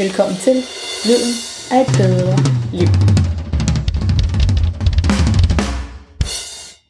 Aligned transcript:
Velkommen 0.00 0.36
til 0.36 0.54
Lyden 1.06 1.34
af 1.70 1.80
et 1.80 1.86
bedre 1.96 2.36
liv. 2.72 2.88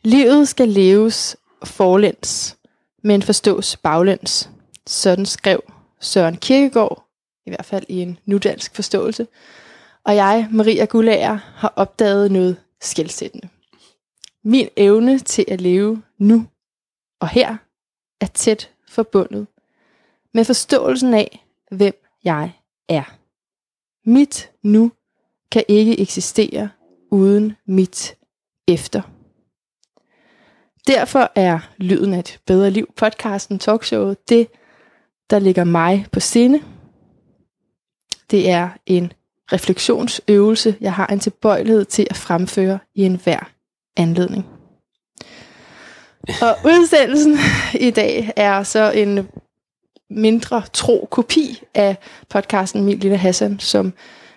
Livet 0.02 0.48
skal 0.48 0.68
leves 0.68 1.36
forlæns, 1.64 2.56
men 3.04 3.22
forstås 3.22 3.76
baglæns. 3.76 4.50
Sådan 4.86 5.26
skrev 5.26 5.62
Søren 6.00 6.36
Kierkegaard, 6.36 7.06
i 7.46 7.50
hvert 7.50 7.64
fald 7.64 7.84
i 7.88 8.02
en 8.02 8.18
nudansk 8.24 8.74
forståelse. 8.74 9.26
Og 10.04 10.16
jeg, 10.16 10.48
Maria 10.50 10.84
Gullager, 10.84 11.38
har 11.54 11.72
opdaget 11.76 12.32
noget 12.32 12.56
skældsættende. 12.80 13.48
Min 14.44 14.68
evne 14.76 15.18
til 15.18 15.44
at 15.48 15.60
leve 15.60 16.02
nu 16.18 16.46
og 17.20 17.28
her 17.28 17.56
er 18.20 18.26
tæt 18.26 18.70
forbundet 18.88 19.46
med 20.34 20.44
forståelsen 20.44 21.14
af, 21.14 21.46
hvem 21.70 21.94
jeg 22.24 22.52
er. 22.90 23.16
Mit 24.04 24.50
nu 24.62 24.92
kan 25.52 25.64
ikke 25.68 26.00
eksistere 26.00 26.68
uden 27.10 27.56
mit 27.66 28.16
efter. 28.68 29.02
Derfor 30.86 31.32
er 31.34 31.58
Lyden 31.78 32.14
af 32.14 32.18
et 32.18 32.40
bedre 32.46 32.70
liv 32.70 32.92
podcasten 32.96 33.58
talkshowet 33.58 34.28
det, 34.28 34.48
der 35.30 35.38
ligger 35.38 35.64
mig 35.64 36.06
på 36.12 36.20
sinde. 36.20 36.62
Det 38.30 38.50
er 38.50 38.68
en 38.86 39.12
refleksionsøvelse, 39.52 40.76
jeg 40.80 40.94
har 40.94 41.06
en 41.06 41.20
tilbøjelighed 41.20 41.84
til 41.84 42.06
at 42.10 42.16
fremføre 42.16 42.78
i 42.94 43.02
enhver 43.02 43.50
anledning. 43.96 44.46
Og 46.42 46.56
udsendelsen 46.64 47.36
i 47.74 47.90
dag 47.90 48.32
er 48.36 48.62
så 48.62 48.90
en 48.90 49.28
mindre 50.10 50.62
tro 50.72 51.08
kopi 51.10 51.62
af 51.74 51.96
podcasten 52.28 52.84
Min 52.84 52.98
Lille 52.98 53.16
Hassan, 53.16 53.60
som 53.60 53.92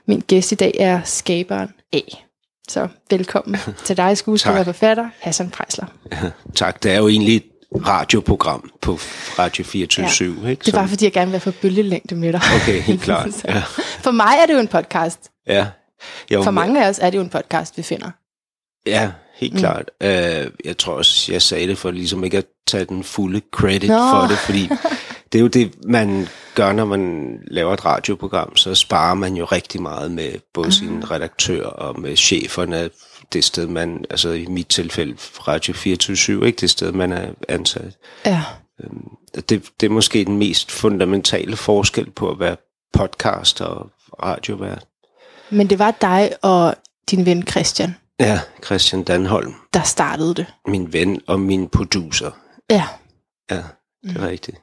min 0.08 0.24
gæst 0.28 0.52
i 0.52 0.56
dag 0.56 0.76
er 0.80 1.02
skaberen 1.04 1.70
af. 1.94 2.26
Så 2.68 2.88
velkommen 3.10 3.58
til 3.86 3.98
dig, 3.98 4.18
skuespiller 4.18 4.60
og 4.60 4.66
forfatter, 4.66 5.10
Hassan 5.20 5.50
Prejsler. 5.50 5.86
Ja, 6.12 6.18
tak. 6.56 6.84
Det 6.84 6.92
er 6.92 6.98
jo 6.98 7.08
egentlig 7.08 7.36
et 7.36 7.44
radioprogram 7.88 8.72
på 8.82 9.00
Radio 9.40 9.64
24 9.64 10.38
ja, 10.44 10.50
ikke? 10.50 10.64
Det 10.66 10.74
var, 10.74 10.88
fordi 10.88 11.06
jeg 11.06 11.14
gerne 11.14 11.32
vil 11.32 11.46
være 11.46 11.54
på 11.54 11.60
bølgelængde 11.62 12.16
med 12.16 12.34
dig. 12.34 12.42
Okay, 12.56 12.82
helt 12.82 13.02
klart. 13.10 13.46
Ja. 13.46 13.64
For 14.00 14.12
mig 14.12 14.34
er 14.42 14.46
det 14.46 14.54
jo 14.54 14.60
en 14.60 14.68
podcast. 14.68 15.20
Ja. 15.48 15.68
Jo, 16.32 16.44
For 16.44 16.52
mange 16.52 16.86
af 16.86 16.90
os 16.90 17.00
er 17.00 17.10
det 17.10 17.18
jo 17.18 17.24
en 17.24 17.30
podcast, 17.30 17.78
vi 17.78 17.84
finder. 17.84 18.12
Ja, 18.86 19.12
helt 19.36 19.54
mm. 19.54 19.60
klart. 19.60 19.92
Uh, 20.04 20.08
jeg 20.66 20.78
tror 20.80 20.94
også, 20.94 21.32
jeg 21.32 21.42
sagde 21.42 21.68
det 21.68 21.78
for 21.78 21.92
ligesom 21.92 22.24
ikke 22.24 22.38
at 22.38 22.46
tage 22.68 22.86
den 22.86 23.04
fulde 23.04 23.42
credit 23.52 23.90
Nå. 23.90 23.98
for 23.98 24.28
det, 24.30 24.38
fordi 24.38 24.70
det 25.34 25.40
er 25.40 25.42
jo 25.42 25.48
det, 25.48 25.86
man 25.86 26.28
gør, 26.56 26.74
når 26.74 26.86
man 26.86 27.38
laver 27.48 27.74
et 27.74 27.86
radioprogram, 27.86 28.56
så 28.56 28.76
sparer 28.76 29.14
man 29.14 29.36
jo 29.36 29.46
rigtig 29.46 29.82
meget 29.82 30.12
med 30.12 30.32
både 30.54 30.68
mm. 30.68 30.72
sin 30.72 31.12
redaktør 31.12 31.66
og 31.66 32.00
med 32.00 32.16
cheferne, 32.16 32.90
det 33.34 33.44
sted 33.44 33.68
man, 33.68 34.06
altså 34.10 34.30
i 34.30 34.46
mit 34.46 34.68
tilfælde 34.68 35.16
Radio 35.48 35.74
24 35.74 36.48
ikke 36.48 36.58
det 36.58 36.70
sted 36.70 36.92
man 36.92 37.12
er 37.12 37.28
ansat. 37.50 37.98
Ja. 38.26 38.42
Øhm, 38.84 39.08
det, 39.36 39.50
det 39.80 39.86
er 39.86 39.90
måske 39.90 40.26
den 40.26 40.38
mest 40.38 40.72
fundamentale 40.72 41.56
forskel 41.56 42.12
på 42.12 42.30
at 42.30 42.40
være 42.40 42.58
podcast 42.94 43.62
og 43.62 43.90
radiovært. 44.24 44.86
Men 45.50 45.70
det 45.70 45.80
var 45.80 45.92
dig 46.02 46.32
og 46.42 46.76
din 47.12 47.26
ven 47.26 47.48
Christian. 47.48 47.96
Ja, 48.20 48.40
Christian 48.66 49.04
Danholm. 49.04 49.54
Der 49.74 49.84
startede 49.84 50.36
det. 50.36 50.46
Min 50.68 50.94
ven 50.94 51.22
og 51.28 51.40
min 51.40 51.70
producer. 51.70 52.32
Ja. 52.70 52.88
Ja, 53.52 53.64
det 54.04 54.16
er 54.16 54.20
mm. 54.20 54.26
rigtigt. 54.26 54.58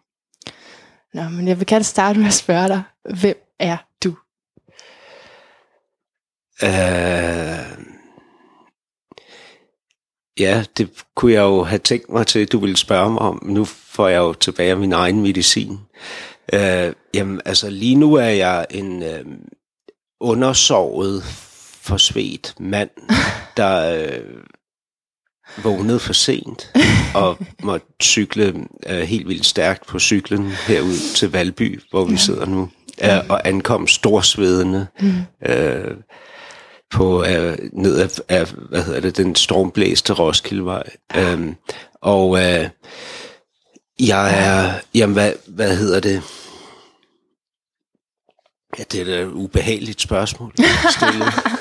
Nå, 1.14 1.22
men 1.28 1.48
jeg 1.48 1.58
vil 1.58 1.66
gerne 1.66 1.84
starte 1.84 2.18
med 2.18 2.26
at 2.26 2.34
spørge 2.34 2.68
dig, 2.68 2.82
hvem 3.20 3.36
er 3.58 3.76
du? 4.04 4.10
Uh, 6.62 7.84
ja, 10.40 10.64
det 10.76 11.04
kunne 11.16 11.32
jeg 11.32 11.42
jo 11.42 11.64
have 11.64 11.78
tænkt 11.78 12.10
mig 12.10 12.26
til, 12.26 12.38
at 12.38 12.52
du 12.52 12.58
ville 12.58 12.76
spørge 12.76 13.10
mig 13.10 13.22
om. 13.22 13.42
Nu 13.46 13.64
får 13.64 14.08
jeg 14.08 14.18
jo 14.18 14.32
tilbage 14.32 14.76
min 14.76 14.92
egen 14.92 15.22
medicin. 15.22 15.78
Uh, 16.52 16.92
jamen, 17.14 17.40
altså 17.44 17.70
lige 17.70 17.94
nu 17.94 18.14
er 18.14 18.28
jeg 18.28 18.66
en 18.70 19.02
øh, 19.02 19.26
uh, 19.26 19.32
undersovet, 20.20 21.22
forsvedt 21.82 22.54
mand, 22.60 22.90
der... 23.56 24.06
Uh, 24.08 24.42
vågnede 25.56 25.98
for 25.98 26.12
sent 26.12 26.72
og 27.14 27.38
måtte 27.62 27.86
cykle 28.02 28.54
uh, 28.90 28.96
helt 28.96 29.28
vildt 29.28 29.46
stærkt 29.46 29.86
på 29.86 29.98
cyklen 29.98 30.50
herud 30.50 31.14
til 31.14 31.32
Valby, 31.32 31.80
hvor 31.90 32.04
vi 32.04 32.16
sidder 32.16 32.46
nu, 32.46 32.60
uh, 33.04 33.28
og 33.28 33.48
ankom 33.48 33.86
storsvedende 33.86 34.86
mm. 35.00 35.14
uh, 35.48 35.94
på 36.90 37.20
uh, 37.20 37.54
ned 37.72 37.98
af, 37.98 38.08
af, 38.28 38.52
hvad 38.68 38.82
hedder 38.82 39.00
det, 39.00 39.16
den 39.16 39.34
stormblæste 39.34 40.12
Roskildevej. 40.12 40.90
Uh, 41.18 41.46
og 42.02 42.28
uh, 42.28 42.68
jeg 44.00 44.46
er, 44.46 44.72
jamen 44.94 45.14
hvad, 45.14 45.32
hvad 45.46 45.76
hedder 45.76 46.00
det? 46.00 46.22
Ja, 48.78 48.84
det 48.92 49.00
er 49.00 49.04
da 49.04 49.20
et 49.20 49.32
ubehageligt 49.32 50.00
spørgsmål. 50.00 50.54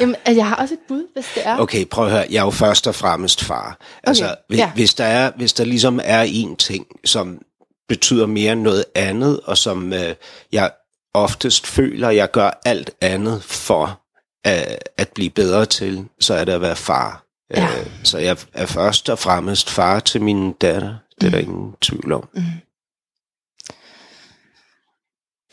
Jamen, 0.00 0.16
jeg 0.26 0.48
har 0.48 0.56
også 0.56 0.74
et 0.74 0.80
bud, 0.88 1.06
hvis 1.14 1.26
det 1.34 1.46
er. 1.46 1.58
Okay, 1.58 1.86
prøv 1.86 2.04
at 2.04 2.10
høre. 2.10 2.26
Jeg 2.30 2.38
er 2.38 2.44
jo 2.44 2.50
først 2.50 2.86
og 2.86 2.94
fremmest 2.94 3.44
far. 3.44 3.78
Altså, 4.02 4.24
okay, 4.24 4.34
hvis, 4.48 4.58
ja. 4.58 4.72
hvis, 4.74 4.94
der 4.94 5.04
er, 5.04 5.32
hvis 5.36 5.52
der 5.52 5.64
ligesom 5.64 6.00
er 6.04 6.22
en 6.22 6.56
ting, 6.56 6.86
som 7.04 7.42
betyder 7.88 8.26
mere 8.26 8.52
end 8.52 8.60
noget 8.60 8.84
andet, 8.94 9.40
og 9.40 9.58
som 9.58 9.92
øh, 9.92 10.14
jeg 10.52 10.70
oftest 11.14 11.66
føler, 11.66 12.10
jeg 12.10 12.30
gør 12.30 12.60
alt 12.64 12.90
andet 13.00 13.42
for 13.42 14.00
øh, 14.46 14.76
at 14.96 15.08
blive 15.14 15.30
bedre 15.30 15.66
til, 15.66 16.04
så 16.20 16.34
er 16.34 16.44
det 16.44 16.52
at 16.52 16.60
være 16.60 16.76
far. 16.76 17.24
Ja. 17.54 17.64
Øh, 17.64 17.86
så 18.04 18.18
jeg 18.18 18.36
er 18.52 18.66
først 18.66 19.08
og 19.08 19.18
fremmest 19.18 19.70
far 19.70 20.00
til 20.00 20.22
min 20.22 20.52
datter. 20.52 20.94
Det 21.20 21.26
er 21.26 21.26
mm. 21.26 21.32
der 21.32 21.38
ingen 21.38 21.74
tvivl 21.80 22.12
om. 22.12 22.28
Mm. 22.34 22.42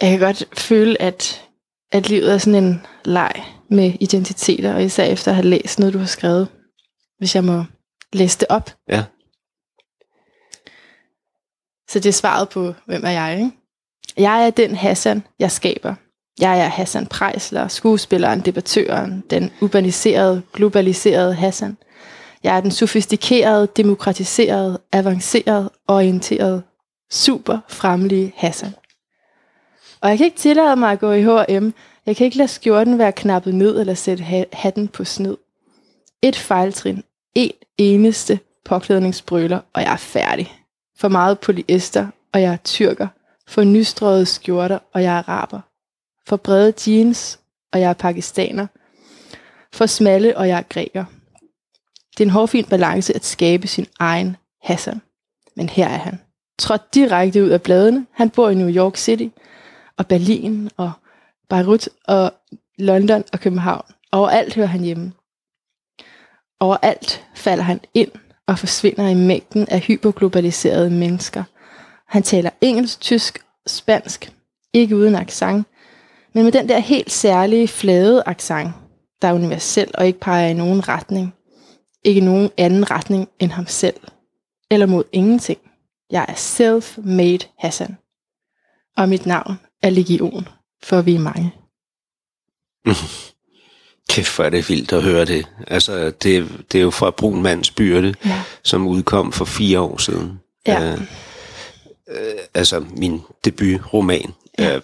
Jeg 0.01 0.09
kan 0.09 0.19
godt 0.19 0.59
føle, 0.59 1.01
at, 1.01 1.41
at 1.91 2.09
livet 2.09 2.33
er 2.33 2.37
sådan 2.37 2.63
en 2.63 2.85
leg 3.05 3.43
med 3.69 3.93
identiteter, 3.99 4.73
og 4.73 4.83
især 4.83 5.03
efter 5.03 5.31
at 5.31 5.35
have 5.35 5.47
læst 5.47 5.79
noget, 5.79 5.93
du 5.93 5.99
har 5.99 6.05
skrevet. 6.05 6.47
Hvis 7.17 7.35
jeg 7.35 7.43
må 7.43 7.63
læse 8.13 8.39
det 8.39 8.47
op. 8.49 8.75
Ja. 8.89 9.03
Så 11.89 11.99
det 11.99 12.05
er 12.05 12.13
svaret 12.13 12.49
på, 12.49 12.73
hvem 12.85 13.05
er 13.05 13.09
jeg, 13.09 13.33
ikke? 13.35 13.51
Jeg 14.17 14.45
er 14.45 14.49
den 14.49 14.75
Hassan, 14.75 15.23
jeg 15.39 15.51
skaber. 15.51 15.95
Jeg 16.39 16.59
er 16.59 16.67
Hassan 16.67 17.05
Prejsler, 17.05 17.67
skuespilleren, 17.67 18.41
debattøren, 18.41 19.23
den 19.29 19.51
urbaniserede, 19.61 20.41
globaliserede 20.53 21.33
Hassan. 21.33 21.77
Jeg 22.43 22.57
er 22.57 22.61
den 22.61 22.71
sofistikerede, 22.71 23.67
demokratiserede, 23.67 24.81
avancerede, 24.91 25.71
orienterede, 25.87 26.63
super 27.11 27.59
fremlige 27.67 28.33
Hassan. 28.35 28.73
Og 30.01 30.09
jeg 30.09 30.17
kan 30.17 30.25
ikke 30.25 30.37
tillade 30.37 30.75
mig 30.75 30.91
at 30.91 30.99
gå 30.99 31.11
i 31.11 31.21
H&M 31.21 31.73
jeg 32.07 32.15
kan 32.15 32.25
ikke 32.25 32.37
lade 32.37 32.47
skjorten 32.47 32.97
være 32.97 33.11
knappet 33.11 33.55
ned 33.55 33.79
eller 33.79 33.93
sætte 33.93 34.23
hatten 34.53 34.87
på 34.87 35.03
sned. 35.03 35.37
Et 36.21 36.35
fejltrin. 36.35 37.03
En 37.35 37.51
eneste 37.77 38.39
påklædningsbrøler, 38.65 39.59
og 39.73 39.81
jeg 39.81 39.93
er 39.93 39.97
færdig. 39.97 40.53
For 40.97 41.07
meget 41.07 41.39
polyester, 41.39 42.07
og 42.33 42.41
jeg 42.41 42.53
er 42.53 42.57
tyrker. 42.57 43.07
For 43.47 43.63
nystrøede 43.63 44.25
skjorter, 44.25 44.79
og 44.93 45.03
jeg 45.03 45.17
er 45.17 45.29
araber. 45.29 45.59
For 46.27 46.37
brede 46.37 46.73
jeans, 46.87 47.39
og 47.73 47.79
jeg 47.79 47.89
er 47.89 47.93
pakistaner. 47.93 48.67
For 49.73 49.85
smalle, 49.85 50.37
og 50.37 50.47
jeg 50.47 50.57
er 50.57 50.63
græker. 50.69 51.05
Det 52.11 52.23
er 52.23 52.27
en 52.27 52.29
hårfin 52.29 52.65
balance 52.65 53.15
at 53.15 53.25
skabe 53.25 53.67
sin 53.67 53.87
egen 53.99 54.37
Hassan. 54.61 55.01
Men 55.55 55.69
her 55.69 55.87
er 55.87 55.97
han. 55.97 56.19
Trådt 56.59 56.93
direkte 56.93 57.43
ud 57.43 57.49
af 57.49 57.61
bladene. 57.61 58.05
Han 58.11 58.29
bor 58.29 58.49
i 58.49 58.55
New 58.55 58.69
York 58.69 58.97
City, 58.97 59.27
og 59.97 60.07
Berlin, 60.07 60.69
og 60.77 60.91
Beirut 61.49 61.89
og 62.07 62.33
London 62.77 63.23
og 63.33 63.39
København. 63.39 63.85
Overalt 64.11 64.55
hører 64.55 64.67
han 64.67 64.81
hjemme. 64.81 65.13
Overalt 66.59 67.25
falder 67.35 67.63
han 67.63 67.79
ind 67.93 68.11
og 68.47 68.59
forsvinder 68.59 69.07
i 69.07 69.13
mængden 69.13 69.67
af 69.69 69.79
hyperglobaliserede 69.79 70.89
mennesker. 70.89 71.43
Han 72.07 72.23
taler 72.23 72.49
engelsk, 72.61 73.01
tysk, 73.01 73.45
spansk, 73.67 74.31
ikke 74.73 74.95
uden 74.95 75.15
accent, 75.15 75.67
men 76.33 76.43
med 76.43 76.51
den 76.51 76.69
der 76.69 76.79
helt 76.79 77.11
særlige 77.11 77.67
flade 77.67 78.23
accent, 78.25 78.69
der 79.21 79.27
er 79.27 79.33
universel 79.33 79.91
og 79.93 80.07
ikke 80.07 80.19
peger 80.19 80.47
i 80.47 80.53
nogen 80.53 80.87
retning. 80.87 81.33
Ikke 82.03 82.21
nogen 82.21 82.49
anden 82.57 82.91
retning 82.91 83.29
end 83.39 83.51
ham 83.51 83.67
selv. 83.67 83.99
Eller 84.71 84.85
mod 84.85 85.03
ingenting. 85.11 85.59
Jeg 86.11 86.25
er 86.27 86.33
self-made 86.33 87.53
Hassan. 87.59 87.97
Og 88.97 89.09
mit 89.09 89.25
navn 89.25 89.59
er 89.83 89.89
Legion 89.89 90.47
for 90.83 91.01
vi 91.01 91.15
er 91.15 91.19
mange. 91.19 91.51
Kæft, 94.09 94.35
hvor 94.35 94.45
er 94.45 94.49
det 94.49 94.69
vildt 94.69 94.93
at 94.93 95.03
høre 95.03 95.25
det. 95.25 95.47
Altså, 95.67 96.11
det, 96.23 96.47
det 96.71 96.77
er 96.77 96.83
jo 96.83 96.91
fra 96.91 97.11
Brun 97.11 97.41
Mands 97.41 97.71
Byrde, 97.71 98.13
ja. 98.25 98.41
som 98.63 98.87
udkom 98.87 99.31
for 99.31 99.45
fire 99.45 99.79
år 99.79 99.97
siden. 99.97 100.39
Ja. 100.67 100.93
Uh, 100.93 100.99
uh, 102.07 102.15
altså, 102.53 102.85
min 102.97 103.21
debutroman. 103.45 104.33
Ja. 104.59 104.75
Uh, 104.75 104.81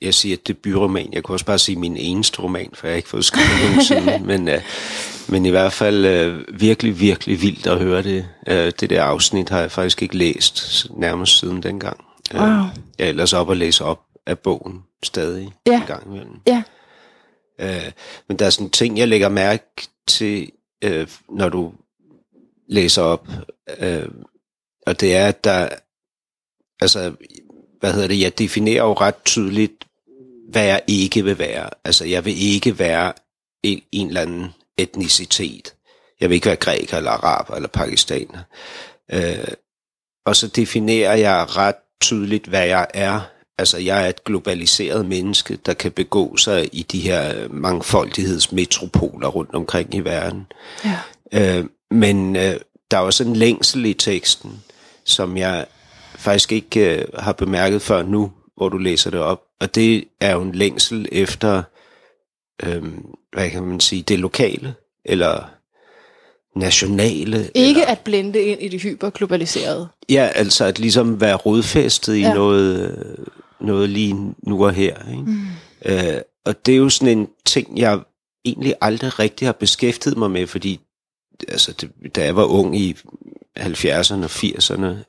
jeg 0.00 0.14
siger 0.14 0.36
debutroman. 0.46 1.12
Jeg 1.12 1.22
kunne 1.22 1.34
også 1.34 1.46
bare 1.46 1.58
sige 1.58 1.76
min 1.76 1.96
eneste 1.96 2.42
roman, 2.42 2.70
for 2.74 2.86
jeg 2.86 2.92
har 2.92 2.96
ikke 2.96 3.08
fået 3.08 3.24
skrevet 3.24 3.50
nogen 3.64 3.84
siden. 3.84 4.26
Men, 4.26 4.48
uh, 4.48 4.60
men 5.28 5.46
i 5.46 5.50
hvert 5.50 5.72
fald 5.72 6.28
uh, 6.30 6.60
virkelig, 6.60 7.00
virkelig 7.00 7.42
vildt 7.42 7.66
at 7.66 7.78
høre 7.78 8.02
det. 8.02 8.28
Uh, 8.46 8.54
det 8.54 8.90
der 8.90 9.02
afsnit 9.02 9.48
har 9.48 9.60
jeg 9.60 9.70
faktisk 9.70 10.02
ikke 10.02 10.16
læst 10.16 10.86
nærmest 10.90 11.38
siden 11.38 11.62
dengang. 11.62 12.04
Uh, 12.34 12.40
Wow. 12.40 12.48
Jeg 12.98 13.04
er 13.04 13.08
ellers 13.08 13.32
op 13.32 13.48
og 13.48 13.56
læse 13.56 13.84
op 13.84 14.00
af 14.26 14.38
bogen 14.38 14.82
stadig 15.02 15.52
Ja. 15.66 15.80
en 15.80 15.86
gang 15.86 16.06
imellem. 16.06 16.36
Ja. 16.46 16.62
Øh, 17.60 17.92
men 18.28 18.36
der 18.38 18.46
er 18.46 18.50
sådan 18.50 18.66
en 18.66 18.70
ting, 18.70 18.98
jeg 18.98 19.08
lægger 19.08 19.28
mærke 19.28 19.64
til, 20.08 20.52
øh, 20.84 21.08
når 21.28 21.48
du 21.48 21.72
læser 22.68 23.02
op, 23.02 23.28
øh, 23.78 24.08
og 24.86 25.00
det 25.00 25.16
er, 25.16 25.26
at 25.28 25.44
der, 25.44 25.68
altså, 26.80 27.14
hvad 27.80 27.92
hedder 27.92 28.08
det, 28.08 28.20
jeg 28.20 28.38
definerer 28.38 28.84
jo 28.84 28.92
ret 28.92 29.24
tydeligt, 29.24 29.84
hvad 30.50 30.64
jeg 30.64 30.82
ikke 30.86 31.24
vil 31.24 31.38
være. 31.38 31.70
Altså, 31.84 32.04
jeg 32.04 32.24
vil 32.24 32.42
ikke 32.42 32.78
være 32.78 33.12
en, 33.62 33.82
en 33.92 34.08
eller 34.08 34.20
anden 34.20 34.54
etnicitet. 34.76 35.74
Jeg 36.20 36.28
vil 36.28 36.34
ikke 36.34 36.46
være 36.46 36.56
græker, 36.56 36.96
eller 36.96 37.10
araber, 37.10 37.54
eller 37.54 37.68
pakistaner. 37.68 38.38
Øh, 39.12 39.48
og 40.26 40.36
så 40.36 40.48
definerer 40.48 41.14
jeg 41.14 41.56
ret 41.56 41.74
tydeligt, 42.00 42.46
hvad 42.46 42.66
jeg 42.66 42.86
er. 42.94 43.20
Altså, 43.58 43.78
jeg 43.78 44.04
er 44.04 44.08
et 44.08 44.24
globaliseret 44.24 45.06
menneske, 45.06 45.58
der 45.66 45.74
kan 45.74 45.92
begå 45.92 46.36
sig 46.36 46.68
i 46.72 46.82
de 46.82 47.00
her 47.00 47.48
mangfoldighedsmetropoler 47.50 49.28
rundt 49.28 49.54
omkring 49.54 49.94
i 49.94 50.00
verden. 50.00 50.46
Ja. 50.84 51.58
Øh, 51.58 51.64
men 51.90 52.36
øh, 52.36 52.56
der 52.90 52.96
er 52.96 53.00
også 53.00 53.24
en 53.24 53.36
længsel 53.36 53.84
i 53.86 53.94
teksten, 53.94 54.62
som 55.04 55.36
jeg 55.36 55.66
faktisk 56.16 56.52
ikke 56.52 56.98
øh, 56.98 57.04
har 57.18 57.32
bemærket 57.32 57.82
før 57.82 58.02
nu, 58.02 58.32
hvor 58.56 58.68
du 58.68 58.78
læser 58.78 59.10
det 59.10 59.20
op. 59.20 59.42
Og 59.60 59.74
det 59.74 60.04
er 60.20 60.32
jo 60.32 60.42
en 60.42 60.52
længsel 60.52 61.08
efter, 61.12 61.62
øh, 62.62 62.82
hvad 63.32 63.50
kan 63.50 63.62
man 63.62 63.80
sige, 63.80 64.02
det 64.02 64.18
lokale, 64.18 64.74
eller 65.04 65.50
nationale. 66.56 67.50
Ikke 67.54 67.80
eller, 67.80 67.92
at 67.92 67.98
blende 67.98 68.42
ind 68.42 68.62
i 68.62 68.68
det 68.68 68.82
hyperglobaliserede. 68.82 69.88
Ja, 70.08 70.30
altså 70.34 70.64
at 70.64 70.78
ligesom 70.78 71.20
være 71.20 71.36
rodfæstet 71.36 72.14
i 72.14 72.20
Ja. 72.20 72.28
ja. 72.28 72.34
noget, 72.34 72.96
noget 73.60 73.88
lige 73.88 74.34
nu 74.42 74.64
og 74.64 74.72
her. 74.72 75.10
Ikke? 75.10 75.22
Mm. 75.22 75.46
Øh, 75.84 76.20
og 76.44 76.66
det 76.66 76.74
er 76.74 76.78
jo 76.78 76.88
sådan 76.88 77.18
en 77.18 77.28
ting, 77.44 77.78
jeg 77.78 78.00
egentlig 78.44 78.74
aldrig 78.80 79.18
rigtig 79.18 79.48
har 79.48 79.52
beskæftiget 79.52 80.18
mig 80.18 80.30
med, 80.30 80.46
fordi 80.46 80.80
altså, 81.48 81.72
det, 81.72 82.16
da 82.16 82.24
jeg 82.24 82.36
var 82.36 82.44
ung 82.44 82.76
i 82.76 82.96
70'erne 83.58 84.24
og 84.24 84.30
80'erne, 84.30 85.04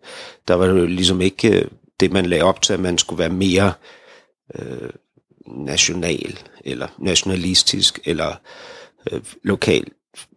der 0.48 0.54
var 0.54 0.68
det 0.68 0.82
jo 0.82 0.86
ligesom 0.86 1.22
ikke 1.22 1.60
øh, 1.60 1.66
det, 2.00 2.12
man 2.12 2.26
lagde 2.26 2.44
op 2.44 2.62
til, 2.62 2.74
at 2.74 2.80
man 2.80 2.98
skulle 2.98 3.20
være 3.20 3.30
mere 3.30 3.74
øh, 4.56 4.90
national, 5.48 6.40
eller 6.66 6.88
nationalistisk, 6.98 8.00
eller 8.06 8.36
øh, 9.12 9.22
lokalt 9.44 9.94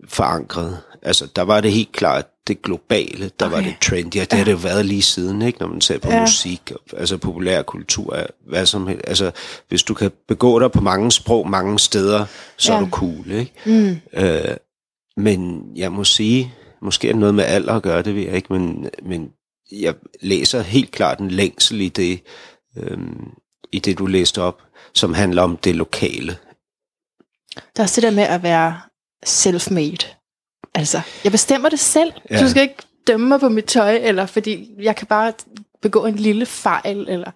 forankret. 0.09 0.79
Altså, 1.03 1.29
der 1.37 1.43
var 1.43 1.61
det 1.61 1.73
helt 1.73 1.93
klart 1.93 2.27
det 2.47 2.63
globale, 2.63 3.31
der 3.41 3.47
okay. 3.47 3.57
var 3.57 3.63
det 3.63 3.77
trendy, 3.83 4.21
og 4.21 4.31
det 4.31 4.33
har 4.33 4.45
det 4.45 4.53
jo 4.53 4.57
været 4.57 4.87
lige 4.87 5.03
siden, 5.03 5.43
ikke? 5.43 5.59
når 5.59 5.67
man 5.67 5.81
ser 5.81 5.99
på 5.99 6.09
Ja. 6.09 6.15
ja. 6.15 6.21
musik, 6.21 6.73
altså 6.97 7.19
populær 7.19 7.63
kultur, 7.63 8.27
hvad 8.49 8.67
som 8.67 8.87
helst. 8.87 9.05
Altså, 9.07 9.31
hvis 9.69 9.83
du 9.83 9.95
kan 9.95 10.11
begå 10.29 10.59
dig 10.61 10.73
på 10.73 10.81
mange 10.81 11.13
sprog, 11.13 11.51
mange 11.51 11.79
steder, 11.79 12.27
så 12.57 12.73
ja. 12.73 12.79
Ja. 12.79 12.85
er 12.85 12.85
du 12.85 12.91
cool, 12.91 13.31
ikke? 13.31 13.53
Mm. 13.67 14.01
Øh, 14.13 14.57
men 15.17 15.63
jeg 15.77 15.93
må 15.93 16.05
sige, 16.05 16.55
måske 16.83 17.09
er 17.09 17.13
det 17.13 17.21
noget 17.21 17.35
med 17.35 17.45
alder 17.45 17.73
at 17.73 17.83
gøre 17.83 18.03
det, 18.03 18.15
ved 18.15 18.23
jeg 18.23 18.35
ikke, 18.35 18.53
men, 18.53 18.89
men 19.03 19.31
jeg 19.73 19.95
læser 20.21 20.63
helt 20.63 20.91
klart 20.91 21.19
en 21.19 21.31
længsel 21.31 21.81
i 21.81 21.89
det, 21.89 22.23
øhm, 22.77 23.31
i 23.73 23.79
det 23.79 23.99
du 23.99 24.07
læste 24.07 24.43
op, 24.43 24.63
som 24.95 25.15
handler 25.15 25.43
om 25.43 25.57
det 25.57 25.75
lokale. 25.75 26.37
Der 27.55 27.83
er 27.83 27.83
også 27.83 28.01
det 28.01 28.09
der 28.09 28.17
med 28.17 28.23
at 28.23 28.43
være 28.43 28.81
self-made. 29.27 30.07
Altså, 30.75 31.01
jeg 31.25 31.33
bestemmer 31.33 31.69
det 31.69 31.81
selv. 31.81 32.13
Ja. 32.31 32.41
Du 32.43 32.49
skal 32.49 32.63
ikke 32.63 32.77
dømme 33.07 33.29
mig 33.29 33.41
på 33.41 33.49
mit 33.49 33.65
tøj, 33.65 33.99
eller 34.03 34.27
fordi 34.27 34.71
jeg 34.83 34.97
kan 34.97 35.07
bare 35.07 35.33
begå 35.83 36.07
en 36.07 36.17
lille 36.17 36.47
fejl, 36.47 37.07
eller... 37.09 37.31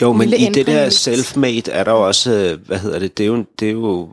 Jo, 0.00 0.12
men 0.12 0.28
i 0.32 0.48
det 0.54 0.66
der 0.66 0.88
self-made 0.90 1.70
er 1.70 1.84
der 1.84 1.92
jo 1.92 2.06
også, 2.06 2.30
øh, 2.30 2.66
hvad 2.66 2.78
hedder 2.78 2.98
det, 2.98 3.18
det 3.18 3.24
er 3.24 3.28
jo, 3.28 3.44
det 3.60 3.68
er 3.68 3.72
jo 3.72 4.08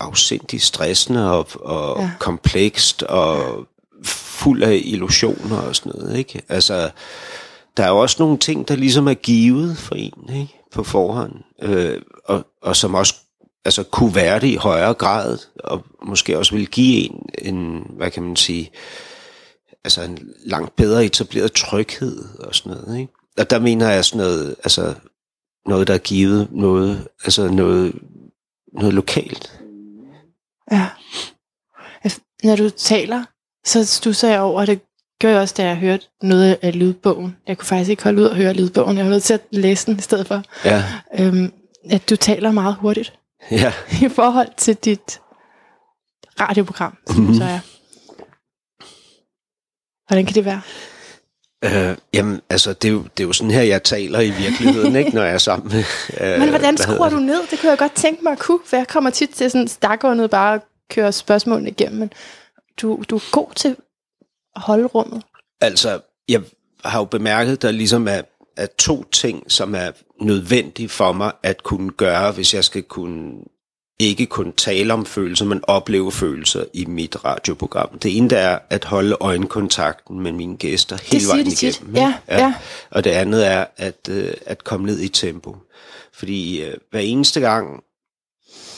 afsindigt 0.00 0.62
stressende 0.62 1.32
og, 1.32 1.46
og 1.60 1.98
Ja. 1.98 2.02
ja. 2.04 2.10
komplekst 2.18 3.02
og 3.02 3.66
fuld 4.04 4.62
af 4.62 4.80
illusioner 4.84 5.56
og 5.56 5.76
sådan 5.76 5.92
noget, 5.94 6.18
ikke? 6.18 6.42
Altså, 6.48 6.90
der 7.76 7.84
er 7.84 7.88
jo 7.88 7.98
også 7.98 8.16
nogle 8.18 8.38
ting, 8.38 8.68
der 8.68 8.76
ligesom 8.76 9.08
er 9.08 9.14
givet 9.14 9.78
for 9.78 9.94
en, 9.94 10.12
ikke? 10.34 10.60
På 10.72 10.82
forhånd, 10.82 11.32
øh, 11.62 12.02
og, 12.24 12.46
og 12.62 12.76
som 12.76 12.94
også 12.94 13.14
altså, 13.64 13.82
kunne 13.82 14.14
være 14.14 14.40
det 14.40 14.46
i 14.46 14.56
højere 14.56 14.94
grad, 14.94 15.38
og 15.64 15.84
måske 16.02 16.38
også 16.38 16.54
vil 16.54 16.66
give 16.66 17.10
en, 17.10 17.26
en 17.38 17.86
hvad 17.96 18.10
kan 18.10 18.22
man 18.22 18.36
sige, 18.36 18.70
altså 19.84 20.02
en 20.02 20.18
langt 20.44 20.76
bedre 20.76 21.04
etableret 21.04 21.52
tryghed 21.52 22.24
og 22.38 22.54
sådan 22.54 22.72
noget, 22.72 23.00
ikke? 23.00 23.12
Og 23.38 23.50
der 23.50 23.58
mener 23.58 23.88
jeg 23.90 24.04
sådan 24.04 24.26
noget, 24.26 24.56
altså 24.64 24.94
noget, 25.66 25.86
der 25.88 25.94
er 25.94 25.98
givet 25.98 26.48
noget, 26.52 27.08
altså 27.24 27.48
noget, 27.48 27.94
noget 28.72 28.94
lokalt. 28.94 29.60
Ja. 30.72 30.86
Altså, 32.04 32.20
Når 32.44 32.56
du 32.56 32.70
taler, 32.70 33.24
så 33.64 33.84
stusser 33.86 34.28
jeg 34.28 34.40
over, 34.40 34.60
og 34.60 34.66
det 34.66 34.80
gjorde 35.20 35.34
jeg 35.34 35.42
også, 35.42 35.54
da 35.58 35.66
jeg 35.66 35.76
hørte 35.76 36.06
noget 36.22 36.58
af 36.62 36.78
lydbogen. 36.78 37.36
Jeg 37.48 37.58
kunne 37.58 37.66
faktisk 37.66 37.90
ikke 37.90 38.02
holde 38.02 38.22
ud 38.22 38.26
og 38.26 38.36
høre 38.36 38.52
lydbogen. 38.52 38.96
Jeg 38.96 39.04
var 39.04 39.10
nødt 39.10 39.22
til 39.22 39.34
at 39.34 39.40
læse 39.50 39.86
den 39.86 39.98
i 39.98 40.02
stedet 40.02 40.26
for. 40.26 40.42
Ja, 40.64 40.84
Øhm, 41.18 41.52
at 41.90 42.10
du 42.10 42.16
taler 42.16 42.52
meget 42.52 42.74
hurtigt 42.74 43.12
ja. 43.50 43.72
i 44.06 44.08
forhold 44.08 44.48
til 44.56 44.74
dit 44.76 45.20
radioprogram, 46.40 46.96
Mhm. 47.08 47.26
mm. 47.26 47.34
så 47.34 47.44
er. 47.44 47.60
Hvordan 50.08 50.26
kan 50.26 50.34
det 50.34 50.44
være? 50.44 50.62
Øh, 51.64 51.96
jamen, 52.14 52.40
altså, 52.50 52.72
det 52.72 52.88
er, 52.88 52.92
jo, 52.92 53.02
det 53.02 53.22
er 53.22 53.26
jo 53.26 53.32
sådan 53.32 53.50
her, 53.50 53.62
jeg 53.62 53.82
taler 53.82 54.20
i 54.20 54.30
virkeligheden, 54.30 54.96
ikke, 54.96 55.10
når 55.10 55.22
jeg 55.22 55.34
er 55.34 55.38
sammen 55.38 55.72
med... 55.72 55.84
Øh, 56.34 56.40
Men 56.40 56.48
hvordan 56.48 56.76
skruer 56.76 57.08
du 57.08 57.16
ned? 57.16 57.46
Det 57.50 57.60
kunne 57.60 57.70
jeg 57.70 57.78
godt 57.78 57.92
tænke 57.94 58.22
mig 58.24 58.32
at 58.32 58.38
kunne, 58.38 58.58
for 58.66 58.76
jeg 58.76 58.88
kommer 58.88 59.10
tit 59.10 59.30
til 59.30 59.50
sådan 59.50 59.68
stakåndet 59.68 60.30
bare 60.30 60.54
at 60.54 60.60
køre 60.90 61.12
spørgsmålene 61.12 61.70
igennem, 61.70 61.98
men 62.00 62.12
du, 62.80 63.02
du 63.10 63.16
er 63.16 63.30
god 63.32 63.48
til 63.56 63.76
at 64.56 64.62
holde 64.62 64.86
rummet. 64.86 65.22
Altså, 65.60 66.00
jeg 66.28 66.42
har 66.84 66.98
jo 66.98 67.04
bemærket, 67.04 67.62
der 67.62 67.70
ligesom 67.70 68.08
er, 68.08 68.22
er 68.56 68.66
to 68.78 69.04
ting, 69.04 69.50
som 69.52 69.74
er 69.74 69.90
nødvendige 70.20 70.88
for 70.88 71.12
mig 71.12 71.32
at 71.42 71.62
kunne 71.62 71.90
gøre, 71.90 72.32
hvis 72.32 72.54
jeg 72.54 72.64
skal 72.64 72.82
kunne 72.82 73.32
ikke 73.98 74.26
kun 74.26 74.52
tale 74.52 74.92
om 74.92 75.06
følelser, 75.06 75.44
men 75.44 75.60
opleve 75.62 76.12
følelser 76.12 76.64
i 76.74 76.84
mit 76.84 77.24
radioprogram. 77.24 77.98
Det 77.98 78.16
ene 78.16 78.30
der 78.30 78.38
er 78.38 78.58
at 78.70 78.84
holde 78.84 79.16
øjenkontakten 79.20 80.20
med 80.20 80.32
mine 80.32 80.56
gæster 80.56 80.98
hele 81.12 81.24
vejen 81.28 81.46
igennem. 81.46 81.94
Ja, 81.96 82.14
ikke? 82.30 82.42
ja. 82.42 82.54
Og 82.90 83.04
det 83.04 83.10
andet 83.10 83.46
er 83.46 83.64
at, 83.76 84.08
øh, 84.10 84.34
at 84.46 84.64
komme 84.64 84.86
ned 84.86 85.00
i 85.00 85.08
tempo. 85.08 85.56
Fordi 86.14 86.62
øh, 86.62 86.74
hver 86.90 87.00
eneste 87.00 87.40
gang 87.40 87.82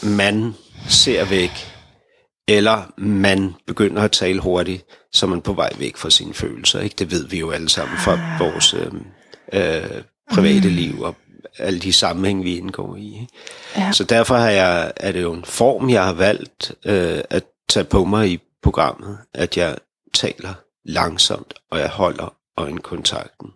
man 0.03 0.55
ser 0.89 1.25
væk, 1.25 1.51
eller 2.49 2.93
man 2.99 3.55
begynder 3.67 4.03
at 4.03 4.13
tale 4.13 4.41
hurtigt, 4.41 4.85
så 5.13 5.27
er 5.27 5.31
man 5.31 5.41
på 5.41 5.53
vej 5.53 5.71
væk 5.79 5.97
fra 5.97 6.11
sine 6.11 6.35
følelser. 6.35 6.81
Ikke? 6.81 6.97
Det 6.99 7.11
ved 7.11 7.27
vi 7.29 7.39
jo 7.39 7.51
alle 7.51 7.69
sammen 7.69 7.99
fra 7.99 8.13
Ah. 8.13 8.41
vores 8.41 8.75
øh, 8.75 8.93
øh, 9.53 10.03
private 10.33 10.69
Mm. 10.69 10.75
liv 10.75 11.01
og 11.01 11.17
alle 11.59 11.81
de 11.81 11.93
sammenhæng, 11.93 12.45
vi 12.45 12.57
indgår 12.59 12.97
i. 12.97 13.07
Ikke? 13.07 13.29
Ja. 13.77 13.93
Så 13.93 14.05
derfor 14.05 14.35
har 14.37 14.51
jeg, 14.51 14.93
er 14.97 15.13
det 15.13 15.23
jo 15.23 15.33
en 15.33 15.45
form, 15.45 15.91
jeg 15.91 16.05
har 16.05 16.13
valgt 16.13 16.73
øh, 16.85 17.21
at 17.31 17.45
tage 17.69 17.85
på 17.85 18.05
mig 18.05 18.31
i 18.31 18.41
programmet, 18.63 19.19
at 19.35 19.57
jeg 19.57 19.77
taler 20.15 20.55
langsomt, 20.85 21.55
og 21.71 21.79
jeg 21.79 21.89
holder 21.89 22.35
øjenkontakten. 22.57 23.49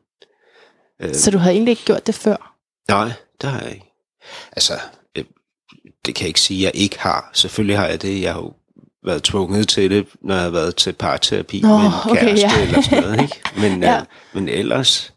Øh, 1.02 1.14
Så 1.14 1.30
du 1.30 1.38
havde 1.38 1.54
egentlig 1.54 1.72
ikke 1.72 1.84
gjort 1.84 2.06
det 2.06 2.14
før? 2.14 2.54
Nej, 2.88 3.12
det 3.40 3.50
har 3.50 3.60
jeg 3.60 3.70
ikke. 3.72 3.92
Altså, 4.52 4.72
øh, 5.16 5.24
det 6.06 6.14
kan 6.14 6.22
jeg 6.24 6.28
ikke 6.28 6.40
sige, 6.40 6.68
at 6.68 6.74
jeg 6.74 6.82
ikke 6.82 7.00
har. 7.00 7.30
Selvfølgelig 7.32 7.78
har 7.78 7.86
jeg 7.86 8.02
det. 8.02 8.22
Jeg 8.22 8.32
har 8.32 8.40
jo 8.40 8.52
været 9.06 9.22
tvunget 9.22 9.68
til 9.68 9.90
det, 9.90 10.06
når 10.22 10.34
jeg 10.34 10.42
har 10.42 10.50
været 10.50 10.76
til 10.76 10.92
parterapi 10.92 11.60
Nå, 11.60 11.68
med 11.78 11.86
en 11.86 11.92
okay, 12.10 12.20
kæreste 12.24 12.46
ja. 12.46 12.62
eller 12.62 12.82
sådan 12.82 13.02
noget. 13.02 13.22
Ikke? 13.22 13.40
Men, 13.60 13.82
Ja. 13.82 13.92
ja. 13.92 14.00
øh, 14.00 14.04
men 14.32 14.48
ellers, 14.48 15.12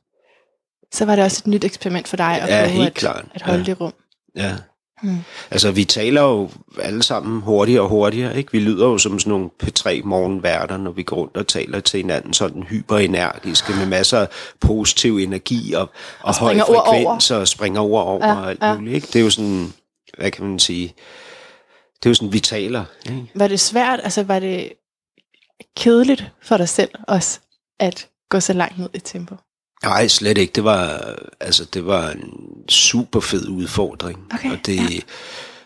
Så 0.93 1.05
var 1.05 1.15
det 1.15 1.23
også 1.25 1.41
et 1.43 1.47
nyt 1.47 1.63
eksperiment 1.63 2.07
for 2.07 2.17
dig 2.17 2.41
at 2.41 2.49
Ja, 2.49 2.57
prøve 2.59 2.69
helt 2.69 2.87
at, 2.87 2.93
klart. 2.93 3.25
at 3.33 3.41
holde 3.41 3.59
Ja. 3.59 3.65
det 3.65 3.81
rum. 3.81 3.93
ja. 4.35 4.55
Hmm. 5.03 5.17
Altså, 5.51 5.71
vi 5.71 5.85
taler 5.85 6.21
jo 6.21 6.49
alle 6.81 7.03
sammen 7.03 7.41
hurtigere 7.41 7.81
og 7.81 7.89
hurtigere, 7.89 8.37
ikke? 8.37 8.51
Vi 8.51 8.59
lyder 8.59 8.85
jo 8.87 8.97
som 8.97 9.19
sådan 9.19 9.29
nogle 9.31 9.49
P3 9.63 10.01
morgenværter, 10.03 10.77
når 10.77 10.91
vi 10.91 11.03
går 11.03 11.15
rundt 11.15 11.37
og 11.37 11.47
taler 11.47 11.79
til 11.79 11.97
hinanden, 11.97 12.33
sådan 12.33 12.63
hyperenergiske, 12.63 13.73
med 13.73 13.85
masser 13.85 14.19
af 14.19 14.27
positiv 14.61 15.17
energi 15.17 15.73
og, 15.73 15.81
og, 15.81 15.89
og 16.21 16.35
høj 16.35 16.49
springer 16.49 16.63
ord 16.69 16.75
over. 16.75 16.85
frekvens 16.85 17.31
og 17.31 17.47
springer 17.47 17.81
ord 17.81 18.03
over 18.05 18.25
Ja, 18.27 18.31
ja, 18.33 18.39
og 18.39 18.49
alt 18.49 18.59
ja. 18.61 18.75
muligt, 18.75 18.95
ikke? 18.95 19.07
Det 19.07 19.15
er 19.15 19.23
jo 19.23 19.29
sådan, 19.29 19.73
hvad 20.17 20.31
kan 20.31 20.45
man 20.45 20.59
sige, 20.59 20.87
det 21.99 22.05
er 22.05 22.09
jo 22.09 22.13
sådan, 22.13 22.33
vi 22.33 22.39
taler, 22.39 22.85
ikke? 23.05 23.31
Var 23.35 23.47
det 23.47 23.59
svært, 23.59 23.99
altså 24.03 24.23
var 24.23 24.39
det 24.39 24.71
kedeligt 25.77 26.31
for 26.43 26.57
dig 26.57 26.69
selv 26.69 26.89
også, 27.07 27.39
at 27.79 28.07
gå 28.29 28.39
så 28.39 28.53
langt 28.53 28.77
ned 28.79 28.89
i 28.93 28.99
tempo? 28.99 29.35
Nej, 29.83 30.07
slet 30.07 30.37
ikke. 30.37 30.53
Det 30.53 30.63
var, 30.63 31.15
altså, 31.39 31.65
det 31.65 31.85
var 31.85 32.09
en 32.09 32.69
super 32.69 33.19
fed 33.19 33.47
udfordring. 33.47 34.19
Okay, 34.33 34.51
og 34.51 34.57
det, 34.65 34.75
ja. 34.75 34.99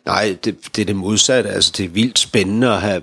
Nej, 0.05 0.37
det, 0.43 0.75
det 0.75 0.81
er 0.81 0.85
det 0.85 0.95
modsatte. 0.95 1.49
Altså, 1.49 1.73
det 1.77 1.85
er 1.85 1.89
vildt 1.89 2.19
spændende 2.19 2.67
at 2.67 2.81
have 2.81 3.01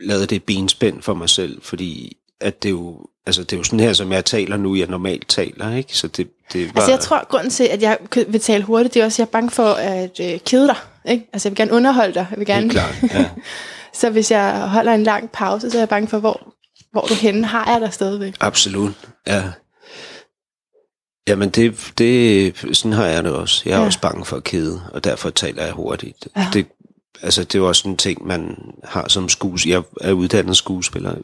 lavet 0.00 0.30
det 0.30 0.44
benspænd 0.44 1.02
for 1.02 1.14
mig 1.14 1.28
selv, 1.28 1.62
fordi 1.62 2.16
at 2.40 2.62
det 2.62 2.68
er 2.68 2.72
jo, 2.72 3.06
altså, 3.26 3.42
det 3.42 3.52
er 3.52 3.56
jo 3.56 3.62
sådan 3.62 3.80
her, 3.80 3.92
som 3.92 4.12
jeg 4.12 4.24
taler 4.24 4.56
nu, 4.56 4.76
jeg 4.76 4.86
normalt 4.86 5.28
taler, 5.28 5.74
ikke? 5.76 5.96
Så 5.96 6.08
det, 6.08 6.28
det 6.52 6.74
var... 6.74 6.80
Altså 6.80 6.90
jeg 6.90 7.00
tror, 7.00 7.26
grunden 7.28 7.50
til, 7.50 7.64
at 7.64 7.82
jeg 7.82 7.98
vil 8.28 8.40
tale 8.40 8.64
hurtigt, 8.64 8.94
det 8.94 9.00
er 9.00 9.04
også, 9.04 9.14
at 9.14 9.18
jeg 9.18 9.26
er 9.26 9.30
bange 9.30 9.50
for 9.50 9.68
at 9.72 10.20
øh, 10.20 10.40
kede 10.40 10.66
dig. 10.66 10.76
Ikke? 11.08 11.28
Altså 11.32 11.48
jeg 11.48 11.50
vil 11.50 11.56
gerne 11.56 11.72
underholde 11.72 12.14
dig. 12.14 12.26
Jeg 12.30 12.38
vil 12.38 12.46
gerne... 12.46 12.62
Helt 12.62 12.72
klart, 12.72 13.02
ja. 13.14 13.30
så 13.92 14.10
hvis 14.10 14.30
jeg 14.30 14.68
holder 14.68 14.94
en 14.94 15.02
lang 15.02 15.30
pause, 15.30 15.70
så 15.70 15.76
er 15.76 15.80
jeg 15.80 15.88
bange 15.88 16.08
for, 16.08 16.18
hvor, 16.18 16.54
hvor 16.92 17.00
du 17.00 17.14
henne 17.14 17.46
har 17.46 17.72
jeg 17.72 17.80
dig 17.80 17.92
stadigvæk. 17.92 18.34
Absolut, 18.40 18.92
ja. 19.26 19.42
Jamen, 21.28 21.50
det, 21.50 21.92
det, 21.98 22.56
sådan 22.72 22.92
har 22.92 23.06
jeg 23.06 23.24
det 23.24 23.32
også. 23.32 23.62
Jeg 23.66 23.74
er 23.74 23.80
ja. 23.80 23.86
også 23.86 24.00
bange 24.00 24.24
for 24.24 24.36
at 24.36 24.44
kede, 24.44 24.82
og 24.92 25.04
derfor 25.04 25.30
taler 25.30 25.64
jeg 25.64 25.72
hurtigt. 25.72 26.28
Ja. 26.36 26.46
Det, 26.52 26.66
altså, 27.22 27.44
det 27.44 27.54
er 27.54 27.58
jo 27.58 27.68
også 27.68 27.88
en 27.88 27.96
ting, 27.96 28.26
man 28.26 28.56
har 28.84 29.08
som 29.08 29.28
skuespiller. 29.28 29.82
Jeg 30.00 30.08
er 30.08 30.12
uddannet 30.12 30.56
skuespiller. 30.56 31.14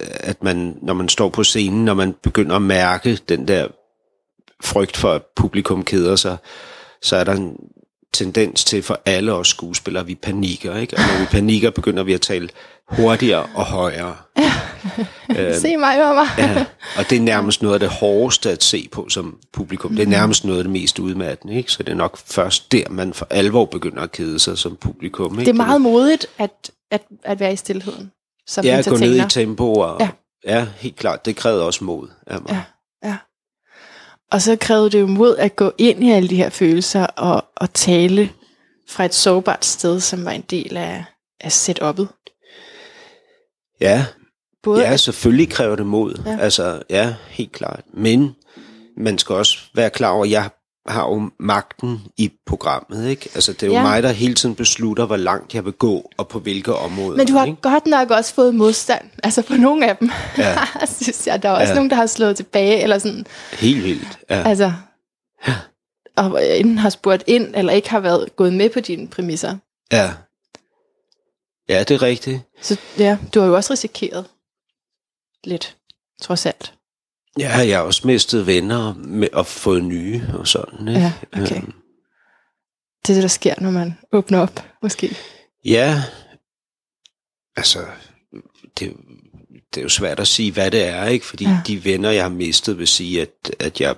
At 0.00 0.42
man, 0.42 0.78
når 0.82 0.94
man 0.94 1.08
står 1.08 1.28
på 1.28 1.44
scenen, 1.44 1.84
når 1.84 1.94
man 1.94 2.14
begynder 2.22 2.56
at 2.56 2.62
mærke 2.62 3.18
den 3.28 3.48
der 3.48 3.68
frygt 4.64 4.96
for, 4.96 5.12
at 5.12 5.22
publikum 5.36 5.84
keder 5.84 6.16
sig, 6.16 6.36
så 7.02 7.16
er 7.16 7.24
der 7.24 7.32
en 7.32 7.56
tendens 8.12 8.64
til 8.64 8.82
for 8.82 9.00
alle 9.04 9.32
os 9.32 9.48
skuespillere, 9.48 10.06
vi 10.06 10.14
panikker, 10.14 10.76
ikke? 10.76 10.96
Og 10.96 11.02
når 11.02 11.20
vi 11.20 11.26
panikker, 11.26 11.70
begynder 11.70 12.02
vi 12.02 12.12
at 12.12 12.20
tale 12.20 12.48
hurtigere 12.88 13.46
og 13.54 13.64
højere. 13.64 14.16
Øhm, 15.38 15.54
se 15.60 15.76
mig, 15.76 15.98
mamma. 15.98 16.22
ja, 16.38 16.64
og 16.98 17.10
det 17.10 17.16
er 17.16 17.20
nærmest 17.20 17.62
noget 17.62 17.74
af 17.74 17.80
det 17.80 17.88
hårdeste 17.88 18.50
at 18.50 18.62
se 18.62 18.88
på 18.92 19.08
som 19.08 19.38
publikum. 19.52 19.96
Det 19.96 20.02
er 20.02 20.06
nærmest 20.06 20.44
noget 20.44 20.58
af 20.58 20.64
det 20.64 20.72
mest 20.72 20.98
udmattende, 20.98 21.54
ikke? 21.54 21.72
Så 21.72 21.82
det 21.82 21.92
er 21.92 21.96
nok 21.96 22.18
først 22.18 22.72
der, 22.72 22.88
man 22.90 23.14
for 23.14 23.26
alvor 23.30 23.64
begynder 23.64 24.02
at 24.02 24.12
kede 24.12 24.38
sig 24.38 24.58
som 24.58 24.76
publikum. 24.76 25.32
Ikke? 25.32 25.40
Det 25.40 25.48
er 25.48 25.64
meget 25.64 25.80
modigt 25.80 26.26
at, 26.38 26.70
at, 26.90 27.02
at 27.24 27.40
være 27.40 27.52
i 27.52 27.56
stillheden. 27.56 28.12
Som 28.46 28.64
ja, 28.64 28.82
gå 28.88 28.96
ned 28.96 29.16
i 29.16 29.28
tempo. 29.28 29.72
Og, 29.72 30.00
ja. 30.00 30.08
ja, 30.46 30.66
helt 30.76 30.96
klart. 30.96 31.26
Det 31.26 31.36
krævede 31.36 31.66
også 31.66 31.84
mod 31.84 32.08
af 32.26 32.40
mig. 32.40 32.50
Ja, 32.50 33.08
ja. 33.08 33.16
Og 34.32 34.42
så 34.42 34.56
krævede 34.56 34.90
det 34.90 35.00
jo 35.00 35.06
mod 35.06 35.36
at 35.36 35.56
gå 35.56 35.72
ind 35.78 36.04
i 36.04 36.10
alle 36.10 36.28
de 36.28 36.36
her 36.36 36.50
følelser 36.50 37.06
og, 37.06 37.44
og 37.56 37.72
tale 37.72 38.30
fra 38.88 39.04
et 39.04 39.14
sårbart 39.14 39.64
sted, 39.64 40.00
som 40.00 40.24
var 40.24 40.30
en 40.30 40.44
del 40.50 40.76
af, 40.76 41.04
af 41.40 41.48
setup'et. 41.48 42.25
Ja, 43.80 44.06
Både 44.66 44.82
ja, 44.82 44.96
selvfølgelig 44.96 45.48
kræver 45.50 45.76
det 45.76 45.86
mod. 45.86 46.22
Ja. 46.26 46.38
Altså, 46.40 46.82
ja, 46.90 47.14
helt 47.28 47.52
klart. 47.52 47.80
Men 47.94 48.34
man 48.96 49.18
skal 49.18 49.34
også 49.34 49.58
være 49.74 49.90
klar 49.90 50.10
over, 50.10 50.24
at 50.24 50.30
jeg 50.30 50.50
har 50.88 51.02
jo 51.02 51.30
magten 51.40 52.00
i 52.16 52.32
programmet, 52.46 53.08
ikke? 53.08 53.28
Altså, 53.34 53.52
det 53.52 53.62
er 53.62 53.66
jo 53.66 53.72
ja. 53.72 53.82
mig, 53.82 54.02
der 54.02 54.08
hele 54.08 54.34
tiden 54.34 54.54
beslutter, 54.54 55.06
hvor 55.06 55.16
langt 55.16 55.54
jeg 55.54 55.64
vil 55.64 55.72
gå, 55.72 56.10
og 56.16 56.28
på 56.28 56.38
hvilke 56.38 56.74
områder. 56.74 57.16
Men 57.16 57.26
du 57.26 57.32
har 57.32 57.44
ikke? 57.44 57.62
godt 57.62 57.86
nok 57.86 58.10
også 58.10 58.34
fået 58.34 58.54
modstand, 58.54 59.04
altså 59.22 59.42
på 59.42 59.54
nogle 59.54 59.88
af 59.88 59.96
dem. 59.96 60.10
Ja. 60.38 60.56
synes 61.00 61.26
jeg, 61.26 61.42
der 61.42 61.48
er 61.48 61.52
også 61.52 61.68
ja. 61.68 61.74
nogen, 61.74 61.90
der 61.90 61.96
har 61.96 62.06
slået 62.06 62.36
tilbage, 62.36 62.82
eller 62.82 62.98
sådan. 62.98 63.26
Helt 63.52 63.84
vildt, 63.84 64.18
ja. 64.30 64.42
Altså, 64.48 64.72
ja. 65.48 65.54
og 66.16 66.46
enten 66.46 66.78
har 66.78 66.90
spurgt 66.90 67.24
ind, 67.26 67.54
eller 67.54 67.72
ikke 67.72 67.90
har 67.90 68.00
været 68.00 68.36
gået 68.36 68.52
med 68.52 68.70
på 68.70 68.80
dine 68.80 69.08
præmisser. 69.08 69.56
Ja. 69.92 70.10
Ja, 71.68 71.84
det 71.84 71.90
er 71.94 72.02
rigtigt. 72.02 72.40
Så 72.62 72.80
ja, 72.98 73.18
du 73.34 73.40
har 73.40 73.46
jo 73.46 73.54
også 73.54 73.72
risikeret 73.72 74.26
lidt, 75.44 75.76
trods 76.22 76.46
alt. 76.46 76.72
Ja, 77.38 77.58
jeg 77.58 77.78
har 77.78 77.84
også 77.84 78.06
mistet 78.06 78.46
venner 78.46 78.94
med, 78.94 79.28
og 79.32 79.46
fået 79.46 79.84
nye 79.84 80.22
og 80.38 80.48
sådan. 80.48 80.88
Ikke? 80.88 81.00
Ja, 81.00 81.12
okay. 81.32 81.56
Øhm. 81.56 81.72
Det 83.02 83.12
er 83.12 83.14
det, 83.14 83.22
der 83.22 83.28
sker, 83.28 83.54
når 83.60 83.70
man 83.70 83.98
åbner 84.12 84.40
op, 84.40 84.64
måske. 84.82 85.16
Ja, 85.64 86.02
altså, 87.56 87.86
det, 88.78 88.96
det 89.74 89.80
er 89.80 89.82
jo 89.82 89.88
svært 89.88 90.20
at 90.20 90.28
sige, 90.28 90.52
hvad 90.52 90.70
det 90.70 90.84
er, 90.84 91.06
ikke? 91.06 91.26
Fordi 91.26 91.44
ja. 91.44 91.60
de 91.66 91.84
venner, 91.84 92.10
jeg 92.10 92.24
har 92.24 92.30
mistet, 92.30 92.78
vil 92.78 92.88
sige, 92.88 93.22
at, 93.22 93.54
at 93.58 93.80
jeg 93.80 93.96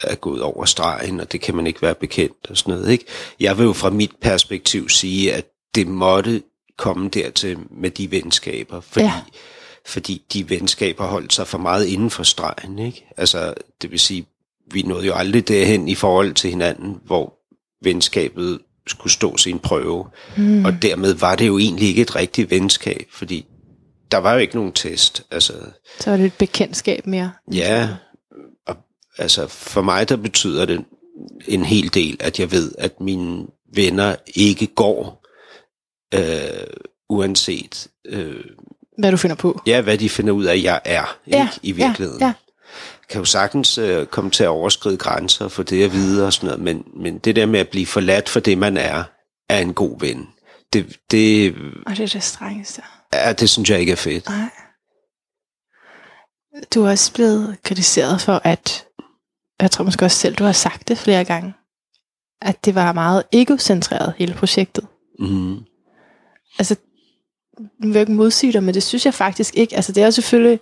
er 0.00 0.14
gået 0.14 0.42
over 0.42 0.64
stregen, 0.64 1.20
og 1.20 1.32
det 1.32 1.40
kan 1.40 1.54
man 1.54 1.66
ikke 1.66 1.82
være 1.82 1.94
bekendt 1.94 2.46
og 2.50 2.56
sådan 2.56 2.74
noget, 2.74 2.92
ikke? 2.92 3.04
Jeg 3.40 3.58
vil 3.58 3.64
jo 3.64 3.72
fra 3.72 3.90
mit 3.90 4.12
perspektiv 4.20 4.88
sige, 4.88 5.34
at 5.34 5.46
det 5.74 5.86
måtte 5.86 6.42
komme 6.76 7.08
dertil 7.08 7.58
med 7.70 7.90
de 7.90 8.10
venskaber, 8.10 8.80
fordi 8.80 9.04
ja 9.04 9.12
fordi 9.86 10.22
de 10.32 10.50
venskaber 10.50 11.04
holdt 11.04 11.32
sig 11.32 11.46
for 11.46 11.58
meget 11.58 11.86
inden 11.86 12.10
for 12.10 12.22
stregen. 12.22 12.78
Ikke? 12.78 13.06
Altså, 13.16 13.54
det 13.82 13.90
vil 13.90 14.00
sige, 14.00 14.26
vi 14.72 14.82
nåede 14.82 15.06
jo 15.06 15.14
aldrig 15.14 15.48
derhen 15.48 15.88
i 15.88 15.94
forhold 15.94 16.34
til 16.34 16.50
hinanden, 16.50 16.98
hvor 17.04 17.34
venskabet 17.82 18.58
skulle 18.86 19.12
stå 19.12 19.36
sin 19.36 19.58
prøve. 19.58 20.06
Mm. 20.36 20.64
Og 20.64 20.82
dermed 20.82 21.14
var 21.14 21.34
det 21.34 21.46
jo 21.46 21.58
egentlig 21.58 21.88
ikke 21.88 22.02
et 22.02 22.16
rigtigt 22.16 22.50
venskab, 22.50 23.06
fordi 23.10 23.46
der 24.10 24.18
var 24.18 24.32
jo 24.32 24.38
ikke 24.38 24.54
nogen 24.54 24.72
test. 24.72 25.22
Altså, 25.30 25.52
Så 26.00 26.10
var 26.10 26.16
det 26.16 26.26
et 26.26 26.34
bekendtskab 26.34 27.06
mere? 27.06 27.32
Ja, 27.52 27.88
og, 28.66 28.76
altså 29.18 29.46
for 29.46 29.82
mig 29.82 30.08
der 30.08 30.16
betyder 30.16 30.64
det 30.64 30.84
en 31.48 31.64
hel 31.64 31.94
del, 31.94 32.16
at 32.20 32.40
jeg 32.40 32.52
ved, 32.52 32.72
at 32.78 33.00
mine 33.00 33.46
venner 33.74 34.16
ikke 34.34 34.66
går, 34.66 35.21
øh, 36.12 36.66
uanset 37.08 37.88
øh, 38.06 38.44
hvad 38.98 39.10
du 39.10 39.16
finder 39.16 39.36
på. 39.36 39.60
Ja, 39.66 39.80
hvad 39.80 39.98
de 39.98 40.08
finder 40.08 40.32
ud 40.32 40.44
af, 40.44 40.52
at 40.52 40.62
jeg 40.62 40.80
er 40.84 41.16
ja, 41.26 41.42
ikke, 41.42 41.58
i 41.62 41.72
virkeligheden. 41.72 42.20
Ja, 42.20 42.26
ja. 42.26 42.32
Kan 43.08 43.18
jo 43.18 43.24
sagtens 43.24 43.78
øh, 43.78 44.06
komme 44.06 44.30
til 44.30 44.44
at 44.44 44.48
overskride 44.48 44.96
grænser 44.96 45.48
for 45.48 45.62
det 45.62 45.84
at 45.84 45.92
vide 45.92 46.26
og 46.26 46.32
sådan 46.32 46.46
noget, 46.46 46.60
men, 46.60 46.84
men 47.02 47.18
det 47.18 47.36
der 47.36 47.46
med 47.46 47.60
at 47.60 47.68
blive 47.68 47.86
forladt 47.86 48.28
for 48.28 48.40
det, 48.40 48.58
man 48.58 48.76
er, 48.76 49.04
er 49.48 49.58
en 49.58 49.74
god 49.74 50.00
ven. 50.00 50.28
Det, 50.72 50.98
det, 51.10 51.54
og 51.86 51.96
det 51.96 52.00
er 52.00 52.06
det 52.06 52.22
strengeste. 52.22 52.82
Ja, 53.12 53.32
det 53.32 53.50
synes 53.50 53.70
jeg 53.70 53.80
ikke 53.80 53.92
er 53.92 53.96
fedt. 53.96 54.28
Nej. 54.28 54.50
Du 56.74 56.84
er 56.84 56.90
også 56.90 57.12
blevet 57.12 57.56
kritiseret 57.62 58.20
for, 58.20 58.40
at, 58.44 58.86
jeg 59.60 59.70
tror 59.70 59.84
måske 59.84 60.04
også 60.04 60.18
selv, 60.18 60.34
du 60.34 60.44
har 60.44 60.52
sagt 60.52 60.88
det 60.88 60.98
flere 60.98 61.24
gange, 61.24 61.54
at 62.42 62.64
det 62.64 62.74
var 62.74 62.92
meget 62.92 63.22
egocentreret, 63.32 64.14
hele 64.18 64.34
projektet. 64.34 64.86
Mm. 65.18 65.64
Altså, 66.58 66.76
nu 67.58 67.86
vil 67.86 67.92
jeg 67.92 68.00
ikke 68.00 68.12
modsige 68.12 68.52
dig, 68.52 68.62
men 68.62 68.74
det 68.74 68.82
synes 68.82 69.06
jeg 69.06 69.14
faktisk 69.14 69.56
ikke. 69.56 69.76
Altså 69.76 69.92
det 69.92 70.00
er 70.00 70.04
jo 70.04 70.10
selvfølgelig, 70.10 70.60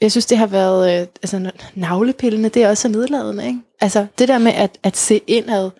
jeg 0.00 0.10
synes 0.10 0.26
det 0.26 0.38
har 0.38 0.46
været, 0.46 1.00
øh, 1.00 1.06
altså 1.22 1.50
navlepillene, 1.74 2.48
det 2.48 2.62
er 2.62 2.68
også 2.68 2.88
nedladende, 2.88 3.46
ikke? 3.46 3.60
Altså 3.80 4.06
det 4.18 4.28
der 4.28 4.38
med 4.38 4.52
at, 4.52 4.78
at 4.82 4.96
se 4.96 5.20
indad, 5.26 5.70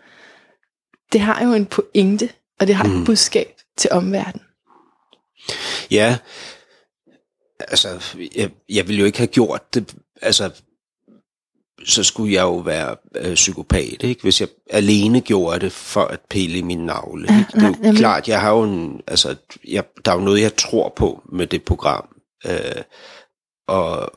det 1.12 1.20
har 1.20 1.44
jo 1.44 1.52
en 1.52 1.66
pointe, 1.66 2.28
og 2.60 2.66
det 2.66 2.74
har 2.74 2.84
mm. 2.84 3.00
et 3.00 3.06
budskab 3.06 3.52
til 3.76 3.90
omverdenen. 3.92 4.46
Ja, 5.90 6.18
altså 7.60 8.16
jeg, 8.36 8.50
jeg 8.68 8.88
ville 8.88 9.00
jo 9.00 9.06
ikke 9.06 9.18
have 9.18 9.26
gjort 9.26 9.74
det, 9.74 9.94
altså 10.22 10.50
så 11.84 12.02
skulle 12.02 12.32
jeg 12.32 12.42
jo 12.42 12.56
være 12.56 12.96
øh, 13.16 13.34
psykopat, 13.34 14.02
ikke? 14.02 14.22
hvis 14.22 14.40
jeg 14.40 14.48
alene 14.70 15.20
gjorde 15.20 15.60
det 15.60 15.72
for 15.72 16.04
at 16.04 16.20
pille 16.30 16.62
min 16.62 16.86
navle. 16.86 17.32
Ja, 17.32 17.38
ikke? 17.38 17.52
Det 17.52 17.62
er 17.62 17.68
jo 17.68 17.92
nej, 17.92 17.94
klart, 17.94 18.28
jeg 18.28 18.40
har 18.40 18.50
jo 18.50 18.62
en, 18.62 19.00
altså, 19.06 19.36
jeg, 19.68 19.84
der 20.04 20.12
er 20.12 20.16
jo 20.16 20.24
noget, 20.24 20.40
jeg 20.40 20.56
tror 20.56 20.92
på 20.96 21.22
med 21.32 21.46
det 21.46 21.64
program. 21.64 22.08
Øh, 22.46 22.82
og, 23.68 24.12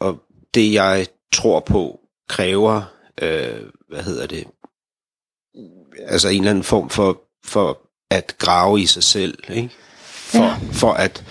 og 0.00 0.18
det, 0.54 0.72
jeg 0.72 1.06
tror 1.32 1.60
på, 1.60 2.00
kræver, 2.28 2.82
øh, 3.22 3.62
hvad 3.88 4.02
hedder 4.02 4.26
det, 4.26 4.44
altså 6.06 6.28
en 6.28 6.38
eller 6.38 6.50
anden 6.50 6.64
form 6.64 6.90
for, 6.90 7.22
for 7.44 7.80
at 8.10 8.34
grave 8.38 8.80
i 8.80 8.86
sig 8.86 9.02
selv, 9.02 9.38
ikke? 9.50 9.70
For, 10.00 10.38
ja. 10.38 10.58
for 10.72 10.92
at 10.92 11.24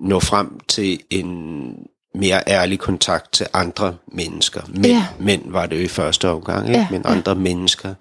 nå 0.00 0.20
frem 0.20 0.60
til 0.68 1.00
en 1.10 1.72
mere 2.16 2.42
ærlig 2.48 2.78
kontakt 2.78 3.32
til 3.32 3.46
andre 3.52 3.96
mennesker. 4.12 4.60
Mænd, 4.68 4.86
ja. 4.86 5.06
mænd 5.20 5.42
var 5.46 5.66
det 5.66 5.76
jo 5.76 5.82
i 5.82 5.88
første 5.88 6.28
omgang, 6.28 6.68
ikke? 6.68 6.78
Ja, 6.78 6.88
men 6.90 7.02
andre 7.04 7.32
ja. 7.32 7.38
mennesker. 7.38 7.94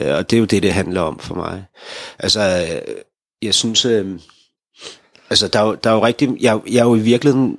Øh, 0.00 0.14
og 0.14 0.30
det 0.30 0.36
er 0.36 0.40
jo 0.40 0.44
det, 0.44 0.62
det 0.62 0.72
handler 0.72 1.00
om 1.00 1.18
for 1.18 1.34
mig. 1.34 1.64
Altså, 2.18 2.40
øh, 2.40 2.94
jeg 3.42 3.54
synes, 3.54 3.84
øh, 3.84 4.18
altså, 5.30 5.48
der 5.48 5.58
er, 5.58 5.64
jo, 5.64 5.74
der 5.74 5.90
er 5.90 5.94
jo 5.94 6.04
rigtig, 6.06 6.36
jeg, 6.40 6.60
jeg 6.70 6.78
er 6.78 6.84
jo 6.84 6.94
i 6.94 7.00
virkeligheden 7.00 7.58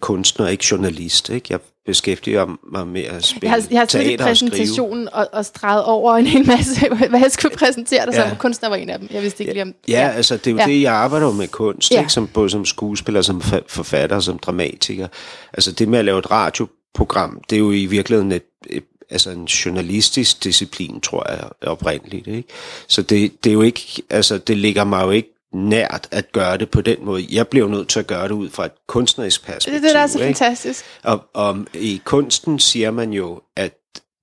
kunstner, 0.00 0.48
ikke 0.48 0.64
journalist, 0.70 1.28
ikke? 1.30 1.46
Jeg 1.50 1.60
beskæftiger 1.90 2.46
mig 2.72 2.86
med 2.86 3.02
at 3.02 3.24
spille 3.24 3.40
Jeg 3.42 3.50
har, 3.50 3.68
jeg 3.70 3.80
har 3.80 3.84
teater 3.84 4.24
præsentationen 4.24 5.08
og, 5.12 5.28
og 5.32 5.44
streget 5.44 5.84
over 5.84 6.16
en 6.16 6.26
hel 6.26 6.46
masse, 6.46 6.88
hvad 7.10 7.20
jeg 7.20 7.32
skulle 7.32 7.56
præsentere 7.56 8.06
dig 8.06 8.14
ja. 8.14 8.28
som. 8.28 8.36
Kunstner 8.36 8.68
var 8.68 8.76
en 8.76 8.90
af 8.90 8.98
dem. 8.98 9.08
Jeg 9.12 9.22
vidste 9.22 9.42
ikke 9.42 9.52
lige 9.52 9.62
om... 9.62 9.74
Ja, 9.88 10.00
ja 10.00 10.08
altså 10.08 10.36
det 10.36 10.46
er 10.46 10.50
jo 10.50 10.58
ja. 10.58 10.66
det, 10.66 10.82
jeg 10.82 10.92
arbejder 10.92 11.32
med 11.32 11.48
kunst, 11.48 11.90
ja. 11.90 11.98
ikke? 12.00 12.12
Som, 12.12 12.26
både 12.26 12.50
som 12.50 12.64
skuespiller, 12.64 13.22
som 13.22 13.42
forfatter, 13.68 14.20
som 14.20 14.38
dramatiker. 14.38 15.08
Altså 15.52 15.72
det 15.72 15.88
med 15.88 15.98
at 15.98 16.04
lave 16.04 16.18
et 16.18 16.30
radioprogram, 16.30 17.40
det 17.50 17.56
er 17.56 17.60
jo 17.60 17.72
i 17.72 17.86
virkeligheden 17.86 18.32
et, 18.32 18.44
et 18.66 18.84
altså 19.10 19.30
en 19.30 19.44
journalistisk 19.44 20.44
disciplin, 20.44 21.00
tror 21.00 21.30
jeg, 21.30 21.44
oprindeligt. 21.62 22.26
Ikke? 22.26 22.48
Så 22.88 23.02
det, 23.02 23.44
det 23.44 23.50
er 23.50 23.54
jo 23.54 23.62
ikke, 23.62 24.02
altså 24.10 24.38
det 24.38 24.56
ligger 24.56 24.84
mig 24.84 25.02
jo 25.02 25.10
ikke 25.10 25.39
nært 25.54 26.08
at 26.10 26.32
gøre 26.32 26.56
det 26.58 26.70
på 26.70 26.80
den 26.80 26.96
måde. 27.04 27.26
Jeg 27.30 27.48
bliver 27.48 27.68
nødt 27.68 27.88
til 27.88 28.00
at 28.00 28.06
gøre 28.06 28.24
det 28.24 28.30
ud 28.34 28.50
fra 28.50 28.64
et 28.64 28.72
kunstnerisk 28.88 29.40
Det 29.40 29.46
perspektiv. 29.46 29.76
er 29.78 29.80
det, 29.80 29.94
der 29.94 30.00
er 30.00 30.06
så 30.06 30.18
ikke? 30.18 30.26
fantastisk. 30.26 30.84
Og, 31.02 31.24
og 31.34 31.58
i 31.74 32.00
kunsten 32.04 32.58
siger 32.58 32.90
man 32.90 33.12
jo, 33.12 33.40
at 33.56 33.76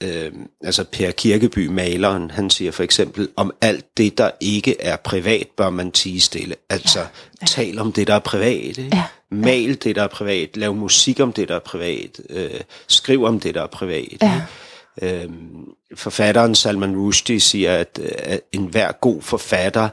øh, 0.03 0.31
altså 0.63 0.84
Per 0.84 1.12
Kirkeby, 1.12 1.67
maleren, 1.67 2.31
han 2.31 2.50
siger 2.50 2.72
for 2.72 2.84
eksempel, 2.84 3.29
om 3.36 3.53
alt 3.62 3.86
det, 3.98 4.17
der 4.17 4.31
ikke 4.41 4.81
er 4.81 4.96
privat, 4.96 5.48
bør 5.57 5.69
man 5.69 5.91
tige 5.91 6.22
stille. 6.22 6.55
Altså, 6.69 7.00
ja, 7.00 7.05
ja. 7.41 7.46
tal 7.46 7.79
om 7.79 7.91
det, 7.91 8.07
der 8.07 8.13
er 8.15 8.19
privat. 8.19 8.77
Ikke? 8.77 8.89
Ja, 8.93 9.03
Mal 9.31 9.75
det, 9.84 9.96
der 9.96 10.03
er 10.03 10.07
privat. 10.07 10.57
Lav 10.57 10.75
musik 10.75 11.19
om 11.19 11.34
det, 11.34 11.48
der 11.50 11.55
er 11.55 11.60
privat. 11.60 12.22
Øh, 12.29 12.50
skriv 12.88 13.24
om 13.24 13.39
det, 13.39 13.55
der 13.55 13.63
er 13.63 13.67
privat. 13.67 14.17
Ja. 14.22 14.41
Øhm, 15.01 15.65
forfatteren 15.96 16.55
Salman 16.55 16.98
Rushdie 16.98 17.39
siger, 17.39 17.75
at, 17.77 18.00
øh, 18.01 18.12
at 18.17 18.41
enhver 18.51 18.91
god 18.91 19.22
forfatter 19.22 19.89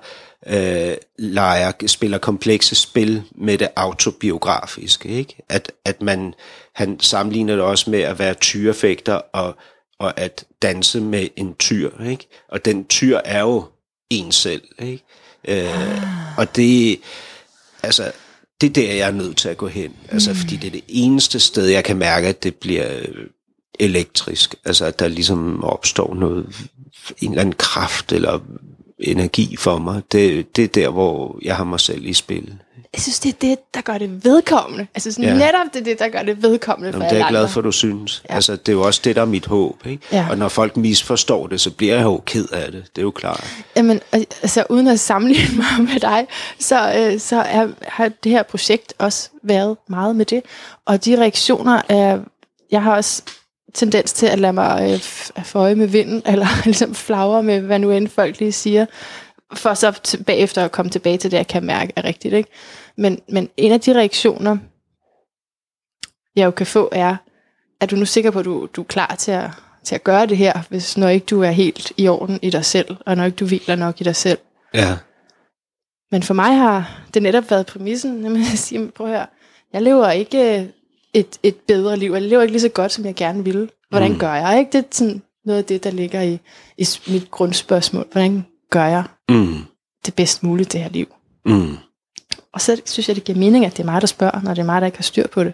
øh, 0.46 0.96
leger, 1.18 1.72
spiller 1.86 2.18
komplekse 2.18 2.74
spil 2.74 3.22
med 3.34 3.58
det 3.58 3.68
autobiografiske. 3.76 5.08
Ikke? 5.08 5.36
At, 5.48 5.72
at 5.84 6.02
man, 6.02 6.34
han 6.74 7.00
sammenligner 7.00 7.54
det 7.54 7.64
også 7.64 7.90
med 7.90 8.00
at 8.00 8.18
være 8.18 8.34
tyrefægter 8.34 9.14
og, 9.14 9.56
og 9.98 10.20
at 10.20 10.44
danse 10.62 11.00
med 11.00 11.28
en 11.36 11.54
tyr. 11.54 11.90
Ikke? 12.10 12.28
Og 12.48 12.64
den 12.64 12.86
tyr 12.86 13.20
er 13.24 13.40
jo 13.40 13.64
en 14.10 14.32
selv. 14.32 14.62
Ikke? 14.78 15.04
Øh, 15.48 16.02
og 16.36 16.56
det, 16.56 17.00
altså, 17.82 18.12
det 18.60 18.68
er 18.68 18.72
der, 18.72 18.92
jeg 18.92 19.08
er 19.08 19.12
nødt 19.12 19.36
til 19.36 19.48
at 19.48 19.56
gå 19.56 19.66
hen. 19.66 19.96
Altså, 20.08 20.30
mm. 20.30 20.36
fordi 20.36 20.56
det 20.56 20.66
er 20.66 20.70
det 20.70 20.84
eneste 20.88 21.40
sted, 21.40 21.66
jeg 21.66 21.84
kan 21.84 21.96
mærke, 21.96 22.28
at 22.28 22.42
det 22.42 22.54
bliver 22.54 22.98
øh, 22.98 23.26
elektrisk. 23.80 24.54
Altså, 24.64 24.84
at 24.84 24.98
der 24.98 25.08
ligesom 25.08 25.64
opstår 25.64 26.14
noget, 26.14 26.46
en 27.22 27.30
eller 27.30 27.40
anden 27.40 27.54
kraft 27.58 28.12
eller 28.12 28.40
energi 28.98 29.56
for 29.56 29.78
mig. 29.78 30.02
Det, 30.12 30.56
det 30.56 30.64
er 30.64 30.68
der, 30.68 30.88
hvor 30.88 31.38
jeg 31.42 31.56
har 31.56 31.64
mig 31.64 31.80
selv 31.80 32.06
i 32.06 32.12
spil. 32.12 32.54
Jeg 32.94 33.02
synes, 33.02 33.20
det 33.20 33.28
er 33.28 33.36
det, 33.40 33.58
der 33.74 33.80
gør 33.80 33.98
det 33.98 34.24
vedkommende. 34.24 34.86
Altså 34.94 35.12
sådan, 35.12 35.24
Ja. 35.24 35.34
netop 35.46 35.66
det 35.74 35.80
er 35.80 35.84
det, 35.84 35.98
der 35.98 36.08
gør 36.08 36.22
det 36.22 36.42
vedkommende 36.42 36.92
for 36.92 36.98
Jamen, 36.98 37.10
det 37.10 37.16
er 37.20 37.24
jeg 37.24 37.30
glad 37.30 37.48
for, 37.48 37.60
du 37.60 37.72
synes. 37.72 38.22
Ja. 38.30 38.34
Altså, 38.34 38.56
det 38.56 38.68
er 38.68 38.72
jo 38.72 38.82
også 38.82 39.00
det, 39.04 39.16
der 39.16 39.22
er 39.22 39.26
mit 39.26 39.46
håb. 39.46 39.86
Ikke? 39.86 40.02
Ja. 40.12 40.26
Og 40.30 40.38
når 40.38 40.48
folk 40.48 40.76
misforstår 40.76 41.46
det, 41.46 41.60
så 41.60 41.70
bliver 41.70 41.94
jeg 41.94 42.04
jo 42.04 42.22
ked 42.26 42.46
af 42.52 42.72
det. 42.72 42.84
Det 42.96 43.02
er 43.02 43.04
jo 43.04 43.10
klart. 43.10 43.44
Jamen, 43.76 44.00
altså 44.12 44.64
uden 44.70 44.88
at 44.88 45.00
sammenligne 45.00 45.56
mig 45.78 45.88
med 45.92 46.00
dig, 46.00 46.26
så, 46.58 46.94
øh, 46.98 47.20
så 47.20 47.36
er, 47.36 47.68
har 47.82 48.10
det 48.24 48.32
her 48.32 48.42
projekt 48.42 48.94
også 48.98 49.28
været 49.42 49.76
meget 49.88 50.16
med 50.16 50.26
det. 50.26 50.42
Og 50.86 51.04
de 51.04 51.20
reaktioner 51.20 51.82
er, 51.88 52.18
jeg 52.70 52.82
har 52.82 52.94
også 52.96 53.22
tendens 53.74 54.12
til 54.12 54.26
at 54.26 54.38
lade 54.38 54.52
mig 54.52 54.90
øh, 54.90 54.96
f- 54.96 55.42
få 55.42 55.58
øje 55.58 55.74
med 55.74 55.86
vinden, 55.86 56.22
eller 56.32 56.46
ligesom 56.64 56.94
flagre 56.94 57.42
med, 57.42 57.60
hvad 57.60 57.78
nu 57.78 57.90
end 57.90 58.08
folk 58.08 58.40
lige 58.40 58.52
siger, 58.52 58.86
for 59.54 59.74
så 59.74 60.00
t- 60.08 60.22
bagefter 60.22 60.64
at 60.64 60.72
komme 60.72 60.90
tilbage 60.90 61.18
til 61.18 61.30
det, 61.30 61.36
jeg 61.36 61.46
kan 61.46 61.64
mærke 61.64 61.92
er 61.96 62.04
rigtigt. 62.04 62.34
Ikke? 62.34 62.50
Men, 62.96 63.20
men 63.28 63.48
en 63.56 63.72
af 63.72 63.80
de 63.80 63.94
reaktioner, 63.98 64.56
jeg 66.36 66.44
jo 66.46 66.50
kan 66.50 66.66
få, 66.66 66.88
er, 66.92 67.16
er 67.80 67.86
du 67.86 67.96
nu 67.96 68.04
sikker 68.04 68.30
på, 68.30 68.38
at 68.38 68.44
du, 68.44 68.68
du 68.76 68.80
er 68.80 68.86
klar 68.86 69.14
til 69.18 69.32
at, 69.32 69.50
til 69.84 69.94
at 69.94 70.04
gøre 70.04 70.26
det 70.26 70.36
her, 70.36 70.62
hvis 70.68 70.96
når 70.96 71.08
ikke 71.08 71.26
du 71.26 71.42
er 71.42 71.50
helt 71.50 71.92
i 71.96 72.08
orden 72.08 72.38
i 72.42 72.50
dig 72.50 72.64
selv, 72.64 72.96
og 73.06 73.16
når 73.16 73.24
ikke 73.24 73.36
du 73.36 73.46
hviler 73.46 73.76
nok 73.76 74.00
i 74.00 74.04
dig 74.04 74.16
selv. 74.16 74.38
Ja. 74.74 74.96
Men 76.10 76.22
for 76.22 76.34
mig 76.34 76.56
har 76.56 77.00
det 77.14 77.22
netop 77.22 77.50
været 77.50 77.66
præmissen, 77.66 78.36
at 78.36 78.58
siger, 78.58 78.90
prøv 78.90 79.06
at 79.06 79.12
høre, 79.12 79.26
jeg 79.72 79.82
lever 79.82 80.10
ikke 80.10 80.60
øh, 80.60 80.66
et, 81.14 81.38
et 81.42 81.56
bedre 81.56 81.96
liv, 81.96 82.12
jeg 82.12 82.22
lever 82.22 82.42
ikke 82.42 82.52
lige 82.52 82.60
så 82.60 82.68
godt, 82.68 82.92
som 82.92 83.04
jeg 83.04 83.14
gerne 83.14 83.44
ville. 83.44 83.68
Hvordan 83.90 84.12
Mm. 84.12 84.18
gør 84.18 84.34
jeg? 84.34 84.58
Ikke? 84.58 84.72
Det 84.72 84.78
er 84.78 84.88
sådan 84.90 85.22
noget 85.44 85.58
af 85.58 85.64
det, 85.64 85.84
der 85.84 85.90
ligger 85.90 86.22
i, 86.22 86.38
i 86.78 86.86
mit 87.06 87.30
grundspørgsmål. 87.30 88.06
Hvordan 88.12 88.46
gør 88.70 88.84
jeg 88.86 89.04
Mm. 89.28 89.56
det 90.06 90.14
bedst 90.14 90.42
muligt, 90.42 90.72
det 90.72 90.80
her 90.82 90.88
liv? 90.90 91.14
Mm. 91.46 91.76
Og 92.52 92.60
så 92.60 92.80
synes 92.84 93.08
jeg, 93.08 93.16
det 93.16 93.24
giver 93.24 93.38
mening, 93.38 93.64
at 93.66 93.72
det 93.72 93.80
er 93.80 93.84
mig, 93.86 94.00
der 94.00 94.06
spørger, 94.06 94.40
når 94.42 94.54
det 94.54 94.60
er 94.62 94.66
mig, 94.66 94.80
der 94.80 94.86
ikke 94.86 94.98
har 94.98 95.02
styr 95.02 95.26
på 95.26 95.44
det. 95.44 95.52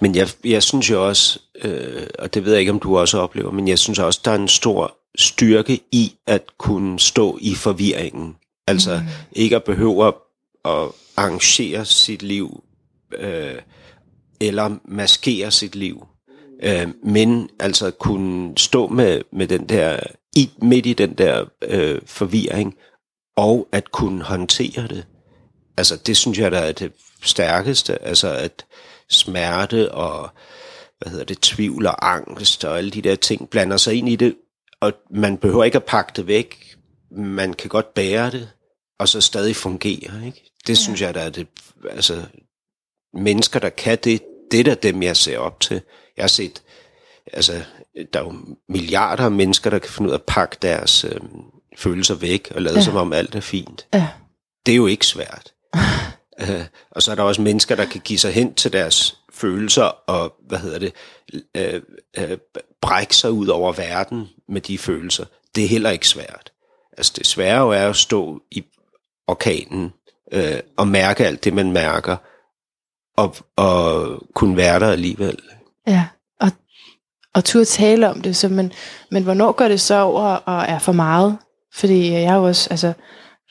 Men 0.00 0.14
jeg, 0.14 0.28
jeg 0.44 0.62
synes 0.62 0.90
jo 0.90 1.08
også, 1.08 1.38
øh, 1.64 2.06
og 2.18 2.34
det 2.34 2.44
ved 2.44 2.52
jeg 2.52 2.60
ikke, 2.60 2.72
om 2.72 2.78
du 2.80 2.98
også 2.98 3.18
oplever, 3.18 3.50
men 3.50 3.68
jeg 3.68 3.78
synes 3.78 3.98
også, 3.98 4.20
der 4.24 4.30
er 4.30 4.34
en 4.34 4.48
stor 4.48 4.94
styrke 5.18 5.80
i 5.92 6.14
at 6.26 6.42
kunne 6.58 7.00
stå 7.00 7.38
i 7.40 7.54
forvirringen. 7.54 8.36
Altså 8.66 8.96
mm. 8.96 9.06
ikke 9.32 9.56
at 9.56 9.64
behøve 9.64 10.06
at 10.06 10.14
arrangere 11.16 11.84
sit 11.84 12.22
liv, 12.22 12.62
øh, 13.18 13.54
eller 14.48 14.76
maskere 14.88 15.50
sit 15.50 15.74
liv, 15.74 16.06
øh, 16.62 16.88
men 17.02 17.48
altså 17.60 17.90
kunne 17.90 18.58
stå 18.58 18.88
med, 18.88 19.22
med 19.32 19.48
den 19.48 19.68
der, 19.68 20.00
i, 20.36 20.50
midt 20.62 20.86
i 20.86 20.92
den 20.92 21.14
der 21.14 21.44
øh, 21.62 22.00
forvirring, 22.06 22.74
og 23.36 23.68
at 23.72 23.90
kunne 23.90 24.24
håndtere 24.24 24.88
det. 24.88 25.06
Altså 25.76 25.96
det 25.96 26.16
synes 26.16 26.38
jeg, 26.38 26.50
der 26.50 26.58
er 26.58 26.72
det 26.72 26.92
stærkeste, 27.22 28.02
altså 28.02 28.32
at 28.32 28.66
smerte 29.10 29.92
og 29.92 30.30
hvad 30.98 31.10
hedder 31.10 31.24
det, 31.24 31.40
tvivl 31.40 31.86
og 31.86 32.14
angst 32.14 32.64
og 32.64 32.78
alle 32.78 32.90
de 32.90 33.02
der 33.02 33.14
ting 33.14 33.50
blander 33.50 33.76
sig 33.76 33.94
ind 33.94 34.08
i 34.08 34.16
det, 34.16 34.36
og 34.80 34.92
man 35.10 35.36
behøver 35.36 35.64
ikke 35.64 35.76
at 35.76 35.84
pakke 35.84 36.12
det 36.16 36.26
væk. 36.26 36.76
Man 37.16 37.54
kan 37.54 37.68
godt 37.68 37.94
bære 37.94 38.30
det, 38.30 38.48
og 38.98 39.08
så 39.08 39.20
stadig 39.20 39.56
fungere. 39.56 40.26
Ikke? 40.26 40.52
Det 40.66 40.68
ja. 40.68 40.74
synes 40.74 41.00
jeg, 41.00 41.14
der 41.14 41.20
er 41.20 41.30
det, 41.30 41.46
altså 41.90 42.22
mennesker, 43.14 43.60
der 43.60 43.68
kan 43.68 43.98
det, 44.04 44.22
det 44.54 44.60
er 44.60 44.74
da 44.74 44.88
dem, 44.88 45.02
jeg 45.02 45.16
ser 45.16 45.38
op 45.38 45.60
til. 45.60 45.80
Jeg 46.16 46.22
har 46.22 46.28
set, 46.28 46.62
altså, 47.32 47.52
der 48.12 48.20
er 48.20 48.24
jo 48.24 48.34
milliarder 48.68 49.24
af 49.24 49.30
mennesker, 49.30 49.70
der 49.70 49.78
kan 49.78 49.90
finde 49.90 50.08
ud 50.08 50.12
af 50.12 50.18
at 50.18 50.22
pakke 50.22 50.56
deres 50.62 51.04
øh, 51.04 51.20
følelser 51.76 52.14
væk 52.14 52.52
og 52.54 52.62
lade 52.62 52.74
ja. 52.74 52.84
Som 52.84 52.96
om 52.96 53.12
alt 53.12 53.34
er 53.34 53.40
fint. 53.40 53.86
Ja. 53.94 54.08
Det 54.66 54.72
er 54.72 54.76
jo 54.76 54.86
ikke 54.86 55.06
svært. 55.06 55.52
Øh, 56.40 56.64
og 56.90 57.02
så 57.02 57.10
er 57.10 57.14
der 57.14 57.22
også 57.22 57.42
mennesker, 57.42 57.74
der 57.74 57.84
kan 57.84 58.00
give 58.00 58.18
sig 58.18 58.32
hen 58.32 58.54
til 58.54 58.72
deres 58.72 59.16
følelser 59.32 59.84
og, 59.84 60.34
hvad 60.48 60.58
hedder 60.58 60.78
det, 60.78 60.92
øh, 61.56 61.82
øh, 62.18 62.38
brække 62.82 63.16
sig 63.16 63.30
ud 63.32 63.46
over 63.46 63.72
verden 63.72 64.28
med 64.48 64.60
de 64.60 64.78
følelser. 64.78 65.24
Det 65.54 65.64
er 65.64 65.68
heller 65.68 65.90
ikke 65.90 66.08
svært. 66.08 66.52
Altså 66.98 67.12
det 67.16 67.26
svære 67.26 67.60
jo 67.60 67.70
er 67.70 67.88
at 67.88 67.96
stå 67.96 68.42
i 68.50 68.64
orkanen 69.26 69.92
øh, 70.32 70.60
og 70.76 70.88
mærke 70.88 71.26
alt 71.26 71.44
det, 71.44 71.54
man 71.54 71.72
mærker, 71.72 72.16
og, 73.16 73.36
og 73.56 74.06
kunne 74.34 74.56
være 74.56 74.80
der 74.80 74.88
alligevel. 74.88 75.38
Ja, 75.86 76.04
og, 76.40 76.50
og 77.34 77.44
turde 77.44 77.64
tale 77.64 78.10
om 78.10 78.20
det, 78.20 78.36
så, 78.36 78.48
men, 78.48 78.72
men 79.10 79.22
hvornår 79.22 79.52
går 79.52 79.68
det 79.68 79.80
så 79.80 80.00
over 80.00 80.22
og 80.24 80.62
er 80.68 80.78
for 80.78 80.92
meget? 80.92 81.36
Fordi 81.74 82.10
jeg 82.12 82.30
har 82.30 82.38
jo 82.38 82.44
også 82.44 82.68
altså, 82.70 82.92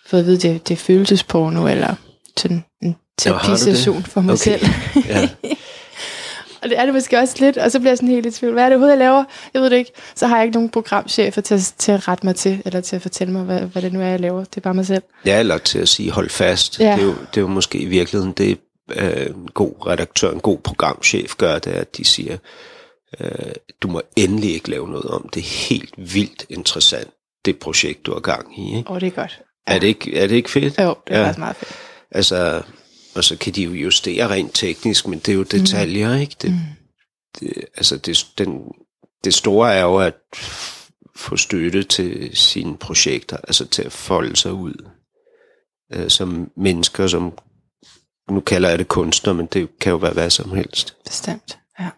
fået 0.08 0.19
at 0.19 0.26
vide, 0.26 0.38
det, 0.38 0.67
det 0.67 0.73
er 0.73 0.78
følelsesporno, 0.80 1.67
eller 1.67 1.95
sådan 2.38 2.63
en 2.82 2.95
terapisession 3.17 4.04
for 4.04 4.21
mig 4.21 4.34
Okay. 4.34 4.60
selv. 4.60 4.65
Ja. 5.08 5.30
og 6.63 6.69
det 6.69 6.80
er 6.80 6.86
det 6.86 6.93
måske 6.93 7.19
også 7.19 7.36
lidt, 7.39 7.58
og 7.58 7.71
så 7.71 7.80
bliver 7.80 7.91
jeg 7.91 7.97
sådan 7.97 8.10
helt 8.10 8.26
i 8.26 8.32
tvivl. 8.32 8.54
Hvad 8.54 8.63
er 8.63 8.69
det 8.69 8.76
overhovedet, 8.76 8.91
jeg 8.99 8.99
laver? 9.06 9.23
Jeg 9.54 9.62
ved 9.62 9.69
det 9.69 9.78
ikke. 9.78 9.91
Så 10.15 10.28
har 10.28 10.36
jeg 10.38 10.45
ikke 10.45 10.56
nogen 10.56 10.69
programchefer 10.69 11.41
til, 11.41 11.54
at- 11.56 11.73
til 11.78 11.91
at 11.91 12.08
rette 12.08 12.26
mig 12.26 12.36
til, 12.36 12.62
eller 12.65 12.82
til 12.82 12.95
at 12.95 13.02
fortælle 13.02 13.34
mig, 13.34 13.43
hvad, 13.43 13.60
hvad 13.62 13.82
det 13.82 13.93
nu 13.93 14.02
er, 14.02 14.06
jeg 14.08 14.19
laver. 14.19 14.39
Det 14.43 14.58
er 14.58 14.62
bare 14.62 14.73
mig 14.73 14.86
selv. 14.86 15.04
Ja, 15.26 15.39
eller 15.39 15.58
til 15.58 15.80
at 15.80 15.89
sige, 15.89 16.12
hold 16.12 16.30
fast. 16.30 16.80
Ja. 16.80 16.91
Det, 16.95 16.99
er 17.02 17.06
jo, 17.06 17.12
det 17.12 17.38
er 17.38 17.41
jo 17.41 17.47
måske 17.47 17.78
i 17.78 17.86
virkeligheden 17.86 18.34
det, 18.34 18.60
øh, 18.91 19.26
en 19.26 19.48
god 19.54 19.88
redaktør, 19.88 20.32
en 20.32 20.39
god 20.39 20.58
programchef 20.58 21.36
gør, 21.38 21.60
det 21.60 21.76
er, 21.76 21.80
at 21.82 21.98
de 21.98 22.06
siger, 22.06 22.38
øh, 23.19 23.54
du 23.82 23.88
må 23.88 24.02
endelig 24.15 24.54
ikke 24.54 24.69
lave 24.69 24.88
noget 24.89 25.06
om. 25.06 25.30
Det 25.34 25.39
er 25.39 25.67
helt 25.69 25.93
vildt 25.98 26.46
interessant, 26.50 27.10
det 27.46 27.60
projekt, 27.60 28.06
du 28.06 28.13
har 28.13 28.19
gang 28.19 28.60
i. 28.60 28.78
Ikke? 28.78 28.91
Åh, 28.91 29.00
det 29.00 29.08
er 29.08 29.12
godt. 29.12 29.41
Er, 29.67 29.80
det 29.80 29.88
ikke, 29.88 30.17
er 30.17 30.28
det 30.28 30.36
ikke 30.36 30.52
fedt? 30.52 30.80
Jo, 30.80 30.96
det 31.08 31.13
er 31.13 31.17
Ja. 31.17 31.19
ja. 31.19 31.24
faktisk 31.24 31.39
meget 31.39 31.56
fedt. 31.56 31.72
Altså, 32.12 32.62
og 33.15 33.24
så 33.24 33.38
kan 33.38 33.54
de 33.54 33.63
jo 33.63 33.72
justere 33.72 34.30
rent 34.30 34.52
teknisk, 34.54 35.08
men 35.08 35.19
det 35.19 35.30
er 35.30 35.34
jo 35.36 35.43
detaljer, 35.43 36.15
ikke? 36.15 36.36
Det, 36.41 36.54
det, 37.39 37.54
altså, 37.76 37.98
det, 37.98 38.26
den, 38.38 38.62
det 39.24 39.34
store 39.34 39.74
er 39.74 39.82
jo 39.82 39.98
at 39.98 40.15
få 41.15 41.38
støtte 41.38 41.84
til 41.84 42.38
sine 42.38 42.78
projekter, 42.78 43.38
altså 43.38 43.65
til 43.65 43.84
at 43.84 43.91
folde 43.91 44.36
sig 44.36 44.54
ud 44.54 44.74
øh, 45.93 46.10
som 46.10 46.52
mennesker, 46.58 47.08
som 47.08 47.34
nu 48.29 48.39
kalder 48.39 48.69
jeg 48.69 48.79
det 48.79 48.88
kunstner, 48.88 49.33
men 49.33 49.45
det 49.45 49.79
kan 49.79 49.91
jo 49.91 49.97
være 49.97 50.13
hvad 50.13 50.29
som 50.29 50.51
helst. 50.51 50.95
Bestemt, 51.05 51.59
ja. 51.79 51.89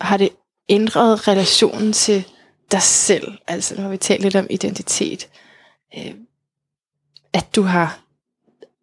Har 0.00 0.16
det 0.16 0.28
ændret 0.68 1.28
relationen 1.28 1.92
til 1.92 2.24
dig 2.72 2.82
selv? 2.82 3.32
Altså, 3.46 3.74
nu 3.74 3.82
har 3.82 3.88
vi 3.88 3.96
talt 3.96 4.22
lidt 4.22 4.36
om 4.36 4.46
identitet. 4.50 5.28
Øh, 5.96 6.14
at 7.32 7.54
du 7.56 7.62
har 7.62 8.00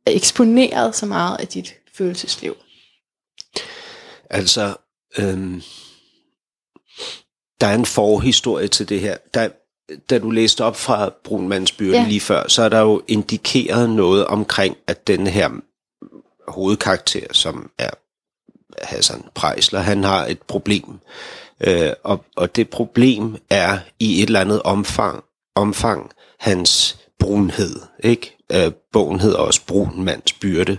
eksponeret 0.06 0.96
så 0.96 1.06
meget 1.06 1.38
af 1.38 1.48
dit 1.48 1.76
følelsesliv. 1.94 2.56
Altså, 4.30 4.76
øhm, 5.18 5.62
der 7.62 7.68
er 7.68 7.76
en 7.76 7.86
forhistorie 7.86 8.68
til 8.68 8.90
det 8.90 9.00
her. 9.00 9.18
Der, 9.34 9.50
da 10.10 10.20
du 10.20 10.30
læste 10.30 10.64
op 10.64 10.76
fra 10.76 11.10
Brunmandsbyrden 11.24 11.94
ja. 11.94 12.02
Ja. 12.02 12.08
lige 12.08 12.20
før, 12.20 12.48
så 12.48 12.62
er 12.62 12.70
der 12.70 12.80
jo 12.80 13.02
indikeret 13.08 13.90
noget 13.90 14.26
omkring, 14.26 14.78
at 14.88 15.08
den 15.08 15.28
her 15.28 15.50
hovedkarakter, 16.52 17.26
som 17.32 17.72
er 17.78 17.90
Hassan 18.82 19.24
Prejsler, 19.36 19.80
han 19.80 20.04
har 20.04 20.26
et 20.26 20.42
problem. 20.42 21.00
Øh, 21.62 21.92
og, 22.04 22.26
og 22.36 22.56
det 22.56 22.70
problem 22.70 23.36
er 23.50 23.78
i 24.00 24.22
et 24.22 24.28
eller 24.28 24.42
andet 24.42 24.62
omfang, 24.62 25.24
omfang 25.56 26.12
hans 26.40 26.98
brunhed. 27.20 27.76
Ikke? 28.04 28.38
Øh, 28.52 28.72
bogen 28.92 29.20
hedder 29.20 29.38
også 29.38 29.62
Brun 29.66 30.04
mands 30.04 30.34
byrde. 30.34 30.78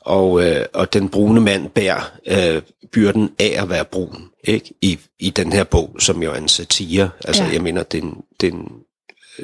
Og, 0.00 0.44
øh, 0.44 0.66
og 0.74 0.92
den 0.92 1.08
brune 1.08 1.40
mand 1.40 1.68
bærer 1.70 2.12
øh, 2.26 2.62
byrden 2.92 3.34
af 3.38 3.62
at 3.62 3.68
være 3.68 3.84
brun 3.84 4.28
ikke? 4.44 4.74
I, 4.80 4.98
i 5.18 5.30
den 5.30 5.52
her 5.52 5.64
bog, 5.64 5.96
som 5.98 6.22
jo 6.22 6.32
er 6.32 6.36
en 6.36 6.48
satire. 6.48 7.10
Altså, 7.24 7.44
ja. 7.44 7.52
jeg 7.52 7.62
mener, 7.62 7.82
den, 7.82 8.22
den, 8.40 8.68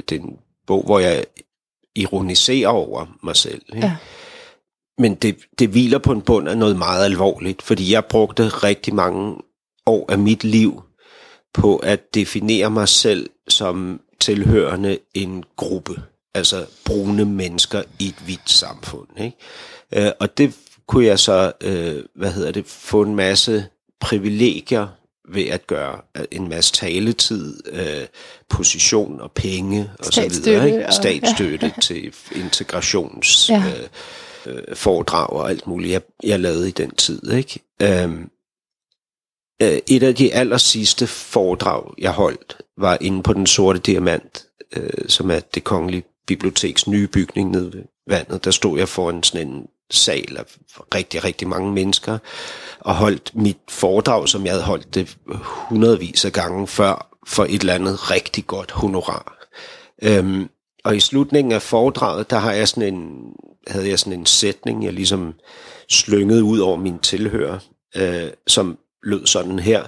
den 0.09 0.37
bog, 0.67 0.83
hvor 0.85 0.99
jeg 0.99 1.25
ironiserer 1.95 2.69
over 2.69 3.07
mig 3.23 3.37
selv. 3.37 3.63
Ikke? 3.75 3.87
Ja. 3.87 3.97
Men 4.99 5.15
det, 5.15 5.37
det 5.59 5.69
hviler 5.69 5.99
på 5.99 6.13
en 6.13 6.23
bund 6.23 6.49
af 6.49 6.59
noget 6.59 6.77
meget 6.77 7.05
alvorligt, 7.05 7.63
fordi 7.63 7.93
jeg 7.93 8.05
brugte 8.05 8.49
rigtig 8.49 8.95
mange 8.95 9.37
år 9.87 10.13
af 10.13 10.19
mit 10.19 10.45
liv 10.45 10.83
på 11.55 11.77
at 11.77 12.15
definere 12.15 12.71
mig 12.71 12.89
selv 12.89 13.31
som 13.49 14.01
tilhørende 14.21 14.99
en 15.15 15.45
gruppe, 15.57 16.03
altså 16.35 16.67
brune 16.85 17.25
mennesker 17.25 17.83
i 17.99 18.09
et 18.09 18.15
hvidt 18.25 18.51
samfund. 18.51 19.09
Ikke? 19.21 20.07
Øh, 20.07 20.13
og 20.21 20.39
det 20.39 20.55
kunne 20.87 21.07
jeg 21.07 21.19
så, 21.19 21.53
øh, 21.61 22.05
hvad 22.15 22.33
hedder 22.33 22.53
det, 22.53 22.67
få 22.67 23.03
en 23.03 23.15
masse 23.15 23.67
privilegier 24.01 24.87
ved 25.33 25.47
at 25.47 25.67
gøre 25.67 26.01
en 26.31 26.49
masse 26.49 26.73
taletid, 26.73 27.61
øh, 27.73 28.07
position 28.49 29.21
og 29.21 29.33
penge 29.33 29.91
og 29.99 30.05
så 30.05 30.29
videre. 30.29 30.71
Ikke? 30.71 30.87
Statsstøtte 30.91 31.67
ja. 31.77 31.81
til 31.81 32.15
integrations 32.33 33.51
ja. 33.51 33.59
øh, 33.67 33.89
øh, 34.49 34.77
foredrag 34.77 35.31
og 35.31 35.51
alt 35.51 35.67
muligt, 35.67 35.93
jeg, 35.93 36.03
jeg 36.23 36.41
lavede 36.41 36.69
i 36.69 36.73
den 36.73 36.91
tid. 36.91 37.33
Ikke? 37.33 37.61
Øhm, 37.83 38.31
øh, 39.63 39.79
et 39.87 40.03
af 40.03 40.15
de 40.15 40.35
aller 40.35 40.59
sidste 40.59 41.07
foredrag, 41.07 41.95
jeg 41.99 42.11
holdt, 42.11 42.57
var 42.79 42.99
inde 43.01 43.23
på 43.23 43.33
den 43.33 43.47
sorte 43.47 43.79
diamant, 43.79 44.47
øh, 44.77 45.09
som 45.09 45.31
er 45.31 45.41
det 45.41 45.65
kongelige 45.65 46.05
biblioteks 46.27 46.87
nye 46.87 47.07
bygning 47.07 47.51
nede 47.51 47.73
ved 47.73 47.85
vandet. 48.09 48.45
Der 48.45 48.51
stod 48.51 48.79
jeg 48.79 48.89
foran 48.89 49.23
sådan 49.23 49.49
en 49.49 49.67
sal 49.91 50.37
af 50.37 50.45
rigtig, 50.95 51.25
rigtig 51.25 51.49
mange 51.49 51.73
mennesker, 51.73 52.19
og 52.81 52.95
holdt 52.95 53.31
mit 53.35 53.59
foredrag, 53.69 54.29
som 54.29 54.45
jeg 54.45 54.53
havde 54.53 54.65
holdt 54.65 54.95
det 54.95 55.17
hundredvis 55.43 56.25
af 56.25 56.33
gange 56.33 56.67
før, 56.67 57.19
for 57.27 57.45
et 57.45 57.61
eller 57.61 57.75
andet 57.75 58.11
rigtig 58.11 58.47
godt 58.47 58.71
honorar. 58.71 59.49
Øhm, 60.03 60.49
og 60.89 60.97
i 60.97 61.01
slutningen 61.01 61.53
af 61.53 61.63
foredraget, 61.63 62.31
der 62.31 62.39
har 62.39 62.53
jeg 62.53 62.69
sådan 62.69 62.95
en, 62.95 63.23
havde 63.67 63.89
jeg 63.89 63.99
sådan 63.99 64.19
en 64.19 64.27
sætning, 64.27 64.85
jeg 64.85 64.93
ligesom 64.93 65.35
slyngede 65.89 66.45
ud 66.45 66.59
over 66.59 66.77
min 66.77 66.99
tilhører, 66.99 67.59
øh, 67.97 68.29
som 68.47 68.79
lød 69.03 69.27
sådan 69.27 69.59
her. 69.59 69.83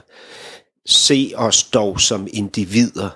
Se 0.86 1.32
os 1.36 1.62
dog 1.62 2.00
som 2.00 2.28
individer. 2.32 3.08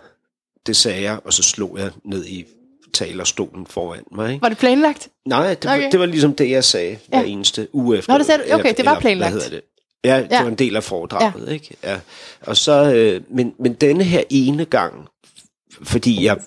Det 0.67 0.77
sagde 0.77 1.03
jeg, 1.03 1.19
og 1.25 1.33
så 1.33 1.43
slog 1.43 1.79
jeg 1.79 1.91
ned 2.05 2.27
i 2.27 2.45
talerstolen 2.93 3.67
foran 3.67 4.05
mig. 4.13 4.33
Ikke? 4.33 4.43
Var 4.43 4.49
det 4.49 4.59
planlagt? 4.59 5.09
Nej, 5.27 5.49
det, 5.49 5.67
okay. 5.67 5.83
var, 5.83 5.91
det 5.91 6.01
var 6.01 6.07
ligesom 6.07 6.35
det, 6.35 6.51
jeg 6.51 6.65
sagde 6.65 6.91
ja. 6.91 7.19
hver 7.19 7.23
eneste 7.23 7.69
uge 7.73 7.99
efter. 7.99 8.13
Nå, 8.13 8.19
det 8.19 8.27
sagde 8.27 8.43
du. 8.51 8.55
Okay, 8.55 8.75
det 8.77 8.85
var 8.85 9.01
planlagt. 9.01 9.35
Eller, 9.35 9.41
hvad 9.41 9.43
hedder 9.43 9.57
det? 9.57 9.63
Ja, 10.05 10.19
det 10.23 10.29
ja. 10.31 10.43
var 10.43 10.49
en 10.49 10.55
del 10.55 10.77
af 10.77 10.85
foredraget. 10.85 11.47
Ja. 11.47 11.53
Ikke? 11.53 11.77
Ja. 11.85 12.01
Og 12.41 12.57
så, 12.57 12.95
øh, 12.95 13.21
men, 13.31 13.55
men 13.59 13.75
denne 13.75 14.05
her 14.05 14.23
ene 14.31 14.65
gang, 14.65 15.09
fordi 15.83 16.25
jeg 16.25 16.39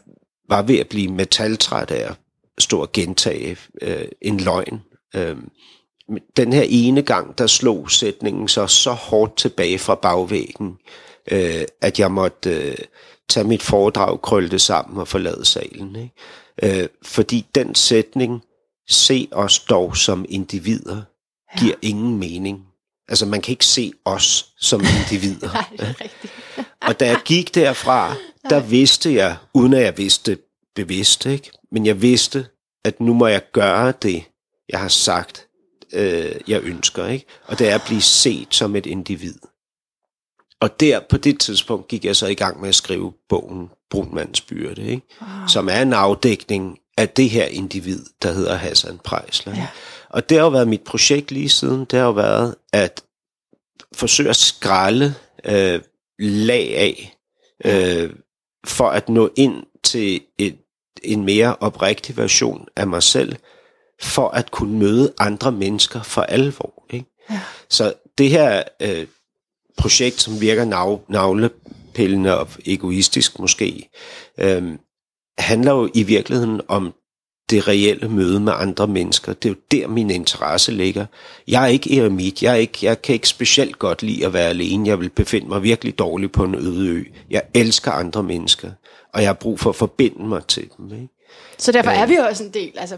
var 0.49 0.62
ved 0.62 0.79
at 0.79 0.88
blive 0.88 1.12
metaltræt 1.12 1.91
af 1.91 2.10
at 2.10 2.15
stå 2.60 2.81
og 2.81 2.91
gentage 2.91 3.57
øh, 3.81 4.05
en 4.21 4.39
løgn. 4.39 4.81
Øh, 5.15 5.38
den 6.38 6.53
her 6.53 6.65
ene 6.69 7.01
gang, 7.01 7.38
der 7.38 7.47
slog 7.47 7.91
sætningen 7.91 8.47
så 8.47 8.67
så 8.67 8.91
hårdt 8.91 9.38
tilbage 9.38 9.79
fra 9.79 9.95
bagvæggen, 9.95 10.77
øh, 11.31 11.65
at 11.81 11.99
jeg 11.99 12.12
måtte 12.12 12.49
øh, 12.49 12.77
tage 13.29 13.47
mit 13.47 13.63
foredrag, 13.63 14.21
krølle 14.21 14.49
det 14.49 14.62
sammen 14.62 14.99
og 14.99 15.07
forlade 15.07 15.45
salen. 15.45 15.95
Ikke? 15.95 16.81
Øh, 16.81 16.88
fordi 17.01 17.45
den 17.55 17.75
sætning, 17.75 18.41
se 18.89 19.27
os 19.31 19.60
dog 19.60 19.97
som 19.97 20.25
individer, 20.29 21.01
ja. 21.55 21.60
giver 21.60 21.75
ingen 21.81 22.17
mening. 22.17 22.63
Altså 23.10 23.25
man 23.25 23.41
kan 23.41 23.51
ikke 23.51 23.65
se 23.65 23.91
os 24.05 24.45
som 24.60 24.81
individer. 24.81 25.53
Nej, 25.53 25.65
det 25.71 25.88
er 25.88 26.01
rigtigt. 26.01 26.33
og 26.81 26.99
da 26.99 27.07
jeg 27.07 27.19
gik 27.25 27.55
derfra, 27.55 28.15
der 28.49 28.60
vidste 28.60 29.13
jeg, 29.13 29.38
uden 29.53 29.73
at 29.73 29.81
jeg 29.81 29.97
vidste 29.97 30.38
bevidst, 30.75 31.25
ikke? 31.25 31.51
men 31.71 31.86
jeg 31.86 32.01
vidste, 32.01 32.47
at 32.86 32.99
nu 32.99 33.13
må 33.13 33.27
jeg 33.27 33.41
gøre 33.51 33.93
det, 34.01 34.23
jeg 34.69 34.79
har 34.79 34.88
sagt, 34.88 35.47
øh, 35.93 36.36
jeg 36.47 36.63
ønsker. 36.63 37.07
Ikke? 37.07 37.25
Og 37.45 37.60
det 37.60 37.69
er 37.69 37.75
at 37.75 37.83
blive 37.86 38.01
set 38.01 38.47
som 38.55 38.75
et 38.75 38.86
individ. 38.86 39.36
Og 40.62 40.79
der 40.79 40.99
på 41.10 41.17
det 41.17 41.39
tidspunkt 41.39 41.88
gik 41.88 42.05
jeg 42.05 42.15
så 42.15 42.27
i 42.27 42.33
gang 42.33 42.62
med 42.62 42.69
at 42.69 42.75
skrive 42.75 43.13
bogen 43.29 43.69
Brunmands 43.89 44.41
Byrde, 44.41 44.81
ikke? 44.81 45.01
Oh. 45.21 45.27
som 45.47 45.69
er 45.69 45.81
en 45.81 45.93
afdækning 45.93 46.79
af 46.97 47.10
det 47.10 47.29
her 47.29 47.45
individ, 47.45 48.05
der 48.21 48.31
hedder 48.31 48.55
Hassan 48.55 48.97
Prejsler. 49.03 49.55
Ja. 49.55 49.67
Og 50.10 50.29
det 50.29 50.38
har 50.38 50.45
jo 50.45 50.49
været 50.49 50.67
mit 50.67 50.83
projekt 50.83 51.31
lige 51.31 51.49
siden, 51.49 51.79
det 51.79 51.99
har 51.99 52.05
jo 52.05 52.12
været 52.12 52.55
at 52.73 53.03
forsøge 53.93 54.29
at 54.29 54.36
skralde 54.36 55.13
øh, 55.45 55.81
lag 56.19 56.75
af, 56.75 57.17
øh, 57.65 58.10
for 58.67 58.89
at 58.89 59.10
nå 59.10 59.30
ind 59.36 59.63
til 59.84 60.21
et, 60.38 60.58
en 61.03 61.25
mere 61.25 61.56
oprigtig 61.60 62.17
version 62.17 62.67
af 62.75 62.88
mig 62.88 63.03
selv, 63.03 63.36
for 64.01 64.30
at 64.30 64.51
kunne 64.51 64.80
møde 64.80 65.13
andre 65.19 65.51
mennesker 65.51 66.03
for 66.03 66.21
alvor. 66.21 66.84
Ikke? 66.89 67.06
Ja. 67.30 67.41
Så 67.69 67.93
det 68.17 68.30
her 68.30 68.63
øh, 68.82 69.08
projekt, 69.77 70.21
som 70.21 70.41
virker 70.41 70.65
nav, 70.65 71.01
navlepillende 71.08 72.39
og 72.39 72.47
egoistisk 72.65 73.39
måske, 73.39 73.89
øh, 74.38 74.77
handler 75.38 75.71
jo 75.71 75.89
i 75.93 76.03
virkeligheden 76.03 76.62
om 76.67 76.93
det 77.49 77.67
reelle 77.67 78.10
møde 78.10 78.39
med 78.39 78.53
andre 78.55 78.88
mennesker. 78.88 79.33
Det 79.33 79.49
er 79.49 79.53
jo 79.53 79.60
der, 79.71 79.88
min 79.88 80.10
interesse 80.10 80.71
ligger. 80.71 81.05
Jeg 81.47 81.63
er 81.63 81.67
ikke 81.67 81.97
eremit. 81.97 82.43
Jeg, 82.43 82.51
er 82.51 82.57
ikke, 82.57 82.77
jeg 82.81 83.01
kan 83.01 83.13
ikke 83.13 83.27
specielt 83.27 83.79
godt 83.79 84.03
lide 84.03 84.25
at 84.25 84.33
være 84.33 84.49
alene. 84.49 84.89
Jeg 84.89 84.99
vil 84.99 85.10
befinde 85.10 85.47
mig 85.47 85.63
virkelig 85.63 85.99
dårligt 85.99 86.31
på 86.31 86.43
en 86.43 86.55
øde 86.55 86.88
ø. 86.89 87.03
Jeg 87.29 87.43
elsker 87.53 87.91
andre 87.91 88.23
mennesker, 88.23 88.71
og 89.13 89.21
jeg 89.21 89.29
har 89.29 89.33
brug 89.33 89.60
for 89.60 89.69
at 89.69 89.75
forbinde 89.75 90.27
mig 90.27 90.45
til 90.45 90.69
dem. 90.77 90.93
Ikke? 90.93 91.07
Så 91.57 91.71
derfor 91.71 91.91
er 91.91 92.05
vi 92.05 92.15
jo 92.15 92.21
også 92.21 92.43
en 92.43 92.53
del, 92.53 92.71
altså, 92.75 92.97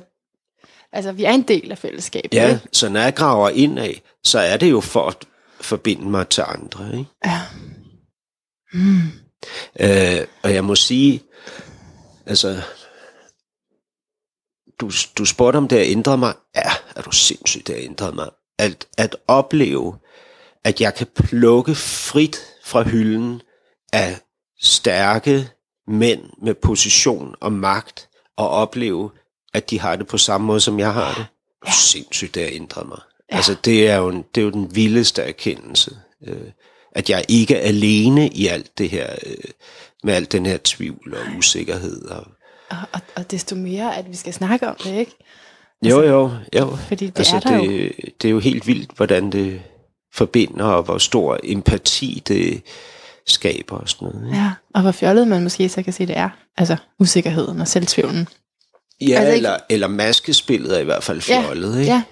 altså 0.94 1.12
vi 1.12 1.24
er 1.24 1.32
en 1.32 1.42
del 1.42 1.72
af 1.72 1.78
fællesskabet. 1.78 2.34
Ja, 2.34 2.48
ikke? 2.48 2.68
så 2.74 2.90
når 2.90 3.00
jeg 3.00 3.16
graver 3.16 3.50
ind 3.50 3.80
af, 3.80 4.02
så 4.24 4.40
er 4.40 4.58
det 4.58 4.72
jo 4.72 4.82
for 4.82 5.08
at 5.08 5.18
forbinde 5.62 6.10
mig 6.10 6.28
til 6.28 6.44
andre. 6.48 6.98
Ikke? 6.98 7.10
Ja. 7.26 7.42
Mm. 8.74 9.02
Øh, 9.80 10.28
og 10.44 10.54
jeg 10.54 10.64
må 10.64 10.76
sige, 10.76 11.22
altså, 12.26 12.62
du, 14.80 14.92
du 15.18 15.26
spurgte 15.26 15.58
om 15.58 15.68
det 15.68 15.78
har 15.78 15.86
ændret 15.86 16.20
mig. 16.20 16.34
Ja, 16.56 16.72
er 16.96 17.02
du 17.02 17.12
sindssygt, 17.12 17.68
det 17.68 17.76
har 17.76 17.84
ændret 17.84 18.16
mig. 18.16 18.30
At, 18.60 18.88
at 18.98 19.16
opleve, 19.28 19.96
at 20.64 20.82
jeg 20.82 20.96
kan 20.96 21.08
plukke 21.16 21.76
frit 21.76 22.40
fra 22.64 22.84
hylden 22.84 23.42
af 23.94 24.18
stærke 24.62 25.50
mænd 25.88 26.22
med 26.42 26.54
position 26.54 27.36
og 27.40 27.54
magt, 27.54 28.10
og 28.38 28.50
opleve, 28.50 29.12
at 29.54 29.70
de 29.70 29.80
har 29.80 29.96
det 29.96 30.08
på 30.08 30.18
samme 30.18 30.48
måde, 30.48 30.60
som 30.60 30.80
jeg 30.80 30.94
har 30.94 31.14
det. 31.14 31.26
Ja. 31.66 31.72
Sindssygt, 31.72 32.36
det 32.36 32.44
har 32.44 32.50
ændret 32.54 32.88
mig. 32.88 33.00
Ja. 33.32 33.36
Altså, 33.36 33.56
det 33.66 33.90
er, 33.90 33.98
jo 33.98 34.08
en, 34.10 34.26
det 34.36 34.42
er 34.42 34.46
jo 34.46 34.52
den 34.52 34.76
vildeste 34.76 35.22
erkendelse. 35.22 35.98
Øh, 36.28 36.52
at 36.92 37.10
jeg 37.10 37.26
ikke 37.28 37.56
er 37.56 37.68
alene 37.68 38.30
i 38.30 38.48
alt 38.48 38.78
det 38.78 38.90
her, 38.90 39.16
øh, 39.26 39.52
med 40.04 40.14
alt 40.14 40.32
den 40.32 40.46
her 40.46 40.58
tvivl 40.64 41.14
og 41.14 41.38
usikkerhed. 41.38 42.06
Og, 42.06 42.28
og, 42.70 42.78
og, 42.94 43.02
og 43.16 43.32
desto 43.32 43.56
mere, 43.56 43.98
at 43.98 44.10
vi 44.10 44.16
skal 44.16 44.34
snakke 44.34 44.68
om 44.68 44.76
det, 44.84 44.94
ikke? 45.00 45.16
Altså, 45.84 46.02
jo, 46.02 46.10
jo, 46.10 46.32
jo. 46.60 46.76
Fordi 46.76 47.06
det 47.06 47.18
altså, 47.18 47.36
er 47.36 47.40
der 47.40 47.58
det, 47.58 47.84
jo. 47.84 47.90
det 48.22 48.28
er 48.28 48.32
jo 48.32 48.40
helt 48.40 48.68
vildt, 48.68 48.92
hvordan 48.92 49.32
det 49.32 49.62
forbinder, 50.14 50.66
og 50.66 50.84
hvor 50.84 50.98
stor 50.98 51.40
empati 51.44 52.24
det 52.28 52.62
skaber 53.28 53.78
og 53.78 53.90
sådan 53.90 54.08
noget. 54.08 54.28
Ikke? 54.28 54.38
Ja, 54.38 54.52
og 54.74 54.82
hvor 54.82 54.92
fjollet 54.92 55.28
man 55.28 55.44
måske 55.44 55.70
så 55.70 55.84
kan 55.84 55.94
sige, 55.94 56.08
det 56.08 56.18
er. 56.18 56.30
Altså 56.58 56.78
usikkerheden 57.00 57.62
og 57.62 57.68
selvtvivlen. 57.68 58.28
Ja, 59.02 59.20
altså, 59.20 59.36
eller, 59.36 59.56
ikke... 59.56 59.66
eller 59.70 59.88
maskespillet 59.88 60.76
er 60.76 60.80
i 60.80 60.84
hvert 60.84 61.04
fald 61.04 61.22
fjollet, 61.22 61.76
ja, 61.76 61.80
ikke? 61.80 61.92
Ja. 61.92 62.04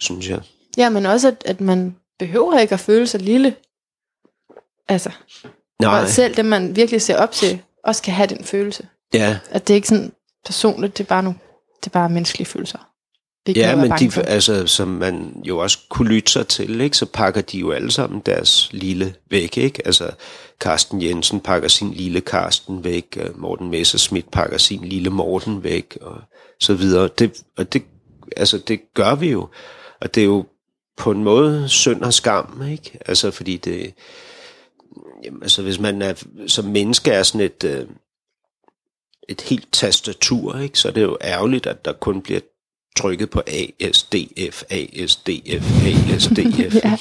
synes 0.00 0.28
jeg. 0.28 0.40
Ja, 0.76 0.88
men 0.88 1.06
også, 1.06 1.28
at, 1.28 1.42
at 1.44 1.60
man 1.60 1.96
behøver 2.18 2.58
ikke 2.58 2.74
at 2.74 2.80
føle 2.80 3.06
sig 3.06 3.20
lille. 3.20 3.54
Altså, 4.88 5.10
Nej. 5.82 6.02
Og 6.02 6.08
selv 6.08 6.36
det, 6.36 6.44
man 6.44 6.76
virkelig 6.76 7.02
ser 7.02 7.16
op 7.16 7.32
til, 7.32 7.62
også 7.84 8.02
kan 8.02 8.14
have 8.14 8.26
den 8.26 8.44
følelse. 8.44 8.88
Ja. 9.14 9.38
At 9.50 9.68
det 9.68 9.74
er 9.74 9.76
ikke 9.76 9.88
sådan 9.88 10.12
personligt, 10.44 10.98
det 10.98 11.04
er 11.04 11.08
bare, 11.08 11.22
nu, 11.22 11.34
det 11.80 11.86
er 11.86 11.90
bare 11.90 12.08
menneskelige 12.08 12.46
følelser. 12.46 12.88
Det 13.46 13.56
ja, 13.56 13.76
men 13.76 13.90
de, 13.90 14.22
altså, 14.26 14.66
som 14.66 14.88
man 14.88 15.42
jo 15.44 15.58
også 15.58 15.78
kunne 15.88 16.08
lytte 16.08 16.32
sig 16.32 16.48
til, 16.48 16.80
ikke, 16.80 16.96
så 16.96 17.06
pakker 17.06 17.40
de 17.40 17.58
jo 17.58 17.70
alle 17.70 17.90
sammen 17.90 18.22
deres 18.26 18.68
lille 18.72 19.14
væk. 19.30 19.58
Ikke? 19.58 19.86
Altså, 19.86 20.10
Carsten 20.60 21.02
Jensen 21.02 21.40
pakker 21.40 21.68
sin 21.68 21.90
lille 21.90 22.20
Carsten 22.20 22.84
væk, 22.84 23.18
Morten 23.34 23.70
Messerschmidt 23.70 24.30
pakker 24.30 24.58
sin 24.58 24.84
lille 24.84 25.10
Morten 25.10 25.64
væk, 25.64 25.98
og 26.00 26.20
så 26.60 26.74
videre. 26.74 27.08
Det, 27.18 27.42
og 27.56 27.72
det, 27.72 27.82
altså, 28.36 28.58
det 28.58 28.80
gør 28.94 29.14
vi 29.14 29.30
jo. 29.30 29.48
Og 30.00 30.14
det 30.14 30.20
er 30.20 30.24
jo 30.24 30.46
på 30.96 31.10
en 31.10 31.24
måde 31.24 31.68
synd 31.68 32.02
og 32.02 32.14
skam, 32.14 32.62
ikke? 32.70 32.98
Altså, 33.06 33.30
fordi 33.30 33.56
det... 33.56 33.94
Jamen, 35.24 35.42
altså, 35.42 35.62
hvis 35.62 35.80
man 35.80 36.02
er, 36.02 36.14
som 36.46 36.64
menneske 36.64 37.10
er 37.10 37.22
sådan 37.22 37.40
et... 37.40 37.64
Øh, 37.64 37.86
et 39.28 39.40
helt 39.40 39.68
tastatur, 39.72 40.58
ikke? 40.58 40.78
så 40.78 40.88
det 40.90 40.96
er 40.96 41.02
jo 41.02 41.18
ærgerligt, 41.22 41.66
at 41.66 41.84
der 41.84 41.92
kun 41.92 42.22
bliver 42.22 42.40
trykket 42.96 43.30
på 43.30 43.42
A, 43.46 43.90
S, 43.92 44.02
D, 44.02 44.14
F, 44.52 44.62
A, 44.70 45.06
S, 45.06 45.16
D, 45.16 45.28
F, 45.62 45.86
A, 45.86 46.18
S, 46.18 46.26
D, 46.26 46.38
F. 46.70 46.74
Ja. 46.84 46.96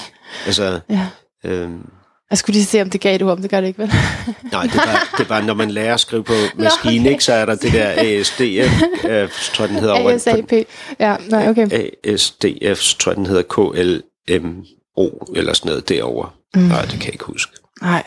Altså, 0.46 0.80
Ja. 0.90 1.08
øhm, 1.44 1.90
Jeg 2.30 2.38
skulle 2.38 2.54
lige 2.54 2.66
se, 2.66 2.82
om 2.82 2.90
det 2.90 3.02
gav 3.02 3.24
ord, 3.28 3.38
men 3.38 3.44
det 3.44 3.52
gør 3.52 3.62
det 3.62 3.68
ikke, 3.68 3.80
vel? 3.80 3.88
nej, 4.52 4.64
det 4.64 4.76
er, 4.76 4.86
bare, 4.86 5.00
det 5.18 5.28
bare, 5.28 5.46
når 5.46 5.54
man 5.54 5.72
lærer 5.72 5.94
at 5.94 6.00
skrive 6.00 6.24
på 6.24 6.34
maskine, 6.56 7.00
okay. 7.02 7.12
ikke, 7.12 7.24
så 7.24 7.34
er 7.34 7.46
der 7.46 7.56
det 7.56 7.74
der 7.74 7.88
ASDF, 7.98 8.82
øh, 9.10 9.30
tror 9.54 9.68
den 9.68 9.76
hedder 9.76 10.10
ASAP. 10.10 10.52
Ja, 11.00 11.16
nej, 11.30 11.50
okay. 11.50 11.90
ASDF, 12.04 12.94
tror 13.00 13.14
den 13.14 13.26
hedder 13.26 13.42
KLMO, 13.44 15.10
eller 15.36 15.54
sådan 15.54 15.70
noget 15.70 15.90
derovre. 15.90 16.30
Mm. 16.56 16.62
Nej, 16.62 16.82
det 16.82 16.92
kan 16.92 17.04
jeg 17.06 17.14
ikke 17.14 17.26
huske. 17.26 17.52
Nej. 17.82 18.04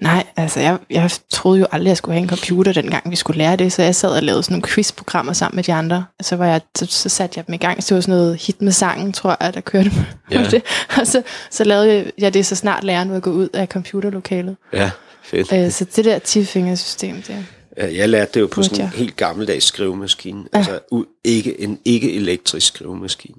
Nej, 0.00 0.26
altså 0.36 0.60
jeg, 0.60 0.78
jeg 0.90 1.10
troede 1.30 1.60
jo 1.60 1.66
aldrig, 1.72 1.88
jeg 1.88 1.96
skulle 1.96 2.14
have 2.14 2.22
en 2.22 2.28
computer, 2.28 2.72
dengang 2.72 3.10
vi 3.10 3.16
skulle 3.16 3.38
lære 3.38 3.56
det, 3.56 3.72
så 3.72 3.82
jeg 3.82 3.94
sad 3.94 4.10
og 4.16 4.22
lavede 4.22 4.42
sådan 4.42 4.52
nogle 4.54 4.68
quizprogrammer 4.68 5.32
sammen 5.32 5.56
med 5.56 5.64
de 5.64 5.72
andre. 5.72 6.04
Så, 6.22 6.36
var 6.36 6.46
jeg, 6.46 6.60
så, 6.78 6.86
så 6.86 7.08
satte 7.08 7.38
jeg 7.38 7.46
dem 7.46 7.54
i 7.54 7.58
gang, 7.58 7.82
så 7.82 7.88
det 7.88 7.94
var 7.94 8.00
sådan 8.00 8.14
noget 8.14 8.36
hit 8.36 8.62
med 8.62 8.72
sangen, 8.72 9.12
tror 9.12 9.36
jeg, 9.40 9.54
der 9.54 9.60
kørte 9.60 9.90
Ja. 10.30 10.44
det. 10.50 10.62
Og 11.00 11.06
så, 11.06 11.22
så 11.50 11.64
lavede 11.64 12.10
jeg 12.18 12.34
det, 12.34 12.46
så 12.46 12.56
snart 12.56 12.84
læreren 12.84 13.10
var 13.12 13.20
gået 13.20 13.34
ud 13.34 13.48
af 13.52 13.66
computerlokalet. 13.66 14.56
Ja, 14.72 14.90
fedt. 15.22 15.52
Øh, 15.52 15.70
så 15.70 15.84
det 15.84 16.04
der 16.04 16.18
10-fingersystem, 16.18 17.14
det 17.26 17.46
Ja, 17.76 17.94
Jeg 17.96 18.08
lærte 18.08 18.30
det 18.34 18.40
jo 18.40 18.46
på 18.46 18.62
sådan 18.62 18.80
en 18.84 18.88
helt 18.88 19.16
gammeldags 19.16 19.64
skrivemaskine. 19.64 20.44
Altså 20.52 20.78
u- 20.94 21.20
ikke, 21.24 21.60
en 21.60 21.78
ikke-elektrisk 21.84 22.66
skrivemaskine. 22.66 23.36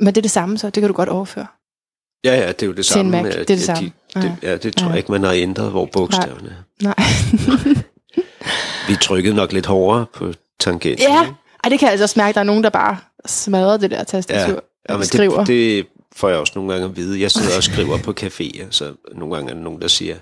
Men 0.00 0.06
det 0.06 0.16
er 0.16 0.22
det 0.22 0.30
samme 0.30 0.58
så, 0.58 0.66
det 0.70 0.80
kan 0.80 0.88
du 0.88 0.94
godt 0.94 1.08
overføre. 1.08 1.46
Ja, 2.24 2.34
ja, 2.40 2.48
det 2.48 2.62
er 2.62 2.66
jo 2.66 2.72
det 2.72 2.86
samme. 2.86 3.10
Mac, 3.10 3.24
det 3.24 3.40
er 3.40 3.44
det 3.44 3.54
at 3.54 3.60
samme. 3.60 3.92
De, 4.14 4.20
det, 4.22 4.36
ja, 4.42 4.56
det 4.56 4.76
tror 4.76 4.86
jeg 4.86 4.92
Ja. 4.94 4.96
ikke, 4.98 5.12
man 5.12 5.22
har 5.22 5.32
ændret, 5.32 5.70
hvor 5.70 5.86
bogstaverne 5.92 6.48
er. 6.48 6.84
Nej. 6.84 6.94
Vi 8.88 8.96
trykkede 9.02 9.34
nok 9.34 9.52
lidt 9.52 9.66
hårdere 9.66 10.06
på 10.14 10.32
tangenten. 10.60 11.06
ja? 11.08 11.26
Ej, 11.64 11.68
det 11.70 11.78
kan 11.78 11.86
jeg 11.86 11.90
altså 11.90 12.02
også 12.04 12.18
mærke, 12.18 12.34
der 12.34 12.40
er 12.40 12.44
nogen, 12.44 12.64
der 12.64 12.70
bare 12.70 12.96
smadrer 13.26 13.76
det 13.76 13.90
der 13.90 14.04
tastatur. 14.04 14.64
Ja, 14.88 14.96
men 14.96 15.04
skriver. 15.06 15.38
det, 15.38 15.46
det 15.46 15.86
får 16.16 16.28
jeg 16.28 16.38
også 16.38 16.52
nogle 16.56 16.72
gange 16.72 16.84
at 16.84 16.96
vide. 16.96 17.20
Jeg 17.20 17.30
sidder 17.30 17.56
og 17.56 17.62
skriver 17.62 17.98
på 17.98 18.14
caféer, 18.20 18.64
så 18.70 18.92
nogle 19.14 19.34
gange 19.34 19.50
er 19.50 19.54
der 19.54 19.62
nogen, 19.62 19.80
der 19.80 19.88
siger... 19.88 20.16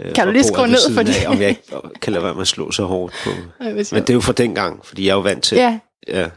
øh, 0.00 0.12
Kan 0.14 0.26
du 0.26 0.32
lige 0.32 0.44
skrue 0.44 0.66
ned 0.68 0.94
for 0.94 1.02
det? 1.02 1.16
af, 1.16 1.28
Om 1.28 1.40
jeg 1.40 1.48
ikke 1.48 1.62
kan 2.02 2.12
lade 2.12 2.24
være 2.24 2.34
med 2.34 2.42
at 2.42 2.48
slå 2.48 2.70
så 2.70 2.84
hårdt 2.84 3.14
på. 3.24 3.30
Hvis 3.72 3.92
Men 3.92 4.00
det 4.02 4.10
er 4.10 4.14
jo 4.14 4.20
fra 4.20 4.32
dengang, 4.32 4.80
fordi 4.86 5.04
jeg 5.06 5.10
er 5.10 5.14
jo 5.14 5.20
vant 5.20 5.44
til... 5.44 5.56
Ja, 5.58 5.78
Ja, 6.08 6.28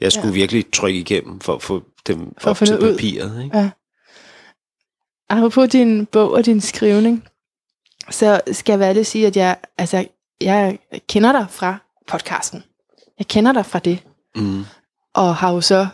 jeg 0.00 0.12
skulle 0.12 0.28
ja. 0.28 0.34
virkelig 0.34 0.64
trykke 0.72 0.98
igennem 0.98 1.40
for 1.40 1.54
at 1.54 1.62
få 1.62 1.82
dem 2.06 2.18
For 2.40 2.50
at 2.50 2.50
op 2.50 2.56
til 2.66 2.68
noget 2.76 2.90
ud. 2.90 2.96
papiret. 2.96 3.44
Ikke? 3.44 3.58
Ja. 3.58 3.70
Apropos 5.28 5.68
din 5.68 6.06
bog 6.06 6.30
og 6.30 6.46
din 6.46 6.60
skrivning, 6.60 7.28
så 8.10 8.40
skal 8.52 8.72
jeg 8.72 8.78
være 8.80 8.88
ærlig 8.88 9.06
sige, 9.06 9.26
at 9.26 9.36
jeg, 9.36 9.56
altså, 9.78 10.04
jeg 10.40 10.78
kender 11.08 11.32
dig 11.32 11.46
fra 11.50 11.76
podcasten. 12.08 12.62
Jeg 13.18 13.26
kender 13.26 13.52
dig 13.52 13.66
fra 13.66 13.78
det, 13.78 14.02
Mm. 14.36 14.64
og 15.14 15.36
har 15.36 15.52
jo 15.52 15.60
så 15.60 15.86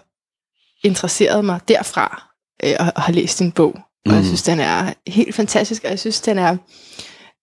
interesseret 0.84 1.44
mig 1.44 1.60
derfra, 1.68 2.30
øh, 2.64 2.74
og, 2.80 2.92
og 2.96 3.02
har 3.02 3.12
læst 3.12 3.38
din 3.38 3.52
bog. 3.52 3.74
Og 4.06 4.12
jeg 4.12 4.18
Mm. 4.20 4.24
synes, 4.24 4.42
den 4.42 4.60
er 4.60 4.92
helt 5.06 5.34
fantastisk, 5.34 5.84
og 5.84 5.90
jeg 5.90 5.98
synes, 5.98 6.20
den 6.20 6.38
er... 6.38 6.56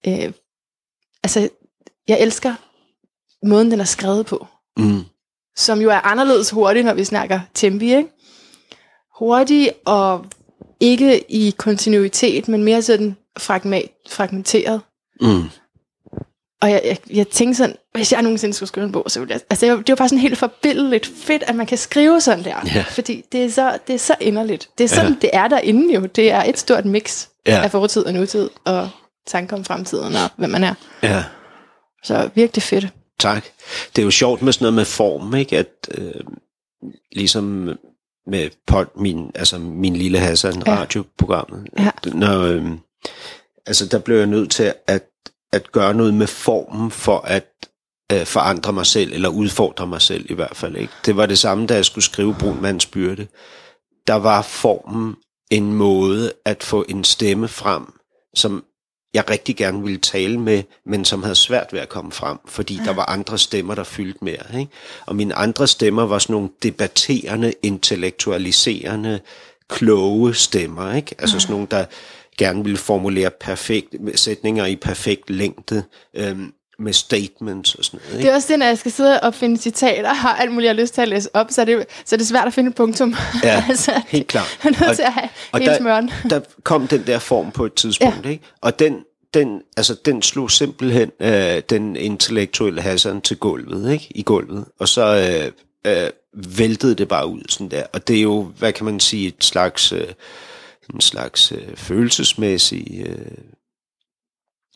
Øh, 0.07 0.33
altså, 1.23 1.49
jeg 2.07 2.19
elsker 2.19 2.55
måden, 3.45 3.71
den 3.71 3.79
er 3.79 3.83
skrevet 3.85 4.25
på. 4.25 4.47
Mm. 4.77 5.03
som 5.57 5.81
jo 5.81 5.89
er 5.89 5.99
anderledes 6.07 6.49
hurtig, 6.49 6.83
når 6.83 6.93
vi 6.93 7.03
snakker 7.03 7.39
tempi, 7.53 7.95
ikke? 7.95 8.09
Hurtig 9.19 9.71
og 9.85 10.25
ikke 10.79 11.31
i 11.31 11.53
kontinuitet, 11.57 12.47
men 12.47 12.63
mere 12.63 12.81
sådan 12.81 13.17
fragment, 13.39 13.91
fragmenteret. 14.09 14.81
Mm. 15.21 15.43
Og 16.61 16.71
jeg, 16.71 16.81
jeg, 16.85 16.97
jeg 17.13 17.27
tænkte 17.27 17.57
sådan, 17.57 17.75
hvis 17.93 18.11
jeg 18.11 18.21
nogensinde 18.21 18.53
skulle 18.53 18.67
skrive 18.67 18.85
en 18.85 18.91
bog, 18.91 19.05
så 19.07 19.19
ville 19.19 19.33
jeg... 19.33 19.41
Altså, 19.49 19.65
det 19.65 19.89
var- 19.89 19.95
bare 19.95 20.09
sådan 20.09 20.19
helt 20.21 20.37
forbindeligt 20.37 21.11
fedt, 21.15 21.43
at 21.47 21.55
man 21.55 21.65
kan 21.65 21.77
skrive 21.77 22.21
sådan 22.21 22.43
der. 22.43 22.55
Ja. 22.75 22.85
Fordi 22.89 23.23
det 23.31 23.43
er, 23.45 23.49
så, 23.49 23.77
det 23.87 23.95
er 23.95 23.99
så 23.99 24.15
inderligt. 24.21 24.69
Det 24.77 24.83
er 24.83 24.87
sådan, 24.87 25.11
Ja. 25.11 25.17
det 25.21 25.29
er 25.33 25.47
derinde 25.47 25.93
jo. 25.93 26.05
Det 26.05 26.31
er 26.31 26.43
et 26.43 26.59
stort 26.59 26.85
mix 26.85 27.27
Ja. 27.47 27.63
af 27.63 27.71
fortid 27.71 28.05
og 28.05 28.13
nutid, 28.13 28.49
og 28.65 28.89
tanker 29.27 29.57
om 29.57 29.65
fremtiden 29.65 30.15
og 30.15 30.29
hvem 30.37 30.49
man 30.49 30.63
er. 30.63 30.73
Ja, 31.03 31.23
Så 32.03 32.29
virkelig 32.35 32.63
fedt. 32.63 32.87
tak. 33.19 33.45
Det 33.95 34.01
er 34.01 34.05
jo 34.05 34.11
sjovt 34.11 34.41
med 34.41 34.53
sådan 34.53 34.63
noget 34.63 34.73
med 34.73 34.85
form, 34.85 35.35
ikke? 35.35 35.57
At 35.57 35.89
øh, 35.97 36.11
ligesom 37.11 37.69
med 38.29 38.49
pod, 38.67 38.85
min, 38.95 39.31
altså 39.35 39.57
min 39.59 39.95
lille 39.95 40.19
Hassan 40.19 40.63
Ja. 40.65 40.71
ja. 40.71 40.79
radioprogrammet. 40.79 41.67
Ja. 41.77 41.89
Når, 42.13 42.41
øh, 42.41 42.65
altså 43.65 43.85
der 43.85 43.99
blev 43.99 44.17
jeg 44.17 44.27
nødt 44.27 44.51
til 44.51 44.73
at, 44.87 45.03
at 45.53 45.71
gøre 45.71 45.93
noget 45.93 46.13
med 46.13 46.27
formen 46.27 46.91
for 46.91 47.17
at 47.19 47.45
øh, 48.11 48.25
forandre 48.25 48.73
mig 48.73 48.85
selv, 48.85 49.13
eller 49.13 49.29
udfordre 49.29 49.87
mig 49.87 50.01
selv 50.01 50.25
i 50.31 50.33
hvert 50.33 50.55
fald. 50.57 50.75
Ikke? 50.75 50.93
Det 51.05 51.17
var 51.17 51.25
det 51.25 51.37
samme, 51.39 51.67
da 51.67 51.75
jeg 51.75 51.85
skulle 51.85 52.05
skrive 52.05 52.35
Brun 52.39 52.61
Mands 52.61 52.85
Byrde. 52.85 53.27
Der 54.07 54.13
var 54.15 54.41
formen 54.41 55.15
en 55.51 55.73
måde 55.73 56.31
at 56.45 56.63
få 56.63 56.85
en 56.89 57.03
stemme 57.03 57.47
frem, 57.47 57.83
som 58.35 58.63
jeg 59.13 59.29
rigtig 59.29 59.55
gerne 59.55 59.83
ville 59.83 59.99
tale 59.99 60.39
med, 60.39 60.63
men 60.85 61.05
som 61.05 61.23
havde 61.23 61.35
svært 61.35 61.73
ved 61.73 61.79
at 61.79 61.89
komme 61.89 62.11
frem, 62.11 62.37
fordi 62.45 62.75
ja. 62.75 62.83
der 62.83 62.93
var 62.93 63.05
andre 63.05 63.37
stemmer, 63.37 63.75
der 63.75 63.83
fyldte 63.83 64.25
mere. 64.25 64.59
Ikke? 64.59 64.71
Og 65.05 65.15
mine 65.15 65.35
andre 65.35 65.67
stemmer 65.67 66.05
var 66.05 66.19
sådan 66.19 66.33
nogle 66.33 66.49
debatterende, 66.63 67.53
intellektualiserende, 67.63 69.19
kloge 69.69 70.35
stemmer. 70.35 70.93
Ikke? 70.93 71.15
Altså 71.19 71.39
sådan 71.39 71.53
nogle, 71.53 71.67
der 71.71 71.85
gerne 72.37 72.63
ville 72.63 72.77
formulere 72.77 73.29
perfekt, 73.29 73.95
sætninger 74.15 74.65
i 74.65 74.75
perfekt 74.75 75.29
længde, 75.29 75.83
øhm, 76.13 76.53
med 76.79 76.93
statements 76.93 77.75
og 77.75 77.85
sådan 77.85 77.99
noget. 78.03 78.13
Ikke? 78.13 78.23
Det 78.27 78.31
er 78.31 78.35
også 78.35 78.47
det, 78.51 78.59
når 78.59 78.65
jeg 78.65 78.77
skal 78.77 78.91
sidde 78.91 79.19
og 79.19 79.33
finde 79.33 79.57
citater 79.57 80.09
og 80.09 80.15
har 80.17 80.35
alt 80.35 80.51
muligt, 80.51 80.67
jeg 80.67 80.75
har 80.75 80.81
lyst 80.81 80.93
til 80.93 81.01
at 81.01 81.07
læse 81.07 81.29
op, 81.35 81.47
så 81.49 81.61
er 81.61 81.65
det, 81.65 81.85
så 82.05 82.15
er 82.15 82.17
det 82.17 82.27
svært 82.27 82.47
at 82.47 82.53
finde 82.53 82.69
et 82.69 82.75
punktum. 82.75 83.15
Ja, 83.43 83.63
altså, 83.69 84.01
helt 84.07 84.27
klart. 84.27 84.57
Jeg 84.63 84.69
er 84.81 84.85
nødt 84.87 84.95
til 84.95 85.03
at 85.03 85.13
have 85.13 85.29
og 85.51 85.59
hele 85.59 85.71
der- 85.71 85.77
smøren. 85.77 86.11
der 86.29 86.39
kom 86.63 86.87
den 86.87 87.07
der 87.07 87.19
form 87.19 87.51
på 87.51 87.65
et 87.65 87.73
tidspunkt, 87.73 88.25
ja. 88.25 88.29
ikke? 88.29 88.43
Og 88.61 88.79
den, 88.79 88.95
den, 89.33 89.61
altså, 89.77 89.95
den 90.05 90.21
slog 90.21 90.51
simpelthen 90.51 91.11
øh, 91.19 91.61
den 91.69 91.95
intellektuelle 91.95 92.81
Hassan 92.81 93.21
til 93.21 93.37
gulvet, 93.37 93.91
ikke? 93.93 94.07
I 94.09 94.21
gulvet. 94.23 94.65
Og 94.79 94.87
så 94.87 95.05
øh, 95.85 95.93
øh, 95.93 96.09
væltede 96.57 96.95
det 96.95 97.07
bare 97.07 97.27
ud 97.27 97.41
sådan 97.49 97.69
der. 97.71 97.83
Og 97.93 98.07
det 98.07 98.17
er 98.17 98.21
jo, 98.21 98.43
hvad 98.57 98.73
kan 98.73 98.85
man 98.85 98.99
sige, 98.99 99.27
et 99.27 99.43
slags, 99.43 99.91
øh, 99.91 100.07
en 100.93 101.01
slags 101.01 101.51
øh, 101.51 101.75
følelsesmæssig, 101.75 103.03
øh, 103.05 103.15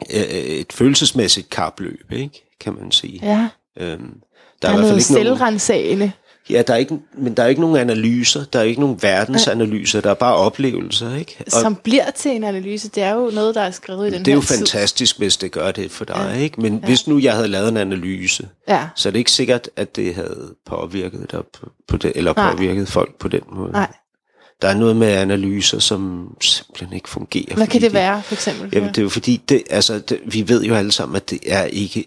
et 0.10 0.74
følelsesmæssigt 0.74 1.50
kapløb, 1.50 2.12
ikke? 2.12 2.50
Kan 2.60 2.74
man 2.82 2.92
sige. 2.92 3.20
Ja, 3.24 3.48
Øhm, 3.80 3.90
der, 3.90 3.98
der, 4.62 4.68
er 4.68 4.72
er 4.74 4.76
i 4.76 4.78
hvert 4.78 4.82
noget 4.82 4.88
fald 4.88 5.00
ikke 5.00 5.14
nogen, 5.14 5.26
selvrensagende. 5.38 6.12
ja, 6.50 6.62
der 6.62 6.74
er 6.74 6.78
ikke, 6.78 7.00
men 7.18 7.34
der 7.38 7.44
er 7.44 7.48
ikke 7.48 7.62
nogen 7.62 7.76
analyser, 7.78 8.46
der 8.54 8.60
er 8.60 8.64
ikke 8.64 8.82
nogen 8.82 9.02
verdensanalyser, 9.02 10.02
der 10.02 10.10
er 10.10 10.14
bare 10.14 10.36
oplevelser, 10.36 11.16
ikke? 11.16 11.38
Og, 11.46 11.52
som 11.52 11.76
bliver 11.76 12.12
til 12.12 12.32
en 12.32 12.44
analyse. 12.44 12.90
Det 12.90 13.04
er 13.04 13.14
jo 13.14 13.32
noget, 13.34 13.56
der 13.56 13.62
er 13.62 13.72
skrevet 13.72 14.08
i 14.08 14.12
den 14.12 14.26
det 14.26 14.32
er 14.32 14.36
jo 14.36 14.42
tid. 14.42 14.58
fantastisk, 14.58 15.18
hvis 15.18 15.38
det 15.38 15.52
gør 15.52 15.72
det 15.72 15.92
for 15.92 16.06
dig, 16.06 16.32
ja. 16.34 16.40
ikke? 16.40 16.62
Men 16.62 16.80
ja. 16.80 16.86
hvis 16.86 17.08
nu 17.08 17.20
jeg 17.20 17.34
havde 17.34 17.48
lavet 17.48 17.70
en 17.70 17.78
analyse, 17.78 18.48
Ja, 18.68 18.88
så 18.96 19.10
er 19.10 19.12
det 19.12 19.20
ikke 19.20 19.32
sikkert, 19.32 19.70
at 19.76 19.96
det 19.96 20.16
havde 20.16 20.54
påvirket 20.66 21.32
dig 21.32 21.42
på, 21.54 21.70
på 21.88 21.98
det, 21.98 22.12
eller 22.16 22.34
Nej. 22.38 22.52
påvirket 22.52 22.88
folk 22.88 23.16
på 23.20 23.28
den 23.28 23.42
måde. 23.52 23.72
nej. 23.72 23.88
Der 24.64 24.70
er 24.70 24.74
noget 24.78 24.96
med 24.96 25.08
analyser, 25.08 25.80
som 25.80 26.34
simpelthen 26.42 26.94
ikke 26.94 27.10
fungerer. 27.10 27.56
Hvad 27.56 27.68
kan 27.68 27.82
det 27.82 27.92
de- 27.92 27.94
være, 27.96 28.24
for 28.24 28.34
eksempel? 28.34 28.70
Jamen, 28.74 28.90
det 28.90 28.98
er 28.98 29.02
jo 29.02 29.10
fordi, 29.10 29.42
det, 29.50 29.64
altså, 29.70 30.00
det, 30.00 30.20
vi 30.26 30.50
ved 30.50 30.64
jo 30.64 30.76
alle 30.76 30.92
sammen, 30.92 31.16
at 31.16 31.30
det 31.30 31.40
er 31.48 31.64
ikke, 31.64 32.06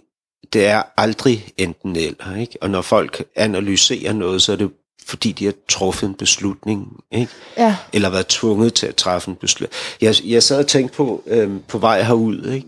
det 0.53 0.66
er 0.66 0.83
aldrig 0.97 1.49
enten 1.57 1.97
eller, 1.97 2.37
ikke? 2.40 2.59
Og 2.61 2.71
når 2.71 2.83
folk 2.83 3.25
analyserer 3.37 4.12
noget, 4.12 4.42
så 4.42 4.53
er 4.53 4.57
det 4.57 4.71
fordi, 5.07 5.33
de 5.33 5.45
har 5.45 5.55
truffet 5.69 6.07
en 6.09 6.14
beslutning, 6.14 6.88
ikke? 7.12 7.33
Ja, 7.59 7.77
eller 7.92 8.11
været 8.11 8.27
tvunget 8.27 8.75
til 8.75 8.87
at 8.87 8.97
træffe 8.97 9.29
en 9.31 9.37
beslutning. 9.37 9.73
Jeg, 10.01 10.14
jeg 10.25 10.42
sad 10.42 10.59
og 10.59 10.66
tænkte 10.66 10.97
på, 10.97 11.23
øhm, 11.27 11.61
på 11.69 11.79
vej 11.79 12.03
herud, 12.03 12.51
ikke? 12.51 12.66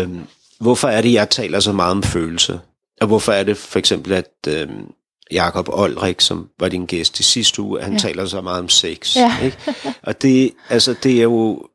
Øhm, 0.00 0.20
hvorfor 0.60 0.88
er 0.88 1.00
det, 1.00 1.12
jeg 1.12 1.30
taler 1.30 1.60
så 1.60 1.72
meget 1.72 1.90
om 1.90 2.02
følelser? 2.02 2.58
Og 3.00 3.06
hvorfor 3.06 3.32
er 3.32 3.42
det 3.42 3.56
for 3.56 3.78
eksempel, 3.78 4.12
at 4.12 4.30
øhm, 4.48 4.84
Jakob 5.30 5.68
Olrik, 5.68 6.20
som 6.20 6.48
var 6.60 6.68
din 6.68 6.86
gæst 6.86 7.20
i 7.20 7.22
sidste 7.22 7.62
uge, 7.62 7.82
han 7.82 7.92
Ja. 7.92 7.98
taler 7.98 8.26
så 8.26 8.40
meget 8.40 8.58
om 8.60 8.68
sex. 8.68 9.16
Ja. 9.16 9.38
Ikke? 9.44 9.58
Og 10.02 10.22
det, 10.22 10.52
altså, 10.68 10.94
det 11.02 11.18
er 11.18 11.22
jo... 11.22 11.68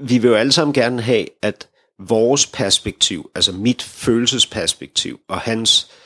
Vi 0.00 0.18
vil 0.18 0.28
jo 0.28 0.34
alle 0.34 0.52
sammen 0.52 0.74
gerne 0.74 1.02
have, 1.02 1.26
at 1.42 1.68
vores 1.98 2.46
perspektiv, 2.46 3.30
altså 3.34 3.52
mit 3.52 3.82
følelsesperspektiv 3.82 5.20
og 5.28 5.40
hans 5.40 5.88
øh, 5.90 6.05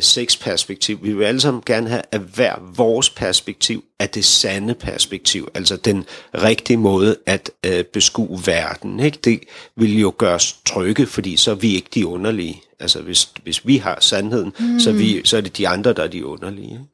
sexperspektiv, 0.00 0.98
vi 1.02 1.12
vil 1.12 1.24
alle 1.24 1.40
sammen 1.40 1.62
gerne 1.66 1.88
have, 1.88 2.02
at 2.12 2.20
hver 2.20 2.72
vores 2.76 3.10
perspektiv 3.10 3.84
er 3.98 4.06
det 4.06 4.24
sande 4.24 4.74
perspektiv, 4.74 5.48
altså 5.54 5.76
den 5.76 6.04
rigtige 6.34 6.76
måde 6.76 7.16
at 7.26 7.50
øh, 7.66 7.84
beskue 7.84 8.40
verden. 8.46 9.00
Ikke? 9.00 9.18
Det 9.24 9.40
vil 9.76 10.00
jo 10.00 10.14
gøre 10.18 10.34
os 10.34 10.56
trygge, 10.64 11.06
fordi 11.06 11.36
så 11.36 11.50
er 11.50 11.54
vi 11.54 11.74
ikke 11.74 11.88
de 11.94 12.06
underlige. 12.06 12.62
Altså 12.80 13.02
hvis, 13.02 13.28
hvis 13.42 13.66
vi 13.66 13.76
har 13.76 13.98
sandheden, 14.00 14.52
mm. 14.58 14.80
så, 14.80 14.90
er 14.90 14.94
vi, 14.94 15.20
så 15.24 15.36
er 15.36 15.40
det 15.40 15.56
de 15.56 15.68
andre, 15.68 15.92
der 15.92 16.02
er 16.02 16.08
de 16.08 16.26
underlige. 16.26 16.72
Ikke? 16.72 16.84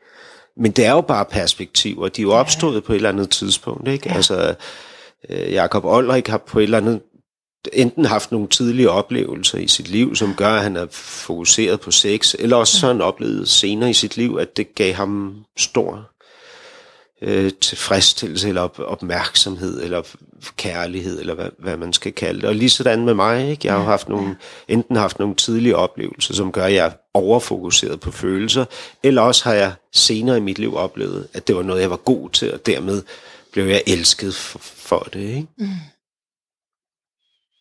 Men 0.56 0.72
det 0.72 0.84
er 0.84 0.92
jo 0.92 1.00
bare 1.00 1.24
perspektiver, 1.24 2.08
de 2.08 2.22
er 2.22 2.22
jo 2.22 2.32
opstået 2.32 2.84
på 2.84 2.92
et 2.92 2.96
eller 2.96 3.08
andet 3.08 3.30
tidspunkt. 3.30 3.88
Ikke? 3.88 4.08
Ja. 4.08 4.14
Altså, 4.14 4.54
øh, 5.28 5.52
Jakob 5.52 5.84
Olrik 5.84 6.28
har 6.28 6.38
på 6.38 6.58
et 6.58 6.62
eller 6.62 6.78
andet 6.78 7.00
enten 7.72 8.04
haft 8.04 8.32
nogle 8.32 8.48
tidlige 8.48 8.90
oplevelser 8.90 9.58
i 9.58 9.68
sit 9.68 9.88
liv, 9.88 10.16
som 10.16 10.34
gør, 10.34 10.48
at 10.48 10.62
han 10.62 10.76
er 10.76 10.86
fokuseret 10.90 11.80
på 11.80 11.90
sex, 11.90 12.34
eller 12.38 12.56
også 12.56 12.76
så 12.76 12.86
har 12.86 12.92
han 12.92 13.02
oplevet 13.02 13.48
senere 13.48 13.90
i 13.90 13.94
sit 13.94 14.16
liv, 14.16 14.38
at 14.40 14.56
det 14.56 14.74
gav 14.74 14.92
ham 14.92 15.34
stor 15.56 16.12
øh, 17.22 17.52
tilfredsstillelse, 17.60 18.48
eller 18.48 18.60
op, 18.60 18.78
opmærksomhed, 18.78 19.82
eller 19.82 20.02
kærlighed, 20.56 21.20
eller 21.20 21.34
hvad, 21.34 21.48
hvad 21.58 21.76
man 21.76 21.92
skal 21.92 22.12
kalde 22.12 22.40
det. 22.40 22.48
Og 22.48 22.54
lige 22.54 22.70
sådan 22.70 23.04
med 23.04 23.14
mig, 23.14 23.50
ikke? 23.50 23.68
jeg 23.68 23.74
har 23.74 23.84
haft 23.84 24.08
nogle, 24.08 24.36
enten 24.68 24.96
haft 24.96 25.18
nogle 25.18 25.34
tidlige 25.34 25.76
oplevelser, 25.76 26.34
som 26.34 26.52
gør, 26.52 26.64
at 26.64 26.74
jeg 26.74 26.86
er 26.86 26.92
overfokuseret 27.14 28.00
på 28.00 28.10
følelser, 28.10 28.64
eller 29.02 29.22
også 29.22 29.44
har 29.44 29.54
jeg 29.54 29.72
senere 29.92 30.36
i 30.36 30.40
mit 30.40 30.58
liv 30.58 30.76
oplevet, 30.76 31.28
at 31.34 31.48
det 31.48 31.56
var 31.56 31.62
noget, 31.62 31.80
jeg 31.80 31.90
var 31.90 31.96
god 31.96 32.30
til, 32.30 32.54
og 32.54 32.66
dermed 32.66 33.02
blev 33.52 33.64
jeg 33.64 33.82
elsket 33.86 34.34
for, 34.34 34.58
for 34.62 35.08
det. 35.12 35.20
Ikke? 35.20 35.46
Mm. 35.58 35.68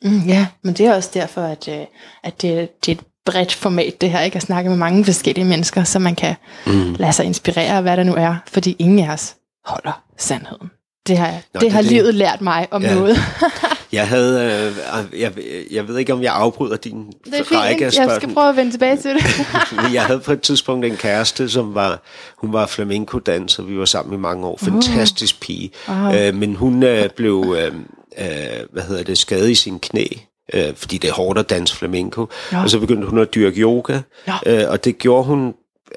Mm, 0.04 0.20
ja, 0.28 0.48
men 0.62 0.74
det 0.74 0.86
er 0.86 0.96
også 0.96 1.10
derfor, 1.14 1.42
at, 1.42 1.68
øh, 1.68 1.86
at 2.24 2.42
det, 2.42 2.86
det 2.86 2.92
er 2.92 2.96
et 2.96 3.04
bredt 3.26 3.54
format, 3.54 4.02
det 4.02 4.12
her, 4.12 4.22
ikke? 4.22 4.36
At 4.36 4.42
snakke 4.42 4.70
med 4.70 4.78
mange 4.78 5.06
forskellige 5.06 5.46
mennesker, 5.46 5.84
så 5.84 6.00
man 6.00 6.16
kan 6.16 6.36
mm. 6.68 6.96
lade 7.00 7.14
sig 7.14 7.26
inspirere 7.26 7.76
af, 7.76 7.82
hvad 7.82 7.98
der 7.98 8.04
nu 8.04 8.16
er, 8.16 8.36
fordi 8.48 8.76
ingen 8.80 9.00
af 9.00 9.14
os 9.14 9.36
holder 9.66 10.04
sandheden. 10.18 10.70
Det 11.08 11.18
har, 11.18 11.32
Nå, 11.32 11.38
det, 11.54 11.62
det 11.62 11.72
har 11.72 11.82
det. 11.82 11.92
livet 11.92 12.16
lært 12.16 12.42
mig 12.42 12.68
om 12.72 12.84
ja. 12.84 12.94
noget. 12.96 13.18
jeg 13.92 14.08
havde, 14.08 14.74
øh, 15.14 15.22
jeg, 15.22 15.32
jeg 15.72 15.88
ved 15.88 15.98
ikke, 15.98 16.14
om 16.14 16.22
jeg 16.22 16.34
afbryder 16.34 16.78
din 16.78 17.08
det 17.26 17.34
er 17.34 17.62
række 17.62 17.86
af 17.86 17.98
Jeg 17.98 18.12
skal 18.16 18.34
prøve 18.34 18.50
at 18.50 18.56
vende 18.56 18.72
tilbage 18.72 18.98
til 18.98 19.16
det. 19.16 19.24
jeg 19.94 20.06
havde 20.06 20.20
på 20.20 20.32
et 20.32 20.42
tidspunkt 20.42 20.86
en 20.86 20.98
kæreste, 20.98 21.50
som 21.50 21.76
var, 21.76 22.02
hun 22.38 22.54
var 22.54 22.66
flamenco-danser, 22.66 23.64
vi 23.64 23.78
var 23.78 23.86
sammen 23.86 24.14
i 24.14 24.18
mange 24.18 24.48
år. 24.48 24.58
Fantastisk 24.58 25.36
uh. 25.36 25.40
pige. 25.40 25.72
Uh. 25.88 26.16
Øh, 26.16 26.36
men 26.36 26.56
hun 26.56 26.84
øh, 26.84 27.10
blev, 27.10 27.56
øh, 27.58 27.72
øh, 28.18 28.66
hvad 28.72 28.84
hedder 28.84 29.04
det, 29.04 29.18
skadet 29.18 29.50
i 29.50 29.56
sin 29.56 29.80
knæ 29.80 30.06
øh, 30.54 30.76
fordi 30.76 30.98
det 30.98 31.10
er 31.10 31.14
hårdt 31.14 31.40
at 31.40 31.50
danse 31.50 31.76
flamenco. 31.76 32.28
Ja. 32.52 32.64
Og 32.64 32.70
så 32.70 32.80
begyndte 32.80 33.08
hun 33.08 33.20
at 33.20 33.36
dyrke 33.36 33.62
yoga, 33.62 34.00
ja. 34.28 34.38
øh, 34.46 34.72
og 34.72 34.84
det 34.84 34.98
gjorde 34.98 35.24
hun 35.24 35.54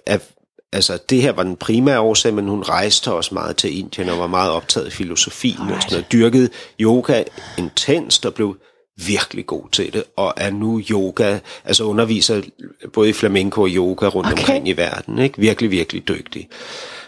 af 0.06 0.20
altså 0.72 0.98
det 1.08 1.22
her 1.22 1.32
var 1.32 1.42
den 1.42 1.56
primære 1.56 2.00
årsag, 2.00 2.34
men 2.34 2.48
hun 2.48 2.62
rejste 2.62 3.12
også 3.12 3.34
meget 3.34 3.56
til 3.56 3.78
Indien 3.78 4.08
og 4.08 4.18
var 4.18 4.26
meget 4.26 4.50
optaget 4.50 4.86
af 4.86 4.92
filosofien 4.92 5.60
right. 5.60 5.76
og 5.76 5.82
sådan 5.82 5.94
noget. 5.94 6.12
Dyrkede 6.12 6.48
yoga 6.80 7.24
intenst 7.58 8.26
og 8.26 8.34
blev 8.34 8.56
virkelig 9.06 9.46
god 9.46 9.68
til 9.72 9.92
det, 9.92 10.04
og 10.16 10.34
er 10.36 10.50
nu 10.50 10.82
yoga, 10.90 11.38
altså 11.64 11.84
underviser 11.84 12.42
både 12.92 13.08
i 13.08 13.12
flamenco 13.12 13.62
og 13.62 13.68
yoga 13.68 14.08
rundt 14.08 14.32
okay. 14.32 14.42
omkring 14.42 14.68
i 14.68 14.72
verden. 14.72 15.18
Ikke? 15.18 15.38
Virkelig, 15.38 15.70
virkelig 15.70 16.08
dygtig. 16.08 16.48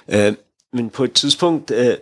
Uh, 0.08 0.34
men 0.72 0.90
på 0.90 1.04
et 1.04 1.12
tidspunkt 1.12 1.70
uh, 1.70 1.94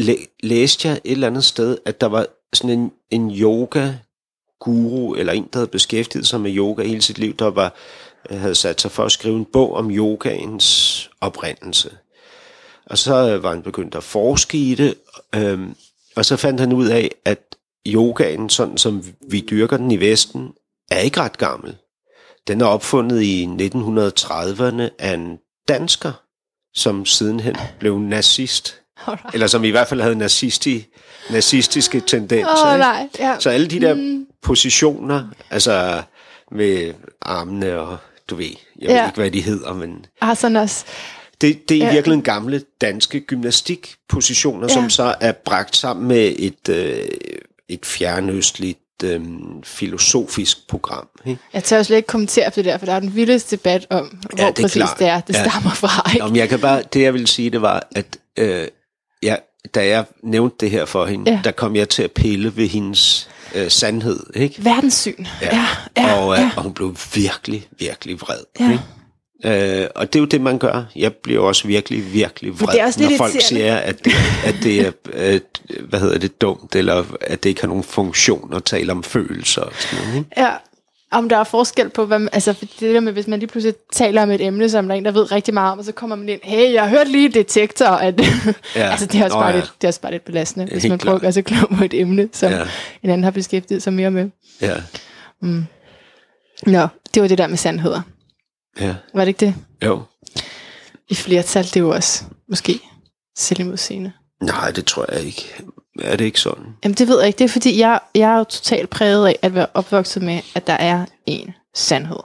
læ- 0.00 0.24
læste 0.42 0.88
jeg 0.88 1.00
et 1.04 1.12
eller 1.12 1.26
andet 1.26 1.44
sted, 1.44 1.78
at 1.84 2.00
der 2.00 2.06
var 2.06 2.26
sådan 2.52 2.78
en, 2.78 2.92
en 3.10 3.30
yoga 3.30 3.92
guru, 4.60 5.14
eller 5.14 5.32
en, 5.32 5.48
der 5.52 5.58
havde 5.58 5.70
beskæftiget 5.70 6.26
sig 6.26 6.40
med 6.40 6.56
yoga 6.56 6.82
hele 6.82 7.02
sit 7.02 7.18
liv, 7.18 7.34
der 7.36 7.50
var 7.50 7.74
havde 8.30 8.54
sat 8.54 8.80
sig 8.80 8.90
for 8.90 9.04
at 9.04 9.12
skrive 9.12 9.36
en 9.36 9.44
bog 9.44 9.74
om 9.74 9.90
yogaens 9.90 11.10
oprindelse. 11.20 11.90
Og 12.86 12.98
så 12.98 13.34
øh, 13.34 13.42
var 13.42 13.50
han 13.50 13.62
begyndt 13.62 13.94
at 13.94 14.04
forske 14.04 14.58
i 14.58 14.74
det, 14.74 14.94
øhm, 15.34 15.76
og 16.16 16.24
så 16.24 16.36
fandt 16.36 16.60
han 16.60 16.72
ud 16.72 16.86
af, 16.86 17.10
at 17.24 17.56
yogaen, 17.86 18.50
sådan 18.50 18.78
som 18.78 19.04
vi 19.28 19.40
dyrker 19.50 19.76
den 19.76 19.90
i 19.90 20.00
Vesten, 20.00 20.52
er 20.90 20.98
ikke 20.98 21.20
ret 21.20 21.38
gammel. 21.38 21.76
Den 22.48 22.60
er 22.60 22.66
opfundet 22.66 23.22
i 23.22 23.44
1930'erne 23.44 24.88
af 24.98 25.14
en 25.14 25.38
dansker, 25.68 26.12
som 26.74 27.06
sidenhen 27.06 27.56
blev 27.78 27.98
nazist. 27.98 28.79
Eller 29.34 29.46
som 29.46 29.64
i 29.64 29.70
hvert 29.70 29.88
fald 29.88 30.00
havde 30.00 30.16
nazisti, 30.16 30.86
nazistiske 31.30 32.00
tendenser. 32.00 32.72
Oh, 32.72 32.78
nej. 32.78 33.08
Ja. 33.18 33.36
Så 33.38 33.50
alle 33.50 33.66
de 33.66 33.80
der 33.80 33.94
mm. 33.94 34.26
positioner, 34.42 35.24
altså 35.50 36.02
med 36.52 36.94
armene 37.22 37.78
og 37.80 37.98
du 38.30 38.34
ved, 38.34 38.46
jeg 38.80 38.88
ja. 38.88 38.98
ved 38.98 39.06
ikke, 39.08 39.16
hvad 39.16 39.30
de 39.30 39.42
hedder, 39.42 39.74
men... 39.74 40.06
Ah, 40.20 40.36
sådan 40.36 40.56
også. 40.56 40.84
Det, 41.40 41.68
det 41.68 41.76
er 41.76 41.90
i 41.90 41.92
virkeligheden 41.94 42.22
gamle 42.22 42.62
danske 42.80 43.20
gymnastikpositioner, 43.20 44.66
ja. 44.68 44.74
som 44.74 44.90
så 44.90 45.14
er 45.20 45.32
bragt 45.32 45.76
sammen 45.76 46.08
med 46.08 46.34
et, 46.38 46.68
øh, 46.68 47.08
et 47.68 47.86
fjernøstligt 47.86 48.78
øh, 49.04 49.20
filosofisk 49.64 50.68
program. 50.68 51.08
Ikke? 51.26 51.40
Jeg 51.52 51.64
tør 51.64 51.82
slet 51.82 51.96
ikke 51.96 52.06
kommentere 52.06 52.50
på 52.50 52.56
det 52.56 52.64
der, 52.64 52.78
for 52.78 52.86
der 52.86 52.92
er 52.92 53.00
den 53.00 53.14
vildeste 53.14 53.56
debat 53.56 53.86
om, 53.90 54.06
hvor 54.06 54.44
ja, 54.44 54.46
det 54.46 54.54
præcis 54.54 54.82
klart. 54.82 54.98
det 54.98 55.06
er, 55.06 55.20
det 55.20 55.34
ja. 55.34 55.48
stammer 55.48 55.70
fra. 55.70 56.10
Ikke? 56.10 56.24
Jamen, 56.24 56.36
jeg 56.36 56.48
kan 56.48 56.60
bare, 56.60 56.82
det 56.92 57.02
jeg 57.02 57.14
vil 57.14 57.26
sige, 57.26 57.50
det 57.50 57.62
var, 57.62 57.88
at 57.96 58.06
øh, 58.36 58.68
da 59.74 59.86
jeg 59.86 60.04
nævnte 60.22 60.56
det 60.60 60.70
her 60.70 60.84
for 60.84 61.06
hende, 61.06 61.30
ja. 61.30 61.40
der 61.44 61.50
kom 61.50 61.76
jeg 61.76 61.88
til 61.88 62.02
at 62.02 62.12
pille 62.12 62.56
ved 62.56 62.68
hendes 62.68 63.30
øh, 63.54 63.70
sandhed. 63.70 64.20
Ikke? 64.34 64.64
Verdenssyn. 64.64 65.24
Ja. 65.42 65.56
Ja, 65.56 65.66
ja, 66.02 66.14
og, 66.14 66.34
øh, 66.34 66.40
ja. 66.40 66.50
og 66.56 66.62
hun 66.62 66.74
blev 66.74 66.96
virkelig, 67.14 67.68
virkelig 67.78 68.20
vred. 68.20 68.40
Ja. 68.60 68.70
Ikke? 68.70 68.82
Øh, 69.44 69.88
og 69.94 70.12
det 70.12 70.18
er 70.18 70.20
jo 70.20 70.26
det, 70.26 70.40
man 70.40 70.58
gør. 70.58 70.82
Jeg 70.96 71.14
bliver 71.14 71.42
også 71.42 71.66
virkelig, 71.68 72.12
virkelig 72.12 72.60
vred, 72.60 72.80
også 72.80 73.02
når 73.02 73.10
folk 73.16 73.40
siger, 73.40 73.76
at 73.76 74.04
det, 74.04 74.12
at 74.44 74.54
det 74.62 74.80
er 74.80 74.92
at, 75.12 75.42
hvad 75.88 76.00
hedder 76.00 76.18
det, 76.18 76.40
dumt, 76.40 76.74
eller 76.74 77.04
at 77.20 77.42
det 77.42 77.48
ikke 77.48 77.60
har 77.60 77.68
nogen 77.68 77.84
funktion 77.84 78.52
at 78.54 78.64
tale 78.64 78.92
om 78.92 79.02
følelser. 79.02 79.62
Og 79.62 79.72
sådan 79.78 80.04
noget, 80.04 80.18
ikke? 80.18 80.30
Ja, 80.36 80.50
om 81.10 81.28
der 81.28 81.36
er 81.36 81.44
forskel 81.44 81.88
på, 81.88 82.04
hvad 82.04 82.18
man, 82.18 82.28
altså 82.32 82.52
det 82.80 82.94
der 82.94 83.00
med, 83.00 83.12
hvis 83.12 83.26
man 83.26 83.38
lige 83.38 83.48
pludselig 83.48 83.74
taler 83.92 84.22
om 84.22 84.30
et 84.30 84.40
emne, 84.40 84.70
som 84.70 84.88
der 84.88 84.94
er 84.94 84.98
en, 84.98 85.04
der 85.04 85.10
ved 85.10 85.32
rigtig 85.32 85.54
meget 85.54 85.72
om, 85.72 85.78
og 85.78 85.84
så 85.84 85.92
kommer 85.92 86.16
man 86.16 86.28
ind, 86.28 86.40
hey, 86.42 86.72
jeg 86.72 86.82
har 86.82 86.88
hørt 86.88 87.08
lige 87.08 87.28
detektor, 87.28 87.86
at 87.86 88.20
ja. 88.20 88.26
altså, 88.90 89.06
det 89.06 89.20
er 89.20 89.24
også 89.24 89.36
Nå, 89.36 89.42
bare, 89.42 89.50
ja. 89.50 89.56
lidt, 89.56 89.72
det 89.80 89.84
er 89.84 89.88
også 89.88 90.00
bare 90.00 90.12
lidt 90.12 90.24
belastende, 90.24 90.66
ja, 90.66 90.72
hvis 90.72 90.88
man 90.88 90.98
prøver 90.98 91.14
at 91.14 91.20
gøre 91.20 91.32
sig 91.32 91.44
klog 91.44 91.68
på 91.78 91.84
et 91.84 91.94
emne, 91.94 92.28
som 92.32 92.52
ja. 92.52 92.62
en 93.02 93.10
anden 93.10 93.24
har 93.24 93.30
beskæftiget 93.30 93.82
sig 93.82 93.92
mere 93.92 94.10
med. 94.10 94.30
Ja. 94.60 94.76
Mm. 95.42 95.64
Nå, 96.66 96.88
det 97.14 97.22
var 97.22 97.28
det 97.28 97.38
der 97.38 97.46
med 97.46 97.56
sandheder. 97.56 98.02
Ja. 98.80 98.94
Var 99.14 99.20
det 99.20 99.28
ikke 99.28 99.46
det? 99.46 99.54
Jo. 99.84 100.02
I 101.08 101.14
flertal, 101.14 101.64
det 101.64 101.76
er 101.76 101.80
jo 101.80 101.90
også 101.90 102.24
måske 102.48 102.80
selvimodsigende. 103.36 104.12
Nej, 104.42 104.70
det 104.70 104.86
tror 104.86 105.12
jeg 105.12 105.22
ikke. 105.22 105.62
Er 105.98 106.16
det 106.16 106.24
ikke 106.24 106.40
sådan? 106.40 106.64
Jamen 106.84 106.94
det 106.94 107.08
ved 107.08 107.18
jeg 107.18 107.26
ikke. 107.26 107.38
Det 107.38 107.44
er 107.44 107.48
fordi, 107.48 107.78
jeg, 107.78 108.00
jeg 108.14 108.32
er 108.32 108.38
jo 108.38 108.44
totalt 108.44 108.90
præget 108.90 109.26
af 109.26 109.38
at 109.42 109.54
være 109.54 109.66
opvokset 109.74 110.22
med, 110.22 110.40
at 110.54 110.66
der 110.66 110.72
er 110.72 111.06
en 111.26 111.54
sandhed. 111.74 112.20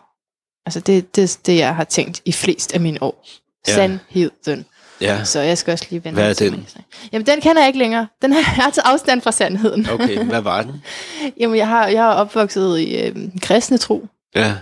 Altså 0.66 0.80
det 0.80 0.98
er 0.98 1.02
det, 1.16 1.40
det, 1.46 1.58
jeg 1.58 1.76
har 1.76 1.84
tænkt 1.84 2.22
i 2.26 2.32
flest 2.32 2.74
af 2.74 2.80
mine 2.80 3.04
år. 3.04 3.26
Ja. 3.68 3.74
Sandheden. 3.74 4.66
Ja. 5.02 5.24
Så 5.24 5.40
jeg 5.40 5.58
skal 5.58 5.72
også 5.72 5.86
lige 5.90 6.04
vende 6.04 6.22
Hvad 6.22 6.42
er 6.42 6.50
den? 6.50 6.68
Jamen 7.12 7.28
den 7.28 7.42
kender 7.42 7.62
jeg 7.62 7.68
ikke 7.68 7.80
længere. 7.80 8.08
Den 8.22 8.32
har 8.32 8.64
jeg 8.64 8.74
til 8.74 8.82
afstand 8.86 9.22
fra 9.22 9.32
sandheden. 9.32 9.90
Okay, 9.90 10.24
hvad 10.24 10.42
var 10.42 10.62
den? 10.62 10.84
Jamen 11.40 11.58
jeg 11.58 11.68
har, 11.68 11.88
jeg 11.88 12.04
har 12.04 12.14
opvokset 12.14 12.80
i 12.80 13.02
øh, 13.02 13.16
kristne 13.42 13.78
tro. 13.78 14.08
Ja. 14.36 14.56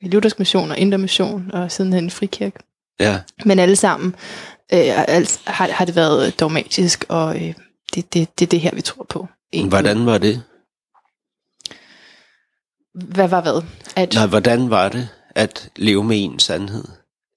I 0.00 0.08
luthersk 0.08 0.38
mission 0.38 0.70
og 0.70 0.78
indre 0.78 0.98
mission 0.98 1.50
og 1.52 1.72
sidenhen 1.72 2.10
frikirke. 2.10 2.58
Ja. 3.00 3.20
Men 3.44 3.58
alle 3.58 3.76
sammen 3.76 4.14
øh, 4.72 5.08
altså, 5.08 5.38
har, 5.46 5.68
har 5.68 5.84
det 5.84 5.96
været 5.96 6.40
dogmatisk 6.40 7.04
og 7.08 7.46
øh, 7.46 7.54
det, 7.94 8.14
det, 8.14 8.38
det 8.38 8.46
er 8.46 8.50
det 8.50 8.60
her, 8.60 8.74
vi 8.74 8.80
tror 8.80 9.06
på. 9.08 9.26
Egentlig. 9.52 9.68
Hvordan 9.68 10.06
var 10.06 10.18
det? 10.18 10.42
Hvad 12.94 13.28
var 13.28 13.40
hvad? 13.40 13.62
At, 13.96 14.14
Nej, 14.14 14.26
hvordan 14.26 14.70
var 14.70 14.88
det 14.88 15.08
at 15.34 15.70
leve 15.76 16.04
med 16.04 16.24
en 16.24 16.38
sandhed? 16.38 16.84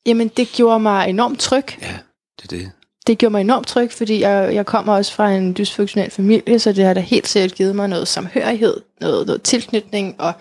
Jamen, 0.06 0.28
det 0.28 0.48
gjorde 0.48 0.80
mig 0.80 1.10
enormt 1.10 1.40
tryg. 1.40 1.66
Ja, 1.82 1.98
det 2.42 2.54
er 2.54 2.58
det. 2.58 2.72
Det 3.08 3.18
gjorde 3.18 3.32
mig 3.32 3.42
enormt 3.42 3.68
tryg, 3.68 3.92
fordi 3.92 4.20
jeg, 4.20 4.54
jeg 4.54 4.66
kommer 4.66 4.94
også 4.94 5.14
fra 5.14 5.32
en 5.32 5.54
dysfunktionel 5.58 6.12
familie, 6.12 6.60
så 6.60 6.74
det 6.74 6.86
har 6.86 6.94
da 6.94 7.00
helt 7.00 7.28
sikkert 7.28 7.56
givet 7.56 7.76
mig 7.76 7.88
noget 7.88 8.08
samhørighed, 8.08 8.82
noget, 9.02 9.28
noget 9.28 9.42
tilknytning, 9.42 10.16
og 10.22 10.34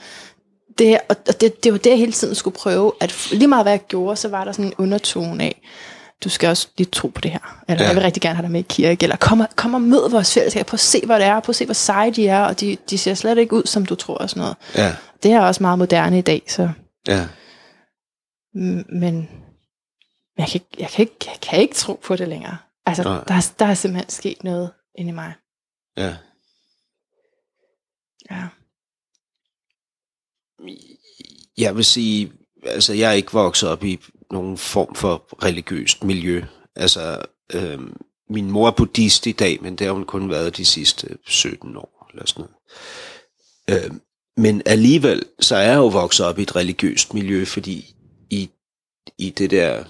det, 0.79 0.99
og 1.09 1.41
det, 1.41 1.65
det 1.65 1.73
var 1.73 1.79
det, 1.79 1.91
jeg 1.91 1.99
hele 1.99 2.13
tiden 2.13 2.35
skulle 2.35 2.57
prøve, 2.57 2.93
at 3.01 3.29
lige 3.33 3.49
meget 3.49 3.65
hvad 3.65 3.73
jeg 3.73 3.87
gjorde, 3.89 4.17
så 4.17 4.29
var 4.29 4.45
der 4.45 4.53
sådan 4.53 4.65
en 4.65 4.75
undertone 4.79 5.45
af, 5.45 5.63
du 6.25 6.29
skal 6.29 6.49
også 6.49 6.69
lige 6.77 6.91
tro 6.91 7.09
på 7.09 7.21
det 7.21 7.31
her. 7.31 7.63
Eller 7.69 7.83
ja. 7.83 7.89
jeg 7.89 7.97
vil 7.97 8.03
rigtig 8.03 8.23
gerne 8.23 8.37
have 8.37 8.43
dig 8.43 8.51
med 8.51 8.61
i 8.61 8.67
kirke. 8.69 9.03
Eller 9.03 9.17
kom 9.17 9.41
og, 9.41 9.49
kom 9.57 9.75
og 9.75 9.81
mød 9.81 10.11
vores 10.11 10.35
fællesskab. 10.35 10.67
Prøv 10.67 10.77
at 10.77 10.81
se, 10.81 11.07
hvad 11.07 11.21
det 11.21 11.27
er. 11.27 11.41
Prøv 11.41 11.51
at 11.51 11.57
se, 11.57 11.65
hvor 11.65 11.75
seje 11.75 12.11
de 12.11 12.29
er. 12.29 12.45
Og 12.45 12.61
de, 12.61 12.77
de 12.91 12.99
ser 12.99 13.15
slet 13.15 13.39
ikke 13.39 13.55
ud, 13.55 13.63
som 13.65 13.87
du 13.87 13.95
tror 13.95 14.15
og 14.15 14.31
sådan 14.31 14.41
noget. 14.41 14.57
Ja. 14.75 14.97
Det 15.23 15.33
er 15.33 15.41
også 15.41 15.63
meget 15.63 15.79
moderne 15.79 16.19
i 16.19 16.23
dag. 16.23 16.43
Så. 16.49 16.71
Ja. 17.09 17.29
Men 19.01 19.29
jeg 20.39 20.49
kan, 20.49 20.61
jeg, 20.79 20.89
kan 20.89 21.03
ikke, 21.03 21.17
jeg 21.27 21.41
kan 21.43 21.61
ikke 21.61 21.75
tro 21.75 22.01
på 22.05 22.17
det 22.17 22.29
længere. 22.29 22.57
Altså, 22.87 23.03
der, 23.03 23.53
der 23.59 23.67
er 23.67 23.75
simpelthen 23.75 24.11
sket 24.11 24.45
noget 24.45 24.71
inde 24.99 25.09
i 25.09 25.15
mig. 25.15 25.33
Ja. 25.97 26.17
Ja. 28.31 28.47
Jeg 31.59 31.77
vil 31.77 31.85
sige, 31.85 32.33
altså 32.65 32.93
jeg 32.93 33.11
er 33.11 33.15
ikke 33.15 33.33
vokset 33.33 33.69
op 33.69 33.85
i 33.85 34.01
nogen 34.31 34.59
form 34.59 34.95
for 34.95 35.45
religiøst 35.45 36.05
miljø. 36.05 36.43
Altså, 36.77 37.23
øh, 37.55 37.81
min 38.31 38.51
mor 38.51 38.67
er 38.67 38.71
buddhist 38.71 39.27
i 39.27 39.33
dag, 39.33 39.59
men 39.63 39.77
det 39.77 39.87
har 39.87 39.95
hun 39.95 40.05
kun 40.05 40.31
været 40.31 40.57
de 40.57 40.65
sidste 40.65 41.09
17 41.27 41.77
år, 41.77 42.11
eller 42.13 42.27
sådan 42.27 42.45
noget. 43.69 43.85
Øh, 43.85 43.91
men 44.37 44.63
alligevel, 44.67 45.23
så 45.41 45.57
er 45.57 45.69
jeg 45.69 45.77
jo 45.77 45.87
vokset 45.87 46.27
op 46.27 46.39
i 46.39 46.43
et 46.43 46.57
religiøst 46.57 47.15
miljø, 47.15 47.45
fordi 47.45 47.95
i, 48.31 48.51
i 49.19 49.31
det 49.31 49.51
der 49.51 49.85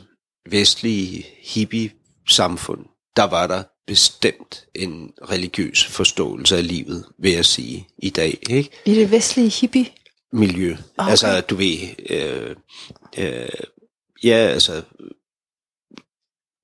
vestlige 0.50 1.26
hippie-samfund, 1.42 2.84
der 3.16 3.24
var 3.24 3.46
der 3.46 3.62
bestemt 3.86 4.66
en 4.74 5.12
religiøs 5.30 5.84
forståelse 5.84 6.56
af 6.56 6.68
livet, 6.68 7.04
vil 7.18 7.32
jeg 7.32 7.44
sige, 7.44 7.88
i 7.98 8.10
dag. 8.10 8.38
Ikke? 8.50 8.70
I 8.84 8.94
det 8.94 9.10
vestlige 9.10 9.50
hippie? 9.50 9.86
Miljø. 10.32 10.76
Okay. 10.98 11.10
Altså, 11.10 11.40
du 11.40 11.56
ved... 11.56 11.76
Øh, 12.10 12.56
øh, 13.18 13.48
ja, 14.24 14.36
altså... 14.36 14.82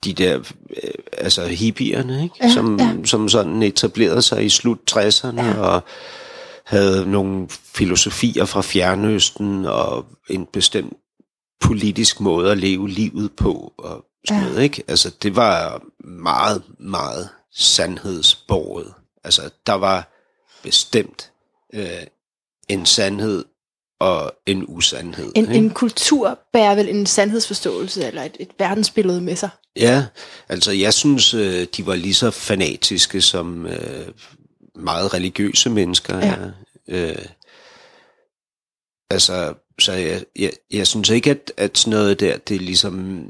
De 0.05 0.13
der, 0.13 0.39
øh, 0.83 0.91
altså 1.13 1.47
hippierne, 1.47 2.23
ikke? 2.23 2.35
Ja, 2.43 2.53
som, 2.53 2.81
ja. 2.81 2.97
som 3.05 3.29
sådan 3.29 3.63
etablerede 3.63 4.23
sig 4.23 4.45
i 4.45 4.49
slut 4.49 4.79
60'erne, 4.91 5.43
ja. 5.43 5.61
og 5.61 5.83
havde 6.65 7.11
nogle 7.11 7.49
filosofier 7.51 8.45
fra 8.45 8.61
Fjernøsten, 8.63 9.65
og 9.67 10.07
en 10.31 10.47
bestemt 10.47 10.93
politisk 11.61 12.21
måde 12.21 12.51
at 12.53 12.59
leve 12.59 12.89
livet 12.89 13.33
på, 13.37 13.73
og 13.79 14.05
sådan 14.29 14.43
Ja. 14.43 14.49
noget, 14.49 14.63
ikke? 14.63 14.83
Altså, 14.89 15.11
det 15.23 15.37
var 15.37 15.83
meget, 16.05 16.63
meget 16.79 17.29
sandhedsborget. 17.55 18.95
Altså, 19.25 19.51
der 19.67 19.73
var 19.75 20.09
bestemt 20.63 21.33
øh, 21.75 21.87
en 22.69 22.87
sandhed 22.87 23.45
og 24.03 24.33
en 24.47 24.65
usandhed. 24.69 25.33
En, 25.35 25.45
ikke? 25.45 25.55
en 25.55 25.71
kultur 25.71 26.39
bærer 26.53 26.75
vel 26.75 26.89
en 26.89 27.07
sandhedsforståelse 27.07 28.07
eller 28.07 28.23
et, 28.23 28.37
et 28.41 28.51
verdensbillede 28.59 29.21
med 29.21 29.37
sig. 29.37 29.49
Ja, 29.77 30.05
altså 30.49 30.73
jeg 30.73 30.95
synes, 30.95 31.35
øh, 31.35 31.67
de 31.77 31.87
var 31.87 31.95
lige 31.95 32.15
så 32.15 32.31
fanatiske 32.31 33.21
som 33.21 33.67
øh, 33.67 34.09
meget 34.77 35.15
religiøse 35.15 35.71
mennesker 35.71 36.19
Ja. 36.19 36.35
er. 36.35 36.51
Øh, 36.89 37.25
altså, 39.11 39.55
så 39.81 39.93
jeg, 39.93 40.25
jeg, 40.39 40.53
jeg 40.71 40.87
synes 40.87 41.11
ikke, 41.11 41.31
at, 41.31 41.53
at 41.57 41.79
sådan 41.79 41.91
noget 41.91 42.21
der, 42.21 42.37
det 42.37 42.61
ligesom 42.63 43.25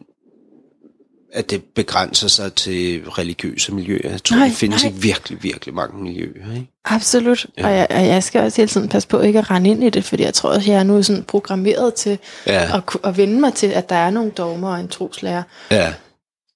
at 1.34 1.50
det 1.50 1.62
begrænser 1.74 2.28
sig 2.28 2.52
til 2.54 3.02
religiøse 3.08 3.74
miljøer. 3.74 4.10
Jeg 4.10 4.22
tror, 4.24 4.36
Nej, 4.36 4.46
det 4.46 4.56
findes 4.56 4.84
nej. 4.84 4.92
i 4.92 4.94
virkelig, 4.94 5.42
virkelig 5.42 5.74
mange 5.74 6.02
miljøer. 6.02 6.54
Ikke? 6.54 6.66
Absolut. 6.84 7.46
Ja. 7.58 7.62
Ja. 7.62 7.68
Og, 7.68 7.76
jeg, 7.76 7.86
og 7.90 8.06
jeg 8.06 8.22
skal 8.22 8.40
også 8.40 8.56
hele 8.56 8.68
tiden 8.68 8.88
passe 8.88 9.08
på 9.08 9.20
ikke 9.20 9.38
at 9.38 9.50
rende 9.50 9.70
ind 9.70 9.84
i 9.84 9.90
det, 9.90 10.04
fordi 10.04 10.22
jeg 10.22 10.34
tror 10.34 10.50
også, 10.50 10.70
jeg 10.70 10.78
er 10.78 10.82
nu 10.82 11.02
sådan 11.02 11.22
programmeret 11.22 11.94
til 11.94 12.18
Ja, 12.46 12.76
at, 12.76 12.82
at 13.04 13.16
vende 13.16 13.40
mig 13.40 13.54
til, 13.54 13.66
at 13.66 13.88
der 13.88 13.96
er 13.96 14.10
nogle 14.10 14.30
dogmer 14.30 14.72
og 14.72 14.80
en 14.80 14.88
troslærer. 14.88 15.42
ja, 15.70 15.92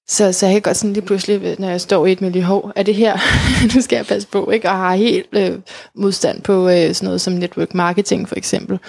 Så, 0.09 0.33
så 0.33 0.45
jeg 0.45 0.55
kan 0.55 0.61
godt 0.61 0.77
sådan 0.77 0.93
lige 0.93 1.05
pludselig, 1.05 1.55
når 1.59 1.69
jeg 1.69 1.81
står 1.81 2.05
i 2.05 2.11
et 2.11 2.21
miljø, 2.21 2.41
hov, 2.41 2.71
er 2.75 2.83
det 2.83 2.95
her, 2.95 3.17
nu 3.75 3.81
skal 3.81 3.95
jeg 3.95 4.05
passe 4.05 4.27
på, 4.27 4.49
ikke? 4.51 4.69
Og 4.69 4.75
har 4.77 4.95
helt 4.95 5.27
øh, 5.33 5.51
modstand 5.95 6.41
på 6.41 6.69
øh, 6.69 6.93
sådan 6.95 7.05
noget 7.05 7.21
som 7.21 7.33
network 7.33 7.73
marketing 7.73 8.27
for 8.29 8.35
eksempel. 8.35 8.79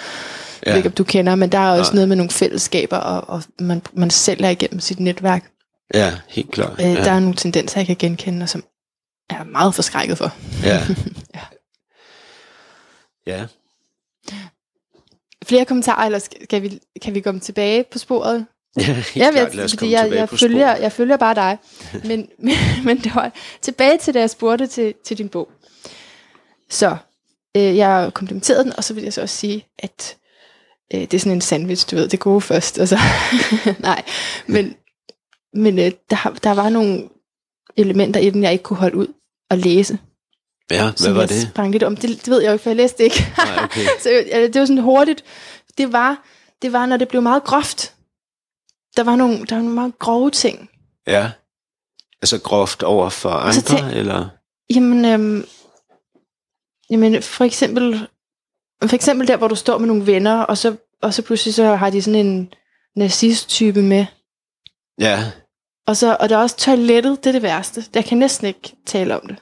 Ved 0.67 0.77
ikke, 0.77 0.87
ja, 0.87 0.91
om 0.91 0.93
du 0.93 1.05
kender, 1.05 1.35
men 1.35 1.53
der 1.53 1.59
er 1.59 1.79
også 1.79 1.91
Nej. 1.93 1.95
noget 1.95 2.09
med 2.09 2.17
nogle 2.17 2.31
fællesskaber, 2.31 2.97
og, 2.97 3.25
og 3.37 3.43
man, 3.61 3.83
man 3.93 4.11
sælger 4.11 4.49
igennem 4.49 4.81
sit 4.81 5.01
netværk. 5.01 5.45
Ja, 5.95 6.19
helt 6.29 6.51
klart. 6.51 6.73
Øh, 6.81 6.85
Der 6.87 6.93
Ja, 6.93 7.15
er 7.15 7.21
nogle 7.21 7.37
tendenser, 7.37 7.81
jeg 7.81 7.87
kan 7.87 7.97
genkende, 7.97 8.43
og 8.43 8.49
som 8.49 8.65
er 9.31 9.45
meget 9.45 9.75
forskrækket 9.75 10.19
for. 10.19 10.33
ja. 10.63 10.81
Ja. 11.35 11.41
ja. 13.27 13.47
Flere 15.45 15.65
kommentarer, 15.65 16.07
eller 16.07 16.19
skal 16.19 16.63
vi, 16.63 16.79
kan 17.03 17.15
vi 17.15 17.21
komme 17.21 17.41
tilbage 17.41 17.85
på 17.93 17.99
sporet? 17.99 18.47
Ja, 18.77 18.83
helt 18.83 19.17
Jeg, 19.17 19.33
klart. 19.33 19.55
Lad 19.55 19.65
os 19.65 19.75
komme 19.75 19.93
jeg, 19.93 20.03
tilbage 20.05 20.21
jeg, 20.21 20.29
på 20.29 20.37
følger, 20.37 20.69
sporet. 20.71 20.83
jeg 20.83 20.93
følger 20.93 21.17
bare 21.17 21.35
dig. 21.35 21.59
Men, 22.05 22.29
men, 22.39 22.55
men 22.85 22.99
det 22.99 23.15
var 23.15 23.33
tilbage 23.63 23.99
til, 23.99 24.15
da 24.15 24.21
jeg 24.21 24.31
spurgte 24.31 24.67
til, 24.67 24.95
til 25.05 25.19
din 25.19 25.29
bog. 25.29 25.49
Så 26.71 26.97
øh, 27.57 27.77
jeg 27.77 28.11
komplementerede 28.15 28.65
den, 28.65 28.73
og 28.77 28.85
så 28.85 28.95
vil 28.95 29.05
jeg 29.05 29.13
så 29.13 29.23
også 29.23 29.37
sige, 29.37 29.67
at 29.79 30.17
øh, 30.95 31.01
det 31.01 31.15
er 31.15 31.19
sådan 31.19 31.33
en 31.33 31.41
sandwich, 31.41 31.91
du 31.91 31.97
ved, 31.97 32.09
det 32.09 32.21
gode 32.21 32.41
først. 32.41 32.79
Og 32.79 32.89
så, 32.89 32.99
nej, 33.79 34.03
men, 34.47 34.75
men 35.55 35.79
øh, 35.79 35.93
der, 36.11 36.39
der 36.43 36.55
var 36.55 36.69
nogle 36.69 37.09
elementer 37.77 38.21
i 38.21 38.31
den, 38.31 38.43
jeg 38.43 38.53
ikke 38.53 38.63
kunne 38.63 38.77
holde 38.77 38.97
ud 38.97 39.07
og 39.51 39.59
læse. 39.59 39.99
Ja, 40.71 40.93
hvad 41.03 41.13
var 41.13 41.21
jeg 41.21 41.29
det? 41.29 41.49
sprang 41.51 41.73
lidt 41.73 41.83
om. 41.83 41.97
Det, 41.97 42.09
det 42.09 42.29
ved 42.29 42.41
jeg 42.41 42.49
jo 42.49 42.53
ikke, 42.53 42.63
for 42.63 42.71
jeg 42.71 42.77
læste 42.77 42.99
det 42.99 43.05
ikke. 43.05 43.27
Nej, 43.39 43.65
okay. 43.65 43.81
så 44.03 44.11
ja, 44.11 44.47
det 44.47 44.61
var 44.61 44.67
sådan 44.67 44.83
hurtigt. 44.83 45.25
Det 45.79 45.93
var, 45.93 46.23
det 46.63 46.73
var, 46.73 46.87
når 46.87 46.97
det 46.97 47.09
blev 47.09 47.23
meget 47.23 47.45
groft. 47.45 47.95
Der 48.97 49.05
var 49.05 49.17
nogle, 49.17 49.47
der 49.47 49.55
var 49.55 49.63
nogle 49.63 49.75
meget 49.75 49.99
grove 49.99 50.31
ting. 50.31 50.71
Ja. 51.07 51.31
Altså 52.23 52.39
groft 52.41 52.83
over 52.83 53.09
for 53.09 53.31
andre, 53.31 53.61
tænk- 53.61 53.97
eller? 53.97 54.29
Jamen, 54.75 55.05
øhm, 55.05 55.45
jamen 56.91 57.23
for 57.23 57.45
eksempel, 57.45 58.09
for 58.83 58.95
eksempel 58.95 59.29
der, 59.29 59.37
hvor 59.37 59.49
du 59.49 59.55
står 59.55 59.79
med 59.79 59.87
nogle 59.87 60.07
venner, 60.07 60.41
og 60.41 60.59
så, 60.59 60.77
og 61.03 61.15
så 61.15 61.23
pludselig 61.23 61.55
så 61.55 61.75
har 61.75 61.91
de 61.91 62.03
sådan 62.03 62.27
en 62.27 62.53
nazist-type 62.97 63.83
med. 63.83 64.07
Ja. 64.99 65.33
Og, 65.87 65.97
så, 65.97 66.17
og 66.21 66.29
der 66.29 66.37
er 66.37 66.41
også 66.43 66.57
toilettet, 66.57 67.19
det 67.25 67.27
er 67.31 67.33
det 67.33 67.43
værste. 67.43 67.85
Jeg 67.95 68.05
kan 68.05 68.19
næsten 68.19 68.47
ikke 68.47 68.77
tale 68.87 69.21
om 69.21 69.27
det. 69.27 69.37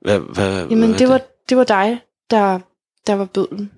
Hvad, 0.00 0.18
hvad, 0.18 0.66
Jamen, 0.68 0.88
hvad 0.88 0.98
det 0.98 1.08
var, 1.08 1.20
det 1.48 1.56
var 1.56 1.64
dig, 1.64 2.00
der, 2.30 2.58
der 3.06 3.14
var 3.14 3.24
bødlen. 3.24 3.72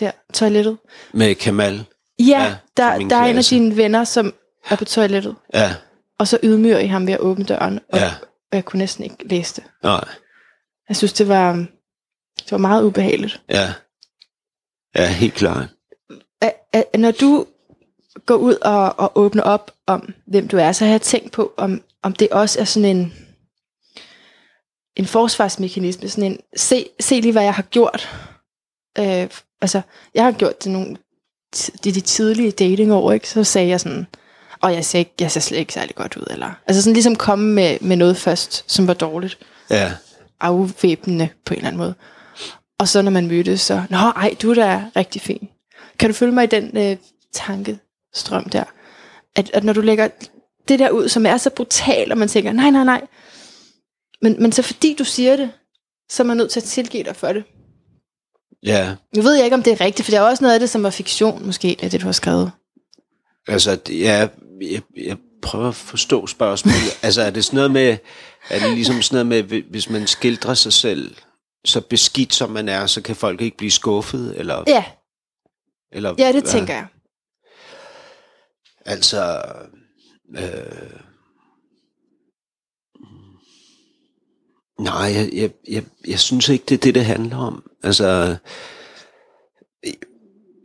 Der, 0.00 0.10
toilettet. 0.34 0.78
Med 1.12 1.34
Kamal? 1.34 1.84
Ja, 2.18 2.24
Ja, 2.28 2.56
der, 2.76 3.08
der 3.08 3.16
er 3.16 3.24
en 3.24 3.38
af 3.38 3.44
dine 3.44 3.76
venner, 3.76 4.04
som 4.04 4.34
er 4.70 4.76
på 4.76 4.84
toilettet. 4.84 5.36
Ja, 5.54 5.74
Og 6.18 6.28
så 6.28 6.38
ydmyger 6.42 6.78
I 6.78 6.86
ham 6.86 7.06
ved 7.06 7.14
at 7.14 7.20
åbne 7.20 7.44
døren. 7.44 7.80
Og, 7.92 7.98
ja. 7.98 8.12
og 8.52 8.56
jeg 8.56 8.64
kunne 8.64 8.78
næsten 8.78 9.04
ikke 9.04 9.28
læse 9.28 9.54
det. 9.56 9.64
Nej, 9.82 10.04
Jeg 10.88 10.96
synes, 10.96 11.12
det 11.12 11.28
var, 11.28 11.52
det 12.38 12.52
var 12.52 12.58
meget 12.58 12.84
ubehageligt. 12.84 13.42
ja. 13.48 13.72
Ja, 14.96 15.06
helt 15.08 15.34
klart. 15.34 15.68
Når 16.98 17.10
du 17.10 17.46
går 18.26 18.34
ud 18.34 18.54
og, 18.54 18.98
og 18.98 19.12
åbner 19.14 19.42
op 19.42 19.70
om, 19.86 20.14
hvem 20.26 20.48
du 20.48 20.56
er, 20.56 20.72
så 20.72 20.84
har 20.84 20.92
jeg 20.92 21.02
tænkt 21.02 21.32
på, 21.32 21.54
om, 21.56 21.82
om 22.02 22.12
det 22.12 22.28
også 22.30 22.60
er 22.60 22.64
sådan 22.64 22.96
en, 22.96 23.14
en 24.96 25.06
forsvarsmekanisme. 25.06 26.08
Sådan 26.08 26.32
en, 26.32 26.38
se, 26.56 26.86
se 27.00 27.20
lige, 27.20 27.32
hvad 27.32 27.42
jeg 27.42 27.54
har 27.54 27.62
gjort. 27.62 28.08
Øh, 28.98 29.28
altså, 29.60 29.80
jeg 30.14 30.24
har 30.24 30.32
gjort 30.32 30.64
det 30.64 30.72
nogle 30.72 30.96
ti- 31.52 31.72
de, 31.84 32.00
tidlige 32.00 32.50
datingår, 32.50 33.12
ikke? 33.12 33.28
Så 33.28 33.44
sagde 33.44 33.68
jeg 33.68 33.80
sådan, 33.80 34.06
og 34.60 34.74
jeg 34.74 34.84
ser, 34.84 34.98
ikke, 34.98 35.12
jeg 35.20 35.30
ser 35.30 35.40
slet 35.40 35.58
ikke 35.58 35.72
særlig 35.72 35.94
godt 35.94 36.16
ud. 36.16 36.26
Eller, 36.30 36.50
altså 36.66 36.82
sådan 36.82 36.94
ligesom 36.94 37.16
komme 37.16 37.52
med, 37.52 37.78
med 37.80 37.96
noget 37.96 38.16
først, 38.16 38.64
som 38.72 38.86
var 38.86 38.94
dårligt. 38.94 39.38
Ja, 39.70 39.92
afvæbnende 40.40 41.28
på 41.44 41.54
en 41.54 41.58
eller 41.58 41.68
anden 41.68 41.78
måde. 41.78 41.94
Og 42.78 42.88
så 42.88 43.02
når 43.02 43.10
man 43.10 43.26
mødtes, 43.26 43.60
så, 43.60 43.82
nå 43.90 43.96
ej, 43.96 44.36
du 44.42 44.50
er 44.50 44.54
da 44.54 44.84
rigtig 44.96 45.22
fin. 45.22 45.48
Kan 45.98 46.10
du 46.10 46.14
følge 46.14 46.32
mig 46.32 46.44
i 46.44 46.46
den 46.46 46.76
øh, 46.76 46.96
tankestrøm 48.14 48.48
der? 48.48 48.64
At, 49.36 49.50
at 49.54 49.64
når 49.64 49.72
du 49.72 49.80
lægger 49.80 50.08
det 50.68 50.78
der 50.78 50.90
ud, 50.90 51.08
som 51.08 51.26
er 51.26 51.36
så 51.36 51.50
brutalt, 51.50 52.12
og 52.12 52.18
man 52.18 52.28
tænker, 52.28 52.52
nej, 52.52 52.70
nej, 52.70 52.84
nej. 52.84 53.06
Men, 54.22 54.36
men 54.42 54.52
så 54.52 54.62
fordi 54.62 54.94
du 54.98 55.04
siger 55.04 55.36
det, 55.36 55.50
så 56.10 56.22
er 56.22 56.26
man 56.26 56.36
nødt 56.36 56.50
til 56.50 56.60
at 56.60 56.64
tilgive 56.64 57.04
dig 57.04 57.16
for 57.16 57.32
det. 57.32 57.44
ja. 58.62 58.94
Nu 59.16 59.22
ved 59.22 59.34
jeg 59.34 59.44
ikke, 59.44 59.54
om 59.54 59.62
det 59.62 59.72
er 59.72 59.80
rigtigt, 59.80 60.06
for 60.06 60.10
der 60.10 60.20
er 60.20 60.24
også 60.30 60.44
noget 60.44 60.54
af 60.54 60.60
det, 60.60 60.70
som 60.70 60.82
var 60.82 60.90
fiktion, 60.90 61.46
måske, 61.46 61.76
af 61.82 61.90
det, 61.90 62.00
du 62.00 62.06
har 62.06 62.12
skrevet. 62.12 62.52
Altså, 63.48 63.78
ja, 63.90 64.28
jeg, 64.60 64.82
jeg 64.96 65.16
prøver 65.42 65.68
at 65.68 65.74
forstå 65.74 66.26
spørgsmålet. 66.26 66.98
altså, 67.02 67.22
er 67.22 67.30
det 67.30 67.44
sådan 67.44 67.56
noget 67.56 67.70
med, 67.70 67.96
er 68.50 68.58
det 68.58 68.74
ligesom 68.74 69.02
sådan 69.02 69.26
noget 69.26 69.48
med, 69.48 69.62
hvis 69.62 69.90
man 69.90 70.06
skildrer 70.06 70.54
sig 70.54 70.72
selv, 70.72 71.16
så 71.64 71.80
beskidt 71.80 72.34
som 72.34 72.50
man 72.50 72.68
er, 72.68 72.86
så 72.86 73.02
kan 73.02 73.16
folk 73.16 73.40
ikke 73.40 73.56
blive 73.56 73.70
skuffet? 73.70 74.34
Eller, 74.36 74.64
Ja, 74.66 74.84
eller, 75.92 76.14
ja 76.18 76.32
det 76.32 76.44
tænker 76.44 76.74
jeg. 76.74 76.86
Altså, 78.84 79.42
øh, 80.36 81.00
nej, 84.80 85.12
jeg, 85.14 85.30
jeg, 85.32 85.50
jeg, 85.68 85.84
jeg 86.08 86.18
synes 86.18 86.48
ikke, 86.48 86.64
det 86.68 86.74
er 86.74 86.78
det, 86.78 86.94
det 86.94 87.04
handler 87.04 87.36
om. 87.36 87.70
Altså, 87.82 88.36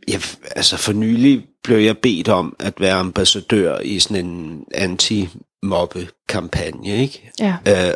jeg, 0.08 0.20
altså 0.56 0.76
for 0.76 0.92
nylig 0.92 1.46
blev 1.62 1.78
jeg 1.78 1.98
bedt 1.98 2.28
om 2.28 2.56
at 2.58 2.80
være 2.80 2.94
ambassadør 2.94 3.78
i 3.78 3.98
sådan 3.98 4.26
en 4.26 4.64
anti-mobbe-kampagne, 4.74 6.96
ikke? 6.96 7.30
Ja. 7.38 7.56
Øh, 7.68 7.94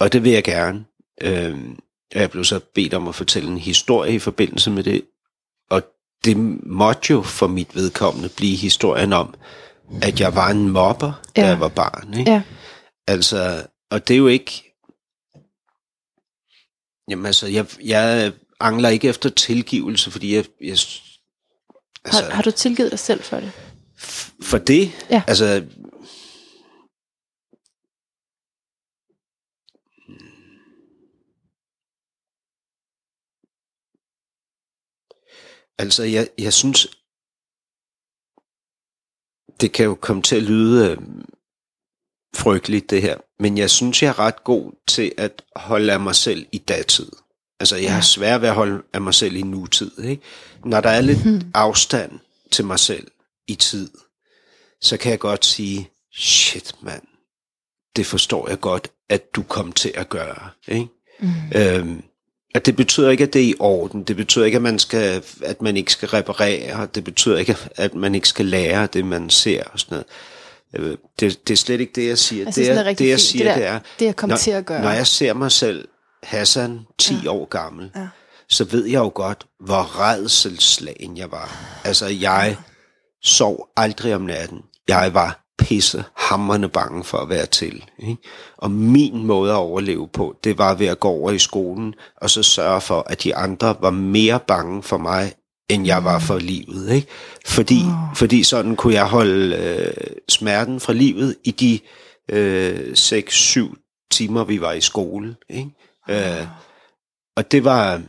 og 0.00 0.12
det 0.12 0.24
vil 0.24 0.32
jeg 0.32 0.44
gerne. 0.44 0.84
Øh, 1.22 1.58
jeg 2.14 2.30
blev 2.30 2.44
så 2.44 2.60
bedt 2.74 2.94
om 2.94 3.08
at 3.08 3.14
fortælle 3.14 3.48
en 3.48 3.58
historie 3.58 4.14
i 4.14 4.18
forbindelse 4.18 4.70
med 4.70 4.84
det. 4.84 5.02
Og 5.70 5.82
det 6.24 6.36
måtte 6.66 7.12
jo 7.12 7.22
for 7.22 7.46
mit 7.46 7.74
vedkommende 7.74 8.28
blive 8.28 8.56
historien 8.56 9.12
om, 9.12 9.34
at 10.02 10.20
jeg 10.20 10.34
var 10.34 10.50
en 10.50 10.68
mobber, 10.68 11.12
da 11.36 11.40
Ja. 11.40 11.46
jeg 11.46 11.60
var 11.60 11.68
barn. 11.68 12.14
Ikke? 12.18 12.30
Ja. 12.30 12.42
Altså, 13.06 13.66
og 13.90 14.08
det 14.08 14.14
er 14.14 14.18
jo 14.18 14.26
ikke... 14.26 14.70
Jamen 17.10 17.26
altså, 17.26 17.46
jeg, 17.46 17.66
jeg 17.84 18.32
angler 18.60 18.88
ikke 18.88 19.08
efter 19.08 19.30
tilgivelse, 19.30 20.10
fordi 20.10 20.34
jeg... 20.34 20.44
jeg 20.60 20.68
altså, 20.70 21.04
Har, 22.06 22.30
har 22.30 22.42
du 22.42 22.50
tilgivet 22.50 22.90
dig 22.90 22.98
selv 22.98 23.22
for 23.22 23.36
det? 23.40 23.52
for 24.42 24.58
det, 24.58 25.06
Ja. 25.10 25.22
altså... 25.26 25.64
Altså, 35.78 36.02
jeg, 36.02 36.28
jeg 36.38 36.52
synes, 36.52 36.86
det 39.60 39.72
kan 39.72 39.84
jo 39.84 39.94
komme 39.94 40.22
til 40.22 40.36
at 40.36 40.42
lyde 40.42 40.90
øh, 40.90 40.96
frygteligt 42.34 42.90
det 42.90 43.02
her, 43.02 43.16
men 43.40 43.58
jeg 43.58 43.70
synes, 43.70 44.02
jeg 44.02 44.08
er 44.08 44.18
ret 44.18 44.44
god 44.44 44.72
til 44.88 45.12
at 45.16 45.42
holde 45.56 45.92
af 45.92 46.00
mig 46.00 46.14
selv 46.14 46.46
i 46.52 46.58
datid. 46.58 47.10
Altså, 47.60 47.76
jeg 47.76 47.94
har 47.94 48.00
svært 48.02 48.40
ved 48.40 48.48
at 48.48 48.54
holde 48.54 48.82
af 48.92 49.00
mig 49.00 49.14
selv 49.14 49.36
i 49.36 49.42
nutid. 49.42 49.98
Ikke? 50.04 50.22
Når 50.64 50.80
der 50.80 50.90
er 50.90 51.00
lidt 51.00 51.22
Hmm. 51.22 51.40
afstand 51.54 52.18
til 52.50 52.64
mig 52.64 52.78
selv 52.78 53.06
i 53.48 53.54
tid, 53.54 53.90
så 54.80 54.96
kan 54.96 55.10
jeg 55.10 55.18
godt 55.18 55.44
sige, 55.44 55.90
shit 56.16 56.74
mand, 56.82 57.02
det 57.96 58.06
forstår 58.06 58.48
jeg 58.48 58.60
godt, 58.60 58.88
at 59.08 59.34
du 59.34 59.42
kom 59.42 59.72
til 59.72 59.92
at 59.94 60.08
gøre. 60.08 60.50
Ikke? 60.68 60.88
Mm. 61.20 61.28
Øhm, 61.56 62.02
og 62.54 62.66
det 62.66 62.76
betyder 62.76 63.10
ikke, 63.10 63.24
at 63.24 63.32
det 63.32 63.40
er 63.42 63.46
i 63.46 63.54
orden. 63.58 64.02
Det 64.02 64.16
betyder 64.16 64.44
ikke, 64.44 64.56
at 64.56 64.62
man, 64.62 64.78
skal, 64.78 65.22
at 65.42 65.62
man 65.62 65.76
ikke 65.76 65.92
skal 65.92 66.08
reparere. 66.08 66.86
Det 66.94 67.04
betyder 67.04 67.38
ikke, 67.38 67.56
at 67.76 67.94
man 67.94 68.14
ikke 68.14 68.28
skal 68.28 68.46
lære 68.46 68.86
det, 68.92 69.04
man 69.06 69.30
ser 69.30 69.62
og 69.64 69.80
sådan 69.80 70.02
noget. 70.74 70.90
Øh, 70.90 70.96
Det, 71.20 71.48
det 71.48 71.52
er 71.52 71.56
slet 71.56 71.80
ikke 71.80 71.92
det, 71.94 72.08
jeg 72.08 72.18
siger. 72.18 72.46
Altså, 72.46 72.60
det, 72.60 72.70
er, 72.70 72.74
er 72.74 72.84
rigtig 72.84 73.04
det, 73.04 73.10
jeg 73.10 73.20
siger, 73.20 73.44
Det 73.44 73.54
det, 73.54 73.62
der- 73.62 73.68
er, 73.70 73.78
det, 73.98 74.04
jeg 74.06 74.16
kom 74.16 74.28
når, 74.28 74.36
til 74.36 74.50
at 74.50 74.66
gøre. 74.66 74.82
Når 74.82 74.90
jeg 74.90 75.06
ser 75.06 75.32
mig 75.34 75.52
selv, 75.52 75.88
Hassan, 76.22 76.80
10 76.98 77.14
ja. 77.24 77.30
år 77.30 77.44
gammel, 77.48 77.90
Ja. 77.96 78.08
så 78.48 78.64
ved 78.64 78.84
jeg 78.86 78.98
jo 78.98 79.12
godt, 79.14 79.46
hvor 79.60 80.00
redselslagen 80.00 81.16
jeg 81.16 81.30
var. 81.30 81.78
Altså, 81.84 82.06
jeg 82.06 82.56
sov 83.22 83.68
aldrig 83.76 84.14
om 84.14 84.20
natten. 84.22 84.58
Jeg 84.88 85.10
var 85.14 85.43
pisse 85.58 86.04
hammerne 86.16 86.68
bange 86.68 87.04
for 87.04 87.18
at 87.18 87.28
være 87.28 87.46
til. 87.46 87.84
Ikke? 87.98 88.22
Og 88.56 88.70
min 88.70 89.26
måde 89.26 89.52
at 89.52 89.56
overleve 89.56 90.08
på, 90.08 90.36
det 90.44 90.58
var 90.58 90.74
ved 90.74 90.86
at 90.86 91.00
gå 91.00 91.08
over 91.08 91.30
i 91.30 91.38
skolen, 91.38 91.94
og 92.20 92.30
så 92.30 92.42
sørge 92.42 92.80
for, 92.80 93.06
at 93.06 93.22
de 93.22 93.36
andre 93.36 93.76
var 93.80 93.90
mere 93.90 94.40
bange 94.40 94.82
for 94.82 94.98
mig, 94.98 95.32
end 95.68 95.86
jeg 95.86 96.04
var 96.04 96.18
for 96.18 96.38
livet. 96.38 96.92
Ikke? 96.92 97.08
Fordi, 97.46 97.80
oh. 97.84 98.16
fordi 98.16 98.42
sådan 98.42 98.76
kunne 98.76 98.94
jeg 98.94 99.06
holde 99.06 99.56
øh, 99.56 100.16
smerten 100.28 100.80
fra 100.80 100.92
livet 100.92 101.36
i 101.44 101.50
de 101.50 101.80
øh, 102.30 102.92
6-7 102.92 104.08
timer, 104.10 104.44
vi 104.44 104.60
var 104.60 104.72
i 104.72 104.80
skole. 104.80 105.36
Ikke? 105.50 105.70
Øh, 106.10 106.46
og 107.36 107.52
det 107.52 107.64
var, 107.64 108.02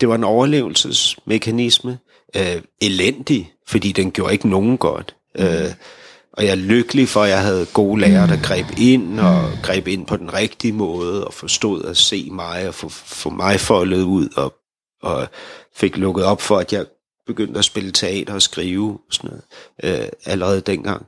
det 0.00 0.08
var 0.08 0.14
en 0.14 0.24
overlevelsesmekanisme. 0.24 1.98
Øh, 2.36 2.62
elendig, 2.80 3.52
fordi 3.68 3.92
den 3.92 4.10
gjorde 4.10 4.32
ikke 4.32 4.48
nogen 4.48 4.78
godt. 4.78 5.16
Mm. 5.38 5.44
Øh, 5.44 5.70
og 6.40 6.46
jeg 6.46 6.50
er 6.52 6.56
lykkelig 6.56 7.08
for, 7.08 7.22
at 7.22 7.30
jeg 7.30 7.40
havde 7.42 7.66
gode 7.66 8.00
lærere, 8.00 8.26
der 8.28 8.42
greb 8.42 8.66
ind, 8.78 9.20
og 9.20 9.50
greb 9.62 9.88
ind 9.88 10.06
på 10.06 10.16
den 10.16 10.34
rigtige 10.34 10.72
måde, 10.72 11.24
og 11.26 11.34
forstod 11.34 11.84
at 11.84 11.96
se 11.96 12.28
mig, 12.32 12.68
og 12.68 12.74
få, 12.74 12.88
få 12.88 13.30
mig 13.30 13.60
foldet 13.60 14.02
ud, 14.02 14.28
og, 14.36 14.54
og 15.02 15.28
fik 15.76 15.96
lukket 15.96 16.24
op 16.24 16.42
for, 16.42 16.58
at 16.58 16.72
jeg 16.72 16.86
begyndte 17.26 17.58
at 17.58 17.64
spille 17.64 17.92
teater 17.92 18.34
og 18.34 18.42
skrive, 18.42 18.90
og 18.92 19.00
sådan 19.10 19.30
noget, 19.82 20.00
øh, 20.02 20.08
allerede 20.24 20.60
dengang. 20.60 21.06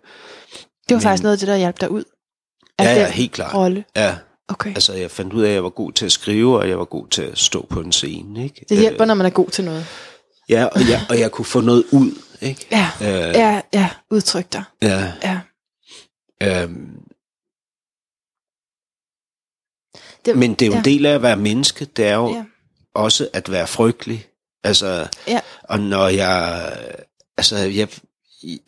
Det 0.53 0.91
var 0.91 0.97
Men- 0.97 1.03
faktisk 1.03 1.22
noget 1.22 1.33
af 1.33 1.39
det, 1.39 1.49
der 1.49 1.57
hjalp 1.57 1.80
dig 1.80 1.91
ud. 1.91 2.05
Ja, 2.80 2.95
ja, 2.95 3.11
helt 3.11 3.33
klart. 3.33 3.55
Rolle. 3.55 3.85
Ja, 3.97 4.16
Okay. 4.49 4.70
altså 4.70 4.93
jeg 4.93 5.11
fandt 5.11 5.33
ud 5.33 5.43
af, 5.43 5.49
at 5.49 5.55
jeg 5.55 5.64
var 5.64 5.70
god 5.70 5.93
til 5.93 6.07
at 6.07 6.12
skrive, 6.12 6.59
og 6.59 6.68
jeg 6.68 6.78
var 6.78 6.85
god 6.85 7.09
til 7.09 7.22
at 7.22 7.39
stå 7.39 7.66
på 7.70 7.80
en 7.80 7.93
scene. 7.93 8.45
Ikke? 8.45 8.64
Det 8.68 8.78
hjælper, 8.78 9.05
når 9.05 9.14
man 9.14 9.26
er 9.26 9.30
god 9.30 9.49
til 9.49 9.64
noget. 9.64 9.87
Ja, 10.49 10.64
og 10.64 10.80
jeg, 10.80 11.01
og 11.09 11.18
jeg 11.20 11.30
kunne 11.30 11.45
få 11.45 11.61
noget 11.61 11.85
ud, 11.93 12.11
ikke? 12.43 12.66
Ja, 12.70 12.90
Øh, 13.01 13.09
ja, 13.34 13.61
ja. 13.72 13.90
Udtryk 14.11 14.53
dig. 14.53 14.64
ja. 14.82 15.12
Ja. 15.22 15.40
Øhm, 16.43 16.99
Det, 20.24 20.38
men 20.38 20.55
det 20.55 20.62
er 20.62 20.66
jo 20.66 20.72
ja. 20.72 20.78
en 20.78 20.84
del 20.84 21.07
af 21.07 21.14
at 21.14 21.22
være 21.22 21.36
menneske, 21.36 21.84
det 21.84 22.07
er 22.07 22.14
jo 22.14 22.28
Ja. 22.34 22.45
også 22.95 23.28
at 23.32 23.51
være 23.51 23.66
frygtelig. 23.66 24.26
Altså, 24.64 25.09
Ja. 25.28 25.40
og 25.62 25.80
når 25.80 26.09
jeg, 26.09 26.72
altså 27.36 27.57
jeg, 27.57 27.88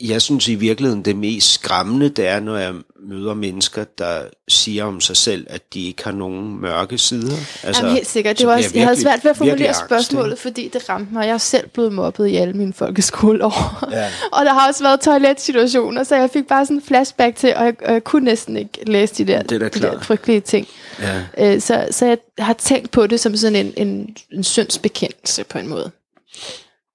jeg 0.00 0.22
synes 0.22 0.48
i 0.48 0.54
virkeligheden, 0.54 1.04
det 1.04 1.16
mest 1.16 1.52
skræmmende, 1.52 2.08
det 2.08 2.26
er, 2.26 2.40
når 2.40 2.56
jeg 2.56 2.74
møder 3.08 3.34
mennesker, 3.34 3.84
der 3.98 4.22
siger 4.48 4.84
om 4.84 5.00
sig 5.00 5.16
selv, 5.16 5.46
at 5.50 5.74
de 5.74 5.86
ikke 5.86 6.04
har 6.04 6.12
nogen 6.12 6.60
mørke 6.60 6.98
sider. 6.98 7.36
Altså, 7.62 7.82
Jamen 7.82 7.94
helt 7.96 8.06
sikkert. 8.08 8.38
Det 8.38 8.46
var 8.46 8.56
også, 8.56 8.70
jeg 8.74 8.82
havde 8.86 8.96
virkelig- 8.96 9.02
svært 9.02 9.24
ved 9.24 9.30
at 9.30 9.40
virkelig 9.40 9.50
formulere 9.50 9.68
angst, 9.68 9.84
spørgsmålet, 9.86 10.32
ikke? 10.32 10.42
fordi 10.42 10.68
det 10.68 10.88
ramte 10.88 11.12
mig. 11.14 11.26
Jeg 11.26 11.34
er 11.34 11.38
selv 11.38 11.68
blevet 11.68 11.92
mobbet 11.92 12.26
i 12.26 12.36
alle 12.36 12.54
mine 12.54 12.72
folkeskoleår. 12.72 13.88
Ja. 13.90 14.06
og 14.38 14.44
der 14.44 14.52
har 14.52 14.68
også 14.68 14.82
været 14.84 15.00
toiletsituationer, 15.00 16.04
så 16.04 16.16
jeg 16.16 16.30
fik 16.32 16.46
bare 16.46 16.66
sådan 16.66 16.76
en 16.76 16.82
flashback 16.82 17.36
til, 17.36 17.54
og 17.56 17.64
jeg, 17.64 17.74
og 17.86 17.92
jeg 17.92 18.04
kunne 18.04 18.24
næsten 18.24 18.56
ikke 18.56 18.78
læse 18.90 19.14
de 19.14 19.24
der, 19.32 19.42
Det 19.42 19.62
er 19.62 19.68
de 19.68 19.80
der 19.80 20.00
frygtelige 20.00 20.40
ting. 20.40 20.66
Ja. 21.00 21.22
Øh, 21.38 21.60
så, 21.60 21.88
så 21.90 22.06
jeg 22.06 22.18
har 22.38 22.52
tænkt 22.52 22.90
på 22.90 23.06
det 23.06 23.20
som 23.20 23.36
sådan 23.36 23.66
en, 23.66 23.72
en, 23.88 24.16
en 24.32 24.44
syndsbekendelse 24.44 25.44
på 25.44 25.58
en 25.58 25.68
måde. 25.68 25.90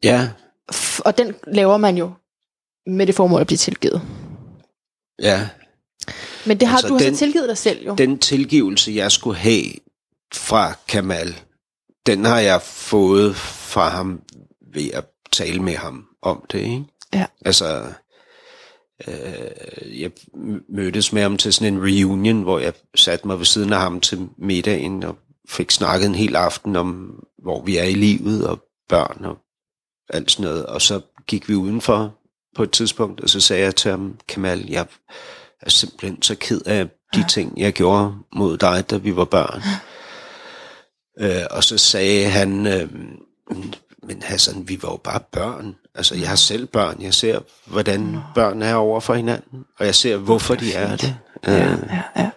ja, 0.03 0.27
Og 0.99 1.17
den 1.17 1.34
laver 1.47 1.77
man 1.77 1.97
jo 1.97 2.11
med 2.88 3.07
det 3.07 3.15
formål 3.15 3.41
at 3.41 3.47
blive 3.47 3.57
tilgivet. 3.57 4.01
ja. 5.21 5.49
Men 6.45 6.59
det 6.59 6.67
har 6.67 6.75
Altså, 6.77 6.88
du 6.88 6.93
har 6.93 6.99
den- 6.99 7.15
så 7.15 7.19
tilgivet 7.19 7.49
dig 7.49 7.57
selv 7.57 7.86
jo. 7.86 7.95
Den 7.95 8.19
tilgivelse, 8.19 8.91
jeg 8.91 9.11
skulle 9.11 9.38
have 9.38 9.63
fra 10.34 10.73
Kamal, 10.88 11.36
den 12.05 12.25
har 12.25 12.39
jeg 12.39 12.61
fået 12.61 13.36
fra 13.36 13.89
ham 13.89 14.21
ved 14.73 14.89
at 14.93 15.05
tale 15.32 15.59
med 15.63 15.75
ham 15.75 16.05
om 16.21 16.45
det, 16.51 16.59
ikke? 16.59 16.84
Ja. 17.13 17.25
Altså, 17.45 17.93
øh, 19.07 20.01
jeg 20.01 20.11
mødtes 20.69 21.13
med 21.13 21.21
ham 21.21 21.38
til 21.38 21.53
sådan 21.53 21.73
en 21.73 21.82
reunion, 21.84 22.41
hvor 22.41 22.59
jeg 22.59 22.73
satte 22.95 23.27
mig 23.27 23.38
ved 23.38 23.45
siden 23.45 23.73
af 23.73 23.80
ham 23.80 23.99
til 24.01 24.27
middagen 24.38 25.03
og 25.03 25.17
fik 25.49 25.71
snakket 25.71 26.07
en 26.07 26.15
hel 26.15 26.36
aften 26.36 26.75
om, 26.75 27.19
hvor 27.43 27.63
vi 27.63 27.77
er 27.77 27.84
i 27.84 27.93
livet 27.93 28.47
og 28.47 28.59
børn 28.89 29.25
og 29.25 29.38
alt 30.09 30.32
sådan 30.32 30.43
noget. 30.45 30.65
Og 30.65 30.82
så 30.82 31.01
gik 31.27 31.49
vi 31.49 31.55
udenfor 31.55 32.15
på 32.56 32.64
et 32.64 32.72
tidspunkt, 32.72 33.22
og 33.22 33.30
så 33.30 33.39
sagde 33.39 33.64
jeg 33.64 33.76
til 33.76 33.91
ham, 33.91 34.20
Kamal, 34.28 34.66
jeg 34.70 34.86
er 35.62 35.70
simpelthen 35.70 36.22
så 36.22 36.36
ked 36.36 36.62
af 36.66 36.88
de 37.14 37.26
ting, 37.30 37.54
jeg 37.60 37.74
gjorde 37.74 38.14
mod 38.36 38.58
dig, 38.58 38.89
da 38.89 38.97
vi 38.97 39.16
var 39.16 39.26
børn. 39.26 39.62
Øh, 41.20 41.41
og 41.52 41.64
så 41.64 41.78
sagde 41.78 42.30
han, 42.30 42.68
øh, 42.68 42.89
men 44.04 44.22
Hassan, 44.22 44.68
vi 44.68 44.80
var 44.84 44.89
jo 44.91 44.97
bare 44.97 45.20
børn. 45.32 45.76
Altså, 45.95 46.16
jeg 46.16 46.30
har 46.30 46.36
selv 46.36 46.66
børn. 46.66 47.02
Jeg 47.02 47.14
ser, 47.14 47.39
hvordan 47.66 48.18
børn 48.36 48.62
er 48.62 48.76
over 48.76 49.00
for 49.00 49.14
hinanden, 49.14 49.66
og 49.80 49.86
jeg 49.86 49.95
ser, 49.95 50.18
hvorfor 50.18 50.56
de 50.56 50.74
er 50.74 50.95
det. 50.95 51.16
Ja, 51.47 51.72
Øh, 51.74 51.80
ja, 51.89 52.04
ja. 52.16 52.30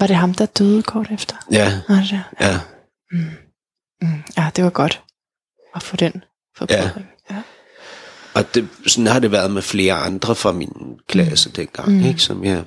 Var 0.00 0.06
det 0.06 0.16
ham, 0.16 0.34
der 0.34 0.46
døde 0.46 0.82
kort 0.82 1.10
efter? 1.10 1.36
ja, 1.52 1.80
Var 1.88 1.94
det 1.94 2.10
det? 2.10 2.22
ja. 2.40 2.60
Mm, 4.02 4.22
ja, 4.36 4.50
det 4.56 4.64
var 4.64 4.70
godt 4.70 5.02
at 5.74 5.82
få 5.82 5.96
den 5.96 6.24
forbedring. 6.56 7.06
Ja. 7.06 7.17
Og 8.34 8.54
det, 8.54 8.68
sådan 8.86 9.06
har 9.06 9.18
det 9.20 9.32
været 9.32 9.50
med 9.50 9.62
flere 9.62 9.94
andre 9.94 10.34
fra 10.34 10.52
min 10.52 10.72
klasse 11.08 11.50
dengang, 11.50 11.92
Mm. 11.92 12.04
ikke? 12.04 12.22
som 12.22 12.44
jeg, 12.44 12.64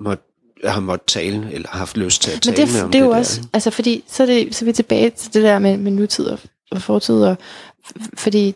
måtte, 0.00 0.22
jeg 0.62 0.72
har 0.74 0.80
måttet 0.80 1.06
tale, 1.06 1.52
eller 1.52 1.68
har 1.68 1.78
haft 1.78 1.96
lyst 1.96 2.22
til 2.22 2.30
at 2.30 2.46
Men 2.46 2.54
tale 2.54 2.66
det, 2.66 2.74
med 2.74 2.82
om 2.82 2.90
det 2.90 2.98
er 2.98 3.04
jo 3.04 3.10
der, 3.12 3.16
også, 3.18 3.40
ikke? 3.40 3.50
altså 3.52 3.70
fordi, 3.70 4.04
så 4.08 4.22
er, 4.22 4.26
det, 4.26 4.54
så 4.56 4.64
er 4.64 4.66
vi 4.66 4.72
tilbage 4.72 5.10
til 5.10 5.34
det 5.34 5.42
der 5.42 5.58
med, 5.58 5.76
med 5.76 5.92
nutid 5.92 6.26
og, 6.26 6.38
og 6.70 6.82
fortid, 6.82 7.22
og, 7.22 7.36
fordi 8.16 8.54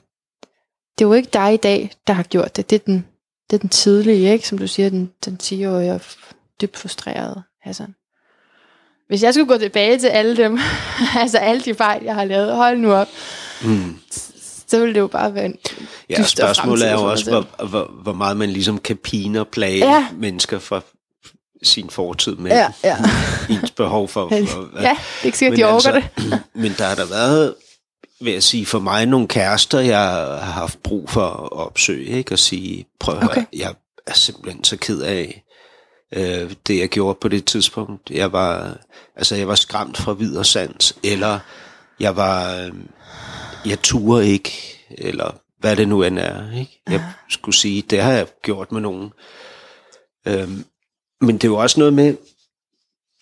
det 0.99 1.05
er 1.05 1.09
jo 1.09 1.13
ikke 1.13 1.29
dig 1.33 1.55
i 1.55 1.57
dag, 1.57 1.91
der 2.07 2.13
har 2.13 2.23
gjort 2.23 2.57
det. 2.57 2.71
Det 2.71 2.77
er 2.77 2.85
den, 2.87 3.07
det 3.51 3.57
er 3.57 3.61
den 3.61 3.69
tidlige, 3.69 4.33
ikke? 4.33 4.49
Som 4.49 4.59
du 4.59 4.67
siger, 4.67 4.89
den, 4.89 5.11
den 5.25 5.39
10-årige 5.43 5.93
og 5.93 6.01
dybt 6.61 6.77
frustrerede 6.79 7.43
Hassan. 7.63 7.95
Hvis 9.09 9.23
jeg 9.23 9.35
skulle 9.35 9.49
gå 9.49 9.59
tilbage 9.59 9.99
til 9.99 10.07
alle 10.07 10.37
dem, 10.37 10.59
altså 11.23 11.39
alle 11.39 11.63
de 11.63 11.75
fejl, 11.75 12.03
jeg 12.05 12.15
har 12.15 12.25
lavet, 12.25 12.57
hold 12.57 12.79
nu 12.79 12.93
op, 12.93 13.09
Mm. 13.65 13.97
Så 14.73 14.79
ville 14.81 14.95
det 14.95 15.01
jo 15.01 15.07
bare 15.07 15.35
være 15.35 15.45
en 15.45 15.57
Ja, 16.11 16.21
og 16.21 16.27
spørgsmålet 16.27 16.89
er 16.89 16.93
jo 16.93 17.11
også, 17.11 17.31
hvor, 17.31 17.67
hvor, 17.67 17.91
hvor 18.03 18.13
meget 18.13 18.37
man 18.37 18.51
ligesom 18.51 18.79
kan 18.79 18.97
pine 18.97 19.41
og 19.41 19.49
plage 19.49 19.77
Ja. 19.95 20.07
mennesker 20.17 20.59
fra 20.59 20.81
sin 21.63 21.91
fortid 21.91 22.37
med 22.37 22.51
Ja, 22.51 22.67
ja. 22.85 22.97
ens 23.55 23.71
behov 23.71 24.09
for... 24.09 24.29
for 24.29 24.81
Ja, 24.81 24.81
det 24.81 24.97
er 25.23 25.25
ikke 25.25 25.39
sikkert, 25.39 25.59
de 25.59 25.65
overgår 25.65 25.91
det. 25.91 26.05
men 26.63 26.75
der 26.79 26.85
har 26.85 26.95
der 26.95 27.07
været, 27.07 27.55
vil 28.21 28.33
jeg 28.33 28.43
sige, 28.43 28.67
for 28.67 28.79
mig 28.79 29.07
nogle 29.07 29.29
kærester, 29.29 29.81
jeg 29.81 29.99
har 29.99 30.37
haft 30.39 30.83
brug 30.83 31.11
for 31.11 31.27
at 31.27 31.53
opsøge, 31.53 32.07
ikke? 32.07 32.33
Og 32.35 32.39
sige, 32.39 32.87
prøv 33.01 33.17
at 33.17 33.23
Okay. 33.25 33.35
høre, 33.35 33.47
jeg 33.57 33.75
er 34.07 34.15
simpelthen 34.15 34.65
så 34.65 34.77
ked 34.77 35.01
af 35.01 35.45
øh, 36.15 36.51
det, 36.67 36.79
jeg 36.79 36.89
gjorde 36.89 37.19
på 37.21 37.29
det 37.29 37.45
tidspunkt. 37.45 38.11
Jeg 38.11 38.33
var, 38.33 38.77
altså, 39.17 39.37
jeg 39.37 39.49
var 39.49 39.55
skræmt 39.55 39.97
fra 39.97 40.13
vid 40.13 40.37
og 40.37 40.47
sans, 40.47 40.97
eller 41.03 41.39
jeg 42.01 42.17
var, 42.17 42.55
øh, 42.57 42.71
jeg 43.67 43.83
turde 43.83 44.29
ikke, 44.29 44.53
eller 44.91 45.39
hvad 45.59 45.77
det 45.77 45.89
nu 45.89 46.03
end 46.03 46.19
er, 46.19 46.59
ikke? 46.59 46.81
Jeg 46.87 47.13
skulle 47.29 47.57
sige, 47.57 47.83
det 47.83 48.01
har 48.01 48.13
jeg 48.13 48.27
gjort 48.43 48.73
med 48.73 48.81
nogen. 48.81 49.13
Øhm, 50.27 50.65
men 51.21 51.35
det 51.35 51.45
er 51.45 51.49
jo 51.49 51.57
også 51.57 51.81
noget 51.81 51.95
med, 51.95 52.17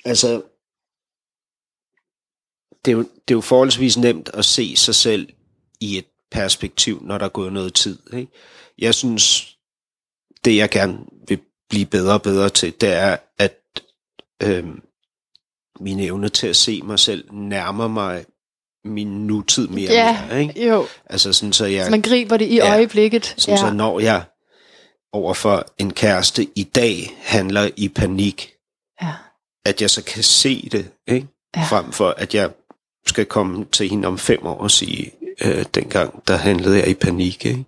altså, 0.05 0.43
det 2.85 2.91
er, 2.91 2.97
jo, 2.97 3.03
det 3.03 3.35
er 3.35 3.35
jo 3.35 3.41
forholdsvis 3.41 3.97
nemt 3.97 4.31
at 4.35 4.45
se 4.45 4.77
sig 4.77 4.95
selv 4.95 5.29
i 5.81 5.99
et 5.99 6.07
perspektiv, 6.31 7.03
når 7.03 7.19
der 7.19 7.25
er 7.25 7.31
gået 7.31 7.53
noget 7.53 7.75
tid. 7.75 7.99
Ikke? 8.13 8.33
Jeg 8.79 8.95
synes, 8.95 9.57
det 10.45 10.57
jeg 10.57 10.71
gerne 10.71 10.99
vil 11.29 11.41
blive 11.69 11.87
bedre 11.87 12.15
og 12.15 12.23
bedre 12.23 12.49
til, 12.49 12.81
det 12.81 12.93
er, 12.93 13.17
at 13.39 13.61
øhm, 14.43 14.83
min 15.81 16.01
evne 16.01 16.29
til 16.29 16.47
at 16.47 16.57
se 16.57 16.83
mig 16.83 16.99
selv 16.99 17.33
nærmer 17.33 17.89
mig 17.89 18.25
min 18.85 19.27
nutid 19.27 19.69
mere 19.69 19.93
Ja, 19.93 20.19
og 20.23 20.29
mere. 20.29 20.41
Ikke? 20.43 20.69
jo. 20.69 20.87
Altså 21.11 21.33
sådan, 21.33 21.53
så 21.53 21.67
jeg, 21.67 21.85
Så 21.85 21.91
man 21.91 22.03
griber 22.03 22.37
det 22.37 22.45
i 22.45 22.55
Ja. 22.55 22.73
øjeblikket. 22.73 23.35
sådan, 23.39 23.59
så 23.59 23.71
når 23.73 24.01
jeg 24.01 24.23
overfor 25.13 25.67
en 25.79 25.93
kæreste 25.93 26.47
i 26.55 26.63
dag 26.63 27.17
handler 27.23 27.71
i 27.77 27.89
panik, 27.89 28.53
Ja. 29.03 29.13
at 29.67 29.83
jeg 29.83 29.91
så 29.91 30.05
kan 30.05 30.23
se 30.23 30.69
det, 30.73 30.91
ikke? 31.09 31.27
Ja. 31.57 31.63
frem 31.63 31.93
for 31.93 32.15
at 32.19 32.35
jeg 32.35 32.51
skal 33.07 33.27
komme 33.27 33.65
til 33.65 33.89
hende 33.91 34.09
om 34.09 34.19
fem 34.19 34.47
år 34.47 34.59
og 34.59 34.71
sige, 34.71 35.11
øh, 35.45 35.65
dengang 35.75 36.23
der 36.29 36.37
handlede 36.37 36.79
jeg 36.79 36.89
i 36.89 36.95
panik. 36.95 37.47
Ikke? 37.47 37.65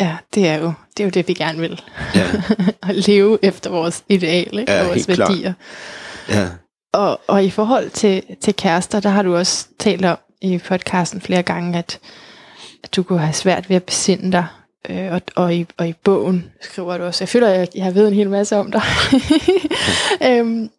Ja, 0.00 0.16
det 0.34 0.46
er 0.48 0.56
jo 0.58 0.72
det, 0.96 1.00
er 1.02 1.04
jo 1.04 1.10
det 1.10 1.28
vi 1.28 1.34
gerne 1.34 1.58
vil. 1.58 1.82
Ja, 2.14 2.30
At 2.88 2.94
leve 3.08 3.38
efter 3.42 3.70
vores 3.70 4.04
ideal, 4.08 4.58
ikke? 4.58 4.72
Ja, 4.72 4.86
vores 4.86 5.08
værdier. 5.08 5.52
ja, 6.28 6.48
Og, 6.92 7.20
og 7.26 7.44
i 7.44 7.50
forhold 7.50 7.90
til, 7.90 8.22
til 8.40 8.54
kærester, 8.56 9.00
der 9.00 9.08
har 9.08 9.22
du 9.22 9.36
også 9.36 9.66
talt 9.78 10.04
om 10.04 10.18
i 10.40 10.58
podcasten 10.58 11.20
flere 11.20 11.42
gange, 11.42 11.78
at, 11.78 12.00
at 12.84 12.96
du 12.96 13.02
kunne 13.02 13.18
have 13.18 13.32
svært 13.32 13.68
ved 13.68 13.76
at 13.76 13.84
besinde 13.84 14.32
dig. 14.32 14.46
Øh, 14.88 15.12
og, 15.12 15.20
og, 15.36 15.54
i, 15.54 15.66
og 15.76 15.88
i 15.88 15.92
bogen 15.92 16.50
skriver 16.60 16.98
du 16.98 17.04
også, 17.04 17.24
jeg 17.24 17.28
føler, 17.28 17.48
at 17.48 17.74
jeg 17.74 17.84
har 17.84 17.90
ved 17.90 18.08
en 18.08 18.14
hel 18.14 18.30
masse 18.30 18.56
om 18.56 18.70
dig. 18.72 18.82
øhm, 20.28 20.70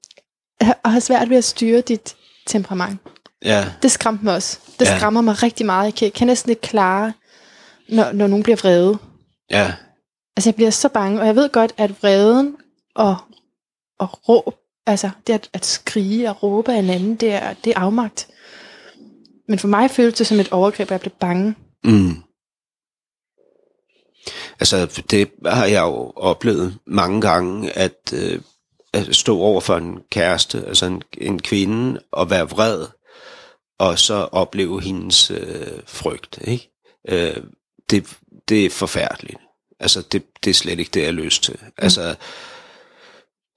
og 0.84 0.92
har 0.92 1.00
svært 1.00 1.30
ved 1.30 1.38
at 1.38 1.44
styre 1.44 1.82
dit 1.82 2.16
temperament. 2.48 3.00
ja, 3.46 3.66
Det 3.82 3.92
skræmte 3.92 4.26
mig 4.26 4.36
også. 4.36 4.60
Det 4.80 4.86
Ja. 4.86 4.98
skræmmer 4.98 5.22
mig 5.22 5.44
rigtig 5.44 5.66
meget. 5.66 5.86
Jeg 5.86 5.94
kan, 5.96 6.06
jeg 6.06 6.14
kan 6.14 6.28
næsten 6.28 6.50
ikke 6.50 6.62
klare, 6.62 7.14
når, 7.90 8.12
når 8.12 8.28
nogen 8.28 8.44
bliver 8.44 8.56
vrede. 8.58 8.98
ja, 9.52 9.74
Altså 10.38 10.50
jeg 10.50 10.56
bliver 10.56 10.70
så 10.72 10.90
bange, 10.90 11.20
og 11.22 11.28
jeg 11.28 11.36
ved 11.36 11.50
godt, 11.50 11.74
at 11.78 12.04
vreden 12.04 12.56
og, 12.96 13.18
og 14.00 14.30
råb, 14.30 14.56
altså 14.90 15.10
det 15.28 15.34
at, 15.34 15.50
at 15.54 15.66
skrige 15.66 16.30
og 16.30 16.44
råbe 16.44 16.72
af 16.72 16.76
hinanden, 16.76 17.16
det 17.16 17.34
er, 17.34 17.54
det 17.54 17.74
er 17.76 17.80
afmagt. 17.80 18.28
Men 19.48 19.60
for 19.60 19.68
mig 19.68 19.92
føles 19.92 20.14
det 20.14 20.28
som 20.28 20.40
et 20.40 20.52
overgreb, 20.52 20.88
og 20.88 20.92
jeg 20.92 21.00
blev 21.00 21.14
bange. 21.20 21.56
mm. 21.84 22.16
Altså, 24.60 25.02
det 25.10 25.32
har 25.46 25.66
jeg 25.66 25.82
jo 25.82 26.14
oplevet 26.16 26.78
mange 26.86 27.22
gange, 27.22 27.78
at, 27.78 28.14
øh, 28.14 28.42
at 28.94 29.16
stå 29.16 29.40
over 29.40 29.62
for 29.62 29.78
en 29.78 30.00
kæreste, 30.12 30.66
altså 30.68 30.86
en, 30.86 31.04
en 31.18 31.42
kvinde, 31.42 32.00
og 32.12 32.30
være 32.30 32.50
vred, 32.50 32.88
og 33.80 34.00
så 34.00 34.14
opleve 34.14 34.82
hendes 34.82 35.32
øh, 35.32 35.80
frygt. 35.86 36.40
Ikke? 36.42 36.72
Øh, 37.08 37.44
det, 37.90 38.18
det 38.50 38.66
er 38.66 38.70
forfærdeligt. 38.70 39.38
Altså, 39.80 40.02
det, 40.12 40.24
det 40.44 40.50
er 40.50 40.54
slet 40.54 40.80
ikke 40.80 40.92
det, 40.94 41.00
jeg 41.00 41.08
har 41.08 41.14
lyst 41.14 41.44
til. 41.44 41.58
Mm. 41.62 41.72
Altså, 41.78 42.16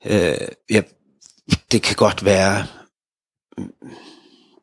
øh, 0.06 0.48
ja, 0.70 0.82
det 1.72 1.82
kan 1.82 1.96
godt 1.96 2.24
være, 2.24 2.66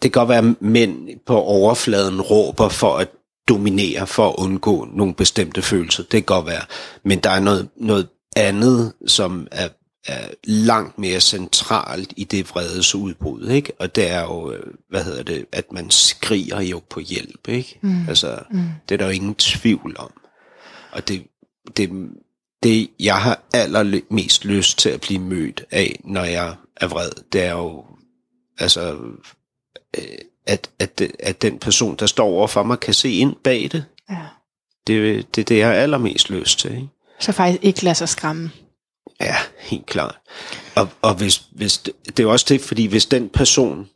det 0.02 0.12
kan 0.12 0.12
godt 0.12 0.30
være, 0.30 0.38
at 0.38 0.62
mænd 0.62 1.20
på 1.26 1.42
overfladen 1.42 2.22
råber 2.22 2.70
for 2.70 2.98
at 2.98 3.10
dominere, 3.50 4.08
for 4.08 4.30
at 4.30 4.36
undgå 4.38 4.88
nogle 4.94 5.14
bestemte 5.14 5.62
følelser. 5.62 6.04
Det 6.04 6.12
kan 6.12 6.24
godt 6.24 6.46
være. 6.46 6.62
Men 7.04 7.20
der 7.20 7.30
er 7.30 7.40
noget, 7.40 7.70
noget 7.76 8.08
andet, 8.36 8.94
som 9.08 9.48
er, 9.52 9.70
er 10.08 10.28
langt 10.44 11.00
mere 11.00 11.20
centralt 11.20 12.14
i 12.18 12.24
det 12.24 12.50
vredes 12.50 12.96
udbrud, 12.96 13.50
ikke? 13.50 13.74
Og 13.80 13.96
det 13.96 14.12
er 14.12 14.22
jo, 14.22 14.52
øh, 14.52 14.74
hvad 14.90 15.04
hedder 15.04 15.24
det, 15.24 15.46
at 15.52 15.72
man 15.72 15.90
skriger 15.90 16.62
jo 16.62 16.82
på 16.90 17.00
hjælp, 17.00 17.48
ikke? 17.48 17.80
Mm. 17.82 18.10
Altså, 18.10 18.40
mm. 18.52 18.64
det 18.90 18.96
er 18.96 18.98
der 18.98 19.06
jo 19.06 19.12
ingen 19.12 19.36
tvivl 19.36 19.96
om. 20.00 20.12
Og 20.92 21.08
det, 21.08 21.24
det, 21.78 21.90
det, 22.64 22.90
jeg 23.00 23.22
har 23.22 23.42
allermest 23.54 24.46
lyst 24.46 24.80
til 24.80 24.90
at 24.90 25.02
blive 25.02 25.20
mødt 25.20 25.66
af, 25.72 26.00
når 26.04 26.24
jeg 26.24 26.56
er 26.78 26.88
vred, 26.88 27.12
det 27.34 27.44
er 27.44 27.52
jo, 27.52 27.86
altså, 28.60 28.98
øh, 29.98 30.04
at, 30.48 30.70
at, 30.80 31.02
at 31.20 31.42
den 31.42 31.60
person, 31.60 31.96
der 31.96 32.06
står 32.06 32.26
over 32.26 32.48
for 32.48 32.64
mig, 32.64 32.80
kan 32.80 32.94
se 32.94 33.12
ind 33.12 33.36
bag 33.44 33.70
det. 33.72 33.86
Ja. 34.10 34.26
Det, 34.88 35.36
det 35.36 35.42
er 35.42 35.46
det, 35.46 35.58
jeg 35.58 35.68
har 35.68 35.74
allermest 35.74 36.30
lyst 36.30 36.60
til, 36.60 36.72
ikke? 36.72 36.88
Så 37.20 37.32
faktisk 37.32 37.64
ikke 37.64 37.84
lade 37.84 37.96
sig 37.96 38.10
skræmme. 38.10 38.52
Ja, 39.22 39.36
helt 39.60 39.86
klart. 39.86 40.20
Og, 40.76 40.90
og 41.02 41.16
hvis, 41.16 41.44
hvis, 41.52 41.78
det 41.78 42.20
er 42.20 42.24
jo 42.24 42.32
også 42.32 42.46
det, 42.50 42.62
fordi 42.62 42.86
hvis 42.86 43.06
den 43.06 43.30
person, 43.30 43.90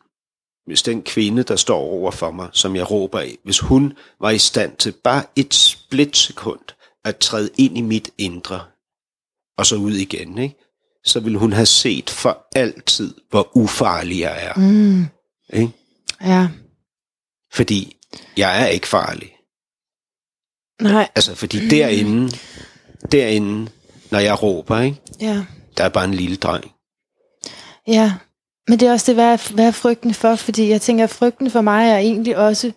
hvis 0.65 0.83
den 0.83 1.01
kvinde, 1.01 1.43
der 1.43 1.55
står 1.55 1.79
over 1.79 2.11
for 2.11 2.31
mig, 2.31 2.47
som 2.51 2.75
jeg 2.75 2.91
råber 2.91 3.19
af, 3.19 3.37
hvis 3.43 3.59
hun 3.59 3.93
var 4.21 4.29
i 4.29 4.37
stand 4.37 4.77
til 4.77 4.91
bare 5.03 5.23
et 5.35 5.53
splitsekund 5.53 6.59
at 7.05 7.17
træde 7.17 7.49
ind 7.57 7.77
i 7.77 7.81
mit 7.81 8.11
indre, 8.17 8.65
og 9.57 9.65
så 9.65 9.75
ud 9.75 9.93
igen, 9.93 10.37
ikke? 10.37 10.55
så 11.05 11.19
ville 11.19 11.37
hun 11.37 11.53
have 11.53 11.65
set 11.65 12.09
for 12.09 12.47
altid, 12.55 13.13
hvor 13.29 13.57
ufarlig 13.57 14.19
jeg 14.19 14.45
er. 14.45 14.53
Mm. 14.53 15.05
Ikke? 15.53 15.71
Ja. 16.21 16.47
Fordi 17.53 17.97
jeg 18.37 18.61
er 18.61 18.67
ikke 18.67 18.87
farlig. 18.87 19.35
Nej. 20.81 21.09
Altså, 21.15 21.35
fordi 21.35 21.69
derinde, 21.69 22.37
derinde, 23.11 23.71
når 24.11 24.19
jeg 24.19 24.43
råber, 24.43 24.79
ikke? 24.79 25.01
Ja. 25.21 25.45
der 25.77 25.83
er 25.83 25.89
bare 25.89 26.05
en 26.05 26.13
lille 26.13 26.35
dreng. 26.35 26.71
Ja. 27.87 28.13
Men 28.67 28.79
det 28.79 28.87
er 28.87 28.91
også 28.91 29.05
det, 29.05 29.15
hvad 29.15 29.33
er, 29.33 29.53
hvad 29.53 29.67
er 29.67 29.71
frygten 29.71 30.13
for? 30.13 30.35
Fordi 30.35 30.69
jeg 30.69 30.81
tænker, 30.81 31.03
at 31.03 31.09
frygten 31.09 31.51
for 31.51 31.61
mig 31.61 31.89
er 31.89 31.97
egentlig 31.97 32.37
også, 32.37 32.71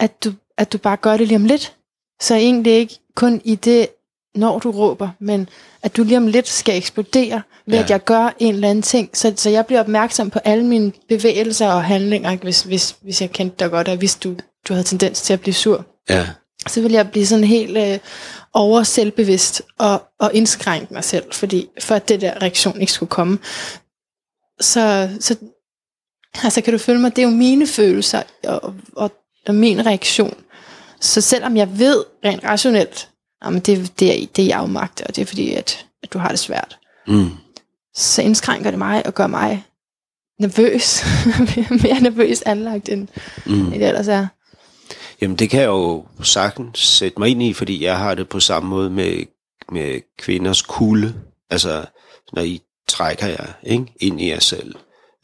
at 0.00 0.24
du, 0.24 0.32
at 0.58 0.72
du 0.72 0.78
bare 0.78 0.96
gør 0.96 1.16
det 1.16 1.28
lige 1.28 1.36
om 1.36 1.44
lidt. 1.44 1.76
Så 2.20 2.34
egentlig 2.34 2.72
ikke 2.72 2.98
kun 3.16 3.40
i 3.44 3.54
det, 3.54 3.88
når 4.34 4.58
du 4.58 4.70
råber, 4.70 5.08
men 5.20 5.48
at 5.82 5.96
du 5.96 6.02
lige 6.04 6.16
om 6.16 6.26
lidt 6.26 6.48
skal 6.48 6.76
eksplodere, 6.76 7.42
ved 7.66 7.74
Ja. 7.78 7.84
at 7.84 7.90
jeg 7.90 8.04
gør 8.04 8.34
en 8.38 8.54
eller 8.54 8.68
anden 8.70 8.82
ting. 8.82 9.10
Så, 9.16 9.32
så 9.36 9.50
jeg 9.50 9.66
bliver 9.66 9.80
opmærksom 9.80 10.30
på 10.30 10.38
alle 10.38 10.64
mine 10.64 10.92
bevægelser 11.08 11.68
og 11.72 11.84
handlinger, 11.84 12.30
ikke? 12.30 12.42
hvis, 12.42 12.62
hvis, 12.62 12.96
hvis 13.02 13.20
jeg 13.20 13.30
kendte 13.30 13.56
dig 13.58 13.70
godt, 13.70 13.88
og 13.88 13.96
hvis 13.96 14.14
du, 14.16 14.36
du 14.68 14.72
havde 14.74 14.84
tendens 14.84 15.20
til 15.22 15.32
at 15.32 15.40
blive 15.40 15.54
sur. 15.54 15.84
Ja, 16.10 16.28
Så 16.66 16.80
vil 16.80 16.92
jeg 16.92 17.10
blive 17.10 17.26
sådan 17.26 17.44
helt 17.44 17.76
øh, 17.78 17.98
over 18.52 18.82
selvbevidst 18.82 19.62
og, 19.78 20.02
og 20.20 20.30
indskrænke 20.34 20.94
mig 20.94 21.04
selv, 21.04 21.24
fordi 21.32 21.68
for 21.80 21.94
at 21.94 22.08
det 22.08 22.20
der 22.20 22.42
reaktion 22.42 22.80
ikke 22.80 22.92
skulle 22.92 23.10
komme. 23.10 23.38
Så, 24.60 25.08
så 25.20 25.36
altså 26.44 26.60
kan 26.60 26.72
du 26.72 26.78
følge 26.78 27.00
mig, 27.00 27.16
det 27.16 27.22
er 27.22 27.26
jo 27.28 27.34
mine 27.34 27.66
følelser 27.66 28.22
og, 28.44 28.74
og, 28.96 29.10
og 29.46 29.54
min 29.54 29.86
reaktion. 29.86 30.34
Så 31.04 31.20
selvom 31.20 31.56
jeg 31.56 31.78
ved 31.78 32.04
rent 32.24 32.44
rationelt, 32.44 33.08
jamen 33.44 33.60
det, 33.60 33.92
det, 33.98 34.22
er, 34.22 34.26
det 34.36 34.52
er 34.52 34.56
afmagt, 34.56 35.00
og 35.00 35.16
det 35.16 35.22
er 35.22 35.26
fordi, 35.26 35.54
at, 35.54 35.86
at 36.02 36.12
du 36.12 36.18
har 36.18 36.28
det 36.28 36.38
svært, 36.38 36.78
mm. 37.06 37.30
så 37.94 38.22
indskrænker 38.22 38.70
det 38.70 38.78
mig 38.78 39.06
og 39.06 39.14
gør 39.14 39.26
mig 39.26 39.64
nervøs. 40.40 41.04
Mere 41.82 42.00
nervøs 42.00 42.42
anlagt, 42.42 42.88
end, 42.88 43.08
Mm. 43.46 43.52
end 43.52 43.80
det 43.80 43.88
ellers 43.88 44.08
er. 44.08 44.26
Jamen 45.20 45.36
det 45.36 45.50
kan 45.50 45.60
jeg 45.60 45.66
jo 45.66 46.06
sagtens 46.22 46.78
sætte 46.78 47.18
mig 47.20 47.28
ind 47.28 47.42
i, 47.42 47.52
fordi 47.52 47.84
jeg 47.84 47.98
har 47.98 48.14
det 48.14 48.28
på 48.28 48.40
samme 48.40 48.68
måde 48.68 48.90
med, 48.90 49.24
med 49.72 50.00
kvinders 50.18 50.62
kulde. 50.62 51.14
Altså, 51.50 51.84
når 52.32 52.42
I 52.42 52.60
trækker 52.88 53.26
jer 53.26 53.46
ikke, 53.62 53.86
ind 54.00 54.20
i 54.20 54.30
jer 54.30 54.40
selv. 54.40 54.74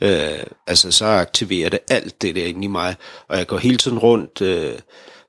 Øh, 0.03 0.43
altså, 0.66 0.91
så 0.91 1.07
aktiverer 1.07 1.68
det 1.68 1.78
alt 1.91 2.22
det 2.22 2.35
der 2.37 2.47
inde 2.47 2.64
i 2.64 2.68
mig. 2.68 2.95
Og 3.28 3.39
jeg 3.39 3.47
går 3.47 3.59
hele 3.59 3.76
tiden 3.76 3.99
rundt, 3.99 4.43
øh, 4.43 4.78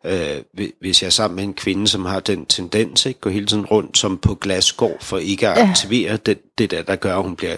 øh, 0.05 0.37
hvi- 0.53 0.73
hvis 0.81 1.01
jeg 1.01 1.07
er 1.07 1.11
sammen 1.11 1.35
med 1.35 1.43
en 1.43 1.53
kvinde, 1.53 1.87
som 1.87 2.05
har 2.05 2.19
den 2.19 2.45
tendens, 2.45 3.05
ikke, 3.05 3.19
går 3.19 3.29
hele 3.29 3.45
tiden 3.45 3.65
rundt 3.65 3.97
som 3.97 4.17
på 4.17 4.35
glasgård, 4.35 5.01
for 5.01 5.17
ikke 5.17 5.47
at 5.49 5.57
Ja. 5.57 5.69
aktivere 5.69 6.17
det, 6.17 6.39
det 6.57 6.71
der, 6.71 6.81
der 6.81 6.95
gør, 6.95 7.17
at 7.17 7.23
hun 7.23 7.35
bliver 7.35 7.57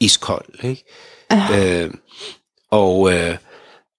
iskold. 0.00 0.64
Ikke? 0.64 0.84
Ja. 1.30 1.82
Øh, 1.84 1.94
og, 2.70 3.12
øh, 3.14 3.36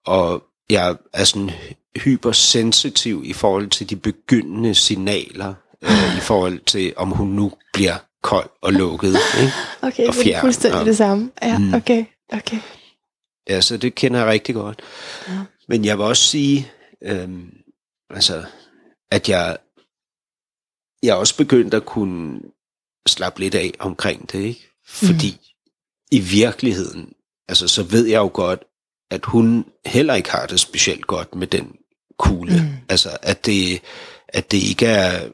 og 0.06 0.44
jeg 0.70 0.96
er 1.14 1.24
sådan 1.24 1.52
hypersensitiv 1.96 3.22
i 3.26 3.34
forhold 3.34 3.70
til 3.70 3.90
de 3.90 3.96
begyndende 3.96 4.76
signaler, 4.76 5.54
øh, 5.82 6.18
i 6.18 6.20
forhold 6.22 6.60
til, 6.60 6.94
om 6.98 7.10
hun 7.10 7.28
nu 7.28 7.52
bliver 7.74 7.96
kold 8.24 8.50
og 8.62 8.74
lukket. 8.74 9.16
Ikke? 9.42 9.52
Okay, 9.82 10.08
og 10.08 10.14
det 10.14 10.20
er 10.20 10.24
fjern, 10.24 10.42
fuldstændig 10.42 10.80
og- 10.80 10.86
det 10.86 10.98
samme. 10.98 11.32
Ja, 11.42 11.58
Mm. 11.58 11.74
okay, 11.74 12.06
okay. 12.34 12.58
Ja, 13.50 13.62
så 13.62 13.78
det 13.78 13.96
kender 13.96 14.20
jeg 14.20 14.28
rigtig 14.30 14.56
godt. 14.56 14.82
Ja. 15.28 15.34
Men 15.68 15.86
jeg 15.86 15.98
vil 15.98 16.06
også 16.06 16.24
sige, 16.24 16.72
øhm, 17.04 17.54
altså, 18.14 18.46
at 19.12 19.30
jeg, 19.30 19.58
jeg 21.04 21.10
er 21.10 21.16
også 21.16 21.38
begyndt 21.38 21.74
at 21.74 21.86
kunne 21.86 22.42
slappe 23.08 23.40
lidt 23.40 23.56
af 23.56 23.72
omkring 23.80 24.32
det, 24.32 24.40
ikke? 24.40 24.68
Fordi 24.88 25.38
i 26.12 26.20
virkeligheden, 26.20 27.14
altså, 27.48 27.68
så 27.68 27.84
ved 27.84 28.06
jeg 28.06 28.18
jo 28.18 28.32
godt, 28.34 28.64
at 29.12 29.26
hun 29.26 29.66
heller 29.86 30.14
ikke 30.14 30.32
har 30.32 30.46
det 30.46 30.60
specielt 30.60 31.08
godt 31.08 31.36
med 31.36 31.48
den 31.48 31.76
kugle. 32.20 32.60
Mm. 32.60 32.66
Mm. 32.66 32.78
Altså, 32.90 33.18
at 33.22 33.46
det, 33.46 33.82
at 34.28 34.52
det 34.52 34.58
ikke 34.58 34.86
er 34.86 35.30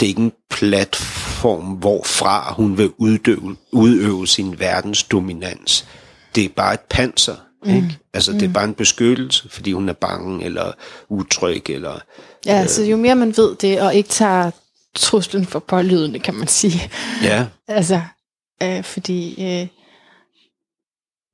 det 0.00 0.06
er 0.06 0.08
ikke 0.08 0.22
en 0.22 0.32
platform, 0.50 1.64
hvorfra 1.64 2.54
hun 2.54 2.78
vil 2.78 2.92
udøve, 2.96 3.56
udøve 3.72 4.26
sin 4.26 4.58
verdens 4.58 5.02
dominans. 5.02 5.86
Det 6.34 6.44
er 6.44 6.48
bare 6.48 6.74
et 6.74 6.80
panser. 6.80 7.36
Mm. 7.64 7.74
Ikke? 7.74 7.98
Altså, 8.14 8.32
det 8.32 8.42
er 8.42 8.52
bare 8.52 8.64
en 8.64 8.74
beskyttelse, 8.74 9.48
fordi 9.48 9.72
hun 9.72 9.88
er 9.88 9.92
bange 9.92 10.44
eller 10.44 10.72
utryg. 11.08 11.70
Eller, 11.70 12.00
Ja, 12.46 12.66
så 12.66 12.84
jo 12.84 12.96
mere 12.96 13.14
man 13.14 13.36
ved 13.36 13.56
det, 13.56 13.80
og 13.80 13.94
ikke 13.94 14.08
tager 14.08 14.50
truslen 14.94 15.46
for 15.46 15.58
pålydende, 15.58 16.18
kan 16.18 16.34
man 16.34 16.48
sige. 16.48 16.90
ja, 17.22 17.46
Altså, 17.68 18.00
øh, 18.62 18.82
fordi 18.82 19.30
øh, 19.32 19.68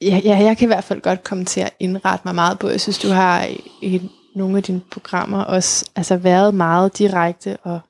ja, 0.03 0.20
ja, 0.24 0.39
jeg 0.39 0.57
kan 0.57 0.66
i 0.66 0.72
hvert 0.72 0.85
fald 0.85 1.01
godt 1.01 1.24
komme 1.24 1.45
til 1.45 1.61
at 1.61 1.74
indrette 1.81 2.22
mig 2.24 2.35
meget 2.35 2.59
på. 2.59 2.68
Jeg 2.68 2.81
synes, 2.81 2.99
du 2.99 3.09
har 3.09 3.45
i, 3.45 3.70
i 3.83 4.11
nogle 4.35 4.57
af 4.57 4.62
dine 4.62 4.81
programmer 4.91 5.45
også 5.45 5.85
altså, 5.97 6.16
været 6.16 6.55
meget 6.55 6.99
direkte 6.99 7.57
og 7.57 7.81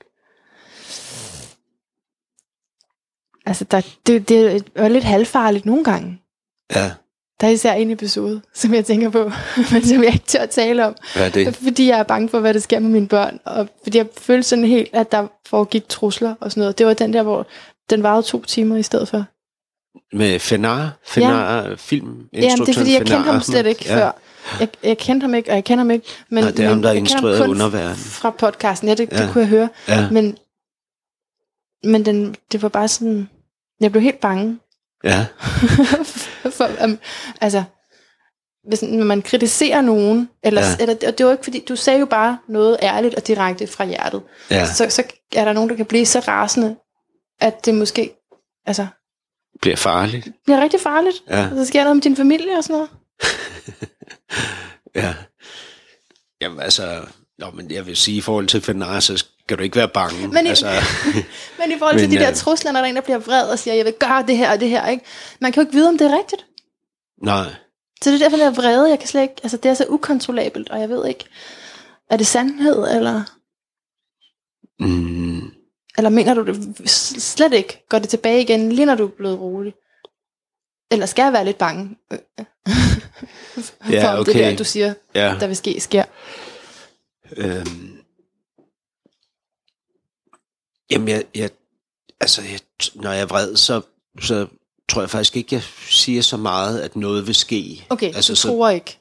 Altså, 3.47 3.65
der, 3.65 3.81
det, 4.07 4.29
det 4.29 4.65
er 4.75 4.89
lidt 4.89 5.05
halvfarligt 5.05 5.67
nogle 5.67 5.85
gange. 5.85 6.21
Ja, 6.75 6.91
Der 7.41 7.47
er 7.47 7.51
især 7.51 7.73
en 7.73 7.91
episode, 7.91 8.41
som 8.55 8.75
jeg 8.75 8.85
tænker 8.87 9.11
på, 9.11 9.33
men 9.73 9.85
som 9.85 10.03
jeg 10.03 10.13
ikke 10.13 10.25
tør 10.27 10.39
at 10.39 10.51
tale 10.51 10.87
om. 10.87 10.97
hvad 11.15 11.27
er 11.27 11.31
det? 11.31 11.57
Fordi 11.57 11.89
jeg 11.89 11.99
er 11.99 12.03
bange 12.03 12.29
for, 12.29 12.41
hvad 12.41 12.55
der 12.55 12.61
sker 12.61 12.79
med 12.79 12.91
mine 12.91 13.09
børn. 13.09 13.41
Og 13.45 13.69
fordi 13.83 13.99
jeg 13.99 14.07
følte 14.19 14.49
sådan 14.49 14.65
helt, 14.65 14.89
at 14.93 15.13
der 15.13 15.27
foregik 15.47 15.89
trusler 15.89 16.35
og 16.41 16.51
sådan 16.51 16.61
noget. 16.61 16.79
Det 16.79 16.87
var 16.87 16.95
den 16.95 17.13
der, 17.13 17.23
hvor 17.23 17.47
den 17.91 18.03
varede 18.03 18.23
to 18.23 18.45
timer 18.45 18.77
i 18.77 18.83
stedet 18.83 19.09
for. 19.09 19.25
Med 20.13 20.39
Fenar, 20.39 20.99
Fenar 21.07 21.63
ja. 21.63 21.75
film, 21.75 22.29
Ja, 22.33 22.39
det 22.39 22.69
er 22.69 22.73
fordi, 22.75 22.93
jeg 22.93 22.99
kendte 23.07 23.31
ham 23.31 23.41
slet 23.41 23.67
ikke 23.67 23.85
ja. 23.87 23.97
før. 23.97 24.13
Jeg, 24.61 24.69
jeg 24.83 24.99
kendte 24.99 25.25
ham 25.25 25.35
ikke, 25.35 25.51
og 25.51 25.55
jeg 25.55 25.65
kender 25.65 25.85
ham 25.85 25.91
ikke. 25.91 26.07
Men, 26.31 26.45
Nej, 26.45 26.51
det 26.51 26.65
er 26.65 26.69
ham, 26.69 26.83
der 26.83 26.89
kender 26.95 27.01
instrueret 27.01 27.49
Underverden. 27.49 27.97
Fra 27.97 28.31
podcasten, 28.31 28.89
ja, 28.89 28.95
det. 28.95 29.09
Ja. 29.13 29.23
det 29.23 29.33
kunne 29.33 29.41
jeg 29.41 29.49
høre. 29.49 29.69
Ja, 29.89 30.11
Men, 30.11 30.37
men 31.85 32.05
den, 32.07 32.37
det 32.53 32.63
var 32.63 32.69
bare 32.69 32.89
sådan... 32.89 33.29
Jeg 33.81 33.93
blev 33.93 34.03
helt 34.03 34.21
bange. 34.21 34.59
ja, 35.05 35.27
for, 36.51 36.69
um, 36.85 36.99
altså, 37.41 37.65
hvis 38.69 38.83
når 38.83 39.05
man 39.05 39.23
kritiserer 39.23 39.81
nogen, 39.81 40.29
eller, 40.43 40.63
ja. 40.63 40.77
Eller, 40.81 41.09
og 41.09 41.19
det 41.19 41.27
var 41.27 41.33
ikke 41.33 41.45
fordi, 41.45 41.65
du 41.69 41.77
sagde 41.77 42.01
jo 42.01 42.07
bare 42.07 42.39
noget 42.49 42.77
ærligt 42.83 43.15
og 43.15 43.27
direkte 43.27 43.67
fra 43.67 43.85
hjertet, 43.85 44.23
ja. 44.51 44.67
så, 44.67 44.91
så 44.91 45.03
er 45.37 45.45
der 45.45 45.53
nogen, 45.53 45.71
der 45.71 45.77
kan 45.77 45.87
blive 45.87 46.07
så 46.07 46.21
rasende, 46.21 46.77
at 47.41 47.67
det 47.67 47.75
måske 47.75 48.11
altså, 48.67 48.87
Bliver 49.61 49.77
farligt. 49.77 50.29
bliver 50.45 50.61
rigtig 50.63 50.81
farligt. 50.81 51.17
Ja, 51.31 51.51
Og 51.51 51.57
så 51.57 51.65
sker 51.65 51.83
noget 51.83 51.97
med 51.97 52.03
din 52.03 52.17
familie 52.17 52.57
og 52.59 52.65
sådan 52.65 52.75
noget. 52.75 52.91
ja. 55.05 55.15
Jamen 56.41 56.61
altså, 56.61 57.01
nå, 57.39 57.51
men 57.51 57.71
jeg 57.71 57.87
vil 57.87 57.97
sige, 57.97 58.17
i 58.17 58.21
forhold 58.21 58.47
til 58.47 58.61
Fenar, 58.61 59.01
så 59.01 59.25
skal 59.49 59.59
du 59.59 59.63
ikke 59.63 59.77
være 59.77 59.89
bange. 59.89 60.29
Men 60.29 60.47
i- 60.47 60.49
altså, 60.49 60.67
Men 61.59 61.73
i 61.73 61.79
forhold 61.79 61.99
til 61.99 62.09
Men, 62.09 62.17
de 62.19 62.23
der 62.23 62.31
øh, 62.31 62.37
trusler, 62.37 62.73
når 62.73 62.81
der 62.81 62.85
er 62.85 62.91
en, 62.91 62.97
der 62.97 63.03
bliver 63.03 63.19
vred 63.19 63.49
og 63.51 63.59
siger, 63.59 63.75
jeg 63.75 63.85
vil 63.85 63.93
gøre 64.01 64.25
det 64.27 64.37
her 64.37 64.53
og 64.53 64.61
det 64.61 64.69
her, 64.69 64.87
ikke? 64.89 65.05
man 65.41 65.53
kan 65.53 65.63
jo 65.63 65.67
ikke 65.69 65.77
vide, 65.77 65.89
om 65.89 65.99
det 65.99 66.07
er 66.13 66.19
rigtigt. 66.19 66.47
nej, 67.23 67.45
Så 68.03 68.11
det 68.11 68.15
er 68.15 68.19
derfor, 68.25 68.37
det 68.37 68.47
er 68.47 68.51
vrede. 68.51 68.89
Jeg 68.91 68.99
kan 68.99 69.09
slet 69.09 69.23
ikke, 69.23 69.35
altså 69.43 69.57
det 69.57 69.69
er 69.71 69.75
så 69.75 69.87
ukontrollabelt, 69.89 70.69
og 70.71 70.81
jeg 70.81 70.89
ved 70.89 71.07
ikke, 71.07 71.25
er 72.11 72.17
det 72.17 72.27
sandhed, 72.27 72.89
eller, 72.97 73.23
mm, 74.81 75.51
eller 75.99 76.11
mener 76.11 76.35
du 76.35 76.45
det 76.47 76.91
slet 77.21 77.53
ikke? 77.53 77.87
Går 77.89 77.99
det 77.99 78.09
tilbage 78.09 78.41
igen, 78.43 78.73
lige 78.73 78.87
når 78.87 78.95
du 78.95 79.05
er 79.07 79.11
blevet 79.17 79.39
rolig? 79.41 79.75
Eller 80.91 81.07
skal 81.07 81.23
jeg 81.23 81.33
være 81.33 81.45
lidt 81.45 81.59
bange? 81.59 81.97
for 83.83 83.93
Ja, 83.93 84.19
om 84.19 84.25
det 84.25 84.35
okay. 84.35 84.51
der, 84.51 84.57
du 84.57 84.65
siger, 84.65 84.95
ja. 85.15 85.37
der 85.41 85.47
vil 85.47 85.57
ske, 85.57 85.81
sker. 85.81 86.05
Øhm, 87.37 87.99
jamen, 90.91 91.09
jeg, 91.09 91.25
jeg, 91.35 91.51
altså, 92.21 92.43
jeg, 92.43 92.61
når 92.95 93.13
jeg 93.13 93.21
er 93.21 93.27
vred, 93.27 93.57
så, 93.57 93.81
så 94.21 94.47
tror 94.89 95.03
jeg 95.03 95.11
faktisk 95.11 95.37
ikke, 95.37 95.55
jeg 95.55 95.63
siger 95.91 96.23
så 96.23 96.37
meget, 96.37 96.81
at 96.81 96.97
noget 96.97 97.27
vil 97.27 97.35
ske. 97.35 97.87
Okay, 97.91 98.15
altså, 98.15 98.33
du 98.33 98.37
så, 98.37 98.49
tror 98.49 98.69
ikke. 98.71 98.99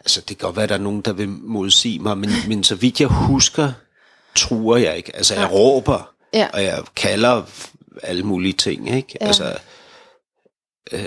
altså, 0.00 0.20
det 0.20 0.38
kan 0.38 0.46
godt 0.46 0.56
være, 0.56 0.62
at 0.62 0.68
der 0.68 0.74
er 0.74 0.78
nogen, 0.80 1.00
der 1.00 1.12
vil 1.12 1.28
modsige 1.28 1.98
mig, 1.98 2.18
men, 2.18 2.30
men 2.48 2.64
så 2.64 2.74
vidt 2.74 3.00
jeg 3.00 3.08
husker, 3.08 3.72
truer 4.36 4.76
jeg 4.76 4.96
ikke. 4.96 5.16
Altså, 5.16 5.34
jeg 5.34 5.42
Nej. 5.42 5.52
råber, 5.52 6.12
Ja. 6.34 6.48
og 6.52 6.64
jeg 6.64 6.84
kalder 6.96 7.42
alle 8.02 8.22
mulige 8.22 8.52
ting, 8.52 8.90
ikke? 8.96 9.18
Ja. 9.20 9.26
Altså, 9.26 9.58
øh, 10.92 11.00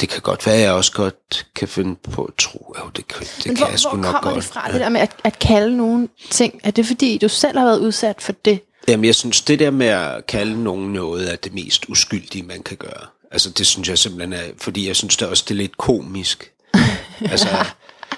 det 0.00 0.08
kan 0.08 0.20
godt 0.22 0.46
være, 0.46 0.54
at 0.54 0.60
jeg 0.60 0.72
også 0.72 0.92
godt 0.92 1.46
kan 1.54 1.68
finde 1.68 1.94
på 2.12 2.24
at 2.24 2.34
tro. 2.38 2.74
Jo, 2.78 2.88
det, 2.96 3.08
det 3.08 3.46
Men 3.46 3.56
kan 3.56 3.56
hvor, 3.56 3.70
jeg 3.70 3.78
sgu 3.80 3.88
hvor 3.88 3.98
nok 3.98 4.12
kommer 4.12 4.30
godt. 4.30 4.34
det 4.44 4.44
fra, 4.52 4.72
det 4.72 4.80
der 4.80 4.88
med 4.88 5.00
at, 5.00 5.10
at 5.24 5.38
kalde 5.38 5.76
nogle 5.76 6.08
ting? 6.30 6.60
Er 6.64 6.70
det 6.70 6.86
fordi, 6.86 7.18
du 7.18 7.28
selv 7.28 7.58
har 7.58 7.64
været 7.64 7.78
udsat 7.78 8.22
for 8.22 8.32
det? 8.32 8.60
Jamen, 8.88 9.04
jeg 9.04 9.14
synes, 9.14 9.40
det 9.40 9.58
der 9.58 9.70
med 9.70 9.86
at 9.86 10.26
kalde 10.26 10.62
nogen 10.64 10.92
noget 10.92 11.32
er 11.32 11.36
det 11.36 11.54
mest 11.54 11.84
uskyldige, 11.88 12.42
man 12.42 12.62
kan 12.62 12.76
gøre. 12.76 13.06
Altså, 13.30 13.50
det 13.50 13.66
synes 13.66 13.88
jeg 13.88 13.98
simpelthen 13.98 14.32
er, 14.32 14.42
fordi 14.58 14.86
jeg 14.88 14.96
synes 14.96 15.16
det 15.16 15.28
også, 15.28 15.44
det 15.48 15.54
er 15.54 15.58
lidt 15.58 15.76
komisk. 15.76 16.52
altså, 17.32 17.48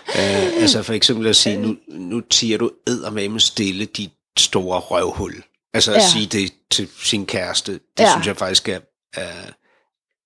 øh, 0.09 0.63
altså 0.63 0.83
for 0.83 0.93
eksempel 0.93 1.27
at 1.27 1.37
sige, 1.37 1.57
nu, 1.57 1.77
nu 1.89 2.21
tiger 2.21 2.59
du 2.59 2.71
eddermame 2.87 3.41
stille 3.41 3.85
dit 3.85 4.11
store 4.39 4.79
røvhul. 4.81 5.35
Altså 5.75 5.93
at 5.93 6.03
Ja. 6.03 6.09
sige 6.09 6.27
det 6.27 6.53
til 6.71 6.89
sin 7.03 7.27
kæreste, 7.27 7.73
det 7.73 7.81
Ja. 7.99 8.11
synes 8.13 8.27
jeg 8.27 8.37
faktisk 8.37 8.69
er, 8.69 8.79
er 9.15 9.31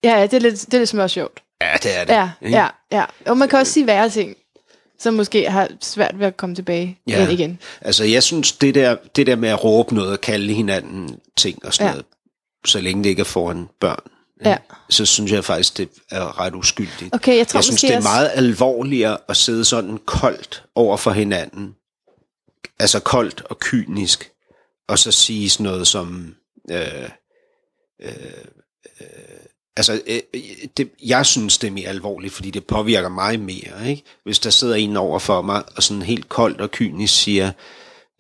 Ja, 0.05 0.19
ja 0.19 0.23
det 0.23 0.35
er 0.35 0.39
lidt, 0.39 0.61
det 0.67 0.75
er 0.75 0.79
lidt 0.79 0.89
smør 0.89 1.07
sjovt. 1.07 1.43
ja, 1.63 1.75
det 1.83 1.99
er 1.99 2.05
det. 2.05 2.13
Ja, 2.13 2.31
ikke? 2.43 2.57
ja, 2.59 2.69
ja. 2.93 3.05
Og 3.27 3.37
man 3.39 3.49
kan 3.49 3.59
også 3.59 3.73
sige 3.73 3.87
værre 3.87 4.11
ting, 4.11 4.37
som 4.99 5.15
måske 5.15 5.51
har 5.51 5.69
svært 5.81 6.19
ved 6.19 6.27
at 6.27 6.37
komme 6.37 6.55
tilbage 6.55 6.99
Ja. 7.09 7.23
ind 7.23 7.33
igen. 7.33 7.59
Altså, 7.81 8.05
jeg 8.05 8.23
synes, 8.23 8.53
det 8.53 8.75
der, 8.75 8.97
det 9.17 9.27
der 9.27 9.37
med 9.37 9.49
at 9.49 9.65
råbe 9.65 9.95
noget 9.95 10.13
og 10.13 10.21
kalde 10.21 10.53
hinanden 10.55 11.19
ting 11.37 11.65
og 11.65 11.75
sådan 11.75 11.87
Ja. 11.87 11.93
noget, 11.93 12.07
så 12.67 12.81
længe 12.81 13.05
det 13.05 13.11
ikke 13.11 13.21
er 13.21 13.25
foran 13.25 13.69
børn, 13.81 14.03
Ja. 14.45 14.57
så 14.91 15.07
synes 15.07 15.33
jeg 15.33 15.45
faktisk, 15.45 15.77
det 15.79 15.89
er 16.11 16.41
ret 16.41 16.55
uskyldigt. 16.55 17.15
Okay, 17.15 17.37
jeg 17.37 17.49
tror 17.49 17.59
jeg 17.59 17.65
synes, 17.65 17.81
det 17.81 17.91
er 17.93 17.97
også- 17.97 18.09
meget 18.09 18.31
alvorligere 18.35 19.19
at 19.29 19.37
sidde 19.37 19.65
sådan 19.65 19.99
koldt 20.07 20.65
over 20.75 20.97
for 20.97 21.11
hinanden. 21.11 21.75
Altså 22.79 23.01
koldt 23.01 23.43
og 23.51 23.59
kynisk. 23.59 24.31
Og 24.89 24.99
så 24.99 25.13
sige 25.13 25.51
sådan 25.51 25.65
noget 25.65 25.87
som... 25.87 26.35
Øh, 26.71 26.79
øh, 28.03 28.13
øh, 29.01 29.07
altså, 29.77 30.03
øh, 30.07 30.21
øh, 30.35 30.41
det, 30.77 30.93
jeg 31.03 31.27
synes, 31.27 31.59
det 31.59 31.67
er 31.69 31.71
mere 31.73 31.89
alvorligt, 31.89 32.35
fordi 32.35 32.51
det 32.51 32.67
påvirker 32.67 33.09
mig 33.09 33.41
mere. 33.41 33.91
Ikke? 33.91 34.03
Hvis 34.25 34.39
der 34.39 34.51
sidder 34.51 34.75
en 34.75 34.97
over 34.97 35.19
for 35.19 35.43
mig, 35.43 35.65
og 35.77 35.83
sådan 35.83 36.03
helt 36.03 36.29
koldt 36.29 36.61
og 36.61 36.71
kynisk 36.71 37.23
siger, 37.23 37.53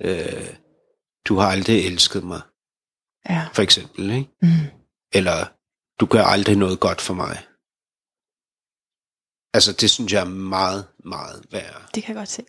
øh, 0.02 0.48
du 1.24 1.36
har 1.36 1.48
aldrig 1.50 1.86
elsket 1.86 2.24
mig, 2.24 2.40
Ja. 3.30 3.46
for 3.54 3.62
eksempel. 3.62 4.10
Ikke? 4.10 4.30
Mm. 4.42 4.48
Eller, 5.12 5.46
du 6.00 6.06
gør 6.06 6.24
aldrig 6.24 6.56
noget 6.56 6.80
godt 6.80 7.00
for 7.00 7.14
mig. 7.14 7.38
Altså, 9.54 9.72
det 9.72 9.90
synes 9.90 10.12
jeg 10.12 10.20
er 10.20 10.28
meget, 10.28 10.86
meget 11.04 11.44
værre. 11.50 11.82
Det 11.94 12.02
kan 12.02 12.14
jeg 12.14 12.20
godt 12.20 12.28
se. 12.28 12.42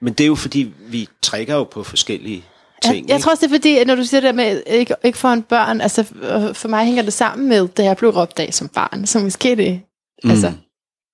Men 0.00 0.12
det 0.12 0.24
er 0.24 0.28
jo 0.28 0.34
fordi, 0.34 0.72
vi 0.78 1.08
trækker 1.22 1.54
jo 1.54 1.64
på 1.64 1.82
forskellige 1.82 2.44
Ja, 2.84 2.90
ting. 2.92 3.08
jeg 3.08 3.20
tror 3.20 3.32
også, 3.32 3.46
det 3.46 3.52
er 3.52 3.56
fordi, 3.58 3.78
at 3.78 3.86
når 3.86 3.94
du 3.94 4.04
siger 4.04 4.20
det 4.20 4.26
der 4.28 4.32
med 4.32 4.62
ikke, 4.66 4.94
ikke 5.04 5.18
for 5.18 5.28
en 5.28 5.42
børn, 5.42 5.80
altså 5.80 6.04
øh, 6.22 6.54
for 6.54 6.68
mig 6.68 6.84
hænger 6.84 7.02
det 7.02 7.12
sammen 7.12 7.48
med, 7.48 7.68
da 7.68 7.84
jeg 7.84 7.96
blev 7.96 8.10
råbt 8.10 8.38
af 8.40 8.54
som 8.54 8.68
barn, 8.68 9.06
så 9.06 9.18
måske 9.18 9.56
det, 9.56 9.80
mm. 10.24 10.30
altså, 10.30 10.52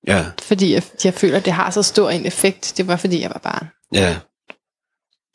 Ja, 0.06 0.26
fordi 0.42 0.72
jeg, 0.74 0.82
jeg 1.04 1.14
føler, 1.14 1.36
at 1.36 1.44
det 1.44 1.52
har 1.52 1.70
så 1.70 1.82
stor 1.82 2.10
en 2.10 2.26
effekt, 2.26 2.74
det 2.76 2.86
var 2.88 2.96
fordi, 2.96 3.20
jeg 3.20 3.30
var 3.30 3.40
barn. 3.42 3.68
ja. 3.92 4.16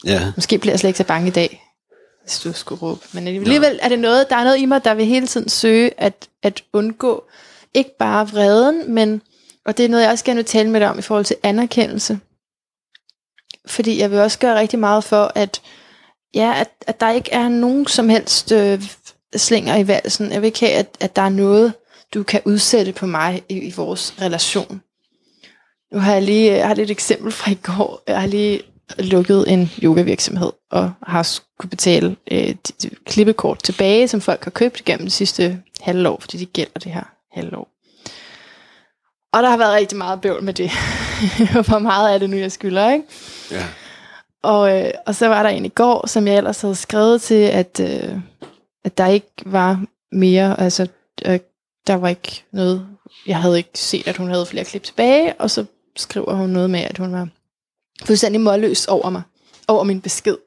Ja, 0.05 0.31
Måske 0.35 0.57
bliver 0.57 0.73
jeg 0.73 0.79
slet 0.79 0.89
ikke 0.89 0.97
så 0.97 1.03
bange 1.03 1.27
i 1.27 1.31
dag, 1.31 1.63
hvis 2.23 2.39
du 2.39 2.53
skulle 2.53 2.81
råbe. 2.81 3.01
Men 3.13 3.27
alligevel 3.27 3.79
er 3.81 3.89
det 3.89 3.99
noget, 3.99 4.29
der 4.29 4.35
er 4.35 4.43
noget 4.43 4.57
i 4.59 4.65
mig, 4.65 4.83
der 4.83 4.93
vil 4.93 5.05
hele 5.05 5.27
tiden 5.27 5.49
søge 5.49 5.91
at, 5.97 6.29
at 6.43 6.63
undgå, 6.73 7.23
ikke 7.73 7.97
bare 7.99 8.29
vreden, 8.29 8.93
men, 8.93 9.21
og 9.65 9.77
det 9.77 9.85
er 9.85 9.89
noget, 9.89 10.03
jeg 10.03 10.11
også 10.11 10.25
gerne 10.25 10.37
vil 10.37 10.45
tale 10.45 10.69
med 10.69 10.79
dig 10.79 10.89
om 10.89 10.99
i 10.99 11.01
forhold 11.01 11.25
til 11.25 11.35
anerkendelse. 11.43 12.19
Fordi 13.65 13.99
jeg 13.99 14.11
vil 14.11 14.19
også 14.19 14.39
gøre 14.39 14.59
rigtig 14.59 14.79
meget 14.79 15.03
for, 15.03 15.31
at, 15.35 15.61
ja, 16.35 16.53
at, 16.59 16.69
at 16.87 16.99
der 16.99 17.11
ikke 17.11 17.31
er 17.31 17.49
nogen 17.49 17.87
som 17.87 18.09
helst 18.09 18.51
øh, 18.51 18.83
slinger 19.35 19.75
i 19.75 19.87
valsen. 19.87 20.31
Jeg 20.31 20.41
vil 20.41 20.47
ikke 20.47 20.59
have, 20.59 20.71
at, 20.71 20.97
at 20.99 21.15
der 21.15 21.21
er 21.21 21.29
noget, 21.29 21.73
du 22.13 22.23
kan 22.23 22.41
udsætte 22.45 22.93
på 22.93 23.05
mig 23.05 23.43
i, 23.49 23.59
i 23.59 23.73
vores 23.75 24.15
relation. 24.21 24.81
Nu 25.93 25.99
har 25.99 26.13
jeg 26.13 26.21
lige 26.21 26.51
jeg 26.51 26.67
har 26.67 26.75
lidt 26.75 26.89
et 26.89 26.91
eksempel 26.91 27.31
fra 27.31 27.51
i 27.51 27.57
går. 27.63 28.03
Jeg 28.07 28.19
har 28.19 28.27
lige 28.27 28.61
lukket 28.97 29.51
en 29.51 29.71
yogavirksomhed, 29.83 30.51
og 30.71 30.91
har 31.03 31.23
skulle 31.23 31.69
betale 31.69 32.15
øh, 32.31 32.47
de, 32.47 32.55
de 32.83 32.89
klippekort 33.05 33.63
tilbage, 33.63 34.07
som 34.07 34.21
folk 34.21 34.43
har 34.43 34.51
købt 34.51 34.85
gennem 34.85 35.05
det 35.05 35.13
sidste 35.13 35.61
halvår, 35.81 36.17
fordi 36.21 36.37
de 36.37 36.45
gælder 36.45 36.79
det 36.79 36.91
her 36.91 37.03
halvår. 37.31 37.67
Og 39.33 39.43
der 39.43 39.49
har 39.49 39.57
været 39.57 39.73
rigtig 39.73 39.97
meget 39.97 40.21
bøvl 40.21 40.43
med 40.43 40.53
det. 40.53 40.71
Hvor 41.67 41.79
meget 41.79 42.13
er 42.13 42.17
det 42.17 42.29
nu, 42.29 42.37
jeg 42.37 42.51
skylder, 42.51 42.91
ikke? 42.93 43.05
ja. 43.51 43.65
Og, 44.43 44.79
øh, 44.79 44.91
og 45.05 45.15
så 45.15 45.27
var 45.27 45.43
der 45.43 45.49
en 45.49 45.65
i 45.65 45.69
går, 45.69 46.07
som 46.07 46.27
jeg 46.27 46.37
ellers 46.37 46.61
havde 46.61 46.75
skrevet 46.75 47.21
til, 47.21 47.43
at, 47.43 47.79
øh, 47.79 48.17
at 48.83 48.97
der 48.97 49.07
ikke 49.07 49.31
var 49.45 49.85
mere, 50.11 50.59
altså 50.59 50.87
øh, 51.25 51.39
der 51.87 51.93
var 51.93 52.09
ikke 52.09 52.43
noget, 52.51 52.87
jeg 53.27 53.41
havde 53.41 53.57
ikke 53.57 53.69
set, 53.75 54.07
at 54.07 54.17
hun 54.17 54.29
havde 54.29 54.45
flere 54.45 54.65
klip 54.65 54.83
tilbage, 54.83 55.33
og 55.39 55.51
så 55.51 55.65
skriver 55.95 56.33
hun 56.33 56.49
noget 56.49 56.69
med, 56.69 56.79
at 56.79 56.97
hun 56.97 57.13
var 57.13 57.27
fuldstændig 58.05 58.41
målløs 58.41 58.85
over 58.85 59.09
mig, 59.09 59.21
over 59.67 59.83
min 59.83 60.01
besked. 60.01 60.37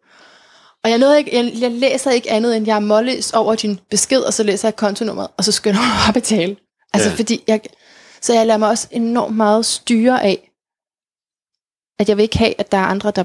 Og 0.85 0.91
jeg, 0.91 0.99
nåede 0.99 1.19
ikke, 1.19 1.37
jeg, 1.37 1.53
jeg 1.61 1.71
læser 1.71 2.11
ikke 2.11 2.31
andet, 2.31 2.57
end 2.57 2.67
jeg 2.67 2.77
er 2.77 2.81
målløs 2.81 3.33
over 3.33 3.55
din 3.55 3.81
besked, 3.91 4.21
og 4.21 4.35
så 4.35 4.43
læser 4.43 4.69
jeg 4.69 4.77
kontonummeret, 4.77 5.29
og 5.37 5.45
så 5.45 5.53
skynder 5.53 5.79
hun 5.79 5.89
mig 5.89 6.09
at 6.09 6.15
betale. 6.15 6.57
Altså 6.93 7.09
ja. 7.09 7.15
fordi 7.15 7.45
jeg, 7.49 7.61
så 8.21 8.35
jeg 8.35 8.47
lader 8.47 8.59
mig 8.59 8.69
også 8.69 8.89
enormt 8.91 9.37
meget 9.37 9.67
styre 9.67 10.23
af, 10.23 10.51
at 11.99 12.09
jeg 12.09 12.17
vil 12.17 12.23
ikke 12.23 12.39
have, 12.39 12.61
at 12.61 12.73
der 12.73 12.79
er 12.79 12.87
andre, 12.87 13.11
der, 13.11 13.25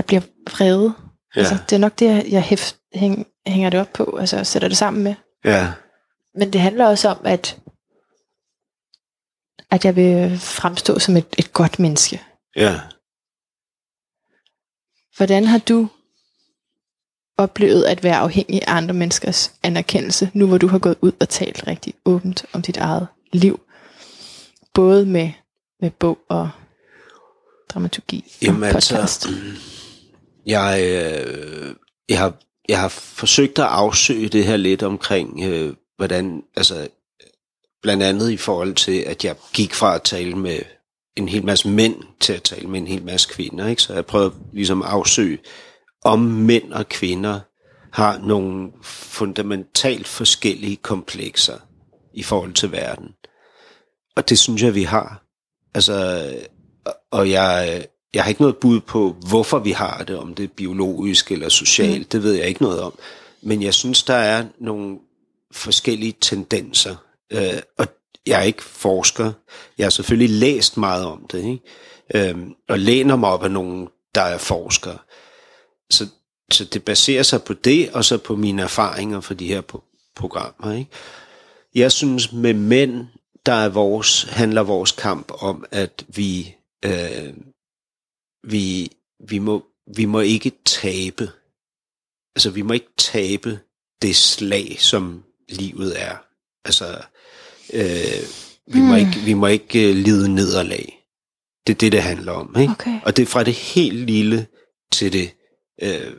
der 0.00 0.06
bliver 0.06 0.20
vrede. 0.50 0.94
Ja. 1.36 1.40
Altså, 1.40 1.58
det 1.70 1.76
er 1.76 1.80
nok 1.80 1.98
det, 1.98 2.32
jeg 2.32 2.42
hæft, 2.42 2.76
hæng, 2.94 3.26
hænger 3.46 3.70
det 3.70 3.80
op 3.80 3.92
på, 3.92 4.16
altså 4.20 4.44
sætter 4.44 4.68
det 4.68 4.76
sammen 4.76 5.02
med. 5.04 5.14
ja. 5.44 5.72
Men 6.34 6.52
det 6.52 6.60
handler 6.60 6.86
også 6.86 7.08
om, 7.08 7.18
at, 7.24 7.58
at 9.70 9.84
jeg 9.84 9.96
vil 9.96 10.38
fremstå 10.38 10.98
som 10.98 11.16
et, 11.16 11.26
et 11.38 11.52
godt 11.52 11.78
menneske. 11.78 12.22
ja. 12.56 12.80
Hvordan 15.16 15.44
har 15.44 15.58
du 15.58 15.88
oplevet 17.38 17.84
at 17.84 18.02
være 18.02 18.16
afhængig 18.16 18.62
af 18.68 18.74
andre 18.76 18.94
menneskers 18.94 19.54
anerkendelse, 19.62 20.30
nu 20.34 20.46
hvor 20.46 20.58
du 20.58 20.68
har 20.68 20.78
gået 20.78 20.96
ud 21.00 21.12
og 21.20 21.28
talt 21.28 21.66
rigtig 21.66 21.94
åbent 22.04 22.44
om 22.52 22.62
dit 22.62 22.76
eget 22.76 23.06
liv? 23.32 23.60
Både 24.74 25.06
med, 25.06 25.30
med 25.80 25.90
bog 25.90 26.18
og 26.28 26.50
dramaturgi 27.68 28.24
Jamen 28.42 28.62
og 28.62 28.68
altså, 28.68 28.94
podcast 28.94 29.26
jeg, 30.50 30.80
øh, 30.82 31.74
jeg, 32.08 32.18
har, 32.18 32.34
jeg 32.68 32.80
har 32.80 32.88
forsøgt 32.88 33.58
at 33.58 33.64
afsøge 33.64 34.28
det 34.28 34.44
her 34.44 34.56
lidt 34.56 34.82
omkring, 34.82 35.44
øh, 35.44 35.74
hvordan, 35.96 36.42
altså, 36.56 36.88
blandt 37.82 38.02
andet 38.02 38.30
i 38.30 38.36
forhold 38.36 38.74
til, 38.74 39.00
at 39.00 39.24
jeg 39.24 39.36
gik 39.52 39.74
fra 39.74 39.94
at 39.94 40.02
tale 40.02 40.36
med 40.36 40.58
en 41.16 41.28
hel 41.28 41.44
masse 41.44 41.68
mænd 41.68 41.94
til 42.20 42.32
at 42.32 42.42
tale 42.42 42.68
med 42.68 42.80
en 42.80 42.86
hel 42.86 43.04
masse 43.04 43.28
kvinder. 43.28 43.66
Ikke? 43.66 43.82
Så 43.82 43.94
jeg 43.94 44.06
prøvede 44.06 44.34
ligesom 44.52 44.82
at 44.82 44.88
afsøge, 44.88 45.38
om 46.04 46.18
mænd 46.20 46.72
og 46.72 46.88
kvinder 46.88 47.40
har 47.92 48.18
nogle 48.18 48.72
fundamentalt 48.82 50.08
forskellige 50.08 50.76
komplekser 50.76 51.58
i 52.14 52.22
forhold 52.22 52.52
til 52.52 52.72
verden. 52.72 53.08
Og 54.16 54.28
det 54.28 54.38
synes 54.38 54.62
jeg, 54.62 54.74
vi 54.74 54.82
har. 54.82 55.24
Altså, 55.74 56.28
og 57.10 57.30
jeg, 57.30 57.86
jeg 58.14 58.22
har 58.22 58.28
ikke 58.28 58.40
noget 58.40 58.56
bud 58.56 58.80
på, 58.80 59.16
hvorfor 59.28 59.58
vi 59.58 59.70
har 59.70 60.04
det, 60.04 60.16
om 60.16 60.34
det 60.34 60.44
er 60.44 60.48
biologisk 60.56 61.32
eller 61.32 61.48
socialt, 61.48 61.98
mm. 61.98 62.04
det 62.04 62.22
ved 62.22 62.32
jeg 62.32 62.48
ikke 62.48 62.62
noget 62.62 62.80
om. 62.80 62.98
Men 63.42 63.62
jeg 63.62 63.74
synes, 63.74 64.02
der 64.02 64.14
er 64.14 64.44
nogle 64.58 64.98
forskellige 65.52 66.14
tendenser. 66.20 66.96
Øh, 67.32 67.62
og 67.78 67.86
jeg 68.26 68.40
er 68.40 68.44
ikke 68.44 68.62
forsker. 68.62 69.32
Jeg 69.78 69.84
har 69.84 69.90
selvfølgelig 69.90 70.30
læst 70.30 70.76
meget 70.76 71.04
om 71.04 71.26
det, 71.32 71.44
ikke? 71.44 72.30
Øh, 72.30 72.36
og 72.68 72.78
læner 72.78 73.16
mig 73.16 73.28
op 73.30 73.44
af 73.44 73.50
nogen, 73.50 73.88
der 74.14 74.22
er 74.22 74.38
forskere. 74.38 74.98
Så, 75.90 76.06
så 76.52 76.64
det 76.64 76.84
baserer 76.84 77.22
sig 77.22 77.42
på 77.42 77.52
det, 77.52 77.90
og 77.90 78.04
så 78.04 78.18
på 78.18 78.36
mine 78.36 78.62
erfaringer 78.62 79.20
for 79.20 79.34
de 79.34 79.46
her 79.46 79.62
po- 79.72 80.12
programmer. 80.16 80.72
Ikke? 80.72 80.90
Jeg 81.74 81.92
synes, 81.92 82.32
med 82.32 82.54
mænd, 82.54 83.06
der 83.46 83.52
er 83.52 83.68
vores, 83.68 84.22
handler 84.22 84.62
vores 84.62 84.92
kamp 84.92 85.32
om, 85.42 85.64
at 85.70 86.04
vi, 86.08 86.54
øh, 86.84 87.34
vi, 88.44 88.92
vi, 89.28 89.38
må, 89.38 89.66
vi 89.96 90.04
må 90.04 90.20
ikke 90.20 90.52
tabe. 90.64 91.30
Altså, 92.36 92.50
vi 92.50 92.62
må 92.62 92.72
ikke 92.72 92.92
tabe 92.98 93.60
det 94.02 94.16
slag, 94.16 94.76
som 94.78 95.24
livet 95.48 96.02
er. 96.02 96.16
Altså, 96.64 97.02
øh, 97.72 98.22
vi, 98.66 98.78
Hmm. 98.78 98.88
må 98.88 98.94
ikke, 98.96 99.20
vi 99.24 99.34
må 99.34 99.46
ikke 99.46 99.88
øh, 99.88 99.94
lide 99.96 100.34
nederlag. 100.34 100.96
Det 101.66 101.74
er 101.74 101.78
det, 101.78 101.92
det 101.92 102.02
handler 102.02 102.32
om. 102.32 102.56
Ikke? 102.60 102.72
Okay. 102.72 103.00
Og 103.04 103.16
det 103.16 103.22
er 103.22 103.26
fra 103.26 103.44
det 103.44 103.54
helt 103.54 103.98
lille 104.06 104.46
til 104.92 105.12
det 105.12 105.30
øh, 105.82 106.12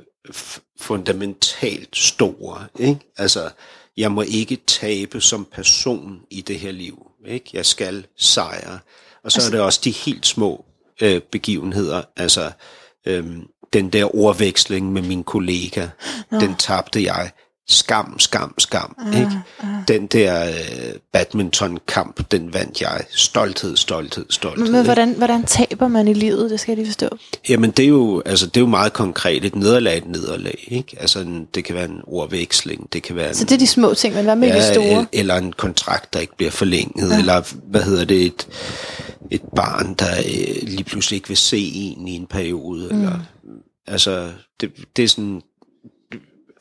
fundamentalt 0.80 1.97
store. 1.97 2.67
Ikke? 2.80 2.99
Altså, 3.17 3.49
jeg 3.97 4.11
må 4.11 4.22
ikke 4.22 4.55
tabe 4.67 5.22
som 5.22 5.45
person 5.45 6.22
i 6.30 6.41
det 6.41 6.59
her 6.59 6.72
liv. 6.72 7.07
Ikke? 7.28 7.49
Jeg 7.53 7.65
skal 7.65 8.07
sejre. 8.17 8.80
Og 9.24 9.32
så 9.32 9.38
altså, 9.38 9.49
er 9.49 9.51
det 9.51 9.61
også 9.61 9.82
de 9.84 9.91
helt 9.91 10.26
små 10.26 10.65
øh, 11.01 11.21
begivenheder. 11.21 12.01
Altså, 12.17 12.51
øh, 13.05 13.25
den 13.73 13.89
der 13.89 14.15
ordveksling 14.15 14.93
med 14.93 15.01
min 15.01 15.23
kollega, 15.23 15.87
Nå. 16.31 16.39
den 16.39 16.55
tabte 16.55 17.03
jeg. 17.03 17.31
Skam, 17.72 18.19
skam, 18.19 18.53
skam. 18.57 18.95
Ah, 18.99 19.19
ikke? 19.19 19.32
Den 19.88 20.07
der 20.07 20.45
øh, 20.47 20.53
badmintonkamp, 21.13 22.32
den 22.32 22.53
vandt 22.53 22.82
jeg. 22.82 23.01
Stolthed, 23.09 23.78
stolthed, 23.78 24.26
stolthed. 24.30 24.63
Men, 24.63 24.72
men 24.72 24.86
hvordan, 24.86 25.13
hvordan 25.13 25.43
taber 25.43 25.88
man 25.88 26.07
i 26.07 26.13
livet? 26.13 26.49
Det 26.51 26.59
skal 26.59 26.72
jeg 26.72 26.78
lige 26.78 26.88
forstå. 26.88 27.09
Jamen 27.49 27.72
det 27.72 27.84
er 27.86 27.89
jo, 27.89 28.22
altså, 28.26 28.45
det 28.45 28.57
er 28.57 28.61
jo 28.61 28.67
meget 28.67 28.93
konkret. 28.93 29.45
Et 29.45 29.55
nederlag 29.55 29.93
er 29.93 29.97
et 29.97 30.07
nederlag. 30.07 30.65
Ikke? 30.67 30.97
Altså, 30.99 31.19
en, 31.19 31.47
det 31.55 31.63
kan 31.65 31.76
være 31.76 31.86
en 31.86 32.01
ordveksling. 32.07 32.93
Det 32.93 33.03
kan 33.03 33.15
være 33.15 33.30
en, 33.30 33.36
Så 33.36 33.43
det 33.43 33.51
er 33.51 33.57
de 33.59 33.67
små 33.67 33.93
ting, 33.93 34.15
men 34.15 34.24
hvad 34.24 34.36
med 34.36 34.53
de 34.53 34.74
store? 34.74 34.99
el- 35.01 35.07
eller 35.13 35.36
en 35.36 35.53
kontrakt, 35.53 36.13
der 36.13 36.19
ikke 36.19 36.38
bliver 36.38 36.51
forlænget. 36.51 37.09
Ja. 37.11 37.17
Eller 37.19 37.53
hvad 37.67 37.84
hedder 37.84 38.05
det? 38.05 38.26
Et, 38.26 38.47
et 39.32 39.41
barn, 39.55 39.93
der 39.93 40.17
øh, 40.17 40.67
lige 40.67 40.84
pludselig 40.84 41.15
ikke 41.17 41.28
vil 41.28 41.38
se 41.38 41.72
en 41.76 42.07
i 42.07 42.15
en 42.15 42.26
periode. 42.26 42.88
Mm. 42.91 42.99
Eller, 42.99 43.19
altså, 43.88 44.30
det, 44.61 44.72
det 44.95 45.03
er 45.03 45.07
sådan... 45.07 45.41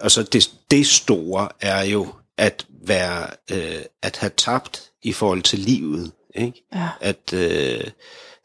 Altså, 0.00 0.22
det, 0.22 0.50
det 0.70 0.86
store 0.86 1.48
er 1.60 1.84
jo 1.84 2.08
at 2.38 2.66
være... 2.86 3.26
Øh, 3.50 3.82
at 4.02 4.16
have 4.16 4.32
tabt 4.36 4.82
i 5.02 5.12
forhold 5.12 5.42
til 5.42 5.58
livet. 5.58 6.12
Ikke? 6.34 6.66
Ja. 6.74 6.88
At, 7.00 7.32
øh, 7.32 7.84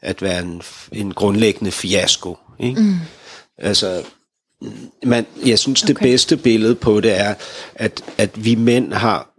at 0.02 0.22
være 0.22 0.42
en, 0.42 0.62
en 0.92 1.14
grundlæggende 1.14 1.70
fiasko. 1.70 2.38
Ikke? 2.60 2.80
Mm. 2.80 2.94
Altså, 3.58 4.04
man, 5.02 5.26
jeg 5.46 5.58
synes, 5.58 5.82
okay. 5.82 5.94
det 5.94 6.02
bedste 6.02 6.36
billede 6.36 6.74
på 6.74 7.00
det 7.00 7.20
er, 7.20 7.34
at, 7.74 8.04
at 8.18 8.44
vi 8.44 8.54
mænd 8.54 8.92
har 8.92 9.30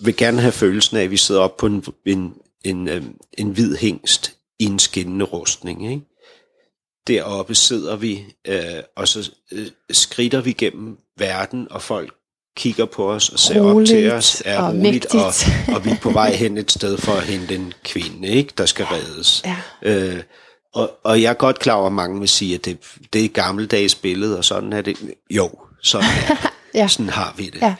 vil 0.00 0.16
gerne 0.16 0.40
have 0.40 0.52
følelsen 0.52 0.96
af, 0.96 1.02
at 1.02 1.10
vi 1.10 1.16
sidder 1.16 1.40
op 1.40 1.56
på 1.56 1.66
en, 1.66 1.84
en, 2.06 2.34
en, 2.64 2.88
øhm, 2.88 3.16
en 3.38 3.50
hvid 3.50 3.76
hængst 3.76 4.36
i 4.58 4.64
en 4.64 4.78
skinnende 4.78 5.24
rustning. 5.24 5.92
Ikke? 5.92 6.04
Deroppe 7.06 7.54
sidder 7.54 7.96
vi, 7.96 8.24
øh, 8.46 8.82
og 8.96 9.08
så 9.08 9.30
øh, 9.52 9.66
skrider 9.90 10.40
vi 10.40 10.52
gennem 10.52 10.98
verden, 11.18 11.66
og 11.70 11.82
folk 11.82 12.14
kigger 12.56 12.84
på 12.84 13.12
os 13.12 13.28
og 13.28 13.38
ser 13.38 13.60
Roligt 13.60 13.90
op 13.90 13.96
til 13.96 14.12
os, 14.12 14.42
er 14.44 14.58
og 14.58 14.68
roligt, 14.68 15.06
og, 15.06 15.16
mægtigt. 15.16 15.74
og 15.76 15.84
vi 15.84 15.90
er 15.90 15.96
på 16.02 16.10
vej 16.10 16.34
hen 16.34 16.58
et 16.58 16.72
sted 16.72 16.98
for 16.98 17.12
at 17.12 17.22
hente 17.22 17.54
en 17.54 17.72
kvinde, 17.84 18.28
ikke, 18.28 18.52
der 18.58 18.66
skal 18.66 18.84
reddes. 18.84 19.42
Ja. 19.44 19.56
Øh, 19.82 20.22
og, 20.74 20.90
og 21.04 21.22
jeg 21.22 21.30
er 21.30 21.34
godt 21.34 21.58
klar 21.58 21.74
over, 21.74 21.86
at 21.86 21.92
mange 21.92 22.20
vil 22.20 22.28
sige, 22.28 22.54
at 22.54 22.64
det, 22.64 22.78
det 23.12 23.24
er 23.24 23.28
gammeldags 23.28 23.94
billede, 23.94 24.38
og 24.38 24.44
sådan 24.44 24.72
er 24.72 24.80
det. 24.80 24.96
Jo, 25.30 25.50
sådan 25.82 26.06
er 26.06 26.34
det. 26.34 26.50
Ja. 26.74 26.88
Sådan 26.88 27.08
har 27.08 27.34
vi 27.36 27.44
det. 27.46 27.62
Ja. 27.62 27.74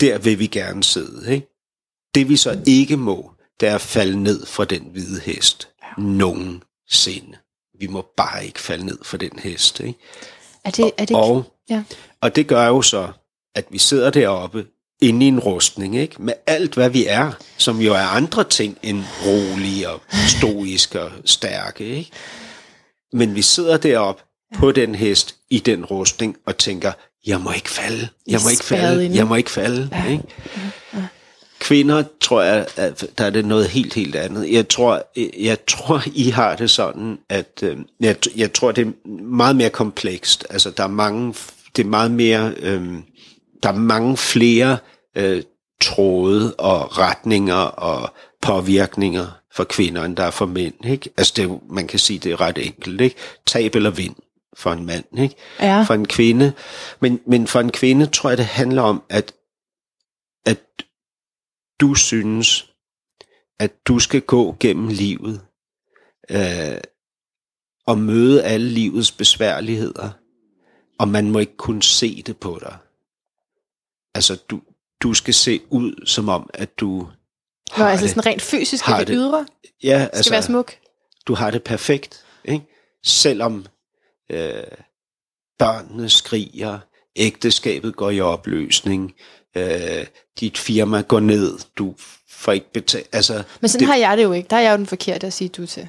Der 0.00 0.18
vil 0.18 0.38
vi 0.38 0.46
gerne 0.46 0.84
sidde. 0.84 1.34
Ikke? 1.34 1.46
Det 2.14 2.28
vi 2.28 2.36
så 2.36 2.58
ikke 2.66 2.96
må, 2.96 3.30
det 3.60 3.68
er 3.68 3.74
at 3.74 3.80
falde 3.80 4.22
ned 4.22 4.46
fra 4.46 4.64
den 4.64 4.88
hvide 4.92 5.20
hest. 5.20 5.68
Nogensinde. 5.98 7.38
Vi 7.80 7.86
må 7.86 8.06
bare 8.16 8.46
ikke 8.46 8.60
falde 8.60 8.86
ned 8.86 8.98
fra 9.02 9.16
den 9.16 9.38
hest. 9.38 9.80
Ikke? 9.80 9.98
Er 10.66 10.70
det, 10.70 10.90
er 10.98 11.04
det 11.04 11.16
Og, 11.16 11.44
ja. 11.70 11.82
og 12.20 12.36
det 12.36 12.46
gør 12.46 12.66
jo 12.66 12.82
så, 12.82 13.08
at 13.54 13.64
vi 13.70 13.78
sidder 13.78 14.10
deroppe 14.10 14.66
inde 15.02 15.26
i 15.26 15.28
en 15.28 15.40
rustning, 15.40 15.96
ikke? 15.96 16.22
med 16.22 16.34
alt 16.46 16.74
hvad 16.74 16.90
vi 16.90 17.06
er, 17.06 17.32
som 17.58 17.80
jo 17.80 17.92
er 17.94 18.16
andre 18.16 18.44
ting 18.44 18.78
end 18.82 19.04
rolige 19.26 19.88
og 19.88 20.00
stoiske 20.28 21.02
og 21.02 21.10
stærke. 21.24 21.84
Ikke? 21.84 22.10
Men 23.12 23.34
vi 23.34 23.42
sidder 23.42 23.76
deroppe 23.76 24.22
på 24.54 24.72
den 24.72 24.94
hest 24.94 25.36
i 25.50 25.58
den 25.58 25.84
rustning 25.84 26.36
og 26.46 26.58
tænker, 26.58 26.92
jeg 27.26 27.40
må 27.40 27.50
ikke 27.50 27.70
falde, 27.70 28.08
jeg 28.26 28.40
må 28.44 28.50
ikke 28.50 28.64
falde, 28.64 29.16
jeg 29.16 29.26
må 29.26 29.34
ikke 29.34 29.50
falde. 29.50 29.88
Ja. 29.92 30.10
Ikke? 30.10 30.24
Kvinder, 31.66 32.04
tror 32.20 32.42
jeg, 32.42 32.66
at 32.76 33.06
der 33.18 33.24
er 33.24 33.30
det 33.30 33.44
noget 33.44 33.68
helt, 33.68 33.94
helt 33.94 34.16
andet. 34.16 34.52
Jeg 34.52 34.68
tror, 34.68 35.02
jeg 35.38 35.66
tror 35.66 36.02
I 36.14 36.30
har 36.30 36.56
det 36.56 36.70
sådan, 36.70 37.18
at 37.28 37.62
øh, 37.62 37.76
jeg, 38.00 38.16
jeg 38.36 38.52
tror, 38.52 38.72
det 38.72 38.86
er 38.86 39.22
meget 39.22 39.56
mere 39.56 39.70
komplekst. 39.70 40.46
Altså, 40.50 40.70
der 40.70 40.84
er 40.84 40.88
mange, 40.88 41.34
det 41.76 41.84
er 41.84 41.88
meget 41.88 42.10
mere, 42.10 42.54
øh, 42.58 42.94
der 43.62 43.68
er 43.68 43.76
mange 43.76 44.16
flere 44.16 44.78
øh, 45.16 45.42
tråde 45.82 46.54
og 46.54 46.98
retninger 46.98 47.54
og 47.54 48.12
påvirkninger 48.42 49.26
for 49.54 49.64
kvinder, 49.64 50.04
end 50.04 50.16
der 50.16 50.24
er 50.24 50.30
for 50.30 50.46
mænd. 50.46 50.86
Ikke? 50.86 51.10
Altså, 51.16 51.32
det 51.36 51.58
man 51.70 51.86
kan 51.86 51.98
sige, 51.98 52.18
det 52.18 52.32
er 52.32 52.40
ret 52.40 52.58
enkelt. 52.66 53.00
Ikke? 53.00 53.16
Tab 53.46 53.74
eller 53.74 53.90
vind 53.90 54.14
for 54.56 54.72
en 54.72 54.86
mand. 54.86 55.04
Ikke? 55.18 55.34
Ja. 55.60 55.82
For 55.82 55.94
en 55.94 56.06
kvinde. 56.06 56.52
Men, 57.00 57.20
men 57.26 57.46
for 57.46 57.60
en 57.60 57.72
kvinde 57.72 58.06
tror 58.06 58.30
jeg, 58.30 58.38
det 58.38 58.46
handler 58.46 58.82
om, 58.82 59.02
at, 59.08 59.32
at 60.46 60.58
du 61.80 61.94
synes, 61.94 62.72
at 63.60 63.72
du 63.88 63.98
skal 63.98 64.20
gå 64.20 64.56
gennem 64.60 64.88
livet 64.88 65.40
øh, 66.30 66.78
og 67.86 67.98
møde 67.98 68.44
alle 68.44 68.68
livets 68.68 69.12
besværligheder, 69.12 70.10
og 70.98 71.08
man 71.08 71.30
må 71.30 71.38
ikke 71.38 71.56
kunne 71.56 71.82
se 71.82 72.22
det 72.22 72.36
på 72.36 72.58
dig. 72.62 72.76
Altså, 74.14 74.36
du, 74.50 74.60
du 75.02 75.14
skal 75.14 75.34
se 75.34 75.60
ud 75.70 76.06
som 76.06 76.28
om, 76.28 76.50
at 76.54 76.78
du 76.80 76.88
Nå, 76.98 77.08
har 77.84 77.90
altså 77.90 78.04
det. 78.06 78.10
sådan 78.10 78.26
rent 78.26 78.42
fysisk 78.42 78.84
Har 78.84 78.98
det. 79.04 79.08
ydre 79.14 79.46
ja, 79.82 80.04
skal 80.06 80.16
altså, 80.16 80.30
være 80.30 80.42
smuk. 80.42 80.76
du 81.26 81.34
har 81.34 81.50
det 81.50 81.62
perfekt, 81.64 82.24
ikke? 82.44 82.64
selvom 83.04 83.66
øh, 84.30 84.62
børnene 85.58 86.08
skriger, 86.08 86.78
ægteskabet 87.16 87.96
går 87.96 88.10
i 88.10 88.20
opløsning, 88.20 89.14
øh, 89.56 90.06
dit 90.40 90.58
firma 90.58 91.00
går 91.00 91.20
ned, 91.20 91.58
du 91.78 91.94
får 92.30 92.52
ikke 92.52 92.72
betalt. 92.72 93.06
Altså, 93.12 93.42
Men 93.60 93.68
sådan 93.68 93.80
det- 93.80 93.88
har 93.88 93.96
jeg 93.96 94.16
det 94.16 94.22
jo 94.24 94.32
ikke. 94.32 94.46
Der 94.50 94.56
er 94.56 94.60
jeg 94.60 94.72
jo 94.72 94.76
den 94.76 94.86
forkerte 94.86 95.26
at 95.26 95.32
sige 95.32 95.48
du 95.48 95.66
til. 95.66 95.88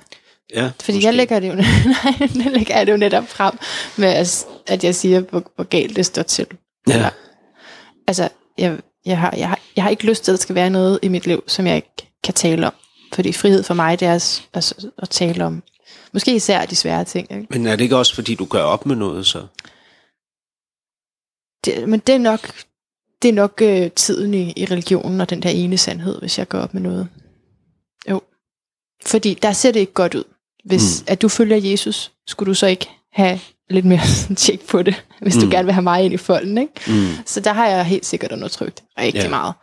ja, 0.56 0.72
Fordi 0.82 1.04
jeg 1.06 1.14
lægger 1.14 1.40
det 1.40 1.48
jo, 1.48 1.54
nej, 2.04 2.14
det 2.20 2.36
lægger 2.46 2.78
jeg 2.78 2.86
det 2.88 2.92
jo 2.92 2.98
netop 2.98 3.28
frem 3.28 3.58
med, 3.98 4.08
at, 4.08 4.46
at 4.68 4.84
jeg 4.84 4.96
siger, 4.96 5.20
hvor, 5.20 5.52
hvor 5.56 5.64
galt 5.64 5.96
det 5.96 6.06
står 6.06 6.24
til. 6.24 6.48
Ja. 6.88 7.10
Altså, 8.08 8.30
jeg, 8.58 8.80
jeg, 9.06 9.20
har, 9.20 9.34
jeg, 9.38 9.50
har, 9.50 9.60
jeg 9.76 9.84
har 9.84 9.90
ikke 9.90 10.06
lyst 10.06 10.24
til, 10.24 10.32
at 10.32 10.38
der 10.38 10.42
skal 10.42 10.56
være 10.56 10.70
noget 10.70 11.00
i 11.02 11.08
mit 11.08 11.28
liv, 11.28 11.44
som 11.48 11.68
jeg 11.68 11.76
ikke 11.76 12.12
kan 12.24 12.34
tale 12.34 12.68
om. 12.68 12.74
Fordi 13.14 13.34
frihed 13.34 13.64
for 13.64 13.74
mig, 13.74 14.00
det 14.00 14.08
er 14.08 14.14
at, 14.16 14.44
at, 14.54 14.74
at 14.98 15.10
tale 15.10 15.46
om. 15.46 15.64
Måske 16.14 16.36
især 16.36 16.66
de 16.66 16.76
svære 16.76 17.06
ting. 17.06 17.32
Ikke? 17.32 17.48
Men 17.50 17.68
er 17.68 17.76
det 17.76 17.84
ikke 17.84 17.98
også, 17.98 18.16
fordi 18.16 18.36
du 18.36 18.46
gør 18.46 18.64
op 18.64 18.86
med 18.86 18.96
noget 18.96 19.26
så? 19.28 19.48
det, 21.66 21.90
men 21.90 22.00
det 22.00 22.16
er 22.16 22.20
nok, 22.20 22.52
det 23.22 23.30
er 23.30 23.34
nok 23.34 23.62
øh, 23.62 23.92
tiden 23.92 24.34
i, 24.34 24.54
i 24.56 24.66
religionen 24.66 25.22
og 25.22 25.30
den 25.30 25.42
der 25.42 25.50
ene 25.50 25.78
sandhed, 25.78 26.20
hvis 26.20 26.38
jeg 26.38 26.50
går 26.50 26.60
op 26.60 26.74
med 26.74 26.82
noget. 26.82 27.08
Jo. 28.10 28.22
Fordi 29.06 29.34
der 29.42 29.52
ser 29.52 29.72
det 29.72 29.80
ikke 29.80 29.94
godt 29.94 30.16
ud. 30.16 30.24
Hvis 30.66 31.02
mm. 31.02 31.06
at 31.12 31.22
du 31.22 31.28
følger 31.30 31.58
Jesus, 31.58 32.12
skulle 32.28 32.50
du 32.50 32.54
så 32.54 32.68
ikke 32.68 32.90
have 33.14 33.40
lidt 33.70 33.86
mere 33.86 34.02
tjek 34.38 34.68
på 34.68 34.82
det, 34.82 35.04
hvis 35.22 35.36
mm. 35.36 35.42
du 35.42 35.48
gerne 35.52 35.66
vil 35.66 35.74
have 35.74 35.84
mig 35.84 36.04
ind 36.04 36.14
i 36.14 36.18
folden, 36.18 36.58
ikke? 36.58 36.74
Mm. 36.88 37.08
Så 37.26 37.40
der 37.40 37.54
har 37.54 37.68
jeg 37.68 37.86
helt 37.86 38.06
sikkert 38.06 38.32
undertrykt 38.32 38.84
rigtig 39.00 39.22
ja. 39.22 39.30
meget. 39.30 39.54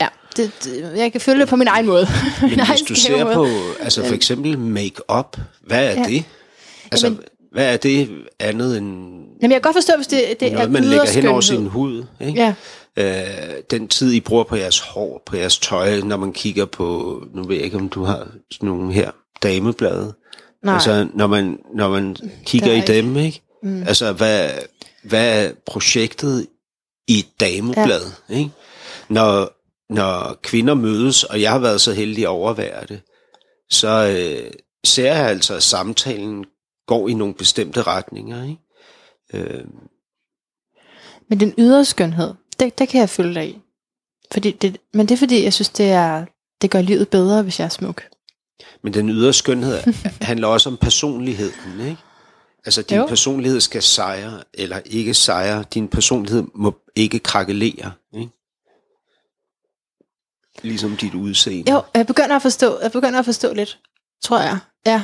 Ja, 0.00 0.08
det, 0.36 0.52
det, 0.64 0.92
jeg 0.96 1.12
kan 1.12 1.20
følge 1.20 1.40
det 1.40 1.48
på 1.48 1.56
min 1.56 1.68
egen 1.68 1.86
måde. 1.86 2.06
min 2.42 2.50
Men 2.50 2.60
egen 2.60 2.70
hvis 2.70 2.82
du 2.88 2.94
ser 2.94 3.24
måde. 3.24 3.34
på, 3.34 3.46
altså 3.80 4.04
for 4.04 4.14
eksempel 4.14 4.58
make-up, 4.58 5.36
hvad 5.66 5.84
er 5.84 6.00
Ja. 6.00 6.04
det? 6.08 6.24
Altså, 6.90 7.06
Jamen- 7.06 7.20
hvad 7.52 7.72
er 7.72 7.76
det 7.76 8.10
andet 8.40 8.78
end 8.78 9.16
Jamen, 9.42 9.52
jeg 9.52 9.62
kan 9.62 9.72
godt 9.72 9.76
forstå, 9.76 9.92
hvis 9.96 10.06
det, 10.06 10.40
det 10.40 10.52
noget, 10.52 10.66
er 10.66 10.70
man 10.70 10.84
lægger 10.84 11.10
hen 11.12 11.26
over 11.26 11.40
sin 11.40 11.66
hud? 11.66 12.04
Ikke? 12.20 12.40
Ja, 12.40 12.54
Øh, 12.96 13.62
den 13.70 13.88
tid, 13.88 14.12
I 14.12 14.20
bruger 14.20 14.44
på 14.44 14.56
jeres 14.56 14.80
hår, 14.80 15.22
på 15.26 15.36
jeres 15.36 15.58
tøj, 15.58 16.00
når 16.00 16.16
man 16.16 16.32
kigger 16.32 16.64
på, 16.64 17.22
nu 17.34 17.42
ved 17.42 17.56
jeg 17.56 17.64
ikke, 17.64 17.76
om 17.76 17.88
du 17.88 18.04
har 18.04 18.28
sådan 18.50 18.68
nogle 18.68 18.92
her 18.92 19.10
dameblade. 19.42 20.14
nej. 20.62 20.74
Altså, 20.74 21.08
når 21.14 21.26
man, 21.26 21.58
når 21.74 21.88
man 21.88 22.16
kigger 22.44 22.72
er 22.72 22.76
i 22.76 22.80
dem, 22.86 23.16
ikke? 23.16 23.42
Mm. 23.62 23.82
Altså, 23.82 24.12
hvad, 24.12 24.50
hvad 25.02 25.44
er 25.44 25.52
projektet 25.66 26.46
i 27.08 27.18
et 27.18 27.40
dameblad, 27.40 28.02
ja. 28.30 28.34
ikke? 28.34 28.50
Når, 29.08 29.50
når 29.94 30.38
kvinder 30.42 30.74
mødes, 30.74 31.24
og 31.24 31.40
jeg 31.40 31.52
har 31.52 31.58
været 31.58 31.80
så 31.80 31.92
heldig 31.92 32.24
at 32.24 32.28
overvære 32.28 32.86
det, 32.86 33.00
så 33.70 33.88
øh, 33.88 34.50
ser 34.84 35.14
jeg 35.14 35.26
altså, 35.26 35.54
at 35.54 35.62
samtalen 35.62 36.44
går 36.86 37.08
i 37.08 37.14
nogle 37.14 37.34
bestemte 37.34 37.82
retninger, 37.82 38.44
ikke? 38.44 38.60
Øh, 39.34 39.64
Men 41.30 41.40
den 41.40 41.54
ydre 41.58 41.84
skønhed, 41.84 42.34
det, 42.60 42.78
det 42.78 42.88
kan 42.88 43.00
jeg 43.00 43.10
følge 43.10 43.34
dig 43.34 43.48
i. 43.48 43.58
Fordi 44.32 44.50
det, 44.50 44.76
men 44.94 45.08
det 45.08 45.14
er 45.14 45.18
fordi, 45.18 45.44
jeg 45.44 45.52
synes, 45.52 45.68
det, 45.68 45.90
er, 45.90 46.24
det 46.62 46.70
gør 46.70 46.80
livet 46.80 47.08
bedre, 47.08 47.42
hvis 47.42 47.58
jeg 47.60 47.64
er 47.64 47.68
smuk. 47.68 48.02
men 48.82 48.94
den 48.94 49.10
ydre 49.10 49.32
skønhed 49.32 49.78
handler 50.20 50.48
også 50.48 50.68
om 50.68 50.76
personligheden, 50.76 51.80
ikke? 51.80 51.96
Altså, 52.64 52.82
din 52.82 52.96
jo. 52.98 53.06
Personlighed 53.06 53.60
skal 53.60 53.82
sejre, 53.82 54.42
eller 54.54 54.80
ikke 54.84 55.14
sejre. 55.14 55.64
Din 55.74 55.88
personlighed 55.88 56.44
må 56.54 56.76
ikke 56.96 57.18
krakelere, 57.18 57.92
ikke? 58.14 58.30
Ligesom 60.62 60.96
dit 60.96 61.14
udseende. 61.14 61.72
Jo, 61.72 61.82
jeg 61.94 62.06
begynder 62.06 62.36
at 62.36 62.42
forstå, 62.42 62.80
jeg 62.82 62.92
begynder 62.92 63.18
at 63.18 63.24
forstå 63.24 63.54
lidt, 63.54 63.78
tror 64.22 64.40
jeg. 64.40 64.58
Ja. 64.86 65.02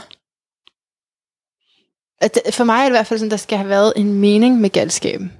At 2.21 2.35
det, 2.35 2.55
for 2.55 2.65
mig 2.65 2.79
er 2.79 2.83
det 2.83 2.89
i 2.89 2.91
hvert 2.91 3.07
fald 3.07 3.19
sådan, 3.19 3.31
der 3.31 3.37
skal 3.37 3.59
have 3.59 3.69
været 3.69 3.93
en 3.97 4.13
mening 4.13 4.61
med 4.61 4.71
galskaben. 4.71 5.33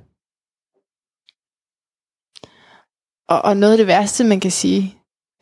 Og, 3.33 3.43
og 3.45 3.57
noget 3.57 3.73
af 3.73 3.79
det 3.79 3.87
værste, 3.87 4.25
man 4.25 4.41
kan 4.41 4.51
sige, 4.51 4.95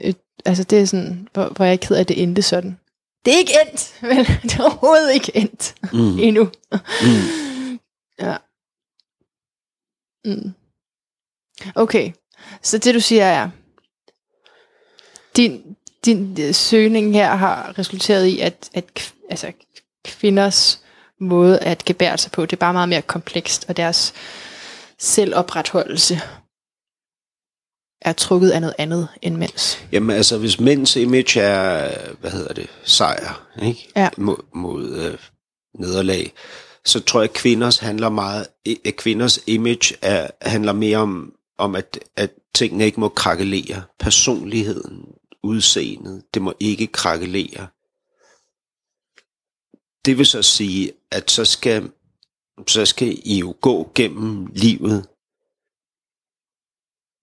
øh, 0.04 0.14
altså 0.44 0.64
det 0.64 0.80
er 0.80 0.84
sådan, 0.84 1.28
hvor, 1.32 1.48
hvor 1.48 1.64
jeg 1.64 1.72
er 1.72 1.76
ked 1.76 1.96
af, 1.96 2.00
at 2.00 2.08
det 2.08 2.22
endte 2.22 2.42
sådan. 2.42 2.78
Det 3.24 3.34
er 3.34 3.38
ikke 3.38 3.54
endt, 3.66 3.94
men 4.02 4.24
det 4.42 4.54
er 4.54 4.62
overhovedet 4.62 5.14
ikke 5.14 5.32
endt 5.34 5.74
Mm. 5.92 6.18
endnu. 6.26 6.44
Mm. 7.02 7.78
Ja. 8.20 8.36
Mm. 10.24 10.52
Okay, 11.74 12.12
så 12.62 12.78
det 12.78 12.94
du 12.94 13.00
siger 13.00 13.24
er, 13.24 13.50
din, 15.36 15.76
din 16.04 16.36
øh, 16.40 16.54
søgning 16.54 17.14
her 17.14 17.34
har 17.34 17.78
resulteret 17.78 18.26
i, 18.26 18.40
at, 18.40 18.70
at 18.74 19.14
altså, 19.30 19.52
kvinders 20.04 20.80
måde 21.20 21.58
at 21.58 21.84
gebære 21.84 22.18
sig 22.18 22.32
på, 22.32 22.46
det 22.46 22.52
er 22.52 22.56
bare 22.56 22.72
meget 22.72 22.88
mere 22.88 23.02
komplekst, 23.02 23.64
og 23.68 23.76
deres 23.76 24.14
selvopretholdelse 24.98 26.20
er 28.02 28.12
trukket 28.12 28.50
af 28.50 28.60
noget 28.60 28.74
andet 28.78 29.08
end 29.22 29.36
mænds. 29.36 29.84
Jamen 29.92 30.16
altså, 30.16 30.38
hvis 30.38 30.60
mænds 30.60 30.96
image 30.96 31.40
er, 31.40 31.90
hvad 32.20 32.30
hedder 32.30 32.54
det, 32.54 32.70
sejr, 32.84 33.48
ikke? 33.62 33.88
Ja. 33.96 34.08
Mod, 34.16 34.36
mod 34.54 34.96
øh, 34.96 35.18
nederlag, 35.78 36.32
så 36.84 37.00
tror 37.00 37.20
jeg, 37.20 37.30
at 37.30 37.36
kvinders 37.36 37.78
handler 37.78 38.08
meget, 38.08 38.46
at 38.84 38.96
kvinders 38.96 39.38
image 39.46 39.94
er, 40.02 40.30
handler 40.42 40.72
mere 40.72 40.98
om, 40.98 41.34
om 41.58 41.74
at, 41.74 41.98
at 42.16 42.30
tingene 42.54 42.84
ikke 42.84 43.00
må 43.00 43.08
krakelere. 43.08 43.82
Personligheden, 43.98 45.04
udseendet, 45.42 46.22
det 46.34 46.42
må 46.42 46.54
ikke 46.60 46.86
krakelere. 46.86 47.66
Det 50.04 50.18
vil 50.18 50.26
så 50.26 50.42
sige, 50.42 50.92
at 51.10 51.30
så 51.30 51.44
skal, 51.44 51.90
så 52.68 52.86
skal 52.86 53.18
I 53.24 53.38
jo 53.38 53.54
gå 53.60 53.92
gennem 53.94 54.46
livet 54.46 55.06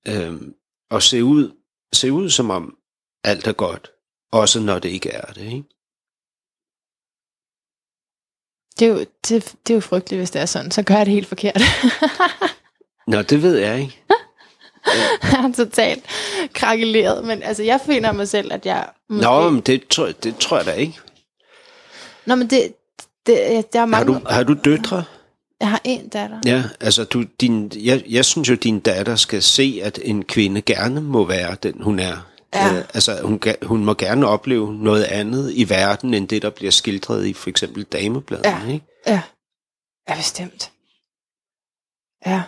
øhm, 0.07 0.53
og 0.89 1.03
se 1.03 1.23
ud, 1.23 1.51
se 1.93 2.11
ud 2.11 2.29
som 2.29 2.49
om 2.49 2.77
alt 3.23 3.47
er 3.47 3.53
godt, 3.53 3.91
også 4.31 4.59
når 4.59 4.79
det 4.79 4.89
ikke 4.89 5.09
er 5.09 5.33
det. 5.33 5.41
Ikke? 5.41 5.63
Det 8.79 8.87
er, 8.87 8.91
jo, 8.91 8.99
det, 8.99 9.55
det 9.67 9.73
er 9.73 9.73
jo 9.73 9.81
frygteligt, 9.81 10.19
hvis 10.19 10.31
det 10.31 10.41
er 10.41 10.45
sådan. 10.45 10.71
Så 10.71 10.83
gør 10.83 10.95
jeg 10.95 11.05
det 11.05 11.13
helt 11.13 11.27
forkert. 11.27 11.61
Nå, 13.07 13.21
det 13.21 13.41
ved 13.41 13.57
jeg 13.57 13.79
ikke. 13.79 14.03
jeg 15.31 15.45
er 15.45 15.53
totalt 15.55 16.05
krakeleret. 16.53 17.25
Men 17.25 17.43
altså, 17.43 17.63
jeg 17.63 17.81
finder 17.85 18.11
mig 18.11 18.27
selv, 18.27 18.53
at 18.53 18.65
jeg... 18.65 18.89
Måske... 19.09 19.29
Nå, 19.29 19.49
men 19.49 19.61
det 19.61 19.87
tror, 19.87 20.11
det 20.11 20.37
tror 20.37 20.57
jeg 20.57 20.65
da 20.65 20.71
ikke. 20.71 20.99
Nå, 22.25 22.35
men 22.35 22.49
det, 22.49 22.73
det, 23.25 23.73
der 23.73 23.79
er 23.79 23.79
Har 23.79 23.85
mange... 23.85 24.13
du, 24.13 24.19
har 24.29 24.43
du 24.43 24.55
døtre? 24.65 25.03
Jeg 25.59 25.69
har 25.69 25.81
en 25.83 26.09
datter. 26.09 26.39
Ja, 26.45 26.63
altså 26.79 27.03
du, 27.03 27.23
din, 27.41 27.71
jeg, 27.75 28.03
jeg 28.09 28.25
synes 28.25 28.49
jo, 28.49 28.55
din 28.55 28.79
datter 28.79 29.15
skal 29.15 29.41
se, 29.43 29.79
at 29.83 29.99
en 30.03 30.23
kvinde 30.23 30.61
gerne 30.61 31.01
må 31.01 31.25
være 31.25 31.55
den, 31.63 31.81
hun 31.81 31.99
er. 31.99 32.27
Ja. 32.53 32.77
Øh, 32.77 32.83
altså 32.93 33.19
hun, 33.23 33.41
hun 33.61 33.85
må 33.85 33.93
gerne 33.93 34.27
opleve 34.27 34.73
noget 34.73 35.03
andet 35.03 35.51
i 35.53 35.69
verden, 35.69 36.13
end 36.13 36.27
det, 36.27 36.41
der 36.41 36.49
bliver 36.49 36.71
skildret 36.71 37.25
i 37.25 37.33
for 37.33 37.49
eksempel 37.49 37.83
damebladene. 37.83 38.65
Ja. 38.67 38.73
Ikke? 38.73 38.85
Ja. 39.07 39.21
Ja, 40.09 40.15
bestemt. 40.15 40.71
Ja. 42.25 42.43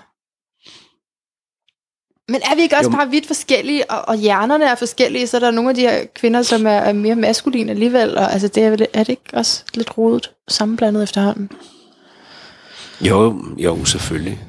Men 2.32 2.42
er 2.52 2.56
vi 2.56 2.62
ikke 2.62 2.76
også 2.76 2.90
Jo. 2.90 2.96
bare 2.96 3.10
vidt 3.10 3.28
forskellige, 3.28 3.92
og, 3.92 4.08
og 4.08 4.16
hjernerne 4.18 4.66
er 4.66 4.76
forskellige, 4.76 5.28
så 5.28 5.38
er 5.38 5.42
der 5.42 5.52
nogle 5.52 5.70
af 5.70 5.76
de 5.76 5.82
her 5.82 6.06
kvinder, 6.06 6.42
som 6.42 6.68
er, 6.68 6.72
er 6.72 6.94
mere 6.94 7.16
maskuline 7.16 7.72
alligevel, 7.72 8.18
og 8.18 8.34
altså 8.34 8.48
det 8.48 8.64
er, 8.64 8.86
er 8.94 9.04
det 9.04 9.10
ikke 9.10 9.24
også 9.34 9.64
lidt 9.74 9.98
rodet 9.98 10.32
sammenblandet 10.48 11.04
efterhånden? 11.04 11.50
Jo, 13.02 13.44
jo, 13.58 13.86
selvfølgelig. 13.86 14.40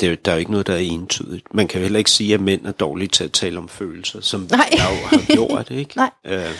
Det, 0.00 0.12
er 0.12 0.16
der 0.16 0.30
er 0.30 0.36
jo 0.36 0.38
ikke 0.38 0.50
noget, 0.50 0.66
der 0.66 0.74
er 0.74 0.78
entydigt. 0.78 1.54
Man 1.54 1.68
kan 1.68 1.80
heller 1.80 1.98
ikke 1.98 2.10
sige, 2.10 2.34
at 2.34 2.40
mænd 2.40 2.66
er 2.66 2.72
dårlige 2.72 3.08
til 3.08 3.24
at 3.24 3.32
tale 3.32 3.58
om 3.58 3.68
følelser, 3.68 4.20
som 4.20 4.46
Nej. 4.50 4.68
jeg 4.72 4.98
jo 5.02 5.06
har 5.18 5.34
gjort, 5.34 5.70
ikke? 5.80 5.96
Nej. 5.96 6.10
Øh, 6.24 6.54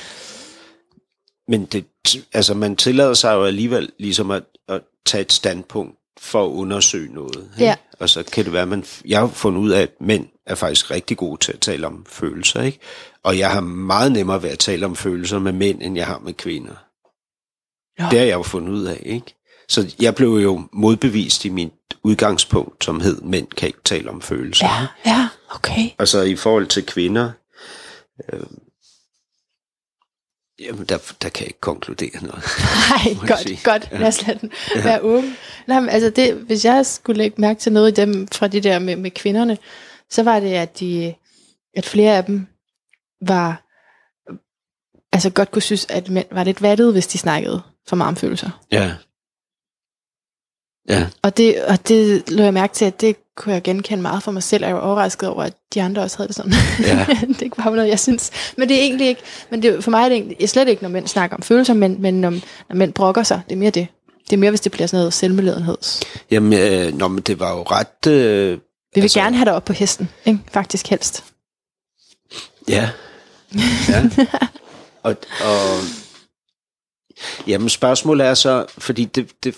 men 1.48 1.64
det, 1.64 1.84
altså, 2.32 2.54
man 2.54 2.76
tillader 2.76 3.14
sig 3.14 3.34
jo 3.34 3.44
alligevel 3.44 3.90
ligesom 3.98 4.30
at, 4.30 4.42
at 4.68 4.80
tage 5.06 5.20
et 5.20 5.32
standpunkt 5.32 5.96
for 6.20 6.46
at 6.46 6.50
undersøge 6.50 7.14
noget. 7.14 7.36
Ikke? 7.36 7.64
Ja. 7.64 7.76
Og 8.00 8.08
så 8.08 8.22
kan 8.22 8.44
det 8.44 8.52
være, 8.52 8.62
at 8.62 8.68
man, 8.68 8.84
jeg 9.04 9.20
har 9.20 9.26
fundet 9.28 9.60
ud 9.60 9.70
af, 9.70 9.82
at 9.82 9.90
mænd 10.00 10.28
er 10.46 10.54
faktisk 10.54 10.90
rigtig 10.90 11.16
gode 11.16 11.40
til 11.40 11.52
at 11.52 11.60
tale 11.60 11.86
om 11.86 12.06
følelser. 12.08 12.62
Ikke? 12.62 12.78
Og 13.22 13.38
jeg 13.38 13.50
har 13.50 13.60
meget 13.60 14.12
nemmere 14.12 14.42
ved 14.42 14.50
at 14.50 14.58
tale 14.58 14.86
om 14.86 14.96
følelser 14.96 15.38
med 15.38 15.52
mænd, 15.52 15.82
end 15.82 15.96
jeg 15.96 16.06
har 16.06 16.18
med 16.18 16.32
kvinder. 16.32 16.74
Nå. 17.98 18.06
Det 18.10 18.18
har 18.18 18.26
jeg 18.26 18.34
jo 18.34 18.42
fundet 18.42 18.72
ud 18.72 18.84
af, 18.84 19.02
ikke? 19.06 19.34
Så 19.70 19.94
jeg 20.00 20.14
blev 20.14 20.28
jo 20.28 20.68
modbevist 20.72 21.44
i 21.44 21.48
mit 21.48 21.72
udgangspunkt, 22.02 22.84
som 22.84 23.00
hed, 23.00 23.20
mænd 23.20 23.46
kan 23.46 23.66
ikke 23.66 23.82
tale 23.84 24.10
om 24.10 24.22
følelser. 24.22 24.66
Ja, 24.66 25.10
ja, 25.10 25.28
okay. 25.50 25.90
Altså 25.98 26.22
i 26.22 26.36
forhold 26.36 26.66
til 26.66 26.86
kvinder, 26.86 27.30
øh, 28.32 28.40
jamen 30.60 30.84
der, 30.84 30.98
der 31.22 31.28
kan 31.28 31.40
jeg 31.40 31.48
ikke 31.48 31.60
konkludere 31.60 32.22
noget. 32.22 32.44
Nej, 32.90 33.28
godt, 33.28 33.40
sige. 33.40 33.60
godt. 33.64 33.88
Lad 33.92 34.08
os 34.08 34.26
lade 34.26 34.38
den 34.38 34.52
være 34.84 35.00
åben. 35.00 35.36
Nej, 35.66 35.80
men 35.80 35.88
altså 35.88 36.10
det, 36.10 36.34
hvis 36.34 36.64
jeg 36.64 36.86
skulle 36.86 37.18
lægge 37.18 37.40
mærke 37.40 37.60
til 37.60 37.72
noget 37.72 37.98
i 37.98 38.00
dem 38.00 38.28
fra 38.32 38.48
det 38.48 38.64
der 38.64 38.78
med, 38.78 38.96
med 38.96 39.10
kvinderne, 39.10 39.58
så 40.10 40.22
var 40.22 40.40
det, 40.40 40.52
at, 40.52 40.80
de, 40.80 41.14
at 41.76 41.86
flere 41.86 42.16
af 42.16 42.24
dem 42.24 42.46
var, 43.26 43.62
altså 45.12 45.30
godt 45.30 45.50
kunne 45.50 45.62
synes, 45.62 45.86
at 45.88 46.08
mænd 46.08 46.26
var 46.32 46.44
lidt 46.44 46.62
vattet, 46.62 46.92
hvis 46.92 47.06
de 47.06 47.18
snakkede 47.18 47.62
for 47.88 47.96
meget 47.96 48.08
om 48.08 48.16
følelser. 48.16 48.50
Ja. 48.72 48.94
Ja, 50.88 51.06
Og 51.22 51.36
det, 51.36 51.64
og 51.64 51.88
det 51.88 52.30
lå 52.30 52.42
jeg 52.42 52.54
mærke 52.54 52.74
til, 52.74 52.84
at 52.84 53.00
det 53.00 53.16
kunne 53.36 53.54
jeg 53.54 53.62
genkende 53.62 54.02
meget 54.02 54.22
for 54.22 54.30
mig 54.32 54.42
selv, 54.42 54.64
og 54.64 54.68
jeg 54.68 54.76
var 54.76 54.82
overrasket 54.82 55.28
over, 55.28 55.42
at 55.42 55.52
de 55.74 55.82
andre 55.82 56.02
også 56.02 56.16
havde 56.16 56.28
det 56.28 56.36
sådan. 56.36 56.52
Ja. 56.80 57.06
det 57.28 57.38
er 57.38 57.42
ikke 57.42 57.56
bare 57.56 57.76
noget, 57.76 57.88
jeg 57.88 58.00
synes. 58.00 58.30
Men 58.56 58.68
det 58.68 58.76
er 58.76 58.80
egentlig 58.82 59.06
ikke, 59.08 59.20
men 59.50 59.62
det, 59.62 59.84
for 59.84 59.90
mig 59.90 60.04
er 60.04 60.08
det 60.08 60.16
egentlig, 60.16 60.48
slet 60.48 60.68
ikke, 60.68 60.82
når 60.82 60.88
mænd 60.90 61.06
snakker 61.06 61.36
om 61.36 61.42
følelser, 61.42 61.74
men, 61.74 62.02
men 62.02 62.20
når, 62.20 62.30
når 62.68 62.74
mænd 62.74 62.92
brokker 62.92 63.22
sig, 63.22 63.40
det 63.48 63.52
er 63.52 63.58
mere 63.58 63.70
det. 63.70 63.86
Det 64.24 64.32
er 64.32 64.40
mere, 64.40 64.50
hvis 64.50 64.60
det 64.60 64.72
bliver 64.72 64.86
sådan 64.86 65.00
noget 65.00 65.14
selvmedledenheds. 65.14 66.00
jamen, 66.30 66.52
øh, 66.58 66.94
nå, 66.98 67.08
men 67.08 67.22
det 67.22 67.38
var 67.40 67.50
jo 67.56 67.62
ret... 67.62 68.06
Øh, 68.12 68.50
Vi 68.52 68.60
vil 68.94 69.02
Altså- 69.02 69.20
gerne 69.20 69.36
have 69.36 69.44
dig 69.44 69.52
op 69.54 69.64
på 69.64 69.72
hesten, 69.72 70.08
ikke? 70.24 70.38
faktisk 70.52 70.86
helst. 70.86 71.24
ja. 72.68 72.90
ja. 73.88 74.10
Og, 75.02 75.16
og 75.40 75.78
jamen, 77.46 77.68
spørgsmålet 77.68 78.26
er 78.26 78.34
så, 78.34 78.66
fordi 78.78 79.04
det, 79.04 79.30
det, 79.44 79.56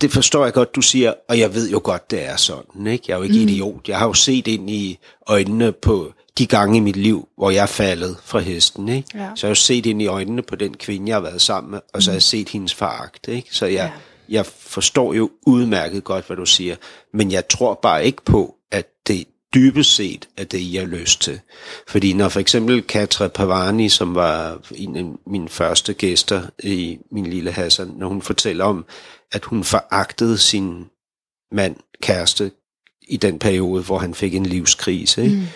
det 0.00 0.12
forstår 0.12 0.44
jeg 0.44 0.52
godt, 0.52 0.74
du 0.74 0.80
siger, 0.82 1.14
og 1.28 1.38
jeg 1.38 1.54
ved 1.54 1.70
jo 1.70 1.80
godt, 1.84 2.10
det 2.10 2.24
er 2.24 2.36
sådan. 2.36 2.86
Ikke? 2.86 3.04
Jeg 3.08 3.14
er 3.14 3.18
jo 3.18 3.22
ikke 3.22 3.34
mm. 3.36 3.42
idiot. 3.42 3.88
Jeg 3.88 3.98
har 3.98 4.06
jo 4.06 4.14
set 4.14 4.46
ind 4.46 4.70
i 4.70 4.98
øjnene 5.26 5.72
på 5.72 6.12
de 6.38 6.46
gange 6.46 6.76
i 6.76 6.80
mit 6.80 6.96
liv, 6.96 7.28
hvor 7.36 7.50
jeg 7.50 7.62
er 7.62 7.66
faldet 7.66 8.16
fra 8.24 8.38
hesten. 8.38 8.88
Ikke? 8.88 9.08
Ja. 9.14 9.18
Så 9.34 9.46
jeg 9.46 9.48
har 9.48 9.50
jo 9.50 9.54
set 9.54 9.86
ind 9.86 10.02
i 10.02 10.06
øjnene 10.06 10.42
på 10.42 10.56
den 10.56 10.74
kvinde, 10.76 11.08
jeg 11.08 11.16
har 11.16 11.20
været 11.20 11.42
sammen 11.42 11.70
med, 11.70 11.80
og 11.94 12.02
så 12.02 12.10
har 12.10 12.14
jeg 12.14 12.22
set 12.22 12.48
hendes 12.48 12.74
foragt. 12.74 13.28
Ikke? 13.28 13.48
Så 13.50 13.66
jeg, 13.66 13.92
Ja. 14.28 14.36
jeg 14.36 14.46
forstår 14.46 15.14
jo 15.14 15.30
udmærket 15.46 16.04
godt, 16.04 16.26
hvad 16.26 16.36
du 16.36 16.46
siger. 16.46 16.76
Men 17.12 17.32
jeg 17.32 17.48
tror 17.48 17.78
bare 17.82 18.06
ikke 18.06 18.24
på, 18.24 18.54
at 18.72 18.86
det 19.06 19.24
dybest 19.54 19.94
set 19.94 20.28
er 20.36 20.44
det, 20.44 20.58
I 20.58 20.76
har 20.76 20.84
lyst 20.86 21.22
til. 21.22 21.40
Fordi 21.88 22.12
når 22.12 22.28
for 22.28 22.40
eksempel 22.40 22.82
Katra 22.82 23.28
Pavani, 23.28 23.88
som 23.88 24.14
var 24.14 24.58
en 24.74 24.96
af 24.96 25.04
mine 25.26 25.48
første 25.48 25.94
gæster 25.94 26.42
i 26.62 26.98
min 27.12 27.26
lille 27.26 27.52
Hassan, 27.52 27.92
når 27.96 28.08
hun 28.08 28.22
fortæller 28.22 28.64
om, 28.64 28.84
at 29.32 29.44
hun 29.44 29.64
foragtede 29.64 30.38
sin 30.38 30.84
mand, 31.52 31.76
kæreste, 32.02 32.50
i 33.08 33.16
den 33.16 33.38
periode, 33.38 33.82
hvor 33.82 33.98
han 33.98 34.14
fik 34.14 34.34
en 34.34 34.46
livskrise, 34.46 35.24
ikke? 35.24 35.36
Mm. 35.36 35.46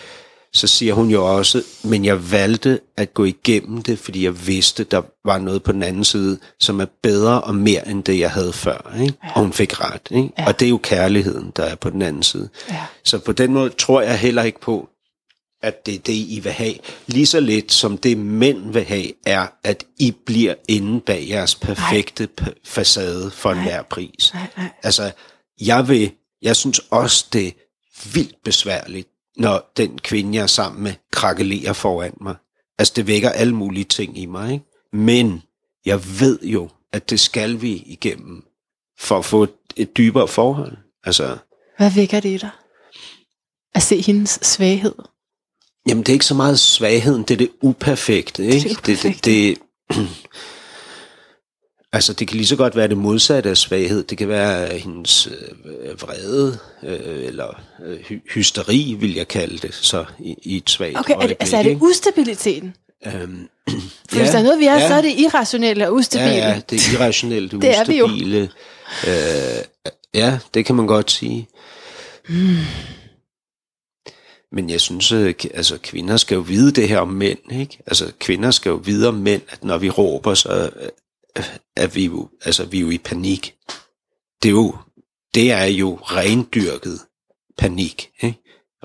så 0.53 0.67
siger 0.67 0.93
hun 0.93 1.09
jo 1.09 1.37
også, 1.37 1.63
men 1.83 2.05
jeg 2.05 2.31
valgte 2.31 2.79
at 2.97 3.13
gå 3.13 3.23
igennem 3.23 3.81
det, 3.81 3.99
fordi 3.99 4.23
jeg 4.23 4.47
vidste, 4.47 4.83
der 4.83 5.01
var 5.25 5.37
noget 5.37 5.63
på 5.63 5.71
den 5.71 5.83
anden 5.83 6.03
side, 6.03 6.39
som 6.59 6.79
er 6.79 6.85
bedre 7.03 7.41
og 7.41 7.55
mere 7.55 7.87
end 7.87 8.03
det, 8.03 8.19
jeg 8.19 8.31
havde 8.31 8.53
før. 8.53 8.95
Ikke? 9.01 9.13
Ja. 9.23 9.29
Og 9.35 9.41
hun 9.41 9.53
fik 9.53 9.81
ret. 9.81 10.01
Ikke? 10.11 10.29
Ja. 10.37 10.47
Og 10.47 10.59
det 10.59 10.65
er 10.65 10.69
jo 10.69 10.79
kærligheden, 10.83 11.51
der 11.55 11.63
er 11.63 11.75
på 11.75 11.89
den 11.89 12.01
anden 12.01 12.23
side. 12.23 12.49
Ja. 12.69 12.85
Så 13.03 13.19
på 13.19 13.31
den 13.31 13.53
måde 13.53 13.69
tror 13.69 14.01
jeg 14.01 14.19
heller 14.19 14.43
ikke 14.43 14.59
på, 14.59 14.89
at 15.61 15.85
det 15.85 15.95
er 15.95 15.99
det, 15.99 16.13
I 16.13 16.39
vil 16.43 16.51
have. 16.51 16.73
Lige 17.07 17.25
så 17.25 17.39
lidt 17.39 17.71
som 17.71 17.97
det, 17.97 18.17
mænd 18.17 18.73
vil 18.73 18.83
have, 18.83 19.11
er, 19.25 19.47
at 19.63 19.85
I 19.99 20.11
bliver 20.25 20.55
inde 20.67 21.01
bag 21.01 21.29
jeres 21.29 21.55
perfekte 21.55 22.27
p- 22.41 22.53
facade 22.65 23.31
for 23.31 23.51
enhver 23.51 23.81
pris. 23.83 24.31
Nej, 24.33 24.47
nej. 24.57 24.69
Altså, 24.83 25.11
jeg 25.61 25.87
vil, 25.87 26.11
jeg 26.41 26.55
synes 26.55 26.79
også, 26.89 27.25
det 27.33 27.47
er 27.47 27.51
vildt 28.13 28.43
besværligt, 28.43 29.07
når 29.37 29.71
den 29.77 29.99
kvinde, 29.99 30.35
jeg 30.35 30.43
er 30.43 30.47
sammen 30.47 30.83
med, 30.83 30.93
krakelerer 31.11 31.73
foran 31.73 32.13
mig. 32.21 32.35
Altså, 32.79 32.93
det 32.95 33.07
vækker 33.07 33.29
alle 33.29 33.55
mulige 33.55 33.83
ting 33.83 34.17
i 34.17 34.25
mig, 34.25 34.53
ikke? 34.53 34.65
Men 34.93 35.41
jeg 35.85 36.19
ved 36.19 36.39
jo, 36.43 36.69
at 36.93 37.09
det 37.09 37.19
skal 37.19 37.61
vi 37.61 37.73
igennem, 37.85 38.43
for 38.99 39.17
at 39.17 39.25
få 39.25 39.43
et, 39.43 39.53
et 39.75 39.97
dybere 39.97 40.27
forhold. 40.27 40.77
Altså, 41.03 41.37
Hvad 41.77 41.91
vækker 41.95 42.19
det 42.19 42.29
i 42.29 42.37
dig? 42.37 42.49
At 43.75 43.81
se 43.81 44.01
hendes 44.01 44.39
svaghed. 44.41 44.95
Jamen, 45.89 46.03
det 46.03 46.09
er 46.09 46.13
ikke 46.13 46.25
så 46.25 46.33
meget 46.33 46.59
svagheden, 46.59 47.23
det 47.23 47.31
er 47.31 47.37
det 47.37 47.49
uperfekte, 47.61 48.45
ikke? 48.45 48.69
Det 48.69 48.77
uperfekte. 48.77 49.11
Det, 49.11 49.25
det, 49.25 49.57
det, 49.89 50.07
altså, 51.93 52.13
det 52.13 52.27
kan 52.27 52.37
lige 52.37 52.47
så 52.47 52.55
godt 52.55 52.75
være 52.75 52.87
det 52.87 52.97
modsatte 52.97 53.49
af 53.49 53.57
svaghed. 53.57 54.03
Det 54.03 54.17
kan 54.17 54.27
være 54.27 54.77
hendes 54.77 55.27
øh, 55.27 56.01
vrede, 56.01 56.57
øh, 56.83 57.25
eller 57.25 57.61
øh, 57.85 57.99
hy- 57.99 58.33
hysteri, 58.33 58.95
vil 58.99 59.13
jeg 59.15 59.27
kalde 59.27 59.57
det, 59.57 59.73
så 59.73 60.05
i, 60.19 60.35
i 60.43 60.57
et 60.57 60.69
svagt 60.69 60.97
Okay, 60.99 61.13
er 61.15 61.27
det, 61.27 61.37
altså 61.39 61.57
er 61.57 61.63
det 61.63 61.77
ustabiliteten? 61.81 62.73
Øhm, 63.05 63.47
For 64.09 64.17
hvis 64.17 64.29
der 64.29 64.37
er 64.39 64.43
noget, 64.43 64.59
vi 64.59 64.65
er, 64.65 64.73
ja, 64.73 64.87
så 64.87 64.93
er 64.93 65.01
det 65.01 65.13
irrationelle 65.19 65.87
og 65.87 65.93
ustabile. 65.93 66.29
Ja, 66.31 66.49
ja, 66.49 66.61
det 66.69 66.77
er 66.87 66.93
irrationelt, 66.99 67.51
det 67.51 67.61
Det 67.65 67.77
er 67.77 67.83
vi 67.85 67.97
jo. 67.97 68.05
ustabile. 68.05 68.49
Øh, 69.07 69.13
ja, 70.13 70.37
det 70.53 70.65
kan 70.65 70.75
man 70.75 70.87
godt 70.87 71.11
sige. 71.11 71.47
Hmm. 72.29 72.55
Men 74.51 74.69
jeg 74.69 74.81
synes, 74.81 75.11
øh, 75.11 75.33
k- 75.43 75.53
altså 75.57 75.77
kvinder 75.83 76.17
skal 76.17 76.35
jo 76.35 76.41
vide 76.41 76.71
det 76.71 76.89
her 76.89 76.99
om 76.99 77.07
mænd, 77.07 77.39
ikke? 77.51 77.77
Altså 77.87 78.11
kvinder 78.19 78.51
skal 78.51 78.69
jo 78.69 78.75
vide 78.75 79.07
om 79.07 79.13
mænd, 79.13 79.41
at 79.49 79.63
når 79.63 79.77
vi 79.77 79.89
råber, 79.89 80.33
så 80.33 80.69
øh, 80.81 81.43
er 81.77 81.87
vi 81.87 82.05
jo, 82.05 82.29
altså, 82.45 82.65
vi 82.65 82.77
er 82.77 82.81
jo 82.81 82.89
i 82.89 82.97
panik. 82.97 83.53
Det 84.43 84.49
er 84.49 84.53
jo, 84.53 84.75
det 85.33 85.51
er 85.51 85.65
jo 85.65 85.95
rendyrket 86.01 86.99
panik, 87.57 88.09
ikke? 88.21 88.37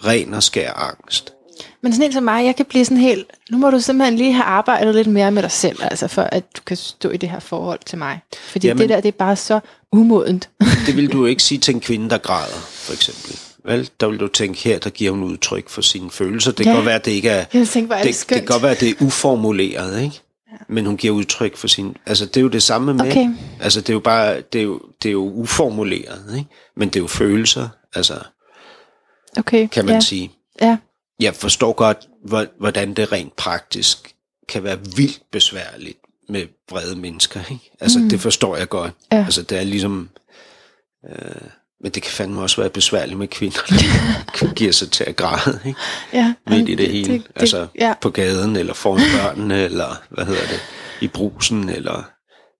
Ren 0.04 0.34
og 0.34 0.42
skær 0.42 0.72
angst. 0.72 1.32
Men 1.82 1.92
sådan 1.92 2.06
en 2.06 2.12
som 2.12 2.22
mig, 2.22 2.44
jeg 2.44 2.56
kan 2.56 2.66
blive 2.66 2.84
sådan 2.84 2.96
helt, 2.96 3.26
nu 3.50 3.58
må 3.58 3.70
du 3.70 3.80
simpelthen 3.80 4.16
lige 4.18 4.32
have 4.32 4.44
arbejdet 4.44 4.94
lidt 4.94 5.06
mere 5.06 5.30
med 5.30 5.42
dig 5.42 5.50
selv, 5.50 5.78
altså 5.82 6.08
for 6.08 6.22
at 6.22 6.56
du 6.56 6.62
kan 6.66 6.76
stå 6.76 7.10
i 7.10 7.16
det 7.16 7.30
her 7.30 7.40
forhold 7.40 7.78
til 7.86 7.98
mig. 7.98 8.20
Fordi 8.38 8.66
Jamen- 8.66 8.80
det 8.80 8.88
der, 8.88 9.00
det 9.00 9.08
er 9.08 9.12
bare 9.12 9.36
så 9.36 9.60
umodent. 9.92 10.50
Det 10.86 10.96
vil 10.96 11.12
du 11.12 11.26
ikke 11.26 11.42
sige 11.42 11.58
til 11.58 11.74
en 11.74 11.80
kvinde, 11.80 12.10
der 12.10 12.18
græder, 12.18 12.56
for 12.60 12.92
eksempel. 12.92 13.38
Vel, 13.66 13.90
der 14.00 14.08
vil 14.08 14.20
du 14.20 14.28
tænke, 14.28 14.60
her 14.60 14.78
der 14.78 14.90
giver 14.90 15.10
hun 15.10 15.22
udtryk 15.22 15.68
for 15.68 15.82
sine 15.82 16.10
følelser. 16.10 16.52
Det 16.52 16.64
kan 16.64 16.72
Ja. 16.72 16.76
godt 16.76 16.86
være, 16.86 16.94
at 16.94 17.04
det 17.04 17.10
ikke 17.10 17.28
er... 17.28 17.44
Jeg 17.54 17.68
tænker, 17.68 17.94
er 17.94 18.02
det, 18.02 18.14
det, 18.14 18.26
det 18.28 18.36
kan 18.36 18.46
godt 18.46 18.62
være, 18.62 18.70
at 18.72 18.80
det 18.80 18.88
er 18.90 18.94
uformuleret, 19.00 20.02
ikke? 20.02 20.20
Ja. 20.52 20.56
Men 20.68 20.86
hun 20.86 20.96
giver 20.96 21.14
udtryk 21.14 21.56
for 21.56 21.68
sin... 21.68 21.96
Altså, 22.06 22.26
det 22.26 22.36
er 22.36 22.40
jo 22.40 22.48
det 22.48 22.62
samme 22.62 22.94
med 22.94 23.06
Okay. 23.10 23.28
Altså, 23.60 23.80
det 23.80 23.88
er 23.88 23.92
jo 23.92 24.00
bare... 24.00 24.40
Det 24.40 24.58
er 24.58 24.62
jo, 24.64 24.80
det 25.02 25.08
er 25.08 25.12
jo 25.12 25.24
uformuleret, 25.32 26.34
ikke? 26.38 26.50
Men 26.76 26.88
det 26.88 26.96
er 26.96 27.00
jo 27.00 27.06
følelser, 27.06 27.68
altså, 27.94 28.14
okay, 29.38 29.68
kan 29.68 29.84
man 29.84 29.94
ja. 29.94 30.00
sige. 30.00 30.32
Ja. 30.62 30.76
Jeg 31.20 31.34
forstår 31.34 31.72
godt, 31.72 32.08
hvor- 32.24 32.46
hvordan 32.58 32.94
det 32.94 33.12
rent 33.12 33.36
praktisk 33.36 34.14
kan 34.48 34.64
være 34.64 34.78
vildt 34.96 35.22
besværligt 35.32 35.98
med 36.28 36.46
vrede 36.70 36.96
mennesker, 36.96 37.40
ikke? 37.50 37.70
Altså, 37.80 37.98
mm. 37.98 38.08
det 38.08 38.20
forstår 38.20 38.56
jeg 38.56 38.68
godt. 38.68 38.92
Ja. 39.12 39.24
Altså, 39.24 39.42
det 39.42 39.58
er 39.58 39.64
ligesom... 39.64 40.08
Øh, 41.10 41.16
men 41.82 41.92
det 41.92 42.02
kan 42.02 42.12
fandme 42.12 42.40
også 42.42 42.60
være 42.60 42.70
besværligt 42.70 43.18
med 43.18 43.28
kvinder, 43.28 43.60
der 44.40 44.52
giver 44.58 44.72
sig 44.72 44.90
til 44.90 45.04
at 45.04 45.16
græde, 45.16 45.60
ikke? 45.66 45.78
ja. 46.12 46.34
midt 46.50 46.68
i 46.68 46.74
det 46.74 46.88
hele. 46.90 47.12
Det, 47.12 47.22
det, 47.26 47.32
altså 47.36 47.66
ja. 47.78 47.94
på 48.00 48.10
gaden, 48.10 48.56
eller 48.56 48.74
foran 48.74 49.02
børnene, 49.20 49.64
eller 49.64 50.02
hvad 50.10 50.24
hedder 50.26 50.46
det, 50.46 50.60
i 51.00 51.08
brusen, 51.08 51.68
eller 51.68 52.02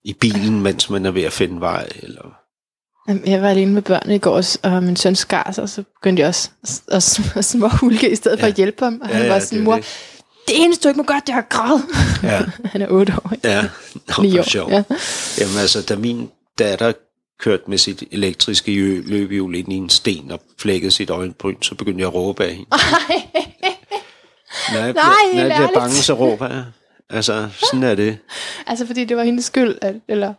i 0.05 0.13
bilen, 0.13 0.61
mens 0.63 0.91
man 0.91 1.07
er 1.07 1.11
ved 1.11 1.23
at 1.23 1.33
finde 1.33 1.61
vej. 1.61 1.89
Eller... 2.03 2.23
Jamen, 3.09 3.27
Jeg 3.27 3.43
var 3.43 3.49
alene 3.51 3.73
med 3.73 3.83
børnene 3.83 4.15
i 4.15 4.19
går, 4.19 4.43
og 4.63 4.83
min 4.83 4.97
søn 4.97 5.17
skar 5.17 5.53
sig, 5.53 5.63
og 5.63 5.69
så 5.69 5.83
begyndte 5.83 6.21
jeg 6.21 6.29
også 6.29 6.51
at, 6.89 7.21
at, 7.37 7.45
småhulke 7.45 8.11
i 8.11 8.17
stedet 8.17 8.39
for 8.39 8.47
Ja. 8.47 8.51
at 8.51 8.57
hjælpe 8.57 8.85
ham. 8.85 9.01
Og 9.03 9.09
Ja, 9.09 9.15
han 9.15 9.23
ja, 9.25 9.29
var 9.33 9.39
det 9.39 9.49
sådan, 9.49 9.59
jo 9.59 9.65
mor, 9.65 9.75
det. 9.77 9.85
det 10.49 10.55
eneste 10.65 10.83
du 10.85 10.89
ikke 10.89 10.97
må 10.99 11.05
gøre, 11.05 11.21
det 11.27 11.33
er 11.33 11.39
at 11.39 11.49
græde. 11.49 11.83
Ja, 12.23 12.43
han 12.73 12.83
er 12.83 12.87
otte 12.91 13.13
år. 13.25 13.33
ikke? 13.33 13.49
ja. 13.49 13.63
Nå, 14.19 14.23
Ni 14.23 14.31
for 14.33 14.39
år, 14.39 14.43
sjov. 14.43 14.71
ja. 14.71 14.83
Jamen 15.41 15.59
altså, 15.61 15.83
da 15.83 15.97
min 15.97 16.29
datter 16.59 16.93
kørte 17.39 17.63
med 17.67 17.79
sit 17.79 18.03
elektriske 18.11 19.01
løbehjul 19.01 19.55
ind 19.55 19.73
i 19.73 19.77
en 19.77 19.91
sten 19.91 20.31
og 20.31 20.41
flækkede 20.59 20.91
sit 20.91 21.11
øjenbryn, 21.11 21.63
så 21.63 21.75
begyndte 21.75 22.01
jeg 22.01 22.09
at 22.09 22.15
råbe 22.15 22.45
af 22.45 22.55
hende. 22.55 22.71
Når 24.73 24.79
jeg, 24.79 24.93
Nej, 24.93 25.13
bliver, 25.33 25.43
når 25.43 25.49
jeg 25.49 25.57
bliver 25.57 25.81
bange, 25.81 25.95
så 25.95 26.15
råber 26.15 26.49
jeg. 26.49 26.65
Altså, 27.11 27.49
sådan 27.71 27.83
er 27.83 27.95
det. 27.95 28.19
Altså, 28.67 28.87
fordi 28.87 29.05
det 29.05 29.17
var 29.17 29.23
hendes 29.25 29.45
skyld, 29.45 29.79
at, 29.83 29.95
eller 30.09 30.35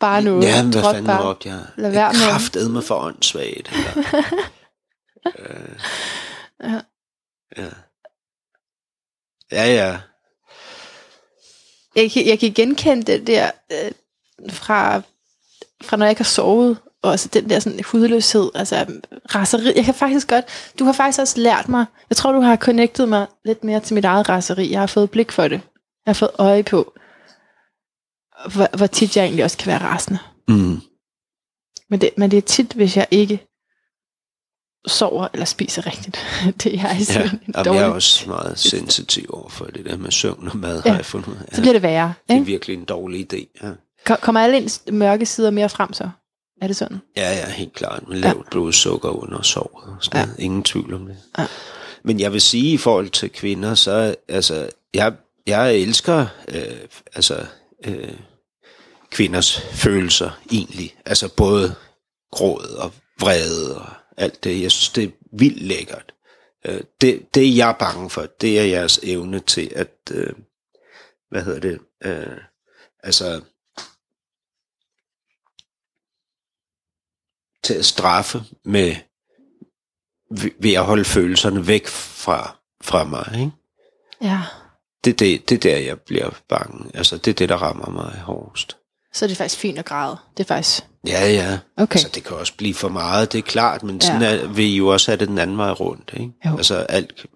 bare 0.00 0.22
noget. 0.22 0.44
Ja, 0.44 0.62
men 0.62 0.72
hvad 0.72 0.82
fanden 0.82 1.04
bare. 1.06 1.28
råbte 1.28 1.48
jeg? 1.48 1.60
Lad 1.76 1.90
være 1.90 2.12
med. 2.12 2.30
Kraftet 2.30 2.70
mig 2.70 2.84
for 2.84 2.94
åndssvagt. 2.94 3.72
Eller, 3.72 4.22
øh, 5.38 5.76
Ja. 6.64 6.80
ja. 7.62 7.68
Ja, 9.52 9.64
ja. 9.74 9.98
Jeg, 11.96 12.10
jeg 12.26 12.38
kan 12.38 12.52
genkende 12.52 13.02
det 13.02 13.26
der 13.26 13.50
øh, 13.72 13.92
fra, 14.50 15.02
fra, 15.82 15.96
når 15.96 16.06
jeg 16.06 16.10
ikke 16.10 16.20
har 16.20 16.24
sovet. 16.24 16.78
Og 17.02 17.10
også 17.10 17.28
den 17.32 17.50
der 17.50 17.58
sådan 17.60 17.80
hudløshed, 17.84 18.50
altså 18.54 18.86
raseri. 19.34 19.72
Jeg 19.76 19.84
kan 19.84 19.94
faktisk 19.94 20.28
godt, 20.28 20.44
du 20.78 20.84
har 20.84 20.92
faktisk 20.92 21.20
også 21.20 21.40
lært 21.40 21.68
mig, 21.68 21.84
jeg 22.10 22.16
tror, 22.16 22.32
du 22.32 22.40
har 22.40 22.56
connectet 22.56 23.08
mig 23.08 23.26
lidt 23.44 23.64
mere 23.64 23.80
til 23.80 23.94
mit 23.94 24.04
eget 24.04 24.28
raseri. 24.28 24.70
Jeg 24.70 24.80
har 24.80 24.86
fået 24.86 25.10
blik 25.10 25.32
for 25.32 25.42
det. 25.48 25.60
Jeg 26.06 26.08
har 26.08 26.14
fået 26.14 26.30
øje 26.38 26.62
på, 26.62 26.92
hvor, 28.54 28.76
hvor 28.76 28.86
tit 28.86 29.16
jeg 29.16 29.24
egentlig 29.24 29.44
også 29.44 29.58
kan 29.58 29.66
være 29.66 29.78
rasende. 29.82 30.18
Mm. 30.48 30.80
Men 31.90 32.00
det, 32.00 32.10
men 32.16 32.30
det 32.30 32.36
er 32.36 32.40
tit, 32.42 32.72
hvis 32.72 32.96
jeg 32.96 33.06
ikke 33.10 33.46
sover 34.86 35.28
eller 35.32 35.44
spiser 35.46 35.86
rigtigt. 35.86 36.16
det 36.62 36.74
er 36.74 36.88
jeg 36.88 36.96
Ja, 37.08 37.20
en 37.22 37.28
jamen, 37.28 37.40
jeg 37.48 37.58
er 37.60 37.62
dårlig. 37.64 37.84
også 37.86 38.28
meget 38.30 38.58
sensitiv 38.58 39.26
over 39.32 39.48
for 39.48 39.64
det 39.64 39.84
der 39.84 39.96
med 39.96 40.10
søvn 40.10 40.48
og 40.48 40.56
mad, 40.56 40.82
Ja, 40.84 40.90
har 40.90 40.98
jeg 40.98 41.06
fundet 41.06 41.38
af. 41.48 41.54
Så 41.54 41.60
bliver 41.60 41.72
det 41.72 41.82
værre. 41.82 42.14
det 42.28 42.30
er 42.34 42.34
Ikke? 42.34 42.46
virkelig 42.46 42.76
en 42.76 42.84
dårlig 42.84 43.32
idé. 43.34 43.60
Ja, 43.66 43.70
Kommer 44.04 44.40
alle 44.40 44.56
ens 44.56 44.82
mørke 44.92 45.26
sider 45.26 45.50
mere 45.50 45.68
frem 45.68 45.92
så? 45.92 46.10
Er 46.62 46.66
det 46.66 46.76
sådan? 46.76 46.98
ja, 47.16 47.30
ja 47.30 47.50
helt 47.50 47.72
klart. 47.72 48.08
Med 48.08 48.16
lavt 48.16 48.50
blodsukker 48.50 49.08
under. 49.08 49.36
Og 49.38 49.44
sådan 49.44 49.80
Ja. 50.14 50.24
noget. 50.24 50.38
Ingen 50.38 50.62
tvivl 50.62 50.94
om 50.94 51.06
det. 51.06 51.16
Ja. 51.38 51.46
Men 52.04 52.20
jeg 52.20 52.32
vil 52.32 52.40
sige 52.40 52.72
i 52.72 52.76
forhold 52.76 53.10
til 53.10 53.30
kvinder, 53.30 53.74
så 53.74 54.14
altså, 54.28 54.70
jeg, 54.94 55.14
jeg 55.46 55.76
elsker 55.76 56.26
øh, 56.48 56.88
altså, 57.14 57.46
øh, 57.84 58.12
kvinders 59.10 59.60
følelser 59.60 60.30
egentlig. 60.52 60.94
Altså 61.06 61.34
både 61.36 61.74
gråd 62.32 62.76
og 62.78 62.92
vrede 63.20 63.80
og 63.80 63.86
alt 64.16 64.44
det. 64.44 64.62
Jeg 64.62 64.70
synes, 64.70 64.88
det 64.88 65.04
er 65.04 65.08
vildt 65.38 65.62
lækkert. 65.62 66.14
Øh, 66.66 66.80
det, 67.00 67.34
det 67.34 67.56
jeg 67.56 67.68
er 67.68 67.72
bange 67.78 68.10
for, 68.10 68.26
det 68.40 68.58
er 68.60 68.64
jeres 68.64 69.00
evne 69.02 69.40
til 69.40 69.72
at, 69.76 69.90
øh, 70.10 70.32
hvad 71.30 71.42
hedder 71.42 71.60
det, 71.60 71.78
øh, 72.04 72.36
altså, 73.02 73.40
til 77.64 77.74
at 77.74 77.84
straffe 77.84 78.42
med, 78.64 78.94
ved- 80.30 80.74
at 80.74 80.84
holde 80.84 81.04
følelserne 81.04 81.66
væk 81.66 81.86
fra, 81.86 82.56
fra 82.82 83.04
mig, 83.04 83.30
ikke? 83.34 83.50
Ja. 84.22 84.40
Det 85.04 85.18
det, 85.18 85.48
det 85.48 85.54
er 85.54 85.60
der, 85.60 85.78
jeg 85.78 86.00
bliver 86.00 86.30
bange. 86.48 86.90
Altså, 86.96 87.16
det 87.16 87.28
er 87.30 87.34
det, 87.34 87.48
der 87.48 87.56
rammer 87.56 87.90
mig 87.90 88.20
hårdest. 88.20 88.76
Så 89.12 89.24
er 89.24 89.26
det 89.28 89.36
faktisk 89.36 89.60
fint 89.60 89.78
at 89.78 89.84
græde. 89.84 90.16
Det 90.36 90.42
er 90.44 90.48
faktisk 90.54 90.82
Ja, 91.06 91.30
ja. 91.32 91.58
Okay. 91.76 91.98
Så 91.98 92.08
det 92.08 92.24
kan 92.24 92.36
også 92.36 92.56
blive 92.56 92.74
for 92.74 92.88
meget, 92.88 93.32
det 93.32 93.38
er 93.38 93.42
klart, 93.42 93.82
men 93.82 94.00
sådan 94.00 94.22
Ja. 94.22 94.36
er, 94.42 94.46
vil 94.46 94.64
I 94.64 94.76
jo 94.76 94.86
også 94.88 95.10
have 95.10 95.18
det 95.18 95.28
den 95.28 95.38
anden 95.38 95.56
vej 95.58 95.70
rundt, 95.70 96.10
ikke? 96.16 96.32
Jo. 96.46 96.56
Altså 96.56 96.76
alt, 96.76 97.26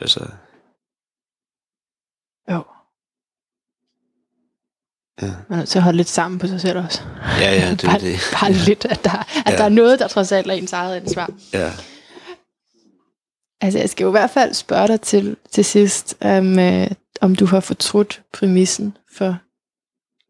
altså, 0.00 0.26
Jo. 2.50 2.62
Ja. 5.22 5.26
Man 5.26 5.34
er 5.50 5.56
nødt 5.56 5.68
til 5.68 5.78
at 5.78 5.82
holde 5.82 5.96
lidt 5.96 6.08
sammen 6.08 6.38
på 6.38 6.46
sig 6.46 6.60
selv 6.60 6.78
også. 6.78 7.02
ja, 7.40 7.52
ja, 7.52 7.70
det 7.70 7.84
er 7.84 7.88
bare, 7.88 7.98
det. 8.00 8.18
bare 8.32 8.52
lidt, 8.52 8.84
at, 8.84 9.04
der, 9.04 9.10
at 9.46 9.52
Ja. 9.52 9.56
der 9.56 9.64
er 9.64 9.68
noget, 9.68 9.98
der 9.98 10.08
trods 10.08 10.32
alt 10.32 10.46
er 10.46 10.52
ens 10.54 10.72
eget 10.72 10.96
ansvar. 10.96 11.30
Ja. 11.52 11.72
Altså, 13.60 13.78
jeg 13.78 13.90
skal 13.90 14.04
jo 14.04 14.10
i 14.10 14.18
hvert 14.18 14.30
fald 14.30 14.54
spørge 14.54 14.88
dig 14.88 15.00
til, 15.00 15.36
til 15.50 15.64
sidst, 15.64 16.16
um, 16.24 16.58
øh, 16.58 16.90
om 17.20 17.36
du 17.36 17.46
har 17.46 17.60
fortrudt 17.60 18.22
præmissen 18.32 18.96
for 19.16 19.36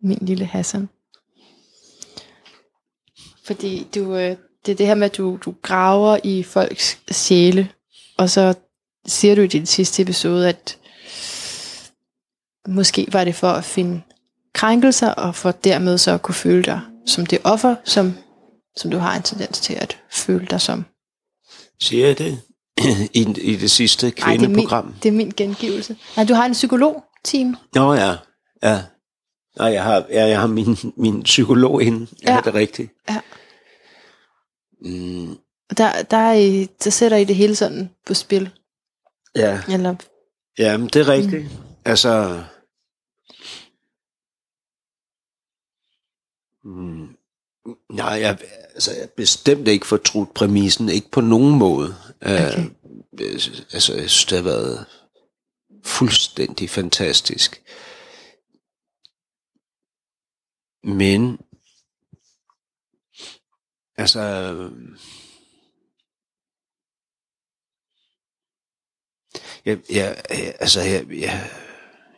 min 0.06 0.18
lille 0.22 0.44
Hassan. 0.46 0.88
Fordi 3.46 3.86
du, 3.94 4.16
øh, 4.16 4.36
det 4.66 4.72
er 4.72 4.76
det 4.76 4.86
her 4.86 4.94
med, 4.94 5.04
at 5.10 5.16
du, 5.16 5.38
du 5.44 5.54
graver 5.62 6.18
i 6.24 6.42
folks 6.42 6.98
sjæle, 7.10 7.68
og 8.18 8.30
så 8.30 8.54
siger 9.06 9.34
du 9.34 9.40
i 9.40 9.46
din 9.46 9.66
sidste 9.66 10.02
episode, 10.02 10.48
at 10.48 10.78
måske 12.68 13.06
var 13.12 13.24
det 13.24 13.34
for 13.34 13.48
at 13.50 13.64
finde 13.64 14.02
krænkelser, 14.54 15.10
og 15.10 15.34
for 15.34 15.50
dermed 15.50 15.98
så 15.98 16.10
at 16.14 16.22
kunne 16.22 16.34
føle 16.34 16.62
dig 16.62 16.80
som 17.06 17.26
det 17.26 17.38
offer, 17.44 17.74
som, 17.84 18.14
som 18.76 18.90
du 18.90 18.98
har 18.98 19.16
en 19.16 19.22
tendens 19.22 19.60
til 19.60 19.74
at 19.74 19.98
føle 20.12 20.46
dig 20.46 20.60
som. 20.60 20.84
Siger 21.82 22.06
jeg 22.06 22.18
det? 22.18 22.40
I, 23.14 23.20
I 23.42 23.56
det 23.56 23.70
sidste 23.70 24.06
Ej, 24.06 24.12
det 24.12 24.22
er, 24.22 24.28
min, 24.30 24.38
kvindeprogram? 24.40 24.94
det 25.02 25.08
er 25.08 25.12
min 25.12 25.32
gengivelse. 25.36 25.96
Nej, 26.16 26.26
du 26.26 26.34
har 26.34 26.46
en 26.46 26.52
psykolog-team. 26.52 27.56
Nå 27.74 27.94
ja, 27.94 28.16
ja. 28.62 28.82
Nej, 29.58 29.66
jeg 29.72 29.82
har, 29.84 30.04
ja, 30.10 30.26
jeg 30.26 30.40
har 30.40 30.46
min, 30.46 30.76
min 30.96 31.22
psykolog 31.22 31.82
inde. 31.82 32.06
Ja, 32.24 32.32
ja. 32.34 32.40
det 32.40 32.46
er 32.46 32.54
rigtigt. 32.54 32.92
Ja. 33.08 33.20
Mm, 34.80 35.36
Der, 35.78 36.02
der, 36.02 36.16
er 36.16 36.32
I, 36.34 36.68
der 36.84 36.90
sætter 36.90 37.16
I 37.16 37.24
det 37.24 37.36
hele 37.36 37.56
sådan 37.56 37.90
på 38.06 38.14
spil. 38.14 38.50
ja. 39.36 39.60
Eller, 39.68 39.94
ja, 40.58 40.76
men 40.76 40.86
det 40.86 40.96
er 41.00 41.08
rigtigt. 41.08 41.42
Mm. 41.42 41.48
Altså... 41.84 42.42
Mm, 46.64 47.16
nej, 47.90 48.06
jeg, 48.06 48.38
altså, 48.74 48.92
jeg 48.92 49.10
bestemt 49.10 49.68
ikke 49.68 49.86
fortrudt 49.86 50.34
præmissen. 50.34 50.88
Ikke 50.88 51.10
på 51.10 51.20
nogen 51.20 51.58
måde. 51.58 51.96
Okay. 52.20 52.58
Øh, 52.58 53.34
altså, 53.72 53.94
jeg 53.94 54.10
synes, 54.10 54.24
det 54.24 54.36
har 54.36 54.44
været 54.44 54.86
fuldstændig 55.84 56.70
fantastisk. 56.70 57.62
Men, 60.84 61.38
altså, 63.96 64.20
jeg, 69.64 69.78
jeg, 69.90 70.22
altså, 70.60 70.80
jeg, 70.80 71.06
jeg, 71.10 71.50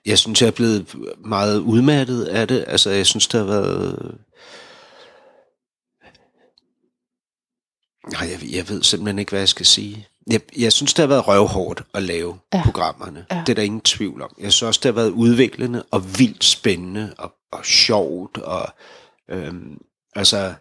jeg 0.07 0.19
synes, 0.19 0.43
jeg 0.43 0.49
er 0.49 0.53
blevet 0.53 0.95
meget 1.19 1.59
udmattet 1.59 2.25
af 2.25 2.49
det. 2.49 2.65
Altså, 2.69 2.91
jeg 2.91 3.07
synes, 3.07 3.27
det 3.29 3.41
har 3.41 3.47
været... 3.47 4.19
Nej, 8.13 8.29
jeg, 8.31 8.55
jeg 8.55 8.69
ved 8.69 8.83
simpelthen 8.83 9.19
ikke, 9.19 9.31
hvad 9.31 9.41
jeg 9.41 9.49
skal 9.49 9.67
sige. 9.67 10.09
Jeg, 10.31 10.41
jeg 10.59 10.73
synes, 10.73 10.95
det 10.95 11.03
har 11.03 11.07
været 11.09 11.29
røvhårdt 11.29 11.83
at 11.95 12.03
lave 12.03 12.39
Ja. 12.55 12.63
programmerne. 12.65 13.27
Ja. 13.33 13.41
Det 13.47 13.49
er 13.49 13.55
der 13.55 13.63
ingen 13.63 13.81
tvivl 13.81 14.23
om. 14.23 14.31
Jeg 14.39 14.53
synes 14.53 14.63
også, 14.69 14.81
det 14.83 14.89
har 14.95 15.03
været 15.03 15.11
udviklende 15.11 15.85
og 15.91 16.19
vildt 16.19 16.45
spændende 16.45 17.15
og, 17.19 17.33
og 17.53 17.65
sjovt. 17.67 18.39
Og, 18.39 18.69
øhm, 19.31 19.79
altså, 20.15 20.55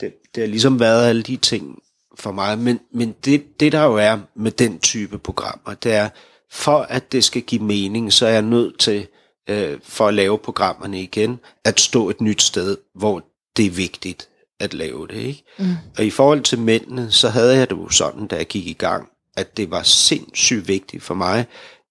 det, 0.00 0.14
det 0.34 0.42
har 0.42 0.48
ligesom 0.48 0.80
været 0.80 1.08
alle 1.08 1.22
de 1.22 1.36
ting 1.36 1.78
for 2.18 2.32
mig. 2.32 2.58
Men, 2.58 2.80
men 2.94 3.14
det, 3.24 3.60
det, 3.60 3.72
der 3.72 3.84
jo 3.84 3.94
er 3.96 4.18
med 4.34 4.50
den 4.52 4.78
type 4.78 5.18
programmer, 5.18 5.74
det 5.74 5.92
er, 5.94 6.08
for 6.50 6.78
at 6.78 7.12
det 7.12 7.24
skal 7.24 7.42
give 7.42 7.62
mening, 7.62 8.12
så 8.12 8.26
er 8.26 8.30
jeg 8.32 8.42
nødt 8.42 8.78
til, 8.78 9.06
øh, 9.50 9.78
for 9.82 10.08
at 10.08 10.14
lave 10.14 10.38
programmerne 10.38 11.02
igen, 11.02 11.40
at 11.64 11.80
stå 11.80 12.10
et 12.10 12.20
nyt 12.20 12.42
sted, 12.42 12.76
hvor 12.94 13.22
det 13.56 13.66
er 13.66 13.70
vigtigt 13.70 14.28
at 14.62 14.74
lave 14.74 15.06
det. 15.08 15.14
Ikke? 15.16 15.44
mm, 15.58 15.74
Og 15.98 16.04
i 16.04 16.10
forhold 16.10 16.42
til 16.42 16.58
mændene, 16.58 17.10
så 17.10 17.28
havde 17.28 17.56
jeg 17.56 17.70
det 17.70 17.76
jo 17.76 17.88
sådan, 17.88 18.26
da 18.26 18.36
jeg 18.36 18.46
gik 18.46 18.66
i 18.66 18.72
gang, 18.72 19.08
at 19.36 19.56
det 19.56 19.70
var 19.70 19.82
sindssygt 19.82 20.68
vigtigt 20.68 21.02
for 21.02 21.14
mig, 21.14 21.46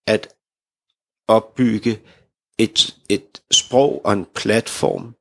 at 0.07 0.27
opbygge 1.27 1.99
et, 2.57 2.95
et 3.09 3.41
sprog 3.51 4.01
og 4.05 4.13
en 4.13 4.25
platform, 4.35 5.15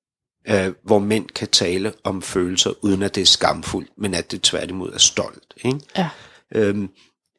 øh, 0.48 0.74
hvor 0.82 0.98
mænd 0.98 1.28
kan 1.28 1.48
tale 1.48 1.92
om 2.04 2.22
følelser, 2.22 2.72
uden 2.82 3.02
at 3.02 3.14
det 3.14 3.20
er 3.20 3.26
skamfuldt, 3.26 3.90
men 3.98 4.14
at 4.14 4.30
det 4.30 4.42
tværtimod 4.42 4.92
er 4.92 4.98
stolt. 4.98 5.54
Ikke? 5.64 5.80
ja. 5.96 6.08
Øhm, 6.54 6.88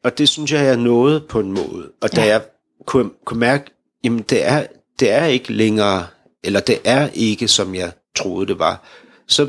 og 0.04 0.18
det 0.18 0.28
synes 0.28 0.52
jeg, 0.52 0.64
jeg 0.64 0.76
nåede 0.76 1.20
på 1.20 1.40
en 1.40 1.52
måde. 1.52 1.90
Og 2.02 2.16
da 2.16 2.20
Ja. 2.20 2.26
jeg 2.26 2.42
kunne, 2.86 3.10
kunne 3.24 3.40
mærke, 3.40 3.64
jamen 4.04 4.22
det 4.22 4.44
er, 4.46 4.66
det 5.00 5.10
er 5.10 5.24
ikke 5.24 5.52
længere, 5.52 6.06
eller 6.44 6.60
det 6.60 6.78
er 6.84 7.08
ikke, 7.14 7.48
som 7.48 7.74
jeg 7.74 7.92
troede 8.16 8.46
det 8.46 8.58
var, 8.58 8.82
så, 9.28 9.48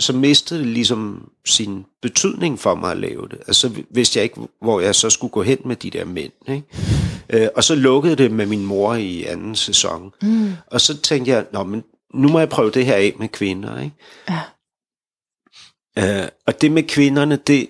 så 0.00 0.12
mistede 0.12 0.60
det 0.60 0.68
ligesom 0.68 1.30
sin 1.44 1.84
betydning 2.02 2.60
for 2.60 2.74
mig 2.74 2.90
at 2.90 2.96
lave 2.96 3.28
det. 3.28 3.38
Altså 3.46 3.60
så 3.60 3.82
vidste 3.90 4.18
jeg 4.18 4.24
ikke, 4.24 4.40
hvor 4.60 4.80
jeg 4.80 4.94
så 4.94 5.10
skulle 5.10 5.30
gå 5.30 5.42
hen 5.42 5.58
med 5.64 5.76
de 5.76 5.90
der 5.90 6.04
mænd. 6.04 6.32
Ikke? 6.48 6.64
Øh, 7.30 7.48
og 7.56 7.64
så 7.64 7.74
lukkede 7.74 8.16
det 8.16 8.30
med 8.30 8.46
min 8.46 8.66
mor 8.66 8.94
i 8.94 9.24
anden 9.24 9.56
sæson. 9.56 10.12
Mm, 10.22 10.52
Og 10.66 10.80
så 10.80 11.00
tænkte 11.00 11.30
jeg, 11.30 11.46
Nå, 11.52 11.64
men 11.64 11.84
nu 12.14 12.28
må 12.28 12.38
jeg 12.38 12.48
prøve 12.48 12.70
det 12.70 12.86
her 12.86 12.94
af 12.94 13.14
med 13.18 13.28
kvinder. 13.28 13.80
Ikke? 13.80 13.96
ja. 14.28 14.40
Øh, 16.22 16.28
og 16.46 16.60
det 16.60 16.72
med 16.72 16.82
kvinderne, 16.82 17.36
det, 17.36 17.68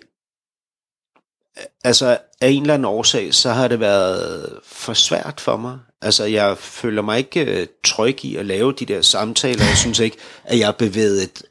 altså 1.84 2.18
af 2.40 2.48
en 2.48 2.62
eller 2.62 2.74
anden 2.74 2.84
årsag, 2.84 3.34
så 3.34 3.50
har 3.50 3.68
det 3.68 3.80
været 3.80 4.58
for 4.64 4.92
svært 4.92 5.40
for 5.40 5.56
mig. 5.56 5.78
Altså 6.02 6.24
jeg 6.24 6.58
føler 6.58 7.02
mig 7.02 7.18
ikke 7.18 7.60
øh, 7.60 7.66
tryg 7.84 8.24
i 8.24 8.36
at 8.36 8.46
lave 8.46 8.72
de 8.72 8.86
der 8.86 9.02
samtaler. 9.02 9.64
Jeg 9.64 9.76
synes 9.76 9.98
ikke, 9.98 10.16
at 10.44 10.58
jeg 10.58 10.66
har 10.66 10.72
bevæget, 10.72 11.22
et, 11.22 11.42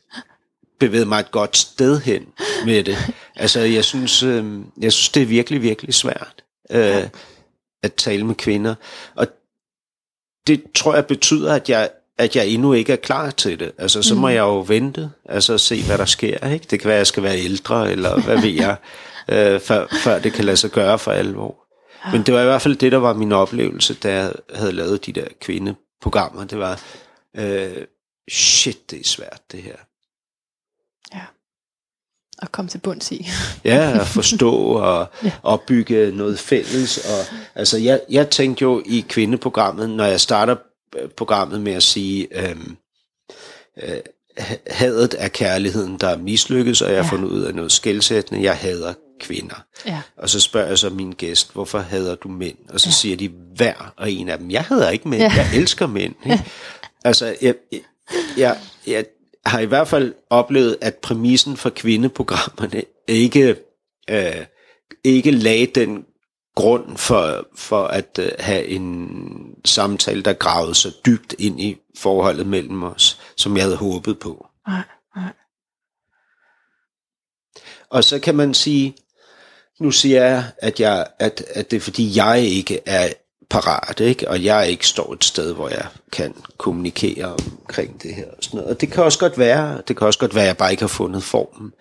bevæget 0.81 1.07
mig 1.07 1.19
et 1.19 1.31
godt 1.31 1.57
sted 1.57 2.01
hen 2.01 2.27
med 2.65 2.83
det. 2.83 2.97
Altså 3.35 3.59
jeg 3.59 3.85
synes, 3.85 4.23
øh, 4.23 4.45
jeg 4.81 4.93
synes 4.93 5.09
det 5.09 5.21
er 5.21 5.27
virkelig, 5.27 5.61
virkelig 5.61 5.93
svært 5.93 6.43
øh, 6.71 7.07
at 7.83 7.93
tale 7.93 8.25
med 8.25 8.35
kvinder. 8.35 8.75
Og 9.15 9.27
det 10.47 10.63
tror 10.75 10.95
jeg 10.95 11.05
betyder, 11.05 11.55
at 11.55 11.69
jeg 11.69 11.89
at 12.17 12.35
jeg 12.35 12.47
endnu 12.47 12.73
ikke 12.73 12.93
er 12.93 12.97
klar 12.97 13.31
til 13.31 13.59
det. 13.59 13.71
Altså, 13.77 14.01
så 14.01 14.15
må 14.15 14.29
jeg 14.29 14.39
jo 14.39 14.59
vente, 14.59 15.09
altså 15.25 15.57
se, 15.57 15.83
hvad 15.83 15.97
der 15.97 16.05
sker. 16.05 16.47
Ikke? 16.47 16.67
Det 16.69 16.79
kan 16.79 16.87
være, 16.87 16.95
at 16.95 16.99
jeg 16.99 17.07
skal 17.07 17.23
være 17.23 17.39
ældre, 17.39 17.91
eller 17.91 18.21
hvad 18.21 18.41
ved 18.41 18.49
jeg, 18.49 18.75
øh, 19.33 19.59
før, 19.59 19.87
før 20.03 20.19
det 20.19 20.33
kan 20.33 20.45
lade 20.45 20.57
sig 20.57 20.71
gøre 20.71 20.99
for 20.99 21.11
alvor. 21.11 21.55
Men 22.11 22.23
det 22.23 22.33
var 22.33 22.41
i 22.41 22.45
hvert 22.45 22.61
fald 22.61 22.75
det, 22.75 22.91
der 22.91 22.97
var 22.97 23.13
min 23.13 23.31
oplevelse, 23.31 23.93
da 23.93 24.13
jeg 24.13 24.33
havde 24.53 24.71
lavet 24.71 25.05
de 25.05 25.13
der 25.13 25.27
kvindeprogrammer. 25.41 26.43
Det 26.43 26.59
var, 26.59 26.81
øh, 27.37 27.85
shit, 28.31 28.91
det 28.91 28.99
er 28.99 29.03
svært, 29.03 29.41
det 29.51 29.61
her. 29.63 29.75
At 32.41 32.51
komme 32.51 32.69
til 32.69 32.77
bunds 32.77 33.11
i. 33.11 33.29
Ja, 33.65 33.99
at 34.01 34.07
forstå 34.07 34.53
og 34.55 35.07
Ja. 35.23 35.31
opbygge 35.43 36.11
noget 36.11 36.39
fælles. 36.39 36.97
Og, 36.97 37.35
altså, 37.55 37.77
jeg, 37.77 37.99
jeg 38.09 38.29
tænkte 38.29 38.61
jo 38.61 38.81
i 38.85 39.05
kvindeprogrammet, 39.09 39.89
når 39.89 40.05
jeg 40.05 40.19
starter 40.21 40.55
øh, 40.99 41.09
programmet 41.09 41.61
med 41.61 41.73
at 41.73 41.83
sige, 41.83 42.27
øhm, 42.49 42.77
øh, 43.83 43.97
ha- 44.37 44.55
hadet 44.67 45.15
er 45.17 45.27
kærligheden, 45.27 45.97
der 45.97 46.07
er 46.07 46.17
mislykket, 46.17 46.81
og 46.81 46.89
jeg 46.93 46.97
har 46.97 47.03
Ja. 47.05 47.11
fundet 47.11 47.29
ud 47.29 47.41
af 47.41 47.55
noget 47.55 47.71
skældsættende. 47.71 48.43
Jeg 48.43 48.55
hader 48.57 48.93
kvinder. 49.19 49.63
Ja. 49.85 50.01
Og 50.17 50.29
så 50.29 50.39
spørger 50.39 50.67
jeg 50.67 50.77
så 50.77 50.89
min 50.89 51.11
gæst, 51.11 51.53
hvorfor 51.53 51.79
hader 51.79 52.15
du 52.15 52.27
mænd? 52.27 52.57
Og 52.69 52.79
så 52.79 52.87
Ja. 52.89 52.91
siger 52.93 53.17
de 53.17 53.31
hver 53.55 53.93
og 53.97 54.11
en 54.11 54.29
af 54.29 54.37
dem, 54.37 54.51
jeg 54.51 54.63
hader 54.63 54.89
ikke 54.89 55.07
mænd, 55.09 55.21
Ja. 55.21 55.31
ja. 55.35 55.41
jeg 55.51 55.59
elsker 55.59 55.87
mænd. 55.87 56.15
Ikke? 56.25 56.43
Altså, 57.05 57.35
jeg, 57.41 57.55
jeg, 57.71 57.79
jeg, 58.37 58.57
jeg 58.87 59.05
har 59.45 59.59
i 59.59 59.65
hvert 59.65 59.87
fald 59.87 60.13
oplevet, 60.29 60.77
at 60.81 60.95
præmissen 60.95 61.57
for 61.57 61.69
kvindeprogrammerne 61.69 62.83
ikke, 63.07 63.55
øh, 64.09 64.45
ikke 65.03 65.31
lagde 65.31 65.65
den 65.65 66.05
grund 66.55 66.97
for, 66.97 67.47
for 67.55 67.87
at 67.87 68.19
øh, 68.19 68.31
have 68.39 68.65
en 68.65 69.55
samtale, 69.65 70.21
der 70.21 70.33
gravede 70.33 70.75
sig 70.75 70.91
dybt 71.05 71.35
ind 71.39 71.61
i 71.61 71.77
forholdet 71.97 72.47
mellem 72.47 72.83
os, 72.83 73.19
som 73.37 73.57
jeg 73.57 73.63
havde 73.63 73.77
håbet 73.77 74.19
på. 74.19 74.47
Nej, 74.67 74.83
nej. 75.15 75.33
Og 77.89 78.03
så 78.03 78.19
kan 78.19 78.35
man 78.35 78.53
sige, 78.53 78.95
nu 79.79 79.91
siger 79.91 80.25
jeg, 80.25 80.51
at, 80.57 80.79
jeg, 80.79 81.07
at, 81.19 81.43
at 81.53 81.71
det 81.71 81.77
er 81.77 81.81
fordi, 81.81 82.17
jeg 82.17 82.41
ikke 82.41 82.79
er 82.85 83.09
parat, 83.51 83.99
ikke? 83.99 84.29
og 84.29 84.43
jeg 84.43 84.69
ikke 84.69 84.87
står 84.87 85.13
et 85.13 85.23
sted, 85.23 85.53
hvor 85.53 85.69
jeg 85.69 85.87
kan 86.11 86.35
kommunikere 86.57 87.35
omkring 87.59 88.03
det 88.03 88.15
her. 88.15 88.25
Og, 88.25 88.37
sådan 88.43 88.57
noget. 88.57 88.75
og 88.75 88.81
det 88.81 88.91
kan 88.91 89.03
også 89.03 89.19
godt 89.19 89.37
være, 89.37 89.81
det 89.87 89.97
kan 89.97 90.07
også 90.07 90.19
godt 90.19 90.35
være, 90.35 90.43
at 90.43 90.47
jeg 90.47 90.57
bare 90.57 90.71
ikke 90.71 90.83
har 90.83 90.87
fundet 90.87 91.23
formen. 91.23 91.73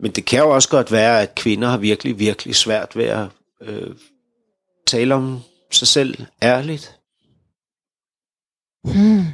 Men 0.00 0.10
det 0.10 0.24
kan 0.24 0.38
jo 0.38 0.50
også 0.50 0.68
godt 0.68 0.92
være, 0.92 1.22
at 1.22 1.34
kvinder 1.34 1.68
har 1.68 1.76
virkelig, 1.76 2.18
virkelig 2.18 2.54
svært 2.54 2.96
ved 2.96 3.04
at 3.04 3.28
øh, 3.62 3.94
tale 4.86 5.14
om 5.14 5.40
sig 5.70 5.88
selv 5.88 6.26
ærligt. 6.42 6.98
Hmm. 8.84 9.24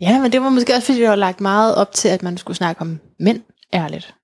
Ja, 0.00 0.20
men 0.22 0.32
det 0.32 0.40
var 0.40 0.48
måske 0.48 0.74
også, 0.74 0.86
fordi 0.86 1.00
det 1.00 1.08
var 1.08 1.16
lagt 1.16 1.40
meget 1.40 1.74
op 1.74 1.92
til, 1.92 2.08
at 2.08 2.22
man 2.22 2.38
skulle 2.38 2.56
snakke 2.56 2.80
om 2.80 3.00
mænd 3.20 3.42
ærligt. 3.72 4.14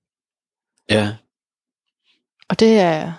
Ja. 0.89 1.15
Og 2.49 2.59
det 2.59 2.79
er, 2.79 3.13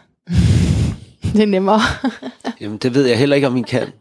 det 1.34 1.42
er 1.42 1.46
nemmere. 1.46 1.80
Jamen, 2.60 2.78
det 2.78 2.94
ved 2.94 3.06
jeg 3.06 3.18
heller 3.18 3.36
ikke, 3.36 3.46
om 3.46 3.56
I 3.56 3.62
kan. 3.62 3.92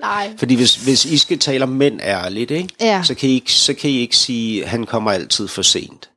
Nej. 0.00 0.32
Fordi 0.38 0.54
hvis, 0.54 0.76
hvis 0.76 1.04
I 1.04 1.18
skal 1.18 1.38
tale 1.38 1.62
om 1.62 1.68
mænd 1.68 2.00
ærligt, 2.02 2.50
ikke? 2.50 2.74
Ja. 2.80 3.02
Så, 3.04 3.14
kan 3.14 3.28
I 3.28 3.32
ikke, 3.32 3.52
så 3.52 3.74
kan 3.74 3.90
I 3.90 3.98
ikke 4.00 4.16
sige, 4.16 4.62
at 4.64 4.68
han 4.68 4.84
kommer 4.86 5.10
altid 5.10 5.48
for 5.48 5.62
sent. 5.62 6.10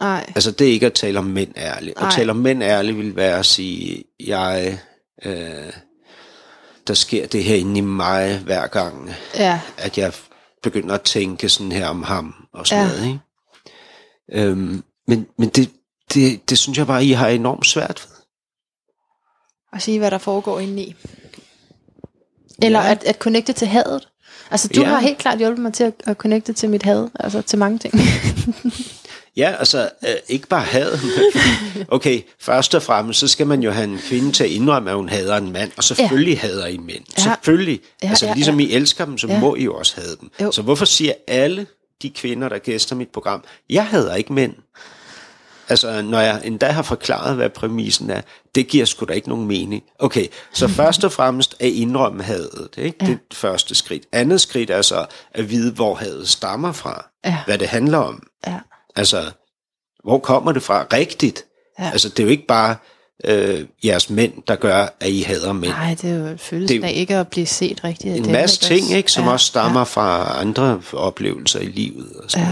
Nej. 0.00 0.24
Altså, 0.34 0.50
det 0.50 0.68
er 0.68 0.72
ikke 0.72 0.86
at 0.86 0.92
tale 0.92 1.18
om 1.18 1.24
mænd 1.24 1.52
ærligt. 1.56 1.96
At 1.96 2.02
Nej. 2.02 2.10
tale 2.10 2.30
om 2.30 2.36
mænd 2.36 2.62
ærligt 2.62 2.98
vil 2.98 3.16
være 3.16 3.38
at 3.38 3.46
sige, 3.46 4.04
jeg, 4.26 4.78
øh, 5.24 5.72
der 6.86 6.94
sker 6.94 7.26
det 7.26 7.44
her 7.44 7.56
inde 7.56 7.78
i 7.78 7.80
mig 7.80 8.38
hver 8.38 8.66
gang, 8.66 9.10
Ja. 9.38 9.60
at 9.78 9.98
jeg 9.98 10.12
begynder 10.62 10.94
at 10.94 11.02
tænke 11.02 11.48
sådan 11.48 11.72
her 11.72 11.86
om 11.88 12.02
ham 12.02 12.34
og 12.52 12.66
sådan 12.66 12.84
Ja. 12.84 12.90
noget, 12.90 13.06
ikke? 13.06 13.20
Øhm, 14.48 14.82
men 15.08 15.26
men 15.38 15.48
det, 15.48 15.70
det, 16.14 16.50
det 16.50 16.58
synes 16.58 16.78
jeg 16.78 16.86
bare, 16.86 17.04
I 17.04 17.12
har 17.12 17.28
enormt 17.28 17.66
svært 17.66 18.06
ved. 18.08 18.16
Og 19.72 19.82
sige, 19.82 19.98
hvad 19.98 20.10
der 20.10 20.18
foregår 20.18 20.60
indeni. 20.60 20.94
Eller 22.62 22.80
Ja. 22.84 22.90
at, 22.90 23.04
at 23.04 23.16
connecte 23.16 23.52
til 23.52 23.68
hadet. 23.68 24.08
Altså, 24.50 24.68
du 24.68 24.80
Ja. 24.80 24.86
har 24.88 24.98
helt 25.00 25.18
klart 25.18 25.38
hjulpet 25.38 25.62
mig 25.62 25.72
til 25.72 25.84
at, 25.84 25.92
at 26.06 26.16
connecte 26.16 26.52
til 26.52 26.70
mit 26.70 26.82
had. 26.82 27.08
Altså, 27.20 27.42
til 27.42 27.58
mange 27.58 27.78
ting. 27.78 27.94
Ja, 29.36 29.54
altså 29.58 29.90
øh, 30.08 30.14
ikke 30.28 30.46
bare 30.48 30.62
had. 30.64 30.98
Okay, 31.88 32.20
først 32.40 32.74
og 32.74 32.82
fremmest, 32.82 33.20
så 33.20 33.28
skal 33.28 33.46
man 33.46 33.62
jo 33.62 33.70
have 33.70 33.84
en 33.84 33.98
kvinde 34.08 34.32
til 34.32 34.44
at 34.44 34.50
indrømme, 34.50 34.90
at 34.90 34.96
hun 34.96 35.08
hader 35.08 35.36
en 35.36 35.52
mand, 35.52 35.70
og 35.76 35.84
selvfølgelig 35.84 36.34
ja. 36.34 36.40
hader 36.40 36.66
I 36.66 36.76
mænd. 36.76 37.04
Ja. 37.18 37.22
Selvfølgelig. 37.22 37.80
Ja, 38.02 38.08
altså 38.08 38.26
ja, 38.26 38.34
ligesom 38.34 38.60
ja. 38.60 38.66
I 38.66 38.72
elsker 38.72 39.04
dem, 39.04 39.18
så 39.18 39.26
Ja. 39.26 39.40
må 39.40 39.54
I 39.54 39.64
jo 39.64 39.74
også 39.74 39.94
have 39.96 40.16
dem. 40.20 40.30
Jo. 40.40 40.52
Så 40.52 40.62
hvorfor 40.62 40.84
siger 40.84 41.12
alle 41.28 41.66
de 42.02 42.10
kvinder, 42.10 42.48
der 42.48 42.58
gæster 42.58 42.96
mit 42.96 43.08
program, 43.08 43.44
jeg 43.70 43.86
hader 43.86 44.14
ikke 44.14 44.32
mænd? 44.32 44.54
Altså, 45.68 46.02
når 46.02 46.20
jeg 46.20 46.40
endda 46.44 46.66
har 46.66 46.82
forklaret, 46.82 47.36
hvad 47.36 47.50
præmissen 47.50 48.10
er, 48.10 48.20
det 48.54 48.68
giver 48.68 48.84
sgu 48.84 49.04
da 49.04 49.12
ikke 49.12 49.28
nogen 49.28 49.46
mening. 49.46 49.82
Okay, 49.98 50.26
så 50.52 50.68
først 50.80 51.04
og 51.04 51.12
fremmest 51.12 51.56
at 51.60 51.68
indrømme 51.68 52.22
hadet, 52.22 52.68
ikke? 52.78 52.98
det 53.00 53.08
er 53.08 53.16
det 53.30 53.36
første 53.36 53.74
skridt. 53.74 54.02
Andet 54.12 54.40
skridt 54.40 54.70
er 54.70 54.82
så 54.82 55.06
at 55.34 55.50
vide, 55.50 55.72
hvor 55.72 55.94
hadet 55.94 56.28
stammer 56.28 56.72
fra, 56.72 57.06
Ja. 57.24 57.38
hvad 57.46 57.58
det 57.58 57.68
handler 57.68 57.98
om. 57.98 58.22
ja. 58.46 58.58
Altså, 58.96 59.30
hvor 60.04 60.18
kommer 60.18 60.52
det 60.52 60.62
fra 60.62 60.86
rigtigt? 60.92 61.44
Ja. 61.78 61.90
Altså, 61.90 62.08
det 62.08 62.18
er 62.18 62.24
jo 62.24 62.30
ikke 62.30 62.46
bare 62.46 62.76
øh, 63.24 63.64
jeres 63.84 64.10
mænd, 64.10 64.32
der 64.48 64.56
gør, 64.56 64.86
at 65.00 65.08
I 65.10 65.20
hader 65.22 65.52
mænd. 65.52 65.72
Nej, 65.72 65.96
det 66.02 66.10
er 66.10 66.30
jo 66.30 66.36
følelsen 66.36 66.82
Det 66.82 66.86
af 66.88 66.92
ikke 66.94 67.16
at 67.16 67.28
blive 67.28 67.46
set 67.46 67.84
rigtigt. 67.84 68.16
en 68.16 68.24
dem, 68.24 68.32
masse 68.32 68.60
ting, 68.60 68.90
ikke, 68.90 69.12
som 69.12 69.24
ja, 69.24 69.30
også 69.32 69.46
stammer 69.46 69.84
fra 69.84 70.36
andre 70.40 70.82
oplevelser 70.92 71.60
i 71.60 71.66
livet. 71.66 72.12
Og, 72.24 72.30
sådan 72.30 72.46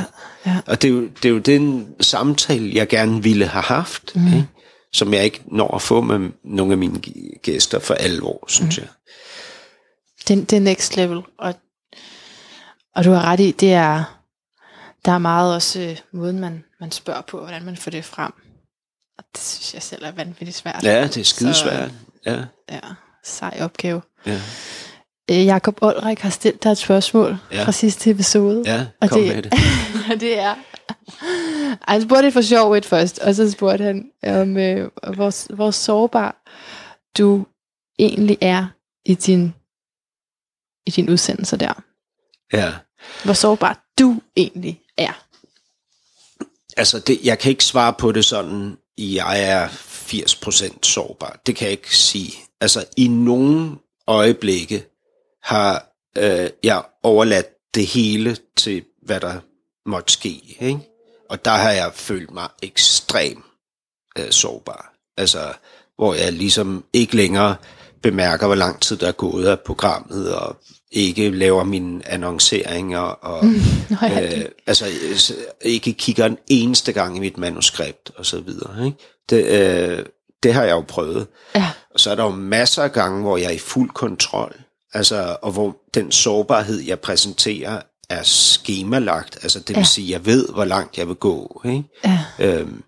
Ja, 0.47 0.51
ja. 0.51 0.57
og 0.67 0.83
det, 0.83 0.89
er 0.89 0.93
jo, 0.93 1.01
det 1.23 1.25
er 1.25 1.33
jo 1.33 1.39
den 1.39 1.87
samtale, 2.01 2.71
jeg 2.75 2.89
gerne 2.89 3.23
ville 3.23 3.47
have 3.47 3.63
haft, 3.63 4.13
mm. 4.17 4.27
ikke? 4.27 4.47
Som 4.93 5.15
jeg 5.15 5.25
ikke 5.25 5.43
når 5.47 5.75
at 5.75 5.83
få 5.83 6.01
med 6.01 6.31
nogle 6.45 6.73
af 6.73 6.79
mine 6.79 7.01
gæster 7.43 7.79
for 7.79 7.95
alvor, 7.95 8.45
synes 8.49 8.79
mm. 8.79 8.83
jeg. 8.83 8.89
Det, 10.29 10.51
det 10.51 10.57
er 10.57 10.61
next 10.61 10.97
level. 10.97 11.23
Og, 11.39 11.55
og 12.97 13.05
du 13.05 13.11
har 13.11 13.25
ret 13.25 13.41
i, 13.41 13.51
det 13.51 13.73
er, 13.73 14.05
der 15.05 15.13
er 15.13 15.19
meget 15.19 15.55
også 15.55 15.81
øh, 15.81 15.97
måden, 16.13 16.41
man, 16.41 16.65
man 16.81 16.93
spørger 16.93 17.21
på, 17.23 17.39
hvordan 17.41 17.65
man 17.65 17.77
får 17.77 17.91
det 17.91 18.05
frem. 18.05 18.33
Og 19.19 19.25
det 19.33 19.43
synes 19.43 19.75
jeg 19.75 19.83
selv 19.83 20.05
er 20.05 20.11
vanvittigt 20.13 20.57
svært. 20.57 20.85
Ja, 20.85 21.03
det 21.07 21.17
er 21.17 21.25
skidesvært. 21.25 21.91
Ja, 22.27 22.45
Ja, 22.71 22.81
sej 23.25 23.59
opgave. 23.61 24.03
ja, 24.27 24.41
Øh, 25.31 25.45
Jakob 25.47 25.79
Olrik 25.83 26.21
har 26.21 26.31
stillet 26.31 26.63
dig 26.63 26.71
et 26.71 26.79
spørgsmål 26.79 27.39
Ja. 27.53 27.65
fra 27.65 27.73
sidste 27.73 28.11
episode. 28.11 28.63
ja 28.67 28.87
Og 29.01 29.11
kom 29.11 29.21
det- 29.21 29.35
med 29.35 29.43
det. 29.43 29.53
Og 30.13 30.21
det 30.21 30.39
er... 30.39 30.55
Ej, 31.89 31.95
Han 31.95 32.03
spurgte 32.03 32.25
det 32.25 32.33
for 32.33 32.43
sjov 32.43 32.73
et 32.73 32.87
først, 32.87 33.19
og 33.19 33.35
så 33.35 33.51
spurgte 33.51 33.85
han 33.85 34.11
om, 34.23 34.57
øh, 34.57 34.91
hvor, 35.15 35.55
hvor 35.55 35.71
sårbar 35.71 36.43
du 37.19 37.47
egentlig 37.99 38.39
er 38.41 38.67
i 39.05 39.15
din, 39.15 39.55
i 40.87 40.91
din 40.91 41.11
udsendelse 41.11 41.57
der. 41.57 41.83
Ja. 42.53 42.73
Hvor 43.25 43.33
sårbar 43.33 43.85
du 43.99 44.21
egentlig 44.37 44.81
er. 44.97 45.25
Altså, 46.77 46.99
det, 46.99 47.19
jeg 47.25 47.39
kan 47.39 47.51
ikke 47.51 47.65
svare 47.65 47.93
på 47.93 48.13
det 48.13 48.25
sådan, 48.25 48.77
jeg 48.99 49.49
er 49.49 49.69
80% 49.69 50.79
sårbar. 50.83 51.41
Det 51.47 51.57
kan 51.57 51.65
jeg 51.65 51.73
ikke 51.73 51.97
sige. 51.97 52.33
Altså, 52.61 52.87
i 52.97 53.09
nogle 53.09 53.77
øjeblikke 54.07 54.85
har 55.43 55.93
øh, 56.19 56.51
jeg 56.65 56.83
overladt 57.03 57.75
det 57.75 57.87
hele 57.87 58.37
til, 58.57 58.85
hvad 59.03 59.21
der 59.21 59.41
måtte 59.89 60.13
ske. 60.13 60.57
Ikke? 60.61 60.79
Og 61.31 61.45
der 61.45 61.51
har 61.51 61.71
jeg 61.71 61.91
følt 61.95 62.31
mig 62.31 62.49
ekstrem 62.63 63.43
øh, 64.19 64.31
sårbar. 64.31 64.95
Altså, 65.17 65.53
hvor 65.97 66.15
jeg 66.15 66.33
ligesom 66.33 66.85
ikke 66.93 67.17
længere 67.17 67.57
bemærker, 68.03 68.47
hvor 68.47 68.55
lang 68.55 68.81
tid 68.81 68.97
der 68.97 69.09
er 69.09 69.13
gået 69.13 69.47
af 69.47 69.61
programmet, 69.61 70.35
og 70.35 70.57
ikke 70.93 71.31
laver 71.31 71.65
mine 71.65 72.09
annonceringer, 72.09 72.99
og 72.99 73.45
Nå, 73.45 73.97
ja, 74.03 74.39
øh, 74.39 74.45
altså 74.67 74.87
ikke 75.61 75.93
kigger 75.93 76.27
en 76.27 76.39
eneste 76.49 76.93
gang 76.93 77.17
i 77.17 77.21
mit 77.21 77.39
manuskript, 77.39 78.11
og 78.17 78.27
så 78.27 78.41
videre. 78.41 78.87
Ikke? 78.87 78.99
Det, 79.31 79.45
øh, 79.45 80.07
det 80.43 80.55
har 80.55 80.65
jeg 80.65 80.73
jo 80.73 80.85
prøvet. 80.89 81.27
ja, 81.55 81.71
Og 81.95 82.01
så 82.01 82.11
er 82.11 82.15
der 82.15 82.25
jo 82.25 82.31
masser 82.31 82.83
af 82.83 82.93
gange, 82.93 83.23
hvor 83.23 83.37
jeg 83.37 83.47
er 83.47 83.51
i 83.51 83.59
fuld 83.59 83.91
kontrol, 83.91 84.55
altså, 84.93 85.37
og 85.43 85.53
hvor 85.53 85.77
den 85.95 86.13
sårbarhed, 86.13 86.81
jeg 86.81 87.01
præsenterer, 87.01 87.81
er 88.11 88.23
skemalagt. 88.23 89.39
Altså, 89.43 89.59
det 89.59 89.69
vil 89.69 89.77
Ja. 89.77 89.85
sige, 89.85 90.11
jeg 90.11 90.27
ved, 90.27 90.49
hvor 90.49 90.65
langt 90.65 90.99
jeg 90.99 91.09
vil 91.09 91.17
gå. 91.17 91.63
Ikke? 91.65 91.85
ja, 92.05 92.25
Øhm, 92.39 92.83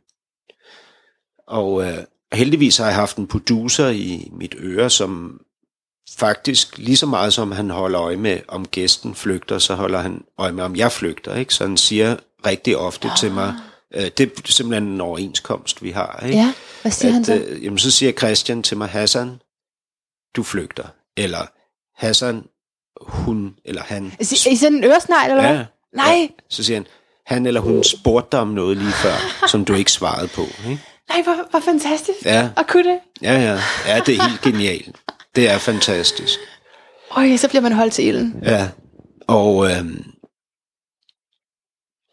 og 1.47 1.85
øh, 1.85 1.99
heldigvis 2.33 2.77
har 2.77 2.87
jeg 2.87 2.95
haft 2.95 3.17
en 3.17 3.27
producer 3.27 3.89
i 3.89 4.29
mit 4.33 4.55
øre, 4.59 4.91
som 4.91 5.41
faktisk 6.19 6.79
lige 6.79 6.97
så 6.97 7.07
meget 7.07 7.33
som 7.33 7.53
han 7.53 7.71
holder 7.71 8.01
øje 8.01 8.17
med, 8.17 8.41
om 8.49 8.67
gæsten 8.69 9.15
flygter, 9.15 9.59
så 9.59 9.75
holder 9.75 10.01
han 10.01 10.25
øje 10.39 10.53
med, 10.53 10.65
om 10.65 10.77
jeg 10.77 10.93
flygter. 10.93 11.35
Ikke? 11.35 11.55
Så 11.55 11.65
han 11.67 11.77
siger 11.77 12.17
rigtig 12.47 12.77
ofte 12.77 13.09
ah. 13.09 13.17
til 13.17 13.33
mig, 13.33 13.55
øh, 13.95 14.03
det 14.03 14.21
er 14.21 14.27
simpelthen 14.45 14.89
en 14.89 15.01
overenskomst, 15.01 15.83
vi 15.83 15.91
har. 15.91 16.21
Ikke? 16.27 16.37
ja. 16.39 16.55
Hvad 16.83 16.93
siger 16.93 17.13
han 17.13 17.21
at, 17.21 17.27
så? 17.27 17.35
øh, 17.35 17.65
jamen, 17.65 17.79
så 17.79 17.91
siger 17.91 18.13
Christian 18.13 18.63
til 18.63 18.77
mig, 18.77 18.89
Hassan, 18.89 19.41
du 20.37 20.43
flygter. 20.43 20.89
Eller 21.17 21.47
Hassan, 22.07 22.45
hun 23.01 23.55
eller 23.65 23.83
han. 23.83 24.13
I, 24.21 24.23
I 24.51 24.57
sådan 24.57 24.79
en 24.79 24.85
øresnegl, 24.85 25.31
eller 25.31 25.47
hvad? 25.47 25.57
Ja, 25.57 25.65
Nej, 25.93 26.29
så 26.49 26.65
siger 26.65 26.77
han, 26.77 26.87
han 27.27 27.47
eller 27.47 27.61
hun 27.61 27.85
spurgte 27.85 28.29
dig 28.33 28.41
om 28.41 28.49
noget 28.49 28.77
lige 28.77 28.93
før, 28.93 29.47
som 29.49 29.65
du 29.65 29.75
ikke 29.75 29.93
svarede 29.93 30.29
på. 30.29 30.43
Ikke? 30.43 30.81
nej, 31.09 31.23
hvor, 31.23 31.51
hvor 31.51 31.61
fantastisk. 31.61 32.25
Ja. 32.25 32.51
Og 32.57 32.67
kunne 32.67 32.91
det? 32.91 32.99
Ja, 33.23 33.33
ja. 33.33 33.61
Ja, 33.87 34.01
det 34.07 34.17
er 34.17 34.29
helt 34.29 34.41
genialt. 34.41 34.97
Det 35.37 35.51
er 35.51 35.59
fantastisk. 35.59 36.39
Øj, 37.17 37.37
så 37.37 37.49
bliver 37.49 37.63
man 37.63 37.73
holdt 37.73 37.93
til 37.93 38.07
ilden. 38.07 38.35
Ja. 38.43 38.69
Og 39.29 39.71
øhm, 39.71 40.05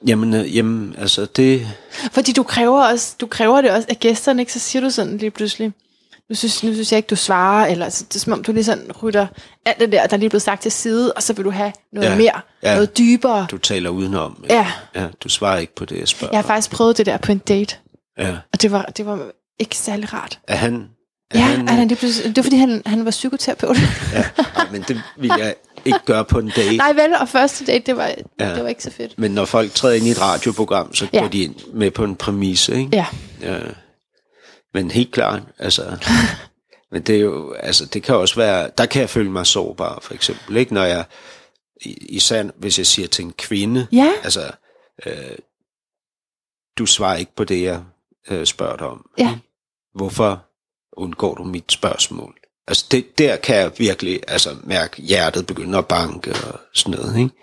jamen, 0.07 0.33
øh, 0.33 0.55
jamen, 0.55 0.95
altså 0.97 1.25
det... 1.25 1.67
Fordi 2.11 2.31
du 2.31 2.43
kræver, 2.43 2.83
også, 2.83 3.15
du 3.21 3.27
kræver 3.27 3.61
det 3.61 3.71
også 3.71 3.87
af 3.89 3.97
gæsterne, 3.99 4.41
ikke? 4.41 4.53
Så 4.53 4.59
siger 4.59 4.83
du 4.83 4.89
sådan 4.89 5.17
lige 5.17 5.31
pludselig, 5.31 5.71
nu 6.29 6.35
synes, 6.35 6.63
nu 6.63 6.73
synes 6.73 6.91
jeg 6.91 6.97
ikke, 6.97 7.07
du 7.07 7.15
svarer, 7.15 7.67
eller 7.67 7.89
så, 7.89 8.03
det 8.07 8.15
er 8.15 8.19
som 8.19 8.33
om, 8.33 8.43
du 8.43 8.51
lige 8.51 8.63
sådan 8.63 8.91
rytter 9.03 9.27
alt 9.65 9.79
det 9.79 9.91
der, 9.91 10.07
der 10.07 10.13
er 10.13 10.17
lige 10.19 10.29
blevet 10.29 10.41
sagt 10.41 10.61
til 10.61 10.71
side, 10.71 11.13
og 11.13 11.23
så 11.23 11.33
vil 11.33 11.45
du 11.45 11.51
have 11.51 11.71
noget 11.93 12.09
Ja, 12.09 12.15
mere, 12.15 12.41
ja. 12.63 12.73
noget 12.73 12.97
dybere. 12.97 13.47
Du 13.51 13.57
taler 13.57 13.89
udenom. 13.89 14.45
Ja, 14.49 14.67
ja. 14.95 15.07
Du 15.23 15.29
svarer 15.29 15.57
ikke 15.57 15.75
på 15.75 15.85
det, 15.85 15.99
jeg 15.99 16.07
spørger 16.07 16.31
jeg 16.33 16.37
har 16.37 16.47
faktisk 16.47 16.71
prøvet 16.71 16.97
det 16.97 17.05
der 17.05 17.17
på 17.17 17.31
en 17.31 17.37
date, 17.37 17.75
Ja. 18.17 18.35
og 18.53 18.61
det 18.61 18.71
var, 18.71 18.83
det 18.83 19.05
var 19.05 19.19
ikke 19.59 19.75
særlig 19.77 20.13
rart. 20.13 20.39
Er 20.47 20.55
han... 20.55 20.89
Er 21.31 21.39
Ja, 21.39 21.43
han, 21.45 21.67
han, 21.67 21.77
han, 21.77 21.89
det, 21.89 22.01
det 22.01 22.37
var 22.37 22.43
fordi, 22.43 22.57
han, 22.57 22.81
han 22.85 23.05
var 23.05 23.11
psykoterapeut. 23.11 23.77
ja. 24.13 24.23
Men 24.71 24.81
det 24.87 25.01
vil 25.17 25.31
jeg 25.39 25.55
ikke 25.85 25.99
gøre 26.05 26.25
på 26.25 26.39
en 26.39 26.51
date. 26.55 26.77
Nej 26.77 26.93
vel, 26.93 27.13
og 27.21 27.29
første 27.29 27.65
date, 27.65 27.83
det 27.85 27.97
var, 27.97 28.11
Ja. 28.39 28.53
det 28.55 28.63
var 28.63 28.69
ikke 28.69 28.83
så 28.83 28.91
fedt. 28.91 29.19
Men 29.19 29.31
når 29.31 29.45
folk 29.45 29.73
træder 29.73 29.95
ind 29.95 30.05
i 30.05 30.09
et 30.11 30.21
radioprogram, 30.21 30.93
så 30.95 31.07
Ja. 31.13 31.19
går 31.19 31.27
de 31.27 31.43
ind 31.43 31.55
med 31.73 31.91
på 31.91 32.03
en 32.03 32.15
præmisse, 32.15 32.75
ikke? 32.75 32.89
Ja, 32.93 33.05
Ja. 33.41 33.57
Men 34.77 34.91
helt 34.91 35.11
klart, 35.13 35.41
altså... 35.57 35.97
men 36.91 37.01
det 37.01 37.15
er 37.15 37.19
jo, 37.19 37.53
altså, 37.53 37.85
det 37.85 38.03
kan 38.03 38.15
også 38.15 38.35
være, 38.35 38.71
der 38.77 38.85
kan 38.85 39.01
jeg 39.01 39.09
føle 39.09 39.31
mig 39.31 39.45
sårbar, 39.45 39.99
for 40.01 40.13
eksempel, 40.13 40.57
ikke? 40.57 40.73
Når 40.73 40.83
jeg, 40.83 41.05
i- 41.81 42.05
især 42.15 42.43
hvis 42.57 42.77
jeg 42.77 42.85
siger 42.87 43.07
til 43.07 43.25
en 43.25 43.33
kvinde, 43.33 43.87
ja, 43.91 44.11
altså, 44.23 44.51
øh, 45.05 45.37
du 46.77 46.85
svarer 46.85 47.15
ikke 47.17 47.35
på 47.35 47.43
det, 47.43 47.63
jeg 47.63 47.83
øh, 48.29 48.45
spørger 48.45 48.75
dig 48.77 48.87
om. 48.87 49.09
Ja. 49.17 49.37
Hvorfor 49.95 50.45
undgår 50.97 51.35
du 51.35 51.43
mit 51.43 51.71
spørgsmål? 51.71 52.35
Altså, 52.67 52.85
det, 52.91 53.17
der 53.17 53.35
kan 53.35 53.55
jeg 53.55 53.71
virkelig 53.77 54.19
altså, 54.27 54.55
mærke 54.63 55.01
hjertet 55.01 55.47
begynde 55.47 55.77
at 55.77 55.87
banke 55.87 56.31
og 56.31 56.59
sådan 56.73 56.99
noget, 56.99 57.17
ikke? 57.17 57.35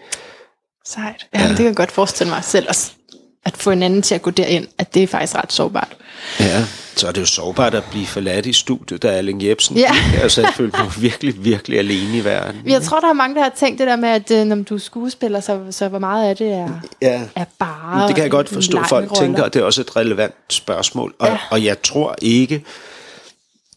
sejt. 0.84 1.26
Ja, 1.34 1.40
ja. 1.42 1.48
det 1.48 1.56
kan 1.56 1.66
jeg 1.66 1.76
godt 1.76 1.92
forestille 1.92 2.30
mig 2.30 2.44
selv. 2.44 2.68
Og 2.68 2.74
s- 2.74 2.96
at 3.44 3.56
få 3.56 3.70
en 3.70 3.82
anden 3.82 4.02
til 4.02 4.14
at 4.14 4.22
gå 4.22 4.30
derind, 4.30 4.66
at 4.78 4.94
det 4.94 5.02
er 5.02 5.06
faktisk 5.06 5.34
ret 5.34 5.52
sårbart. 5.52 5.96
Ja, 6.40 6.64
så 6.96 7.08
er 7.08 7.12
det 7.12 7.20
jo 7.20 7.26
sårbart 7.26 7.74
at 7.74 7.84
blive 7.90 8.06
forladt 8.06 8.46
i 8.46 8.52
studiet, 8.52 9.02
da 9.02 9.08
Erling 9.18 9.44
Jebsen 9.44 9.76
Ja. 9.76 9.92
gik. 10.12 10.22
Altså, 10.22 10.40
jeg 10.40 10.52
følte 10.56 10.78
mig 10.78 10.90
virkelig, 10.98 11.44
virkelig 11.44 11.78
alene 11.78 12.16
i 12.18 12.24
verden. 12.24 12.60
Jeg 12.66 12.82
tror, 12.82 13.00
der 13.00 13.08
er 13.08 13.12
mange, 13.12 13.34
der 13.36 13.42
har 13.42 13.52
tænkt 13.56 13.78
det 13.78 13.86
der 13.86 13.96
med, 13.96 14.08
at 14.08 14.30
øh, 14.30 14.44
når 14.46 14.56
du 14.56 14.74
er 14.74 14.78
skuespiller, 14.78 15.40
så, 15.40 15.60
så 15.70 15.88
hvor 15.88 15.98
meget 15.98 16.28
af 16.28 16.36
det 16.36 16.52
er, 16.52 16.68
Ja. 17.02 17.22
er 17.36 17.44
bare... 17.58 17.98
Men 17.98 18.06
det 18.08 18.14
kan 18.14 18.22
jeg 18.22 18.30
godt 18.30 18.48
forstå, 18.48 18.78
folk 18.88 19.10
roller. 19.10 19.22
tænker, 19.22 19.42
og 19.42 19.54
det 19.54 19.60
er 19.60 19.64
også 19.64 19.80
et 19.80 19.96
relevant 19.96 20.34
spørgsmål. 20.50 21.14
Og, 21.18 21.28
ja. 21.28 21.38
og 21.50 21.64
jeg 21.64 21.82
tror 21.82 22.14
ikke, 22.22 22.64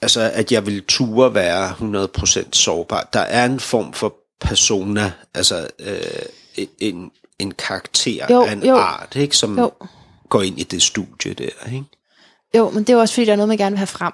altså, 0.02 0.32
at 0.34 0.52
jeg 0.52 0.66
vil 0.66 0.84
ture 0.88 1.34
være 1.34 1.70
100% 2.38 2.44
sårbar. 2.54 3.10
Der 3.14 3.20
er 3.20 3.46
en 3.46 3.60
form 3.60 3.94
for 3.94 4.14
persona, 4.42 5.12
altså 5.34 5.68
øh, 5.80 6.66
en, 6.80 7.12
en 7.40 7.52
karakter 7.52 8.26
Jo, 8.30 8.42
af 8.44 8.52
en 8.52 8.64
jo. 8.66 8.76
art, 8.78 9.16
ikke, 9.16 9.38
som 9.38 9.60
Jo. 9.60 9.72
går 10.30 10.42
ind 10.42 10.60
i 10.60 10.64
det 10.64 10.82
studie 10.82 11.34
der. 11.34 11.66
Ikke? 11.68 11.84
Jo, 12.58 12.70
men 12.70 12.84
det 12.84 12.94
er 12.94 12.98
også, 12.98 13.14
fordi 13.14 13.26
der 13.26 13.32
er 13.32 13.36
noget, 13.36 13.48
man 13.48 13.58
gerne 13.58 13.72
vil 13.74 13.78
have 13.78 13.88
frem. 13.88 14.14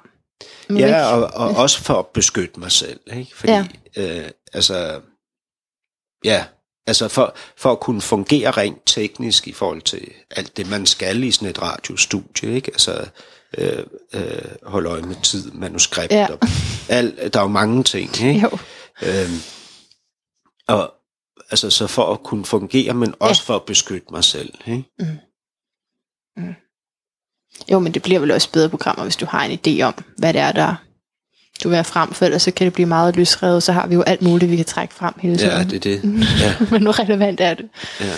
Vil 0.69 0.77
Ja, 0.77 0.85
ikke- 0.87 1.07
og, 1.07 1.49
og 1.49 1.55
også 1.55 1.83
for 1.83 1.99
at 1.99 2.07
beskytte 2.07 2.59
mig 2.59 2.71
selv. 2.71 2.99
Ikke? 3.13 3.31
Fordi, 3.35 3.51
Ja. 3.53 3.65
øh, 3.97 4.29
altså, 4.53 5.01
ja, 6.23 6.45
altså 6.87 7.07
for, 7.07 7.35
for 7.57 7.71
at 7.71 7.79
kunne 7.79 8.01
fungere 8.01 8.51
rent 8.51 8.81
teknisk 8.85 9.47
i 9.47 9.53
forhold 9.53 9.81
til 9.81 10.07
alt 10.31 10.57
det, 10.57 10.69
man 10.69 10.85
skal 10.85 11.23
i 11.23 11.31
sådan 11.31 11.47
et 11.49 11.61
radiostudie, 11.61 12.55
ikke? 12.55 12.71
Altså, 12.71 13.05
øh, 13.57 13.83
øh, 14.13 14.41
holde 14.63 14.89
øje 14.89 15.01
med 15.01 15.15
tid, 15.23 15.51
manuskript, 15.51 16.11
Ja. 16.11 16.27
og 16.31 16.39
alt, 16.89 17.33
der 17.33 17.39
er 17.39 17.43
jo 17.43 17.49
mange 17.49 17.83
ting, 17.83 18.21
ikke? 18.21 18.39
Jo. 18.51 18.57
Øhm, 19.01 19.39
og 20.67 20.93
altså, 21.51 21.69
så 21.69 21.87
for 21.87 22.13
at 22.13 22.23
kunne 22.23 22.45
fungere, 22.45 22.93
men 22.93 23.13
også 23.19 23.43
ja. 23.47 23.53
for 23.53 23.55
at 23.55 23.63
beskytte 23.63 24.07
mig 24.11 24.23
selv, 24.23 24.53
ikke? 24.67 24.83
jo, 27.71 27.79
men 27.79 27.93
det 27.93 28.01
bliver 28.01 28.19
vel 28.19 28.31
også 28.31 28.51
bedre 28.51 28.69
programmer, 28.69 29.03
hvis 29.03 29.15
du 29.15 29.25
har 29.25 29.45
en 29.45 29.59
idé 29.59 29.81
om, 29.81 29.93
hvad 30.17 30.33
det 30.33 30.41
er, 30.41 30.51
der 30.51 30.75
du 31.63 31.69
vil 31.69 31.75
have 31.75 31.83
frem, 31.83 32.13
for 32.13 32.25
ellers 32.25 32.41
så 32.41 32.51
kan 32.51 32.65
det 32.65 32.73
blive 32.73 32.85
meget 32.85 33.15
løsrevet, 33.15 33.63
så 33.63 33.71
har 33.71 33.87
vi 33.87 33.95
jo 33.95 34.01
alt 34.01 34.21
muligt, 34.21 34.51
vi 34.51 34.55
kan 34.55 34.65
trække 34.65 34.93
frem 34.93 35.13
hele 35.19 35.37
tiden. 35.37 35.57
Ja, 35.57 35.63
det 35.63 35.73
er 35.73 35.79
det. 35.79 36.03
Ja, 36.41 36.55
men 36.71 36.81
nu 36.81 36.91
relevant 36.91 37.41
er 37.41 37.53
det. 37.53 37.69
ja. 37.99 38.13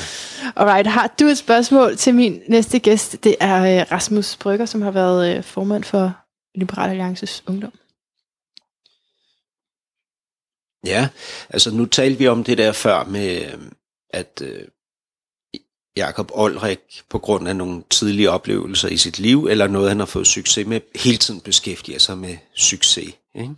Alright, 0.55 0.87
har 0.87 1.13
du 1.19 1.25
et 1.25 1.37
spørgsmål 1.37 1.97
til 1.97 2.15
min 2.15 2.39
næste 2.47 2.79
gæst? 2.79 3.23
Det 3.23 3.35
er 3.39 3.79
øh, 3.79 3.85
Rasmus 3.91 4.37
Brygger, 4.37 4.65
som 4.65 4.81
har 4.81 4.91
været 4.91 5.37
øh, 5.37 5.43
formand 5.43 5.83
for 5.83 6.13
Liberal 6.55 6.89
Alliances 6.89 7.43
Ungdom. 7.47 7.71
Ja, 10.85 11.07
altså 11.49 11.71
nu 11.71 11.85
talte 11.85 12.17
vi 12.19 12.27
om 12.27 12.43
det 12.43 12.57
der 12.57 12.71
før 12.71 13.03
med, 13.03 13.45
at 14.09 14.41
øh, 14.41 14.61
Jakob 15.97 16.31
Olrik 16.33 16.79
på 17.09 17.19
grund 17.19 17.47
af 17.47 17.55
nogle 17.55 17.83
tidlige 17.89 18.31
oplevelser 18.31 18.87
i 18.89 18.97
sit 18.97 19.19
liv, 19.19 19.47
eller 19.49 19.67
noget 19.67 19.89
han 19.89 19.99
har 19.99 20.05
fået 20.05 20.27
succes 20.27 20.67
med, 20.67 20.81
hele 20.95 21.17
tiden 21.17 21.41
beskæftiger 21.41 21.99
sig 21.99 22.17
med 22.17 22.37
succes. 22.55 23.13
Ikke? 23.35 23.55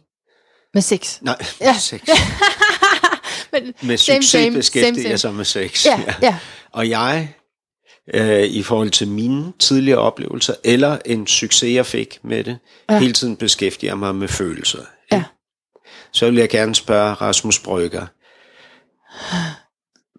Med 0.73 0.81
sex. 0.81 1.17
Nej, 1.21 1.35
Ja. 1.61 1.65
ja. 1.65 1.75
sex. 1.79 2.01
Men, 3.51 3.73
Med 3.81 3.97
Same, 3.97 4.15
succes 4.23 4.29
same, 4.29 4.55
beskæftiger 4.55 5.03
same, 5.03 5.17
sig 5.17 5.33
med 5.33 5.45
sex. 5.45 5.85
ja, 5.85 6.03
ja. 6.21 6.37
Og 6.71 6.89
jeg, 6.89 7.33
øh, 8.13 8.43
i 8.43 8.63
forhold 8.63 8.89
til 8.89 9.07
mine 9.07 9.53
tidligere 9.59 9.99
oplevelser, 9.99 10.53
eller 10.63 10.97
en 11.05 11.27
succes, 11.27 11.73
jeg 11.75 11.85
fik 11.85 12.19
med 12.23 12.43
det, 12.43 12.57
Ja. 12.89 12.93
ja. 12.93 12.99
hele 12.99 13.13
tiden 13.13 13.35
beskæftiger 13.37 13.95
mig 13.95 14.15
med 14.15 14.27
følelser. 14.27 14.79
Så 16.17 16.25
vil 16.25 16.35
jeg 16.35 16.49
gerne 16.49 16.75
spørge 16.75 17.13
Rasmus 17.13 17.59
Brygger, 17.59 18.07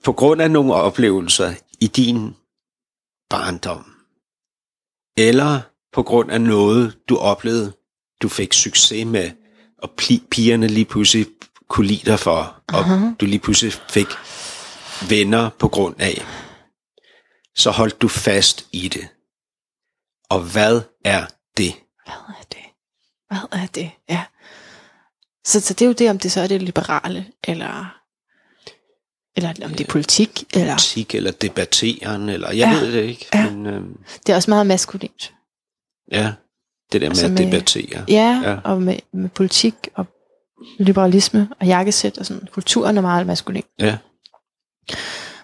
på 0.04 0.12
grund 0.12 0.42
af 0.42 0.50
nogle 0.50 0.74
oplevelser 0.74 1.54
i 1.80 1.86
din 1.86 2.36
barndom, 3.30 3.94
eller 5.16 5.60
på 5.92 6.02
grund 6.02 6.30
af 6.30 6.40
noget, 6.40 6.98
du 7.08 7.16
oplevede, 7.16 7.72
du 8.22 8.28
fik 8.28 8.52
succes 8.52 9.06
med, 9.06 9.30
og 9.78 9.90
pigerne 10.30 10.66
lige 10.66 10.84
pludselig 10.84 11.26
kunne 11.68 11.86
lide 11.86 12.10
dig 12.10 12.18
for, 12.18 12.62
og 12.68 12.80
Aha. 12.80 13.14
du 13.20 13.26
lige 13.26 13.40
pludselig 13.40 13.72
fik 13.72 14.08
venner 15.10 15.50
på 15.58 15.68
grund 15.68 16.00
af, 16.00 16.24
så 17.56 17.70
holdt 17.70 18.02
du 18.02 18.08
fast 18.08 18.66
i 18.72 18.88
det. 18.88 19.08
Og 20.30 20.40
hvad 20.52 20.80
er 21.04 21.26
det? 21.56 21.74
Hvad 22.04 22.14
er 22.28 22.44
det? 22.52 22.66
Hvad 23.28 23.60
er 23.60 23.66
det? 23.66 23.90
Ja. 24.08 24.24
Så, 25.48 25.60
så 25.60 25.74
det 25.74 25.82
er 25.82 25.86
jo 25.86 25.92
det, 25.92 26.10
om 26.10 26.18
det 26.18 26.32
så 26.32 26.40
er 26.40 26.46
det 26.46 26.62
liberale, 26.62 27.26
eller, 27.44 27.94
eller 29.36 29.64
om 29.66 29.70
det 29.70 29.80
er 29.80 29.88
politik, 29.90 30.44
eller 30.54 30.72
Politik 30.74 31.14
eller 31.14 31.30
debatteren, 31.30 32.28
eller 32.28 32.48
jeg 32.48 32.56
Ja. 32.56 32.80
ved 32.80 32.92
det 32.92 33.02
ikke. 33.04 33.26
Ja. 33.34 33.50
Men 33.50 33.66
øhm, 33.66 33.96
det 34.26 34.32
er 34.32 34.36
også 34.36 34.50
meget 34.50 34.66
maskulint. 34.66 35.34
ja, 36.12 36.32
det 36.92 37.00
der 37.00 37.06
med 37.08 37.10
Altså 37.10 37.26
at 37.26 37.32
med- 37.32 37.46
debattere. 37.52 38.04
Ja, 38.08 38.40
Ja. 38.44 38.58
og 38.64 38.82
med, 38.82 38.98
med 39.12 39.28
politik 39.28 39.74
og 39.94 40.06
liberalisme 40.78 41.48
og 41.60 41.66
jakkesæt 41.66 42.18
og 42.18 42.26
sådan. 42.26 42.48
Kulturen 42.52 42.96
er 42.96 43.00
meget 43.02 43.26
maskulin. 43.26 43.62
Ja. 43.78 43.98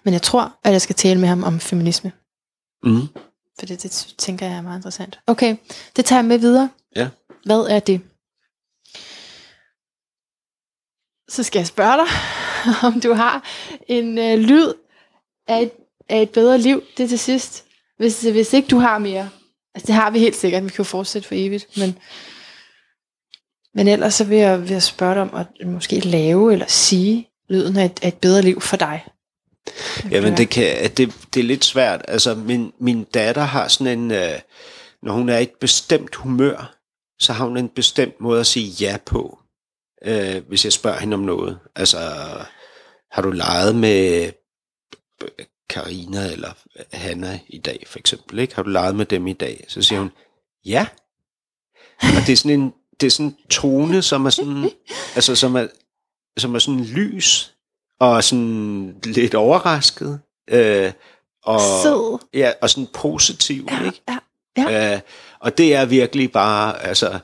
Men 0.04 0.14
jeg 0.14 0.22
tror, 0.22 0.52
at 0.64 0.72
jeg 0.72 0.82
skal 0.82 0.94
tale 0.96 1.20
med 1.20 1.28
ham 1.28 1.44
om 1.44 1.60
feminisme. 1.60 2.12
Mm. 2.82 3.00
For 3.58 3.66
det, 3.66 3.82
det 3.82 4.14
tænker 4.18 4.46
jeg 4.46 4.56
er 4.56 4.62
meget 4.62 4.78
interessant. 4.78 5.20
Okay, 5.26 5.56
det 5.96 6.04
tager 6.04 6.18
jeg 6.18 6.24
med 6.28 6.38
videre. 6.38 6.70
Ja. 6.96 7.08
Hvad 7.44 7.66
er 7.70 7.80
det? 7.80 8.00
Så 11.28 11.42
skal 11.42 11.58
jeg 11.58 11.66
spørge 11.66 11.96
dig, 11.96 12.06
om 12.88 13.00
du 13.00 13.12
har 13.12 13.44
en 13.88 14.18
øh, 14.18 14.38
lyd 14.38 14.72
af 15.48 15.62
et, 15.62 15.70
af 16.08 16.22
et 16.22 16.30
bedre 16.30 16.58
liv, 16.58 16.82
det 16.96 17.08
til 17.08 17.18
sidst. 17.18 17.64
Hvis, 17.98 18.22
hvis 18.22 18.52
ikke 18.52 18.68
du 18.68 18.78
har 18.78 18.98
mere. 18.98 19.30
Altså 19.74 19.86
det 19.86 19.94
har 19.94 20.10
vi 20.10 20.18
helt 20.18 20.36
sikkert, 20.36 20.64
vi 20.64 20.68
kan 20.68 20.78
jo 20.78 20.84
fortsætte 20.84 21.28
for 21.28 21.34
evigt. 21.34 21.76
Men, 21.76 21.98
men 23.74 23.88
ellers 23.88 24.14
så 24.14 24.24
vil 24.24 24.38
jeg, 24.38 24.62
vil 24.62 24.70
jeg 24.70 24.82
spørge 24.82 25.14
dig 25.14 25.22
om 25.22 25.34
at 25.34 25.66
måske 25.66 26.00
lave 26.00 26.52
eller 26.52 26.66
sige 26.68 27.28
lyden 27.48 27.76
af 27.76 27.84
et, 27.84 27.98
af 28.02 28.08
et 28.08 28.18
bedre 28.18 28.42
liv 28.42 28.60
for 28.60 28.76
dig. 28.76 29.04
Jamen, 30.10 30.36
det, 30.36 30.50
kan, 30.50 30.90
det, 30.96 31.14
det 31.34 31.40
er 31.40 31.44
lidt 31.44 31.64
svært. 31.64 32.02
Altså, 32.08 32.34
min, 32.34 32.72
min 32.80 33.04
datter 33.04 33.42
har 33.42 33.68
sådan 33.68 33.98
en... 33.98 34.10
Øh, 34.10 34.38
når 35.02 35.12
hun 35.12 35.28
er 35.28 35.38
i 35.38 35.42
et 35.42 35.52
bestemt 35.60 36.14
humør, 36.14 36.74
så 37.18 37.32
har 37.32 37.44
hun 37.44 37.56
en 37.56 37.68
bestemt 37.68 38.20
måde 38.20 38.40
at 38.40 38.46
sige 38.46 38.66
ja 38.66 38.96
på, 39.06 39.38
øh, 40.04 40.42
hvis 40.48 40.64
jeg 40.64 40.72
spørger 40.72 40.98
hende 40.98 41.14
om 41.14 41.20
noget. 41.20 41.58
Altså, 41.76 41.98
har 43.10 43.22
du 43.22 43.30
leget 43.30 43.76
med 43.76 44.32
Karina 45.70 46.32
eller 46.32 46.52
Hanna 46.92 47.40
i 47.48 47.58
dag, 47.58 47.84
for 47.86 47.98
eksempel? 47.98 48.38
Ikke? 48.38 48.54
Har 48.54 48.62
du 48.62 48.70
leget 48.70 48.96
med 48.96 49.06
dem 49.06 49.26
i 49.26 49.32
dag? 49.32 49.64
Så 49.68 49.82
siger 49.82 49.98
hun, 49.98 50.10
ja. 50.64 50.86
Og 52.02 52.26
det 52.26 52.32
er 52.32 52.36
sådan 52.36 52.60
en, 52.60 52.72
det 53.00 53.06
er 53.06 53.10
sådan 53.10 53.26
en 53.26 53.36
tone, 53.50 54.02
som 54.02 54.26
er 54.26 54.30
sådan, 54.30 54.70
altså, 55.16 55.36
som 55.36 55.54
er, 55.54 55.66
som 56.38 56.54
er 56.54 56.58
sådan 56.58 56.84
lys, 56.84 57.54
og 58.00 58.24
sådan 58.24 59.00
lidt 59.04 59.34
overrasket. 59.34 60.20
Øh, 60.50 60.92
og, 61.42 61.60
Sød. 61.60 62.18
Ja, 62.34 62.52
og 62.62 62.70
sådan 62.70 62.88
positiv, 62.94 63.68
Ja, 63.70 63.84
ikke? 63.84 64.02
ja, 64.08 64.18
ja. 64.56 64.94
Øh, 64.94 65.00
og 65.40 65.58
det 65.58 65.74
er 65.74 65.84
virkelig 65.84 66.32
bare, 66.32 66.82
altså, 66.82 67.18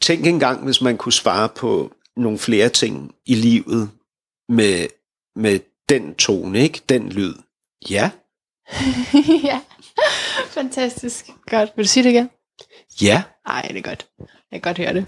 tænk 0.00 0.26
engang, 0.26 0.64
hvis 0.64 0.80
man 0.80 0.96
kunne 0.96 1.12
svare 1.12 1.48
på 1.48 1.92
nogle 2.16 2.38
flere 2.38 2.68
ting 2.68 3.14
i 3.26 3.34
livet 3.34 3.90
med, 4.48 4.86
med 5.36 5.60
den 5.88 6.14
tone, 6.14 6.58
ikke? 6.58 6.80
Den 6.88 7.08
lyd. 7.08 7.34
Ja, 7.90 8.10
ja, 9.44 9.60
fantastisk. 10.46 11.30
Godt. 11.50 11.70
Vil 11.76 11.84
du 11.84 11.88
sige 11.88 12.04
det 12.04 12.10
igen? 12.10 12.30
ja, 13.02 13.22
Ej, 13.46 13.62
det 13.62 13.76
er 13.76 13.82
godt. 13.82 14.06
Jeg 14.18 14.26
kan 14.52 14.60
godt 14.60 14.78
høre 14.78 14.94
det. 14.94 15.04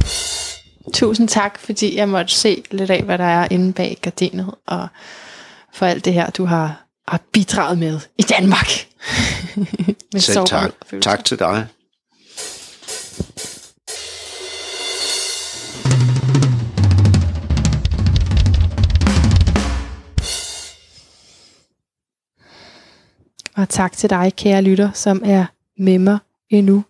Tusind 0.93 1.29
tak, 1.29 1.59
fordi 1.59 1.97
jeg 1.97 2.09
måtte 2.09 2.35
se 2.35 2.65
lidt 2.71 2.91
af, 2.91 3.03
hvad 3.03 3.19
der 3.19 3.25
er 3.25 3.49
inde 3.51 3.73
bag 3.73 3.99
gardinet, 4.03 4.55
og 4.67 4.89
for 5.73 5.87
alt 5.87 6.05
det 6.05 6.13
her, 6.13 6.31
du 6.31 6.45
har, 6.45 6.87
har 7.09 7.21
bidraget 7.33 7.79
med 7.79 8.01
i 8.19 8.23
Danmark. 8.23 8.67
med 10.13 10.21
selv 10.21 10.47
tak. 10.47 10.73
følelser. 10.87 11.11
Tak 11.11 11.25
til 11.25 11.39
dig. 11.39 11.67
Og 23.57 23.69
tak 23.69 23.93
til 23.93 24.11
dig, 24.11 24.33
kære 24.37 24.63
lytter, 24.63 24.93
som 24.93 25.23
er 25.25 25.47
med 25.79 25.99
mig 25.99 26.19
endnu. 26.51 26.85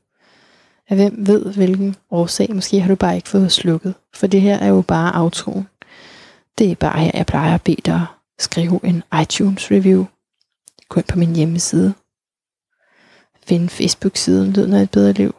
Af 0.89 0.97
hvem 0.97 1.27
ved 1.27 1.55
hvilken 1.55 1.97
årsag. 2.11 2.55
Måske 2.55 2.81
har 2.81 2.89
du 2.89 2.95
bare 2.95 3.17
ikke 3.17 3.29
fået 3.29 3.53
slukket. 3.53 3.95
For 4.15 4.27
det 4.27 4.41
her 4.41 4.59
er 4.59 4.69
jo 4.69 4.83
bare 4.83 5.15
aftroen. 5.15 5.69
Det 6.59 6.71
er 6.71 6.75
bare 6.75 7.01
her, 7.01 7.11
jeg 7.15 7.27
plejer 7.27 7.55
at 7.55 7.63
bede 7.63 7.83
dig 7.85 8.07
skrive 8.39 8.81
en 8.85 9.03
iTunes 9.23 9.71
review. 9.71 10.07
Gå 10.89 11.01
ind 11.01 11.07
på 11.09 11.19
min 11.19 11.37
hjemmeside. 11.37 11.95
Find 13.47 13.69
Facebook-siden 13.69 14.53
Lyden 14.53 14.73
af 14.73 14.83
et 14.83 14.91
bedre 14.91 15.13
liv. 15.13 15.35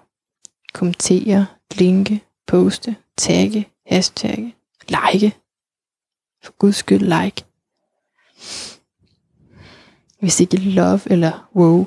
Kommentere, 0.74 1.46
linke, 1.76 2.22
poste, 2.48 2.96
tagge, 3.18 3.68
hashtagge, 3.88 4.56
like. 4.88 5.36
For 6.44 6.54
guds 6.60 6.76
skyld 6.76 7.22
like 7.22 7.46
hvis 10.26 10.40
ikke 10.40 10.58
love 10.58 11.02
eller 11.14 11.34
wow. 11.56 11.80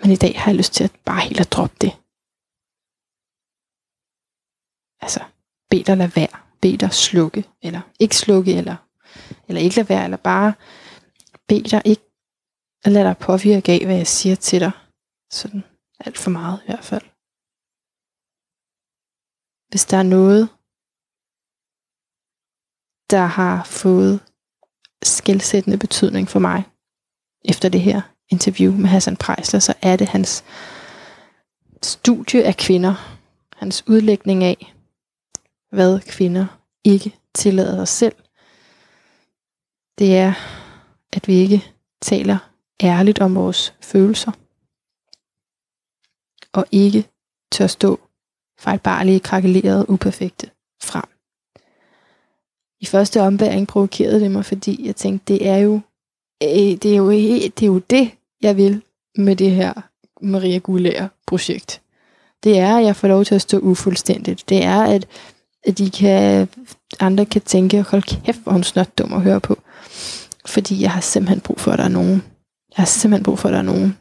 Men 0.00 0.10
i 0.12 0.20
dag 0.24 0.34
har 0.40 0.50
jeg 0.50 0.58
lyst 0.60 0.72
til 0.74 0.84
at 0.84 0.94
bare 1.04 1.20
helt 1.28 1.40
at 1.40 1.52
droppe 1.52 1.76
det. 1.84 1.92
Altså, 5.04 5.22
bed 5.70 5.84
dig 5.84 5.96
lade 5.96 6.16
være. 6.16 6.36
Bed 6.62 6.78
dig 6.78 6.92
slukke, 6.92 7.42
eller 7.62 7.82
ikke 8.00 8.16
slukke, 8.16 8.52
eller, 8.60 8.76
eller 9.48 9.60
ikke 9.62 9.76
lade 9.76 9.88
være, 9.88 10.04
eller 10.04 10.16
bare 10.16 10.54
bed 11.48 11.62
dig 11.62 11.82
ikke 11.84 12.06
at 12.84 12.92
lade 12.92 13.04
dig 13.08 13.16
påvirke 13.28 13.72
af, 13.72 13.84
hvad 13.86 13.96
jeg 13.96 14.06
siger 14.06 14.36
til 14.36 14.60
dig. 14.60 14.72
Sådan 15.30 15.62
alt 16.04 16.18
for 16.18 16.30
meget 16.30 16.58
i 16.62 16.66
hvert 16.66 16.84
fald. 16.90 17.06
Hvis 19.70 19.84
der 19.90 19.96
er 19.96 20.08
noget, 20.18 20.48
der 23.10 23.26
har 23.26 23.64
fået 23.64 24.20
skældsættende 25.02 25.78
betydning 25.78 26.28
for 26.28 26.38
mig 26.38 26.64
efter 27.44 27.68
det 27.68 27.80
her 27.80 28.00
interview 28.28 28.72
med 28.72 28.88
Hassan 28.88 29.16
Prejsler, 29.16 29.60
så 29.60 29.74
er 29.82 29.96
det 29.96 30.08
hans 30.08 30.44
studie 31.82 32.44
af 32.44 32.56
kvinder, 32.56 33.18
hans 33.56 33.84
udlægning 33.88 34.44
af, 34.44 34.74
hvad 35.72 36.00
kvinder 36.00 36.46
ikke 36.84 37.18
tillader 37.34 37.76
sig 37.76 37.88
selv. 37.88 38.16
Det 39.98 40.16
er, 40.16 40.32
at 41.12 41.28
vi 41.28 41.34
ikke 41.34 41.64
taler 42.02 42.38
ærligt 42.82 43.18
om 43.18 43.34
vores 43.34 43.74
følelser, 43.80 44.32
og 46.52 46.66
ikke 46.72 47.08
tør 47.52 47.66
stå 47.66 48.00
fejlbarlige, 48.58 49.20
krakelerede, 49.20 49.90
uperfekte 49.90 50.50
frem. 50.82 51.09
I 52.80 52.86
første 52.86 53.22
ombæring 53.22 53.68
provokerede 53.68 54.20
det 54.20 54.30
mig, 54.30 54.44
fordi 54.44 54.86
jeg 54.86 54.96
tænkte, 54.96 55.34
det 55.34 55.48
er 55.48 55.56
jo 55.56 55.80
øh, 56.42 56.76
det 56.82 56.86
er 56.86 56.96
jo, 56.96 57.10
det 57.10 57.62
er 57.62 57.66
jo 57.66 57.78
det, 57.78 58.10
jeg 58.42 58.56
vil 58.56 58.82
med 59.16 59.36
det 59.36 59.50
her 59.50 59.72
Maria 60.22 60.58
Gulær 60.58 61.08
projekt. 61.26 61.80
Det 62.44 62.58
er, 62.58 62.76
at 62.76 62.84
jeg 62.84 62.96
får 62.96 63.08
lov 63.08 63.24
til 63.24 63.34
at 63.34 63.42
stå 63.42 63.58
ufuldstændigt. 63.58 64.48
Det 64.48 64.64
er, 64.64 64.82
at, 64.82 65.06
at 65.64 65.78
de 65.78 65.90
kan, 65.90 66.48
andre 67.00 67.26
kan 67.26 67.42
tænke, 67.42 67.82
hold 67.82 68.02
kæft, 68.02 68.40
hvor 68.42 68.52
hun 68.52 68.62
snart 68.62 68.98
dum 68.98 69.12
at 69.12 69.22
høre 69.22 69.40
på. 69.40 69.58
Fordi 70.46 70.82
jeg 70.82 70.90
har 70.90 71.00
simpelthen 71.00 71.40
brug 71.40 71.60
for, 71.60 71.72
at 71.72 71.78
der 71.78 71.84
er 71.84 71.88
nogen. 71.88 72.22
Jeg 72.76 72.82
har 72.82 72.84
simpelthen 72.84 73.24
brug 73.24 73.38
for, 73.38 73.48
at 73.48 73.52
der 73.52 73.58
er 73.58 73.62
nogen, 73.62 73.98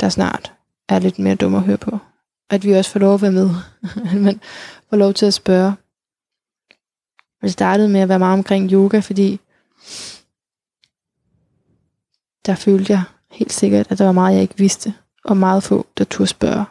der 0.00 0.08
snart 0.08 0.52
er 0.88 0.98
lidt 0.98 1.18
mere 1.18 1.34
dum 1.34 1.54
at 1.54 1.62
høre 1.62 1.76
på. 1.76 1.98
At 2.50 2.64
vi 2.64 2.72
også 2.72 2.90
får 2.90 3.00
lov 3.00 3.14
at 3.14 3.22
være 3.22 3.32
med. 3.32 3.50
at 4.12 4.20
man 4.20 4.40
får 4.90 4.96
lov 4.96 5.14
til 5.14 5.26
at 5.26 5.34
spørge. 5.34 5.72
Jeg 7.42 7.50
startede 7.50 7.88
med 7.88 8.00
at 8.00 8.08
være 8.08 8.18
meget 8.18 8.38
omkring 8.38 8.72
yoga, 8.72 8.98
fordi 8.98 9.40
der 12.46 12.54
følte 12.54 12.92
jeg 12.92 13.02
helt 13.30 13.52
sikkert, 13.52 13.86
at 13.90 13.98
der 13.98 14.04
var 14.04 14.12
meget, 14.12 14.34
jeg 14.34 14.42
ikke 14.42 14.58
vidste, 14.58 14.94
og 15.24 15.36
meget 15.36 15.62
få, 15.62 15.86
der 15.98 16.04
turde 16.04 16.26
spørge, 16.26 16.64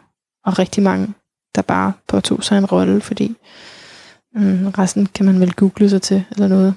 og 0.44 0.58
rigtig 0.58 0.82
mange, 0.82 1.14
der 1.54 1.62
bare 1.62 1.92
påtog 2.08 2.44
sig 2.44 2.58
en 2.58 2.66
rolle, 2.66 3.00
fordi 3.00 3.36
mm, 4.34 4.66
resten 4.66 5.06
kan 5.06 5.26
man 5.26 5.40
vel 5.40 5.54
google 5.54 5.90
sig 5.90 6.02
til, 6.02 6.24
eller 6.30 6.48
noget. 6.48 6.74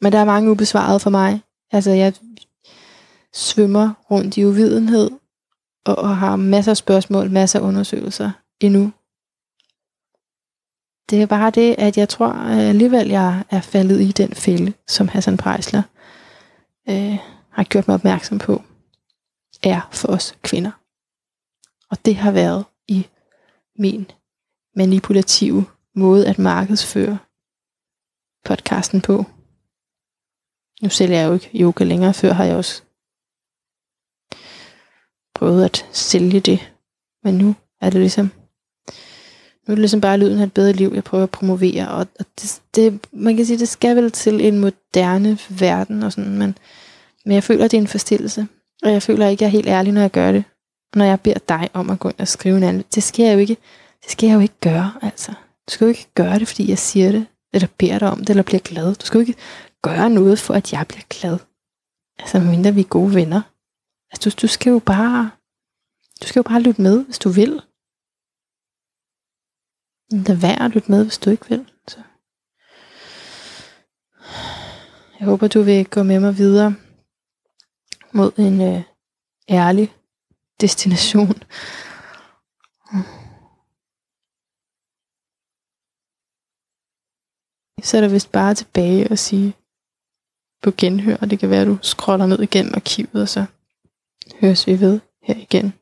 Men 0.00 0.12
der 0.12 0.18
er 0.18 0.24
mange 0.24 0.50
ubesvaret 0.50 1.02
for 1.02 1.10
mig. 1.10 1.42
Altså, 1.72 1.90
jeg 1.90 2.14
svømmer 3.32 3.94
rundt 4.10 4.36
i 4.36 4.44
uvidenhed, 4.44 5.10
og, 5.84 5.98
og 5.98 6.16
har 6.16 6.36
masser 6.36 6.72
af 6.72 6.76
spørgsmål, 6.76 7.30
masser 7.30 7.58
af 7.58 7.62
undersøgelser 7.62 8.30
endnu. 8.60 8.92
Det 11.10 11.22
er 11.22 11.26
bare 11.26 11.50
det, 11.50 11.74
at 11.78 11.98
jeg 11.98 12.08
tror 12.08 12.28
øh, 12.28 12.68
alligevel, 12.68 13.08
jeg 13.08 13.44
er 13.50 13.60
faldet 13.60 14.00
i 14.00 14.12
den 14.12 14.34
fælde, 14.34 14.72
som 14.86 15.08
Hassan 15.08 15.36
Prejsler 15.36 15.82
øh, 16.88 17.18
har 17.50 17.64
gjort 17.64 17.88
mig 17.88 17.94
opmærksom 17.94 18.38
på, 18.38 18.62
er 19.62 19.88
for 19.92 20.08
os 20.08 20.38
kvinder. 20.42 20.70
Og 21.90 22.04
det 22.04 22.16
har 22.16 22.30
været 22.30 22.64
i 22.88 23.06
min 23.78 24.10
manipulative 24.76 25.64
måde 25.94 26.28
at 26.28 26.38
markedsføre 26.38 27.18
podcasten 28.44 29.00
på. 29.00 29.24
Nu 30.82 30.88
sælger 30.88 31.18
jeg 31.18 31.28
jo 31.28 31.34
ikke 31.34 31.50
yoga 31.54 31.84
længere, 31.84 32.14
før 32.14 32.32
har 32.32 32.44
jeg 32.44 32.56
også 32.56 32.82
prøvet 35.34 35.64
at 35.64 35.86
sælge 35.92 36.40
det. 36.40 36.72
Men 37.22 37.34
nu 37.34 37.54
er 37.80 37.90
det 37.90 38.00
ligesom, 38.00 38.32
nu 39.66 39.72
er 39.72 39.74
det 39.74 39.78
ligesom 39.78 40.00
bare 40.00 40.18
lyden 40.18 40.38
af 40.38 40.44
et 40.44 40.52
bedre 40.52 40.72
liv, 40.72 40.92
jeg 40.94 41.04
prøver 41.04 41.24
at 41.24 41.30
promovere. 41.30 41.88
Og, 41.88 42.06
og 42.20 42.26
det, 42.40 42.60
det, 42.74 43.06
man 43.12 43.36
kan 43.36 43.46
sige, 43.46 43.58
det 43.58 43.68
skal 43.68 43.96
vel 43.96 44.10
til 44.10 44.46
en 44.46 44.58
moderne 44.58 45.38
verden 45.48 46.02
og 46.02 46.12
sådan, 46.12 46.38
men, 46.38 46.58
men 47.24 47.34
jeg 47.34 47.44
føler, 47.44 47.68
det 47.68 47.76
er 47.76 47.80
en 47.80 47.88
forstillelse. 47.88 48.46
Og 48.82 48.92
jeg 48.92 49.02
føler 49.02 49.28
ikke, 49.28 49.42
jeg 49.42 49.48
er 49.48 49.52
helt 49.52 49.68
ærlig, 49.68 49.92
når 49.92 50.00
jeg 50.00 50.10
gør 50.10 50.32
det. 50.32 50.44
Når 50.94 51.04
jeg 51.04 51.20
beder 51.20 51.38
dig 51.48 51.68
om 51.72 51.90
at 51.90 51.98
gå 51.98 52.08
ind 52.08 52.18
og 52.18 52.28
skrive 52.28 52.56
en 52.56 52.62
anden. 52.62 52.84
Det 52.94 53.02
skal 53.02 53.24
jeg 53.24 53.34
jo 53.34 53.38
ikke, 53.38 53.56
det 54.02 54.10
skal 54.10 54.26
jeg 54.26 54.34
jo 54.34 54.40
ikke 54.40 54.60
gøre, 54.60 54.92
altså. 55.02 55.32
Du 55.66 55.72
skal 55.72 55.84
jo 55.84 55.88
ikke 55.88 56.06
gøre 56.14 56.38
det, 56.38 56.48
fordi 56.48 56.68
jeg 56.68 56.78
siger 56.78 57.12
det, 57.12 57.26
eller 57.54 57.68
beder 57.78 57.98
dig 57.98 58.10
om 58.10 58.18
det, 58.18 58.30
eller 58.30 58.42
bliver 58.42 58.60
glad. 58.60 58.94
Du 58.94 59.06
skal 59.06 59.18
jo 59.18 59.20
ikke 59.20 59.40
gøre 59.82 60.10
noget 60.10 60.38
for, 60.38 60.54
at 60.54 60.72
jeg 60.72 60.86
bliver 60.88 61.04
glad. 61.10 61.38
Altså, 62.18 62.40
mindre 62.40 62.74
vi 62.74 62.80
er 62.80 62.84
gode 62.84 63.14
venner. 63.14 63.42
Altså, 64.12 64.30
du, 64.30 64.36
du 64.42 64.46
skal 64.46 64.70
jo 64.70 64.78
bare, 64.78 65.30
du 66.22 66.26
skal 66.26 66.40
jo 66.40 66.42
bare 66.42 66.60
lytte 66.60 66.82
med, 66.82 67.04
hvis 67.04 67.18
du 67.18 67.28
vil. 67.28 67.60
Lad 70.14 70.36
være 70.36 70.62
at 70.62 70.70
lytte 70.70 70.90
med, 70.90 71.04
hvis 71.04 71.18
du 71.18 71.30
ikke 71.30 71.48
vil. 71.48 71.70
Så. 71.88 72.00
Jeg 75.20 75.28
håber, 75.28 75.48
du 75.48 75.62
vil 75.62 75.86
gå 75.86 76.02
med 76.02 76.20
mig 76.20 76.38
videre 76.38 76.74
mod 78.12 78.32
en 78.38 78.60
øh, 78.60 78.82
ærlig 79.48 79.94
destination. 80.60 81.42
Så 87.82 87.96
er 87.96 88.00
der 88.00 88.08
vist 88.08 88.32
bare 88.32 88.54
tilbage 88.54 89.10
og 89.10 89.18
sige 89.18 89.54
på 90.62 90.70
genhør, 90.76 91.16
og 91.16 91.30
det 91.30 91.38
kan 91.38 91.50
være, 91.50 91.60
at 91.60 91.66
du 91.66 91.78
scroller 91.82 92.26
ned 92.26 92.42
igennem 92.42 92.72
arkivet, 92.74 93.22
og 93.22 93.28
så 93.28 93.44
høres 94.40 94.66
vi 94.66 94.80
ved 94.80 95.00
her 95.22 95.36
igen 95.36 95.72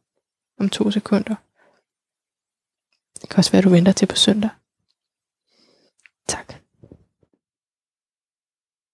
om 0.60 0.68
to 0.68 0.90
sekunder. 0.90 1.34
Det 3.22 3.30
kan 3.30 3.38
også 3.38 3.50
være, 3.52 3.58
at 3.58 3.64
du 3.64 3.70
venter 3.70 3.92
til 3.92 4.06
på 4.06 4.16
søndag. 4.16 4.50
Tak. 6.28 6.61